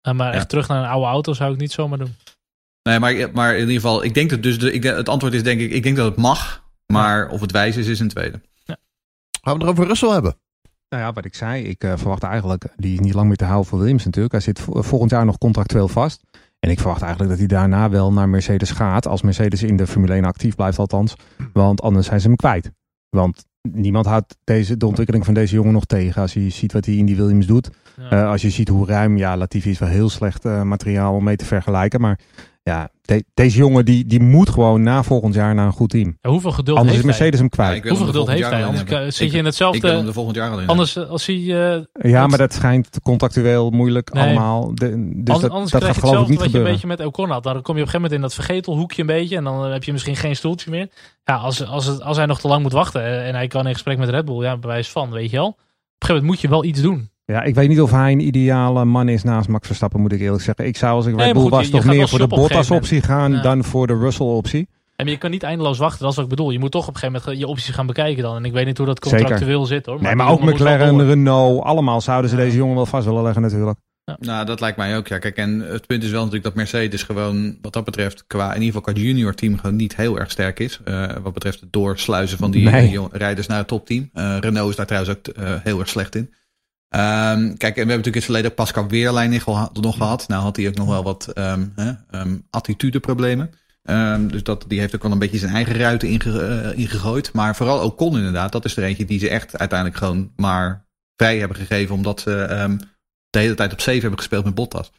Maar 0.03 0.15
Ja. 0.17 0.33
echt 0.33 0.49
terug 0.49 0.69
naar 0.69 0.83
een 0.83 0.89
oude 0.89 1.07
auto 1.07 1.33
zou 1.33 1.53
ik 1.53 1.59
niet 1.61 1.73
zomaar 1.73 1.99
doen. 1.99 2.15
Nee, 2.83 2.99
maar, 2.99 3.15
maar 3.33 3.53
in 3.55 3.61
ieder 3.61 3.75
geval, 3.75 4.05
ik 4.05 4.15
denk 4.15 4.31
dat 4.31 4.43
dus 4.43 4.59
de, 4.59 4.73
ik, 4.73 4.83
het 4.83 5.09
antwoord 5.09 5.35
is 5.35 5.43
denk 5.43 5.61
ik, 5.61 5.71
ik 5.71 5.83
denk 5.83 5.97
dat 5.97 6.07
het 6.07 6.17
mag. 6.17 6.63
Maar 6.93 7.29
of 7.29 7.41
het 7.41 7.53
wijs 7.53 7.77
is, 7.77 7.87
is 7.87 8.01
een 8.01 8.09
tweede. 8.09 8.41
Gaan 8.67 8.79
we 9.43 9.51
het 9.51 9.63
erover 9.63 9.87
Russell 9.87 10.09
hebben? 10.11 10.37
Nou 10.89 11.03
ja, 11.03 11.13
wat 11.13 11.25
ik 11.25 11.35
zei, 11.35 11.65
ik 11.65 11.85
eh, 11.85 11.93
verwacht 11.97 12.23
eigenlijk, 12.23 12.65
die 12.77 12.93
is 12.93 12.99
niet 13.01 13.15
lang 13.15 13.29
meer 13.29 13.37
te 13.37 13.45
houden 13.45 13.69
voor 13.69 13.79
Williams 13.79 14.05
natuurlijk. 14.05 14.33
Hij 14.33 14.43
zit 14.43 14.61
vo- 14.61 14.83
volgend 14.83 15.11
jaar 15.11 15.25
nog 15.25 15.39
contractueel 15.39 15.89
vast. 15.89 16.23
En 16.61 16.71
ik 16.71 16.79
verwacht 16.79 17.01
eigenlijk 17.01 17.31
dat 17.31 17.39
hij 17.39 17.49
daarna 17.49 17.91
wel 17.91 18.13
naar 18.13 18.29
Mercedes 18.29 18.71
gaat. 18.71 19.07
Als 19.07 19.23
Mercedes 19.23 19.63
in 19.63 19.77
de 19.77 19.87
Formule 19.87 20.13
1 20.13 20.25
actief 20.25 20.55
blijft 20.55 20.79
althans. 20.79 21.15
Want 21.53 21.83
anders 21.83 22.07
zijn 22.07 22.21
ze 22.21 22.27
hem 22.27 22.37
kwijt. 22.37 22.71
Want 23.09 23.45
niemand 23.63 24.07
houdt 24.07 24.37
deze, 24.45 24.77
de 24.77 24.87
ontwikkeling 24.87 25.25
van 25.25 25.35
deze 25.35 25.55
jongen 25.55 25.73
nog 25.73 25.85
tegen. 25.85 26.23
Als 26.23 26.33
je 26.33 26.51
ziet 26.51 26.73
wat 26.73 26.85
hij 26.85 26.95
in 26.95 27.07
die 27.07 27.17
Williams 27.17 27.47
doet. 27.47 27.71
Ja. 27.97 28.11
Eh, 28.11 28.29
als 28.31 28.43
je 28.43 28.51
ziet 28.51 28.69
hoe 28.69 28.87
ruim, 28.87 29.17
ja, 29.17 29.37
Latifi 29.37 29.71
is 29.71 29.79
wel 29.79 29.89
heel 29.89 30.09
slecht 30.09 30.45
eh, 30.45 30.63
materiaal 30.63 31.15
om 31.15 31.25
mee 31.25 31.37
te 31.37 31.45
vergelijken. 31.45 32.01
Maar 32.01 32.19
ja, 32.63 32.89
de- 33.03 33.25
deze 33.35 33.57
jongen 33.57 33.85
die, 33.85 34.07
die 34.07 34.21
moet 34.21 34.51
gewoon 34.51 34.83
na 34.83 35.03
volgend 35.03 35.35
jaar 35.35 35.55
naar 35.55 35.67
een 35.67 35.73
goed 35.73 35.91
team. 35.91 36.19
Ja, 36.21 36.31
hoeveel 36.31 36.51
geduld 36.51 36.79
Anders 36.79 36.97
is 36.97 37.03
heeft 37.03 37.19
hij? 37.19 37.19
Mercedes 37.19 37.41
hem 37.41 37.49
kwijt. 37.49 37.77
ik 37.77 37.83
Hoeveel 37.83 37.99
hem 37.99 38.07
geduld 38.07 38.29
heeft 38.29 38.51
hij? 38.51 38.65
Anders 38.65 38.91
hebben. 38.91 39.13
zit 39.13 39.33
je 39.33 39.39
in 39.39 39.47
Ik 39.47 39.53
wil 39.59 39.69
hem 39.71 39.73
hetzelfde... 39.75 40.07
er 40.07 40.13
volgend 40.13 40.37
jaar 40.37 40.51
al 40.51 40.61
in 40.61 40.69
Anders 40.69 40.99
als 40.99 41.27
hij... 41.27 41.37
eh, 41.37 42.11
Ja, 42.13 42.27
maar 42.27 42.39
dat 42.39 42.53
schijnt 42.53 42.89
contractueel 43.03 43.71
moeilijk 43.71 44.13
Nee. 44.13 44.23
allemaal. 44.25 44.75
De, 44.75 44.75
dus 44.77 44.95
anders 44.95 45.41
dat, 45.41 45.51
anders 45.51 45.71
dat 45.71 45.81
krijg 45.81 45.95
gaat 45.95 46.05
je 46.05 46.09
geloof 46.09 46.29
ik 46.29 46.29
hetzelfde 46.29 46.31
niet 46.31 46.39
wat 46.41 46.51
je 46.51 46.59
een 46.59 46.65
gebeuren. 46.67 46.73
beetje 46.73 46.87
met 46.87 47.01
Ocon 47.07 47.31
had. 47.31 47.43
Dan 47.43 47.53
kom 47.63 47.77
je 47.77 47.81
op 47.83 47.87
een 47.87 47.93
gegeven 47.93 48.01
moment 48.01 48.13
in 48.13 48.21
dat 48.21 48.35
vergetelhoekje 48.35 49.01
een 49.01 49.07
beetje. 49.07 49.37
En 49.37 49.45
dan 49.45 49.65
heb 49.73 49.85
je 49.85 49.93
misschien 49.93 50.17
geen 50.17 50.37
stoeltje 50.37 50.71
meer. 50.71 50.89
Ja, 51.25 51.35
als, 51.37 51.67
als, 51.67 51.87
het, 51.87 52.03
als 52.03 52.17
hij 52.17 52.27
nog 52.27 52.41
te 52.41 52.49
lang 52.49 52.63
moet 52.63 52.73
wachten 52.73 53.03
eh, 53.03 53.29
en 53.29 53.35
hij 53.35 53.47
kan 53.47 53.67
in 53.67 53.73
gesprek 53.73 53.99
met 53.99 54.09
Red 54.09 54.25
Bull. 54.25 54.43
Ja, 54.43 54.57
bewijs 54.57 54.89
van, 54.91 55.11
weet 55.11 55.31
je 55.31 55.37
wel. 55.37 55.47
Op 55.49 55.57
een 55.57 55.65
gegeven 55.99 56.15
moment 56.15 56.27
moet 56.27 56.41
je 56.41 56.49
wel 56.49 56.65
iets 56.65 56.81
doen. 56.81 57.11
Ja, 57.31 57.43
ik 57.43 57.55
weet 57.55 57.69
niet 57.69 57.81
of 57.81 57.91
hij 57.91 58.13
een 58.13 58.21
ideale 58.27 58.85
man 58.85 59.09
is 59.09 59.23
naast 59.23 59.49
Max 59.49 59.67
Verstappen, 59.67 60.01
moet 60.01 60.13
ik 60.13 60.21
eerlijk 60.21 60.43
zeggen. 60.43 60.67
Ik 60.67 60.77
zou 60.77 60.95
als 60.95 61.07
ik 61.07 61.15
Red 61.17 61.25
maar 61.25 61.35
Bull 61.43 61.49
was 61.49 61.67
je- 61.67 61.73
toch 61.73 61.85
meer 61.85 62.09
voor 62.09 62.19
de 62.19 62.27
Bottas-optie 62.27 63.03
gaan 63.03 63.33
Ja. 63.33 63.43
dan 63.43 63.65
voor 63.65 63.87
de 63.87 63.99
Russell-optie. 63.99 64.69
En 64.97 65.07
je 65.07 65.17
kan 65.17 65.31
niet 65.31 65.43
eindeloos 65.43 65.79
wachten, 65.79 66.01
dat 66.01 66.11
is 66.11 66.15
wat 66.17 66.25
ik 66.25 66.31
bedoel. 66.31 66.51
Je 66.51 66.59
moet 66.59 66.71
toch 66.71 66.89
op 66.89 66.95
een 66.95 67.01
gegeven 67.01 67.21
moment 67.25 67.41
je 67.41 67.47
opties 67.47 67.75
gaan 67.75 67.87
bekijken 67.87 68.23
dan. 68.23 68.37
En 68.37 68.45
ik 68.45 68.53
weet 68.53 68.67
niet 68.67 68.77
hoe 68.77 68.87
dat 68.87 69.05
Zeker. 69.05 69.19
contractueel 69.19 69.67
zit 69.67 69.87
hoor. 69.87 70.03
Nee, 70.03 70.15
maar 70.15 70.29
ook 70.31 70.41
McLaren. 70.43 71.07
Renault, 71.07 71.63
allemaal 71.65 72.01
zouden 72.01 72.31
ze 72.31 72.37
Ja. 72.37 72.43
deze 72.43 72.57
jongen 72.57 72.75
wel 72.75 72.87
vast 72.87 73.07
willen 73.07 73.23
leggen 73.23 73.43
natuurlijk. 73.43 73.79
Nou, 74.19 74.47
dat 74.47 74.61
lijkt 74.61 74.77
mij 74.77 74.97
ook. 74.97 75.09
Ja, 75.09 75.19
kijk, 75.19 75.37
en 75.37 75.61
het 75.61 75.87
punt 75.87 76.03
is 76.03 76.11
wel 76.11 76.19
natuurlijk 76.19 76.45
dat 76.45 76.55
Mercedes 76.55 77.03
gewoon, 77.03 77.57
wat 77.63 77.73
dat 77.73 77.85
betreft, 77.85 78.25
qua, 78.27 78.47
in 78.55 78.63
ieder 78.63 78.67
geval 78.67 78.81
qua 78.95 79.03
junior 79.03 79.35
team, 79.35 79.59
gewoon 79.59 79.77
niet 79.77 79.97
heel 79.97 80.19
erg 80.19 80.31
sterk 80.31 80.59
is. 80.61 80.81
Eh, 80.85 81.07
wat 81.23 81.33
betreft 81.33 81.61
het 81.61 81.73
doorsluizen 81.73 82.39
van 82.39 82.51
die 82.51 82.69
Nee. 82.69 82.99
rijders 83.13 83.47
naar 83.47 83.59
het 83.59 83.69
topteam. 83.69 84.11
Eh, 84.13 84.37
Renault 84.41 84.71
is 84.71 84.77
daar 84.77 84.87
trouwens 84.87 85.17
ook 85.17 85.35
eh, 85.35 85.55
heel 85.63 85.79
erg 85.79 85.89
slecht 85.89 86.15
in. 86.15 86.31
Ehm, 86.91 87.55
kijk, 87.57 87.77
en 87.77 87.87
we 87.87 87.93
hebben 87.93 87.97
natuurlijk 87.97 88.05
in 88.07 88.13
het 88.13 88.25
verleden 88.25 88.55
Pascal 88.55 88.89
Weerlijn 88.89 89.31
nog 89.31 89.73
nog 89.73 89.97
gehad. 89.97 90.29
Nou 90.29 90.43
had 90.43 90.57
hij 90.57 90.69
ook 90.69 90.75
nog 90.77 90.89
wel 90.89 91.03
wat 91.03 91.29
hè, 91.35 91.93
ehm, 92.11 92.37
attitudeproblemen. 92.51 93.51
Dus 94.29 94.43
dat, 94.43 94.65
die 94.69 94.81
heeft 94.81 94.95
ook 94.95 95.03
wel 95.03 95.13
een 95.13 95.19
beetje 95.19 95.39
zijn 95.39 95.55
eigen 95.55 95.75
ruiten 95.75 96.09
inge, 96.09 96.41
eh, 96.47 96.79
ingegooid. 96.79 97.33
Maar 97.33 97.57
vooral 97.57 97.85
Ocon 97.85 98.17
inderdaad, 98.17 98.53
dat 98.53 98.65
is 98.65 98.77
er 98.77 98.83
eentje 98.83 99.05
die 99.05 99.19
ze 99.19 99.29
echt 99.29 99.59
uiteindelijk 99.59 99.99
gewoon 99.99 100.33
maar 100.37 100.87
vrij 101.17 101.39
hebben 101.39 101.57
gegeven. 101.57 101.95
Omdat 101.95 102.21
ze 102.21 102.47
de 103.31 103.39
hele 103.39 103.55
tijd 103.55 103.73
op 103.73 103.81
7 103.81 104.01
hebben 104.01 104.19
gespeeld 104.19 104.45
met 104.45 104.55
Bottas. 104.55 104.93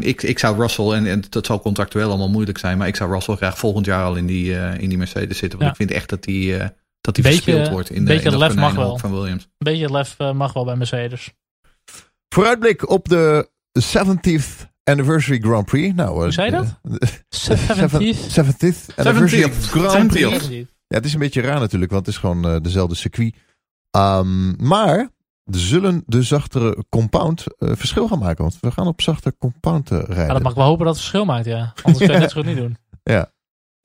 Ik, 0.00 0.22
ik 0.22 0.38
zou 0.38 0.58
Russell, 0.58 0.90
en, 0.92 1.06
en 1.06 1.22
dat 1.30 1.46
zal 1.46 1.60
contractueel 1.60 2.08
allemaal 2.08 2.30
moeilijk 2.30 2.58
zijn, 2.58 2.78
maar 2.78 2.86
ik 2.88 2.96
zou 2.96 3.12
Russell 3.12 3.36
graag 3.36 3.58
volgend 3.58 3.86
jaar 3.86 4.04
al 4.04 4.16
in 4.16 4.26
die, 4.26 4.58
eh, 4.58 4.78
in 4.78 4.88
die 4.88 4.98
Mercedes 4.98 5.38
zitten. 5.38 5.58
Want 5.58 5.62
Ja. 5.62 5.68
ik 5.70 5.88
vind 5.88 5.98
echt 6.00 6.08
dat 6.08 6.24
die, 6.24 6.56
eh, 6.56 6.68
dat 7.00 7.14
die 7.14 7.24
Beetje- 7.24 7.42
verspeeld 7.42 7.68
wordt 7.68 7.90
in 7.90 8.04
de, 8.04 8.04
beetje 8.04 8.24
in 8.24 8.30
dat 8.30 8.40
lef 8.40 8.48
mag 8.54 8.56
konijnenhok 8.68 9.00
wel. 9.00 9.10
van 9.10 9.20
Williams. 9.20 9.42
Een 9.42 9.50
beetje 9.58 9.90
lef 9.92 10.14
eh, 10.18 10.32
mag 10.32 10.52
wel 10.52 10.64
bij 10.64 10.76
Mercedes. 10.76 11.32
Vooruitblik 12.34 12.88
op 12.90 13.08
de 13.08 13.48
70th 13.78 14.68
Anniversary 14.84 15.38
Grand 15.40 15.66
Prix. 15.66 15.94
Nou, 15.94 16.14
eh, 16.16 16.22
Hoe 16.22 16.30
zei 16.32 16.46
je 16.50 16.52
dat? 16.52 16.78
de- 16.82 17.06
70th? 18.10 18.34
70th 18.34 18.94
Anniversary 18.96 19.50
70th. 19.52 19.64
Grand 19.70 20.08
Prix. 20.08 20.48
70th. 20.48 20.68
Ja, 20.86 20.96
het 20.96 21.04
is 21.04 21.12
een 21.12 21.18
beetje 21.18 21.40
raar 21.40 21.60
natuurlijk, 21.60 21.90
want 21.92 22.06
het 22.06 22.14
is 22.14 22.20
gewoon 22.20 22.44
eh, 22.48 22.60
dezelfde 22.60 22.94
circuit. 22.94 23.34
Ehm, 23.90 24.66
maar 24.66 25.08
zullen 25.44 26.02
de 26.06 26.22
zachtere 26.22 26.84
compound 26.88 27.44
eh, 27.58 27.70
verschil 27.74 28.08
gaan 28.08 28.18
maken? 28.18 28.42
Want 28.42 28.58
we 28.60 28.70
gaan 28.70 28.86
op 28.86 29.00
zachte 29.00 29.34
compound 29.38 29.90
eh, 29.90 29.98
rijden. 29.98 30.26
Ja, 30.26 30.32
dat 30.32 30.42
mag 30.42 30.50
ik 30.52 30.56
wel 30.58 30.66
hopen 30.66 30.84
dat 30.84 30.94
het 30.94 31.02
verschil 31.04 31.24
maakt, 31.24 31.44
ja. 31.44 31.72
Anders 31.82 31.82
kan 31.82 32.06
je 32.06 32.12
het 32.12 32.20
net 32.22 32.30
zo 32.30 32.36
goed 32.40 32.46
niet 32.48 32.56
doen. 32.56 32.76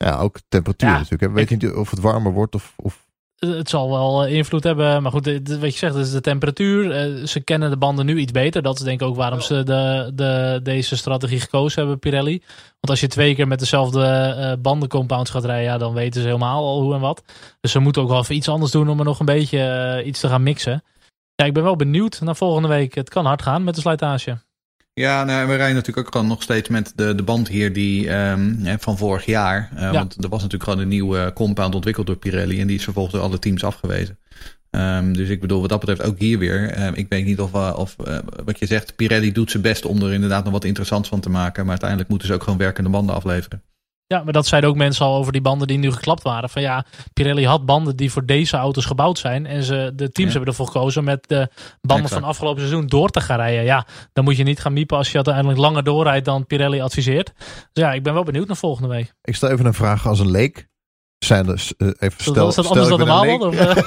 Ja, 0.04 0.16
ook 0.18 0.38
temperatuur 0.48 0.88
Ja, 0.88 0.94
natuurlijk. 0.94 1.22
hè. 1.22 1.30
Weet 1.30 1.48
je 1.48 1.56
niet 1.56 1.72
of 1.74 1.90
het 1.90 2.00
warmer 2.00 2.32
wordt 2.32 2.54
of... 2.54 2.72
of 2.76 2.94
Eh, 2.94 3.05
Het 3.36 3.68
zal 3.68 3.90
wel 3.90 4.24
eh, 4.24 4.34
invloed 4.34 4.64
hebben. 4.64 5.02
Maar 5.02 5.12
goed, 5.12 5.26
wat 5.48 5.72
je 5.72 5.78
zegt, 5.78 5.94
dus 5.94 6.10
de 6.10 6.20
temperatuur. 6.20 6.90
eh, 6.90 7.26
ze 7.26 7.40
kennen 7.40 7.70
de 7.70 7.76
banden 7.76 8.06
nu 8.06 8.18
iets 8.18 8.32
beter. 8.32 8.62
Dat 8.62 8.78
is 8.78 8.84
denk 8.84 9.00
ik 9.00 9.06
ook 9.06 9.16
waarom 9.16 9.40
ze 9.40 9.62
de, 9.62 10.10
de, 10.14 10.60
deze 10.62 10.96
strategie 10.96 11.40
gekozen 11.40 11.78
hebben, 11.78 11.98
Pirelli. 11.98 12.38
Want 12.70 12.90
als 12.90 13.00
je 13.00 13.06
twee 13.06 13.34
keer 13.34 13.48
met 13.48 13.58
dezelfde 13.58 14.04
eh 14.04 14.52
bandencompounds 14.62 15.30
gaat 15.30 15.44
rijden, 15.44 15.64
ja, 15.64 15.78
dan 15.78 15.94
weten 15.94 16.20
ze 16.20 16.26
helemaal 16.26 16.64
al 16.64 16.80
hoe 16.80 16.94
en 16.94 17.00
wat. 17.00 17.22
Dus 17.60 17.72
ze 17.72 17.78
moeten 17.78 18.02
ook 18.02 18.08
wel 18.08 18.20
even 18.20 18.34
iets 18.34 18.48
anders 18.48 18.72
doen 18.72 18.88
om 18.88 18.98
er 18.98 19.04
nog 19.04 19.18
een 19.20 19.26
beetje 19.26 20.02
iets 20.04 20.20
te 20.20 20.28
gaan 20.28 20.42
mixen. 20.42 20.82
Ja, 21.34 21.44
ik 21.44 21.54
ben 21.54 21.62
wel 21.62 21.76
benieuwd 21.76 22.20
naar 22.20 22.36
volgende 22.36 22.68
week. 22.68 22.94
Het 22.94 23.08
kan 23.08 23.26
hard 23.26 23.42
gaan 23.42 23.64
met 23.64 23.74
de 23.74 23.80
slijtage. 23.80 24.38
Ja, 25.00 25.24
nou, 25.24 25.46
we 25.48 25.54
rijden 25.54 25.74
natuurlijk 25.74 26.06
ook 26.06 26.12
gewoon 26.12 26.26
nog 26.26 26.42
steeds 26.42 26.68
met 26.68 26.92
de, 26.94 27.14
de 27.14 27.22
band 27.22 27.48
hier 27.48 27.72
die, 27.72 28.08
ehm, 28.10 28.54
hè, 28.62 28.78
van 28.78 28.98
vorig 28.98 29.24
jaar. 29.24 29.70
Eh, 29.74 29.82
Ja. 29.82 29.92
Want 29.92 30.14
er 30.24 30.28
was 30.28 30.42
natuurlijk 30.42 30.70
gewoon 30.70 30.78
een 30.84 30.88
nieuwe 30.88 31.32
compound 31.34 31.74
ontwikkeld 31.74 32.06
door 32.06 32.16
Pirelli. 32.16 32.60
En 32.60 32.66
die 32.66 32.76
is 32.76 32.84
vervolgens 32.84 33.14
door 33.14 33.24
alle 33.24 33.38
teams 33.38 33.64
afgewezen. 33.64 34.18
Ehm, 34.70 35.12
dus 35.12 35.28
ik 35.28 35.40
bedoel, 35.40 35.60
wat 35.60 35.68
dat 35.68 35.80
betreft 35.80 36.02
ook 36.02 36.18
hier 36.18 36.38
weer. 36.38 36.70
ehm, 36.70 36.92
ik 36.94 37.06
weet 37.08 37.24
niet 37.24 37.40
of, 37.40 37.54
eh, 37.54 37.74
of 37.76 37.96
eh, 38.04 38.18
wat 38.44 38.58
je 38.58 38.66
zegt, 38.66 38.96
Pirelli 38.96 39.32
doet 39.32 39.50
zijn 39.50 39.62
best 39.62 39.84
om 39.84 40.02
er 40.02 40.12
inderdaad 40.12 40.44
nog 40.44 40.52
wat 40.52 40.64
interessants 40.64 41.08
van 41.08 41.20
te 41.20 41.30
maken. 41.30 41.60
Maar 41.62 41.70
uiteindelijk 41.70 42.08
moeten 42.10 42.28
ze 42.28 42.34
ook 42.34 42.42
gewoon 42.42 42.58
werkende 42.58 42.90
banden 42.90 43.14
afleveren. 43.14 43.62
Ja, 44.08 44.22
maar 44.24 44.32
dat 44.32 44.46
zeiden 44.46 44.70
ook 44.70 44.76
mensen 44.76 45.06
al 45.06 45.16
over 45.16 45.32
die 45.32 45.40
banden 45.40 45.66
die 45.68 45.78
nu 45.78 45.92
geklapt 45.92 46.22
waren. 46.22 46.48
Van 46.50 46.62
ja, 46.62 46.84
Pirelli 47.12 47.46
had 47.46 47.66
banden 47.66 47.96
die 47.96 48.12
voor 48.12 48.26
deze 48.26 48.56
auto's 48.56 48.84
gebouwd 48.84 49.18
zijn. 49.18 49.46
En 49.46 49.62
ze, 49.62 49.92
de 49.94 50.10
teams 50.10 50.32
Ja. 50.32 50.36
hebben 50.36 50.48
ervoor 50.48 50.66
gekozen 50.66 51.04
met 51.04 51.28
de 51.28 51.48
banden 51.80 52.04
Exact. 52.04 52.20
van 52.20 52.30
afgelopen 52.30 52.60
seizoen 52.60 52.86
door 52.86 53.08
te 53.10 53.20
gaan 53.20 53.36
rijden. 53.36 53.64
Ja, 53.64 53.86
dan 54.12 54.24
moet 54.24 54.36
je 54.36 54.42
niet 54.42 54.60
gaan 54.60 54.72
miepen 54.72 54.96
als 54.96 55.08
je 55.08 55.14
uiteindelijk 55.14 55.58
langer 55.58 55.84
doorrijdt 55.84 56.24
dan 56.24 56.46
Pirelli 56.46 56.80
adviseert. 56.80 57.32
Dus 57.36 57.84
ja, 57.84 57.92
ik 57.92 58.02
ben 58.02 58.14
wel 58.14 58.22
benieuwd 58.24 58.46
naar 58.46 58.56
volgende 58.56 58.88
week. 58.88 59.14
ik 59.22 59.34
stel 59.36 59.50
even 59.50 59.66
een 59.66 59.74
vraag 59.74 60.06
als 60.06 60.20
een 60.20 60.30
leek. 60.30 60.68
Zijn 61.18 61.48
er, 61.48 61.68
eh, 61.76 61.88
even 61.98 62.22
stel, 62.24 62.48
is 62.48 62.54
dat 62.54 62.64
stel 62.64 62.76
anders 62.76 62.88
dan 62.88 62.98
normaal? 62.98 63.52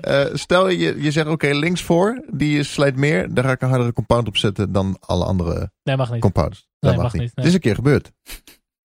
Eh, 0.00 0.24
stel 0.32 0.68
je, 0.68 1.02
je 1.02 1.10
zegt 1.10 1.26
oké, 1.28 1.46
links 1.52 1.82
voor, 1.82 2.24
die 2.32 2.62
slijt 2.62 2.96
meer. 2.96 3.34
Daar 3.34 3.44
ga 3.44 3.50
ik 3.50 3.62
een 3.62 3.68
hardere 3.68 3.92
compound 3.92 4.28
op 4.28 4.36
zetten 4.36 4.72
dan 4.72 4.96
alle 5.00 5.24
andere 5.24 5.70
nee, 5.82 5.96
mag 5.96 6.10
niet. 6.12 6.20
compounds. 6.20 6.58
Dat 6.78 6.90
Nee, 6.90 6.92
mag, 6.94 7.02
mag 7.02 7.12
niet. 7.12 7.22
niet, 7.22 7.30
nee. 7.36 7.44
Het 7.44 7.46
is 7.46 7.54
een 7.54 7.60
keer 7.60 7.74
gebeurd. 7.74 8.12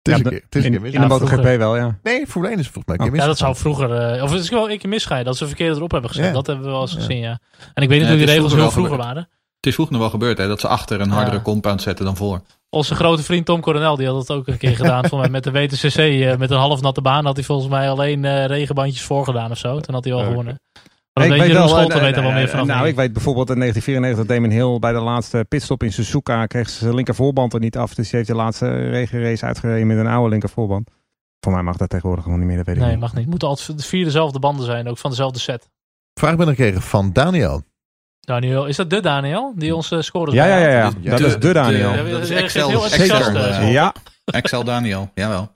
Het 0.01 0.13
is 0.13 0.19
Ja, 0.19 0.23
een 0.25 0.29
keer. 0.31 0.41
Het 0.45 0.55
is 0.55 0.65
een 0.65 0.73
in, 0.73 0.81
keer 0.81 0.93
in 0.93 1.01
de 1.01 1.07
MotoGP 1.07 1.33
vroeger. 1.33 1.57
wel, 1.57 1.75
ja. 1.77 1.97
Nee, 2.03 2.27
Formule 2.27 2.51
1 2.51 2.59
is 2.61 2.67
volgens 2.67 2.85
mij 2.97 3.05
een 3.05 3.11
keer 3.11 3.21
Ja, 3.21 3.27
dat 3.27 3.37
zou 3.37 3.55
vroeger, 3.55 3.91
eh, 3.95 4.23
of 4.23 4.31
het 4.31 4.41
is 4.41 4.49
wel 4.49 4.69
een 4.71 4.77
keer 4.77 4.89
misgaan 4.89 5.23
dat 5.23 5.37
ze 5.37 5.47
verkeerd 5.47 5.75
erop 5.75 5.91
hebben 5.91 6.09
gezet. 6.09 6.25
Ja. 6.25 6.31
Dat 6.31 6.47
hebben 6.47 6.65
we 6.65 6.71
wel 6.71 6.81
eens 6.81 6.91
Ja. 6.91 6.97
gezien, 6.99 7.17
ja. 7.17 7.39
En 7.73 7.83
ik 7.83 7.89
weet 7.89 7.97
niet 7.99 8.07
Ja, 8.07 8.15
hoe 8.15 8.25
die 8.25 8.33
regels 8.33 8.51
heel 8.51 8.61
wel 8.61 8.71
vroeger 8.71 8.91
gebeurd. 8.91 9.07
waren. 9.13 9.29
Het 9.55 9.65
is 9.69 9.73
vroeger 9.73 9.93
nog 9.93 10.03
wel 10.03 10.11
gebeurd 10.11 10.37
hè, 10.37 10.47
dat 10.47 10.59
ze 10.59 10.67
achter 10.67 11.01
een 11.01 11.07
Ja. 11.09 11.13
hardere 11.15 11.41
compound 11.41 11.81
zetten 11.81 12.05
dan 12.05 12.15
voor. 12.15 12.41
Onze 12.69 12.95
grote 12.95 13.23
vriend 13.23 13.45
Tom 13.45 13.61
Coronel, 13.61 13.95
die 13.95 14.07
had 14.07 14.27
dat 14.27 14.37
ook 14.37 14.47
een 14.47 14.57
keer 14.57 14.75
gedaan. 14.75 14.99
Volgens 15.07 15.21
mij 15.21 15.29
met 15.29 15.43
de 15.43 15.51
WTCC, 15.51 15.97
eh, 15.97 16.37
met 16.37 16.51
een 16.51 16.57
half 16.57 16.81
natte 16.81 17.01
baan, 17.01 17.25
had 17.25 17.35
hij 17.35 17.45
volgens 17.45 17.69
mij 17.69 17.89
alleen 17.89 18.25
eh, 18.25 18.45
regenbandjes 18.45 19.01
voorgedaan 19.03 19.51
of 19.51 19.57
zo. 19.57 19.79
Toen 19.79 19.93
had 19.93 20.03
hij 20.03 20.13
wel 20.13 20.21
Oké. 20.21 20.29
gewonnen. 20.29 20.59
Maar 21.13 21.27
dat 21.27 21.37
weet 21.37 21.47
eh, 21.47 22.01
weet 22.01 22.15
er 22.15 22.21
wel 22.21 22.29
eh, 22.31 22.35
meer 22.35 22.49
vanaf. 22.49 22.65
Nou, 22.67 22.87
ik 22.87 22.95
weet 22.95 23.13
bijvoorbeeld 23.13 23.49
in 23.49 23.59
1994 23.59 24.25
dat 24.25 24.27
Damon 24.27 24.49
Hill 24.71 24.79
bij 24.79 24.91
de 24.93 24.99
laatste 24.99 25.45
pitstop 25.49 25.83
in 25.83 25.93
Suzuka 25.93 26.45
kreeg 26.45 26.69
ze 26.69 26.77
zijn 26.77 26.95
linker 26.95 27.15
voorband 27.15 27.53
er 27.53 27.59
niet 27.59 27.77
af. 27.77 27.93
Dus 27.93 28.07
die 28.09 28.15
heeft 28.15 28.29
de 28.31 28.35
laatste 28.35 28.89
regenrace 28.89 29.45
uitgereden 29.45 29.87
met 29.87 29.97
een 29.97 30.07
oude 30.07 30.29
linker 30.29 30.49
voorband. 30.49 30.89
Voor 31.39 31.53
mij 31.53 31.61
mag 31.61 31.77
dat 31.77 31.89
tegenwoordig 31.89 32.23
gewoon 32.23 32.39
niet 32.39 32.47
meer, 32.47 32.57
dat 32.57 32.65
weet 32.65 32.75
ik 32.75 32.81
Nee, 32.81 32.91
niet. 32.91 32.99
mag 32.99 33.09
niet. 33.11 33.19
Het 33.21 33.29
moeten 33.29 33.47
altijd 33.47 33.77
de 33.77 33.83
vier 33.83 34.03
dezelfde 34.05 34.39
banden 34.39 34.65
zijn, 34.65 34.87
ook 34.87 34.97
van 34.97 35.09
dezelfde 35.09 35.39
set. 35.39 35.69
Vraag 36.13 36.35
binnengekregen 36.35 36.81
van 36.81 37.11
Daniel. 37.13 37.61
Daniel, 38.19 38.65
is 38.65 38.75
dat 38.75 38.89
de 38.89 38.99
Daniel 39.01 39.53
die 39.55 39.75
ons 39.75 39.91
uh, 39.91 40.01
scoorde? 40.01 40.31
Ja, 40.31 40.45
ja, 40.45 40.57
ja, 40.57 40.69
ja. 40.69 40.89
De- 40.89 41.09
dat 41.09 41.17
de- 41.17 41.25
is 41.25 41.37
de 41.37 41.53
Daniel. 41.53 42.09
Dat 42.11 42.21
is 42.21 42.29
Excel. 42.29 42.69
heel 42.69 42.85
Excel, 42.85 43.35
eh, 43.35 43.57
eh, 43.57 43.71
ja, 43.71 43.93
Excel 44.31 44.63
Daniel, 44.63 45.11
jawel. 45.15 45.53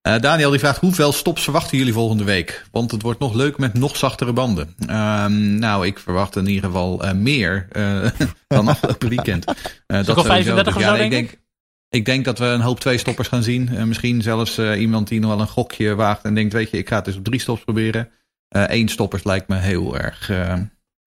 Eh 0.00 0.20
Daniel 0.20 0.50
die 0.50 0.58
vraagt 0.58 0.80
hoeveel 0.80 1.12
stops 1.12 1.42
verwachten 1.42 1.78
jullie 1.78 1.92
volgende 1.92 2.24
week? 2.24 2.66
Want 2.70 2.90
het 2.90 3.02
wordt 3.02 3.20
nog 3.20 3.34
leuk 3.34 3.58
met 3.58 3.74
nog 3.74 3.96
zachtere 3.96 4.32
banden. 4.32 4.74
Ehm, 4.86 5.58
nou, 5.58 5.86
ik 5.86 5.98
verwacht 5.98 6.36
in 6.36 6.46
ieder 6.46 6.64
geval 6.64 7.02
eh, 7.02 7.12
meer 7.12 7.66
eh, 7.70 8.10
dan 8.46 8.68
afgelopen 8.68 9.08
weekend. 9.08 9.44
Eh, 9.44 9.54
dat 9.86 10.16
al 10.16 10.24
sowieso. 10.24 10.24
35 10.24 10.76
of 10.76 10.82
ja, 10.82 10.88
zo, 10.88 11.02
ik 11.02 11.10
denk 11.10 11.28
denk, 11.28 11.40
ik 11.88 12.04
denk 12.04 12.24
dat 12.24 12.38
we 12.38 12.44
een 12.44 12.60
hoop 12.60 12.80
twee 12.80 12.98
stoppers 12.98 13.28
gaan 13.28 13.42
zien. 13.42 13.68
Eh, 13.68 13.84
misschien 13.84 14.22
zelfs 14.22 14.58
eh, 14.58 14.80
iemand 14.80 15.08
die 15.08 15.20
nog 15.20 15.30
wel 15.30 15.40
een 15.40 15.48
gokje 15.48 15.94
waagt 15.94 16.24
en 16.24 16.34
denkt, 16.34 16.52
weet 16.52 16.70
je, 16.70 16.78
ik 16.78 16.88
ga 16.88 16.96
het 16.96 17.06
eens 17.06 17.16
op 17.16 17.24
drie 17.24 17.40
stops 17.40 17.64
proberen. 17.64 18.10
Eén 18.48 18.88
stoppers 18.88 19.24
lijkt 19.24 19.48
me 19.48 19.56
heel 19.56 19.98
erg, 19.98 20.30
eh, 20.30 20.60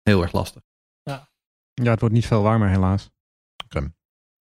heel 0.02 0.22
erg 0.22 0.32
lastig. 0.32 0.62
ja, 1.74 1.90
het 1.90 2.00
wordt 2.00 2.14
niet 2.14 2.26
veel 2.26 2.42
warmer 2.42 2.68
helaas. 2.68 3.10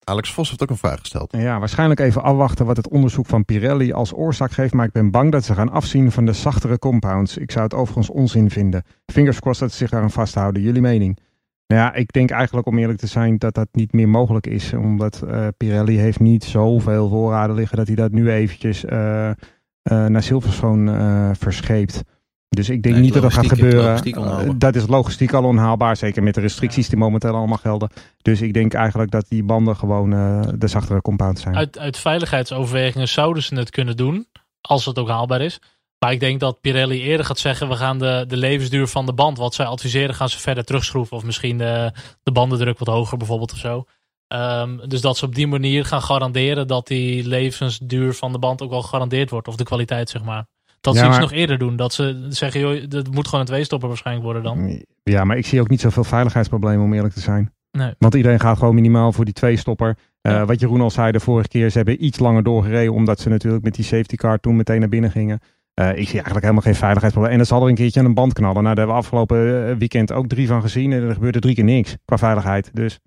Alex 0.10 0.34
Vos 0.34 0.50
heeft 0.50 0.62
ook 0.62 0.70
een 0.70 0.78
vraag 0.78 1.00
gesteld. 1.00 1.36
Ja, 1.38 1.60
waarschijnlijk 1.60 2.00
even 2.00 2.24
afwachten 2.24 2.66
wat 2.66 2.78
het 2.78 2.90
onderzoek 2.90 3.26
van 3.26 3.46
Pirelli 3.46 3.94
als 3.94 4.14
oorzaak 4.14 4.52
geeft. 4.52 4.74
Maar 4.74 4.86
ik 4.86 4.92
ben 4.92 5.12
bang 5.12 5.32
dat 5.32 5.44
ze 5.44 5.54
gaan 5.54 5.72
afzien 5.72 6.12
van 6.12 6.26
de 6.26 6.34
zachtere 6.34 6.80
compounds. 6.80 7.38
Ik 7.38 7.52
zou 7.52 7.64
het 7.64 7.74
overigens 7.74 8.10
onzin 8.10 8.50
vinden. 8.50 8.84
Fingers 9.06 9.40
crossed 9.40 9.64
dat 9.64 9.72
ze 9.72 9.78
zich 9.78 9.90
daaraan 9.90 10.12
vasthouden. 10.12 10.62
Jullie 10.62 10.82
mening? 10.82 11.20
Nou 11.68 11.82
ja, 11.82 11.94
ik 11.94 12.12
denk 12.12 12.30
eigenlijk 12.30 12.68
om 12.68 12.78
eerlijk 12.78 13.00
te 13.00 13.08
zijn 13.08 13.38
dat 13.38 13.54
dat 13.54 13.68
niet 13.72 13.94
meer 13.94 14.10
mogelijk 14.10 14.48
is. 14.48 14.74
Omdat 14.74 15.22
eh, 15.22 15.48
Pirelli 15.58 15.98
heeft 15.98 16.20
niet 16.20 16.44
zoveel 16.44 17.10
voorraden 17.10 17.56
liggen 17.56 17.78
dat 17.78 17.88
hij 17.88 17.96
dat 17.96 18.12
nu 18.12 18.32
eventjes 18.32 18.86
eh, 18.86 19.30
eh, 19.30 19.36
naar 19.84 20.24
Silverstone 20.24 21.36
verscheept. 21.36 22.04
Dus 22.50 22.70
ik 22.70 22.84
denk 22.84 22.96
Nee, 22.96 23.04
niet 23.04 23.14
dat 23.14 23.22
dat 23.22 23.34
gaat 23.34 23.48
gebeuren. 23.48 24.04
Eh, 24.04 24.50
dat 24.56 24.76
is 24.76 24.88
logistiek 24.88 25.34
al 25.34 25.44
onhaalbaar. 25.44 25.98
Zeker 25.98 26.24
met 26.24 26.34
de 26.34 26.42
restricties 26.42 26.90
die 26.90 26.98
momenteel 26.98 27.36
allemaal 27.36 27.58
gelden. 27.58 27.90
Dus 28.22 28.42
ik 28.42 28.54
denk 28.54 28.74
eigenlijk 28.74 29.12
dat 29.12 29.26
die 29.30 29.44
banden 29.44 29.76
gewoon 29.76 30.14
eh, 30.14 30.42
de 30.58 30.68
zachtere 30.68 31.02
compounds 31.02 31.42
zijn. 31.42 31.56
Uit, 31.56 31.80
uit 31.80 31.98
veiligheidsoverwegingen 31.98 33.08
zouden 33.08 33.44
ze 33.44 33.56
het 33.56 33.70
kunnen 33.70 33.98
doen, 33.98 34.28
als 34.62 34.86
het 34.86 35.00
ook 35.00 35.10
haalbaar 35.10 35.42
is. 35.42 35.60
Maar 36.00 36.12
ik 36.12 36.20
denk 36.20 36.40
dat 36.40 36.62
Pirelli 36.62 37.02
eerder 37.02 37.26
gaat 37.26 37.40
zeggen, 37.40 37.68
we 37.68 37.76
gaan 37.76 38.00
de, 38.00 38.26
de 38.28 38.38
levensduur 38.38 38.88
van 38.88 39.06
de 39.06 39.14
band, 39.14 39.38
wat 39.38 39.54
zij 39.54 39.66
adviseren, 39.66 40.16
gaan 40.16 40.30
ze 40.30 40.40
verder 40.40 40.66
terugschroeven. 40.66 41.18
Of 41.18 41.24
misschien 41.24 41.58
de, 41.58 41.92
de 42.24 42.32
bandendruk 42.32 42.80
wat 42.80 42.88
hoger 42.88 43.18
bijvoorbeeld 43.18 43.52
of 43.52 43.58
zo. 43.58 43.86
Ehm, 44.28 44.88
dus 44.88 45.02
dat 45.02 45.18
ze 45.18 45.26
op 45.26 45.36
die 45.36 45.48
manier 45.48 45.86
gaan 45.86 46.02
garanderen 46.02 46.68
dat 46.68 46.88
die 46.88 47.28
levensduur 47.28 48.14
van 48.14 48.32
de 48.32 48.40
band 48.40 48.62
ook 48.62 48.70
wel 48.70 48.82
gegarandeerd 48.82 49.30
wordt. 49.30 49.48
Of 49.48 49.56
de 49.56 49.64
kwaliteit, 49.64 50.10
zeg 50.10 50.24
maar. 50.24 50.46
Dat 50.82 50.94
Ja, 50.96 51.04
ze 51.04 51.10
maar- 51.10 51.20
nog 51.20 51.32
eerder 51.32 51.58
doen. 51.58 51.76
Dat 51.76 51.94
ze 51.94 52.26
zeggen, 52.30 52.60
joh, 52.62 52.84
dat 52.90 53.12
moet 53.12 53.26
gewoon 53.26 53.40
een 53.42 53.52
tweestopper 53.52 53.88
waarschijnlijk 53.88 54.26
worden 54.26 54.44
dan. 54.44 54.84
Ja, 55.04 55.24
maar 55.24 55.38
ik 55.38 55.46
zie 55.46 55.62
ook 55.62 55.70
niet 55.70 55.82
zoveel 55.82 56.04
veiligheidsproblemen 56.04 56.86
om 56.86 56.94
eerlijk 56.94 57.14
te 57.14 57.20
zijn. 57.20 57.54
Nee. 57.72 57.94
Want 57.98 58.14
iedereen 58.16 58.40
gaat 58.40 58.58
gewoon 58.58 58.76
minimaal 58.76 59.12
voor 59.12 59.26
die 59.26 59.34
twee-stopper. 59.34 59.98
Eh, 60.22 60.32
Ja. 60.32 60.46
Wat 60.46 60.60
Jeroen 60.60 60.82
al 60.82 60.90
zei 60.92 61.12
de 61.12 61.20
vorige 61.20 61.48
keer, 61.48 61.70
ze 61.70 61.78
hebben 61.78 62.06
iets 62.06 62.20
langer 62.20 62.44
doorgereden. 62.44 62.94
Omdat 62.94 63.20
ze 63.20 63.30
natuurlijk 63.30 63.64
met 63.64 63.74
die 63.76 63.86
safety 63.86 64.16
car 64.16 64.40
toen 64.40 64.56
meteen 64.56 64.80
naar 64.80 64.90
binnen 64.90 65.12
gingen. 65.12 65.40
Eh, 65.74 65.90
ik 65.90 65.96
zie 66.06 66.14
eigenlijk 66.14 66.42
helemaal 66.42 66.62
geen 66.64 66.76
veiligheidsprobleem. 66.76 67.32
En 67.32 67.38
dan 67.40 67.48
zal 67.48 67.62
er 67.64 67.70
een 67.70 67.76
keertje 67.76 68.00
aan 68.00 68.06
een 68.06 68.14
band 68.14 68.34
knallen. 68.34 68.64
Nou, 68.64 68.76
daar 68.76 68.86
hebben 68.86 68.96
we 68.96 69.02
afgelopen 69.02 69.68
eh, 69.70 69.76
weekend 69.76 70.12
ook 70.12 70.28
drie 70.28 70.48
van 70.48 70.62
gezien. 70.62 70.92
En 70.92 71.02
er 71.04 71.14
gebeurde 71.14 71.40
drie 71.40 71.56
keer 71.56 71.64
niks 71.64 71.96
qua 72.06 72.18
veiligheid. 72.18 72.70
Dus 72.74 73.00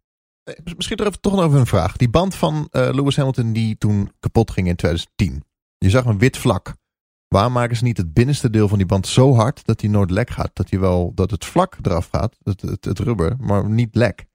Eh, 0.44 0.54
Misschien 0.76 0.96
er 0.96 1.06
even 1.06 1.20
toch 1.20 1.34
nog 1.34 1.44
even 1.46 1.58
een 1.58 1.66
vraag. 1.66 1.96
Die 1.96 2.08
band 2.10 2.34
van 2.34 2.68
eh, 2.70 2.88
Lewis 2.92 3.16
Hamilton 3.16 3.52
die 3.52 3.78
toen 3.78 4.10
kapot 4.20 4.50
ging 4.50 4.68
in 4.68 4.76
2010. 4.76 5.42
Je 5.78 5.90
zag 5.90 6.04
een 6.04 6.18
wit 6.18 6.36
vlak. 6.36 6.74
Waarom 7.32 7.52
maken 7.52 7.76
ze 7.76 7.84
niet 7.84 7.96
het 7.96 8.12
binnenste 8.12 8.50
deel 8.50 8.68
van 8.68 8.78
die 8.78 8.86
band 8.86 9.06
zo 9.06 9.34
hard 9.34 9.66
dat 9.66 9.80
hij 9.80 9.90
nooit 9.90 10.10
lek 10.10 10.30
gaat? 10.30 10.50
Dat, 10.52 10.70
hij 10.70 10.78
wel, 10.80 11.12
dat 11.14 11.30
het 11.30 11.44
vlak 11.44 11.76
eraf 11.82 12.08
gaat, 12.12 12.36
het, 12.42 12.60
het, 12.60 12.84
het 12.84 12.98
rubber, 12.98 13.36
maar 13.40 13.68
niet 13.68 13.94
lek. 13.94 14.16
Dat 14.16 14.26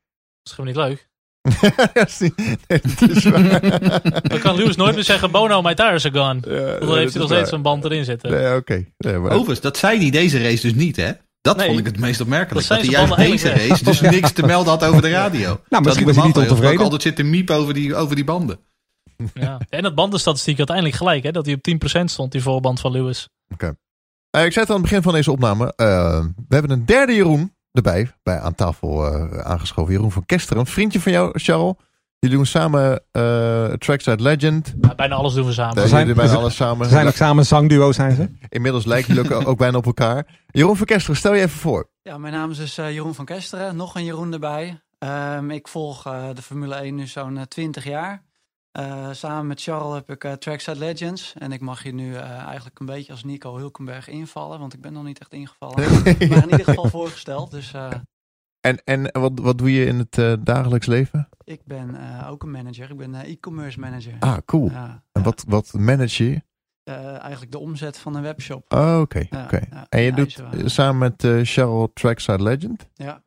is 0.43 0.51
gewoon 0.51 0.65
niet 0.65 0.75
leuk. 0.75 1.05
Nee, 2.67 2.81
dat 2.83 3.09
is. 3.09 3.23
Dan 4.31 4.39
kan 4.39 4.55
Lewis 4.55 4.75
nooit 4.75 4.95
meer 4.95 5.03
zeggen, 5.03 5.31
Bono, 5.31 5.61
my 5.61 5.73
tires 5.73 6.05
are 6.05 6.17
gone. 6.19 6.39
Ja, 6.45 6.77
Dan 6.79 6.87
dat 6.87 6.97
heeft 6.97 7.13
hij 7.13 7.21
nog 7.21 7.31
steeds 7.31 7.51
een 7.51 7.61
band 7.61 7.85
erin 7.85 8.05
zitten. 8.05 8.31
Nee, 8.97 9.17
maar- 9.17 9.31
Overigens, 9.31 9.61
dat 9.61 9.77
zei 9.77 9.99
hij 9.99 10.09
deze 10.09 10.41
race 10.41 10.61
dus 10.61 10.73
niet, 10.75 10.95
hè? 10.95 11.11
Dat 11.41 11.57
Nee. 11.57 11.67
vond 11.67 11.79
ik 11.79 11.85
het 11.85 11.99
meest 11.99 12.21
opmerkelijk. 12.21 12.67
Dat 12.67 12.77
Dat, 12.77 12.87
hij 12.87 12.95
juist 13.07 13.15
deze 13.15 13.49
race 13.49 13.83
dus 13.83 14.01
niks 14.01 14.31
te 14.31 14.45
melden 14.45 14.69
had 14.73 14.83
over 14.85 15.01
de 15.01 15.09
radio. 15.09 15.59
Nou, 15.69 15.83
misschien 15.83 16.05
was 16.05 16.15
hij 16.15 16.25
niet 16.25 16.37
ontevreden. 16.37 16.79
altijd 16.83 17.01
zit 17.01 17.15
te 17.15 17.23
miep 17.23 17.49
over 17.49 17.73
die, 17.73 17.95
over 17.95 18.15
die 18.15 18.23
banden. 18.25 18.59
Ja. 19.33 19.57
En 19.69 19.83
het 19.83 19.95
bandenstatistiek 19.95 20.57
uiteindelijk 20.57 20.95
gelijk, 20.95 21.23
hè? 21.23 21.31
Dat 21.31 21.45
hij 21.45 21.55
op 21.55 21.67
10% 21.99 22.03
stond, 22.03 22.31
die 22.31 22.41
voorband 22.41 22.79
van 22.79 22.91
Lewis. 22.91 23.29
Eh, 24.29 24.45
ik 24.45 24.51
zei 24.51 24.65
het 24.65 24.69
aan 24.69 24.73
het 24.81 24.81
begin 24.81 25.01
van 25.01 25.13
deze 25.13 25.31
opname. 25.31 25.73
eh, 25.75 26.19
we 26.47 26.55
hebben 26.55 26.71
een 26.71 26.85
derde 26.85 27.13
Jeroen 27.13 27.55
erbij, 27.71 28.11
bij, 28.23 28.39
aan 28.39 28.55
tafel 28.55 29.05
eh, 29.13 29.39
aangeschoven. 29.39 29.93
Jeroen 29.93 30.11
van 30.11 30.25
Kesteren. 30.25 30.59
Een 30.59 30.65
vriendje 30.67 30.99
van 31.01 31.11
jou, 31.11 31.39
Charles. 31.39 31.73
Jullie 32.19 32.35
doen 32.37 32.45
samen 32.45 33.03
eh 33.11 33.65
Trackside 33.73 34.23
Legend. 34.23 34.73
Ja, 34.81 34.95
bijna 34.95 35.15
alles 35.15 35.33
doen 35.33 35.45
we 35.45 35.53
samen. 35.53 35.75
Daar 35.75 35.87
zijn- 35.87 35.99
jullie 36.01 36.15
bijna 36.15 36.31
we- 36.31 36.37
alles 36.37 36.55
samen. 36.55 36.85
ze 36.85 36.91
zijn 36.91 37.07
ook 37.07 37.13
samen 37.13 37.45
zangduo, 37.45 37.91
zijn 37.91 38.15
ze? 38.15 38.29
Inmiddels 38.49 38.85
lijken 38.85 39.13
jullie 39.15 39.35
ook, 39.35 39.47
ook 39.47 39.57
bijna 39.57 39.77
op 39.77 39.85
elkaar. 39.85 40.25
Jeroen 40.47 40.77
van 40.77 40.85
Kesteren, 40.85 41.15
stel 41.17 41.33
je 41.33 41.41
even 41.41 41.59
voor. 41.59 41.89
Ja, 42.01 42.17
mijn 42.17 42.33
naam 42.33 42.51
is 42.51 42.57
dus 42.57 42.77
eh, 42.77 42.91
Jeroen 42.93 43.15
van 43.15 43.25
Kesteren. 43.25 43.75
Nog 43.75 43.95
een 43.95 44.03
Jeroen 44.05 44.33
erbij. 44.33 44.81
Ehm, 44.99 45.49
ik 45.51 45.67
volg 45.67 46.05
eh, 46.05 46.23
de 46.33 46.41
Formule 46.41 46.75
1 46.75 46.95
nu 46.95 47.07
zo'n 47.07 47.37
eh, 47.37 47.43
20 47.43 47.83
jaar. 47.83 48.23
Eh, 48.77 49.09
samen 49.11 49.47
met 49.47 49.61
Charles 49.61 49.93
heb 49.93 50.09
ik 50.09 50.23
eh, 50.23 50.31
Trackside 50.31 50.77
Legends. 50.79 51.33
En 51.37 51.51
ik 51.51 51.61
mag 51.61 51.83
hier 51.83 51.93
nu 51.93 52.15
eh, 52.15 52.29
eigenlijk 52.31 52.79
een 52.79 52.85
beetje 52.85 53.11
als 53.11 53.23
Nico 53.23 53.55
Hulkenberg 53.57 54.07
invallen. 54.07 54.59
Want 54.59 54.73
ik 54.73 54.81
ben 54.81 54.93
nog 54.93 55.03
niet 55.03 55.19
echt 55.19 55.33
ingevallen. 55.33 55.75
maar 56.29 56.43
in 56.43 56.49
ieder 56.49 56.63
geval 56.63 56.89
voorgesteld. 56.89 57.51
Dus 57.51 57.73
eh, 57.73 57.89
En, 58.61 58.83
en 58.83 59.11
wat, 59.21 59.31
wat 59.35 59.57
doe 59.57 59.71
je 59.73 59.85
in 59.85 59.97
het 59.99 60.17
eh, 60.17 60.33
dagelijks 60.39 60.85
leven? 60.85 61.29
ik 61.43 61.61
ben 61.65 61.95
eh, 61.95 62.29
ook 62.31 62.43
een 62.43 62.51
manager. 62.51 62.89
Ik 62.89 62.97
ben 62.97 63.15
e-commerce 63.15 63.79
manager. 63.79 64.13
Ah, 64.19 64.37
cool. 64.45 64.69
Ja, 64.69 65.03
En 65.11 65.21
ja. 65.21 65.21
wat, 65.21 65.43
wat 65.47 65.73
manage 65.73 66.29
je? 66.29 66.41
Eh, 66.83 67.19
eigenlijk 67.19 67.51
de 67.51 67.59
omzet 67.59 67.97
van 67.97 68.15
een 68.15 68.21
webshop. 68.21 68.73
Oh, 68.73 68.99
oké. 69.01 69.25
Ja, 69.29 69.43
oké. 69.43 69.59
ja, 69.71 69.85
En 69.89 70.01
je 70.01 70.13
doet 70.13 70.43
samen 70.65 70.97
met 70.97 71.23
eh 71.23 71.39
Cheryl 71.43 71.91
Trackside 71.93 72.43
Legend? 72.43 72.87
Ja. 72.93 73.21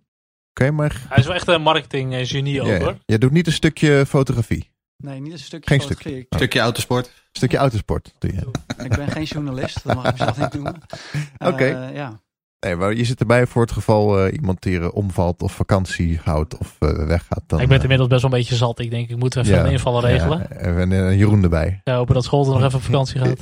Oké, 0.51 0.71
maar 0.71 1.05
Hij 1.09 1.19
is 1.19 1.27
wel 1.27 1.35
echt 1.35 1.49
een 1.49 1.63
marketing 1.63 2.15
eh, 2.15 2.27
genie 2.27 2.61
ook, 2.63 2.69
ja, 2.69 2.79
hoor. 2.79 2.99
jij 3.07 3.19
doet 3.19 3.31
niet 3.31 3.47
een 3.47 3.53
stukje 3.53 4.07
fotografie. 4.07 4.71
Nee, 5.01 5.21
niet 5.21 5.33
een 5.33 5.39
stukje 5.39 5.81
Geen. 5.81 6.17
Ik- 6.19 6.27
Stukje 6.31 6.61
autosport. 6.61 7.07
Een 7.07 7.13
stukje 7.33 7.57
autosport 7.57 8.15
doe 8.19 8.33
je. 8.33 8.47
Ik 8.85 8.97
ben 8.97 9.09
geen 9.09 9.23
journalist, 9.25 9.85
dat 9.85 9.95
mag 9.97 10.05
ik 10.07 10.11
mezelf 10.19 10.39
niet 10.39 10.53
noemen. 10.53 10.75
Oké. 11.53 11.65
Eh, 11.65 11.95
ja. 11.95 12.21
Nee, 12.61 12.77
maar 12.77 12.95
je 12.95 13.05
zit 13.05 13.21
erbij 13.21 13.47
voor 13.47 13.63
het 13.63 13.73
geval 13.73 14.19
eh, 14.27 14.33
iemand 14.33 14.65
hier 14.65 14.83
eh, 14.83 14.95
omvalt 14.95 15.43
of 15.43 15.53
vakantie 15.53 16.19
houdt 16.25 16.59
of 16.59 16.77
eh, 16.79 17.07
weggaat. 17.07 17.43
Dan, 17.47 17.61
ik 17.61 17.65
ben 17.67 17.75
het 17.75 17.83
inmiddels 17.83 18.09
best 18.09 18.23
wel 18.23 18.31
een 18.33 18.39
beetje 18.39 18.55
zat. 18.57 18.79
Ik 18.79 18.91
denk, 18.91 19.09
ik 19.11 19.17
moet 19.17 19.37
even 19.37 19.55
ja, 19.55 19.65
een 19.65 19.71
invallen 19.73 20.03
regelen. 20.03 20.39
Ja, 20.51 20.57
en 20.57 21.17
Jeroen 21.17 21.43
erbij. 21.43 21.81
Ja, 21.85 21.97
hopen 21.97 22.15
dat 22.15 22.25
Scholten 22.25 22.53
nog 22.53 22.63
even 22.65 22.79
op 22.79 22.83
vakantie 22.85 23.21
gaat. 23.21 23.41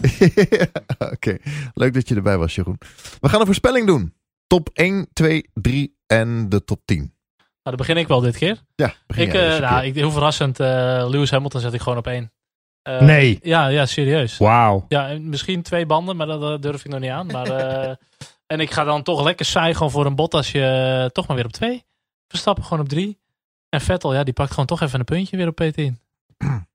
Oké, 1.13 1.37
leuk 1.75 1.95
dat 1.95 2.09
je 2.09 2.15
erbij 2.15 2.39
was, 2.39 2.55
Jeroen. 2.55 2.79
We 3.21 3.29
gaan 3.29 3.41
een 3.41 3.47
voorspelling 3.47 3.87
doen. 3.87 4.15
Top 4.47 4.71
1, 4.73 5.09
2, 5.13 5.51
3 5.55 5.97
en 6.07 6.49
de 6.49 6.65
top 6.65 6.81
10. 6.85 7.13
Nou, 7.69 7.81
dan 7.81 7.87
begin 7.87 8.03
ik 8.03 8.09
wel 8.09 8.21
dit 8.21 8.37
keer. 8.37 8.59
Ja, 8.75 8.95
begin 9.07 9.27
Ik, 9.27 9.35
eh, 9.35 9.41
deze 9.41 9.61
nou, 9.61 9.85
ik, 9.85 9.95
heel 9.95 10.11
verrassend, 10.11 10.61
eh, 10.61 10.67
Lewis 11.09 11.31
Hamilton 11.31 11.61
zet 11.61 11.73
ik 11.73 11.81
gewoon 11.81 11.99
op 11.99 12.07
één. 12.07 12.33
Eh, 12.83 13.01
Nee. 13.01 13.39
Ja, 13.43 13.67
ja, 13.67 13.87
serieus. 13.87 14.39
Wauw. 14.39 14.85
Ja, 14.89 15.09
en 15.09 15.29
misschien 15.29 15.63
twee 15.63 15.87
banden, 15.87 16.17
maar 16.17 16.27
dat 16.27 16.63
durf 16.63 16.85
ik 16.85 16.91
nog 16.91 17.01
niet 17.01 17.11
aan. 17.11 17.27
Maar, 17.27 17.51
eh, 17.51 17.95
en 18.53 18.61
ik 18.61 18.71
ga 18.71 18.85
dan 18.85 19.03
toch 19.03 19.23
lekker 19.23 19.47
saai 19.47 19.75
gewoon 19.75 19.91
voor 19.91 20.07
een 20.07 20.15
Bottasje 20.15 20.65
eh, 20.65 21.05
toch 21.05 21.27
maar 21.27 21.37
weer 21.37 21.45
op 21.45 21.53
twee. 21.53 21.85
Verstappen 22.29 22.65
gewoon 22.65 22.83
op 22.83 22.89
drie. 22.89 23.19
En 23.69 23.81
Vettel, 23.81 24.15
ja, 24.15 24.25
die 24.25 24.35
pakt 24.35 24.51
gewoon 24.51 24.67
toch 24.67 24.81
even 24.81 24.99
een 24.99 25.05
puntje 25.05 25.37
weer 25.37 25.49
op 25.49 25.63
P10. 25.63 25.93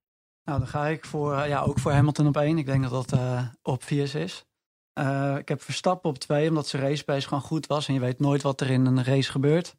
Nou, 0.45 0.59
dan 0.59 0.67
ga 0.67 0.87
ik 0.87 1.05
voor, 1.05 1.47
ja, 1.47 1.61
ook 1.61 1.79
voor 1.79 1.91
Hamilton 1.91 2.27
op 2.27 2.37
één. 2.37 2.57
Ik 2.57 2.65
denk 2.65 2.89
dat 2.89 2.91
dat 2.91 3.19
eh 3.19 3.41
op 3.61 3.83
vier 3.83 4.15
is. 4.15 4.45
Eh, 4.93 5.35
ik 5.37 5.47
heb 5.47 5.61
Verstappen 5.61 6.09
op 6.09 6.17
twee, 6.17 6.49
omdat 6.49 6.67
zijn 6.67 6.83
racepace 6.83 7.27
gewoon 7.27 7.43
goed 7.43 7.67
was. 7.67 7.87
En 7.87 7.93
je 7.93 7.99
weet 7.99 8.19
nooit 8.19 8.41
wat 8.41 8.61
er 8.61 8.69
in 8.69 8.85
een 8.85 9.03
race 9.03 9.31
gebeurt. 9.31 9.75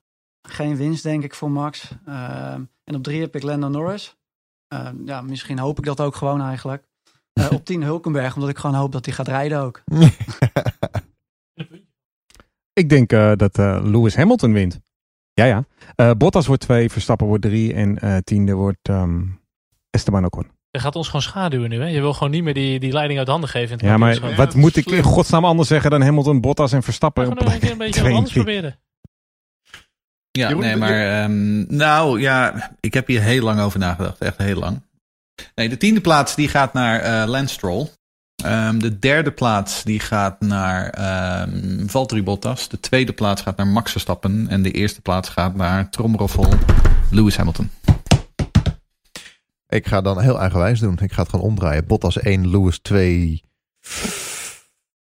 Geen 0.49 0.77
winst, 0.77 1.03
denk 1.03 1.25
ik, 1.25 1.35
voor 1.35 1.51
Max. 1.51 1.91
Ehm, 2.07 2.63
en 2.85 2.95
op 2.95 3.03
drie 3.03 3.21
heb 3.21 3.37
ik 3.37 3.43
Lando 3.43 3.69
Norris. 3.69 4.17
Ehm, 4.69 4.97
ja, 5.05 5.21
misschien 5.21 5.59
hoop 5.59 5.79
ik 5.79 5.85
dat 5.85 6.01
ook 6.01 6.15
gewoon 6.15 6.43
eigenlijk. 6.43 6.85
Eh, 7.33 7.53
op 7.53 7.65
tien 7.65 7.83
Hulkenberg, 7.83 8.35
omdat 8.35 8.51
ik 8.51 8.59
gewoon 8.59 8.77
hoop 8.77 8.93
dat 8.93 9.05
hij 9.05 9.15
gaat 9.15 9.29
rijden 9.29 9.61
ook. 9.61 9.83
Ik 12.73 12.89
denk 12.89 13.13
eh, 13.13 13.33
dat 13.37 13.59
eh, 13.59 13.81
Lewis 13.83 14.17
Hamilton 14.17 14.53
wint. 14.53 14.81
Ja, 15.33 15.45
ja. 15.45 15.65
Eh, 15.97 16.11
Bottas 16.19 16.47
wordt 16.47 16.63
twee, 16.63 16.91
Verstappen 16.91 17.27
wordt 17.27 17.43
drie 17.43 17.75
en 17.75 17.99
eh, 17.99 18.17
tiende 18.17 18.53
wordt 18.53 18.89
ehm, 18.89 19.23
Esteban 19.91 20.25
Ocon. 20.25 20.51
Je 20.71 20.81
gaat 20.81 20.97
ons 20.97 21.07
gewoon 21.07 21.23
schaduwen 21.23 21.71
nu, 21.71 21.81
hè? 21.81 21.87
Je 21.87 22.01
wil 22.01 22.13
gewoon 22.13 22.31
niet 22.31 22.43
meer 22.43 22.55
die, 22.55 22.81
die 22.81 22.93
leiding 22.93 23.19
uit 23.19 23.29
handen 23.29 23.49
geven. 23.49 23.69
in 23.69 23.73
het 23.77 23.87
Ja, 23.87 23.97
maar 23.97 24.37
wat 24.37 24.55
moet 24.55 24.77
ik 24.77 24.87
in 24.87 25.03
godsnaam 25.03 25.45
anders 25.45 25.69
zeggen 25.69 25.91
dan 25.91 26.03
Hamilton, 26.03 26.41
Bottas 26.41 26.73
en 26.73 26.79
We 26.79 26.85
Verstappen? 26.85 27.27
gaan 27.27 27.35
nog 27.35 27.55
een 27.55 27.61
keer 27.61 27.71
een 27.71 27.79
beetje 27.79 28.03
anders 28.13 28.33
proberen. 28.33 28.79
Ja, 30.39 30.49
Jeroen, 30.49 30.64
nee, 30.64 30.76
maar 30.76 31.22
ehm, 31.22 31.76
nou 31.76 32.20
ja, 32.20 32.70
ik 32.80 32.95
heb 32.95 33.07
hier 33.07 33.22
heel 33.22 33.43
lang 33.43 33.61
over 33.61 33.78
nagedacht. 33.78 34.18
Echt 34.18 34.39
heel 34.39 34.59
lang. 34.59 34.82
Nee, 35.55 35.68
de 35.68 35.76
tiende 35.76 36.01
plaats 36.01 36.35
die 36.35 36.49
gaat 36.49 36.72
naar 36.72 37.01
eh 37.01 37.28
Lance 37.28 37.55
Stroll. 37.55 37.89
Ehm, 38.45 38.78
de 38.78 38.99
derde 38.99 39.30
plaats 39.30 39.82
die 39.85 40.01
gaat 40.01 40.41
naar 40.41 40.89
ehm 40.91 41.87
Valtteri 41.87 42.22
Bottas. 42.22 42.68
De 42.68 42.80
tweede 42.80 43.12
plaats 43.12 43.43
gaat 43.43 43.57
naar 43.57 43.66
Max 43.66 43.91
Verstappen. 43.91 44.49
En 44.49 44.62
de 44.62 44.70
eerste 44.70 45.01
plaats 45.01 45.28
gaat 45.28 45.55
naar 45.55 45.91
Tromroffel 45.91 46.55
Lewis 47.11 47.37
Hamilton. 47.37 47.70
Ik 49.68 49.87
ga 49.87 50.01
dan 50.01 50.20
heel 50.20 50.39
eigenwijs 50.39 50.80
doen. 50.80 50.99
Ik 50.99 51.12
ga 51.12 51.20
het 51.20 51.30
gewoon 51.30 51.45
omdraaien. 51.45 51.87
Bottas 51.87 52.18
1, 52.18 52.51
Lewis 52.51 52.78
2, 52.78 53.43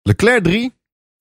Leclerc 0.02 0.44
3. 0.44 0.74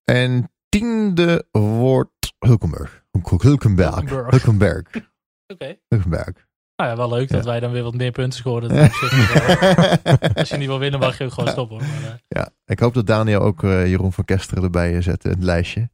En 0.03 0.51
tiende 0.70 1.45
wordt 1.51 2.34
Hulkenberg. 2.39 3.03
Hulkenberg. 3.22 3.95
Hulkenberg. 3.95 4.30
Hulkenberg. 4.32 4.86
Oké. 5.53 5.78
Hulkenberg. 5.88 6.32
Nou 6.76 6.89
ja, 6.89 6.95
wel 6.97 7.09
leuk 7.09 7.30
dat 7.30 7.43
Ja. 7.43 7.49
wij 7.49 7.59
dan 7.59 7.72
weer 7.72 7.84
wat 7.84 7.93
meer 7.93 8.11
punten 8.11 8.39
scoren. 8.39 8.70
Wel- 8.76 10.18
Als 10.36 10.49
je 10.49 10.57
niet 10.57 10.68
wil 10.68 10.80
winnen, 10.80 10.99
mag 10.99 11.18
je 11.18 11.24
ook 11.24 11.34
gewoon 11.34 11.49
stoppen. 11.49 11.78
Hoor. 11.78 11.86
Maar, 11.88 12.11
eh, 12.11 12.16
ja, 12.28 12.49
ik 12.66 12.80
hoop 12.80 12.93
dat 12.93 13.07
Daniel 13.07 13.39
ook 13.41 13.64
eh, 13.64 13.88
Jeroen 13.88 14.14
van 14.14 14.26
Kesteren 14.26 14.64
erbij 14.64 14.95
eh, 14.95 15.01
zet 15.01 15.24
in 15.26 15.30
het 15.32 15.43
lijstje. 15.43 15.89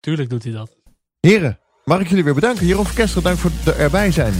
tuurlijk 0.00 0.30
doet 0.30 0.44
hij 0.44 0.52
dat. 0.52 0.76
Heren, 1.20 1.58
mag 1.84 2.00
ik 2.00 2.08
jullie 2.08 2.24
weer 2.24 2.34
bedanken. 2.34 2.66
Jeroen 2.66 2.84
van 2.86 2.94
Kesteren, 2.94 3.22
dank 3.22 3.38
voor 3.38 3.50
het 3.54 3.76
erbij 3.76 4.10
zijn. 4.10 4.34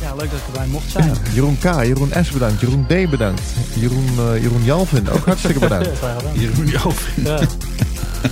Ja, 0.00 0.14
leuk 0.14 0.30
dat 0.30 0.38
ik 0.40 0.46
erbij 0.46 0.66
mocht 0.66 0.90
zijn. 0.90 1.12
Jeroen 1.34 1.58
K, 1.58 1.62
Jeroen 1.62 2.10
S 2.24 2.30
bedankt. 2.30 2.60
Jeroen 2.60 2.84
D 2.86 3.10
bedankt. 3.10 3.42
Jeroen, 3.74 4.06
eh, 4.18 4.42
Jeroen 4.42 4.62
Jalvin, 4.64 5.08
ook 5.10 5.24
hartstikke 5.24 5.58
bedankt. 5.60 6.00
Jeroen 6.40 6.66
Joven. 6.66 7.22
Ja. 7.22 7.40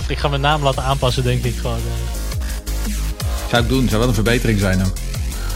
ik 0.08 0.18
ga 0.18 0.28
mijn 0.28 0.40
naam 0.40 0.62
laten 0.62 0.82
aanpassen, 0.82 1.22
denk 1.22 1.44
ik. 1.44 1.54
Gewoon, 1.54 1.76
eh. 1.78 2.23
Zou 3.54 3.66
ik 3.66 3.72
doen. 3.72 3.88
Zou 3.88 3.98
wel 3.98 4.08
een 4.08 4.14
verbetering 4.14 4.58
zijn 4.58 4.80
ook. 4.84 4.92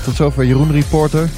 Tot 0.05 0.17
zover 0.17 0.45
Jeroen 0.45 0.73
Reporter. 0.73 1.29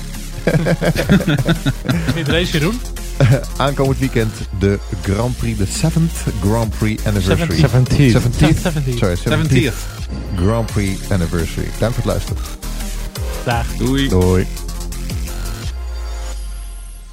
Niet 2.17 2.29
race 2.29 2.53
Jeroen? 2.53 2.81
Aankomend 3.57 3.99
weekend 3.99 4.33
de 4.59 4.79
Grand 5.03 5.37
Prix, 5.37 5.59
de 5.59 5.67
7th 5.67 6.41
Grand 6.41 6.79
Prix 6.79 7.05
Anniversary. 7.05 7.59
17. 7.59 8.11
17. 8.11 8.55
17th. 8.55 8.61
17. 8.61 8.99
Sorry, 8.99 9.17
17th 9.17 9.73
70th. 9.73 9.75
Grand 10.37 10.73
Prix 10.73 11.11
Anniversary. 11.11 11.69
Dank 11.79 11.95
voor 11.95 12.03
het 12.03 12.05
luisteren. 12.05 12.43
Dag. 13.45 13.67
Doei. 13.77 14.09
Doei. 14.09 14.47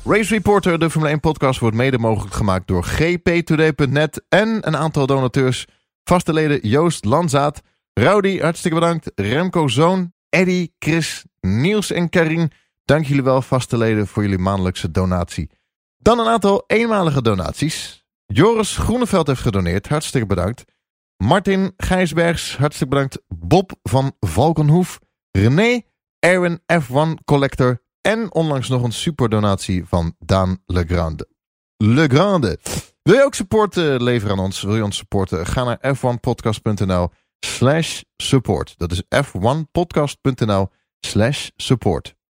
Race 0.05 0.33
Reporter, 0.33 0.79
de 0.79 0.89
Formule 0.89 1.11
1 1.11 1.19
podcast, 1.19 1.59
wordt 1.59 1.75
mede 1.75 1.97
mogelijk 1.97 2.35
gemaakt 2.35 2.67
door 2.67 2.83
gptoday.net 2.83 4.23
en 4.29 4.67
een 4.67 4.77
aantal 4.77 5.05
donateurs. 5.05 5.65
Vaste 6.03 6.33
leden 6.33 6.67
Joost 6.67 7.05
Lanzaat, 7.05 7.61
Rowdy, 7.97 8.39
hartstikke 8.39 8.79
bedankt, 8.79 9.11
Remco 9.15 9.67
Zoon, 9.67 10.13
Eddy, 10.29 10.69
Chris, 10.79 11.25
Niels 11.41 11.91
en 11.91 12.09
Karin. 12.09 12.51
Dank 12.85 13.05
jullie 13.05 13.23
wel, 13.23 13.41
vaste 13.41 13.77
leden, 13.77 14.07
voor 14.07 14.23
jullie 14.23 14.37
maandelijkse 14.37 14.91
donatie. 14.91 15.49
Dan 15.97 16.19
een 16.19 16.27
aantal 16.27 16.63
eenmalige 16.67 17.21
donaties. 17.21 18.05
Joris 18.25 18.77
Groeneveld 18.77 19.27
heeft 19.27 19.41
gedoneerd, 19.41 19.87
hartstikke 19.87 20.27
bedankt. 20.27 20.63
Martin 21.17 21.73
Gijsbergs, 21.77 22.57
hartstikke 22.57 22.93
bedankt. 22.93 23.21
Bob 23.27 23.71
van 23.83 24.15
Valkenhoef, 24.19 24.99
René, 25.31 25.81
Erwin 26.19 26.59
F1 26.73 27.23
Collector 27.25 27.81
en 28.01 28.33
onlangs 28.33 28.69
nog 28.69 28.83
een 28.83 28.91
superdonatie 28.91 29.85
van 29.85 30.15
Daan 30.19 30.57
Legrande. 30.65 31.27
Legrande. 31.77 32.59
Wil 33.03 33.15
je 33.15 33.23
ook 33.23 33.35
support 33.35 33.75
leveren 33.75 34.37
aan 34.37 34.43
ons? 34.43 34.61
Wil 34.61 34.75
je 34.75 34.83
ons 34.83 34.97
supporten? 34.97 35.45
Ga 35.45 35.63
naar 35.63 35.95
f1podcast.nl 35.95 37.09
slash 37.39 38.03
support. 38.17 38.73
Dat 38.77 38.91
is 38.91 39.03
f1podcast.nl 39.09 40.67
slash 40.99 41.49
support. 41.55 42.16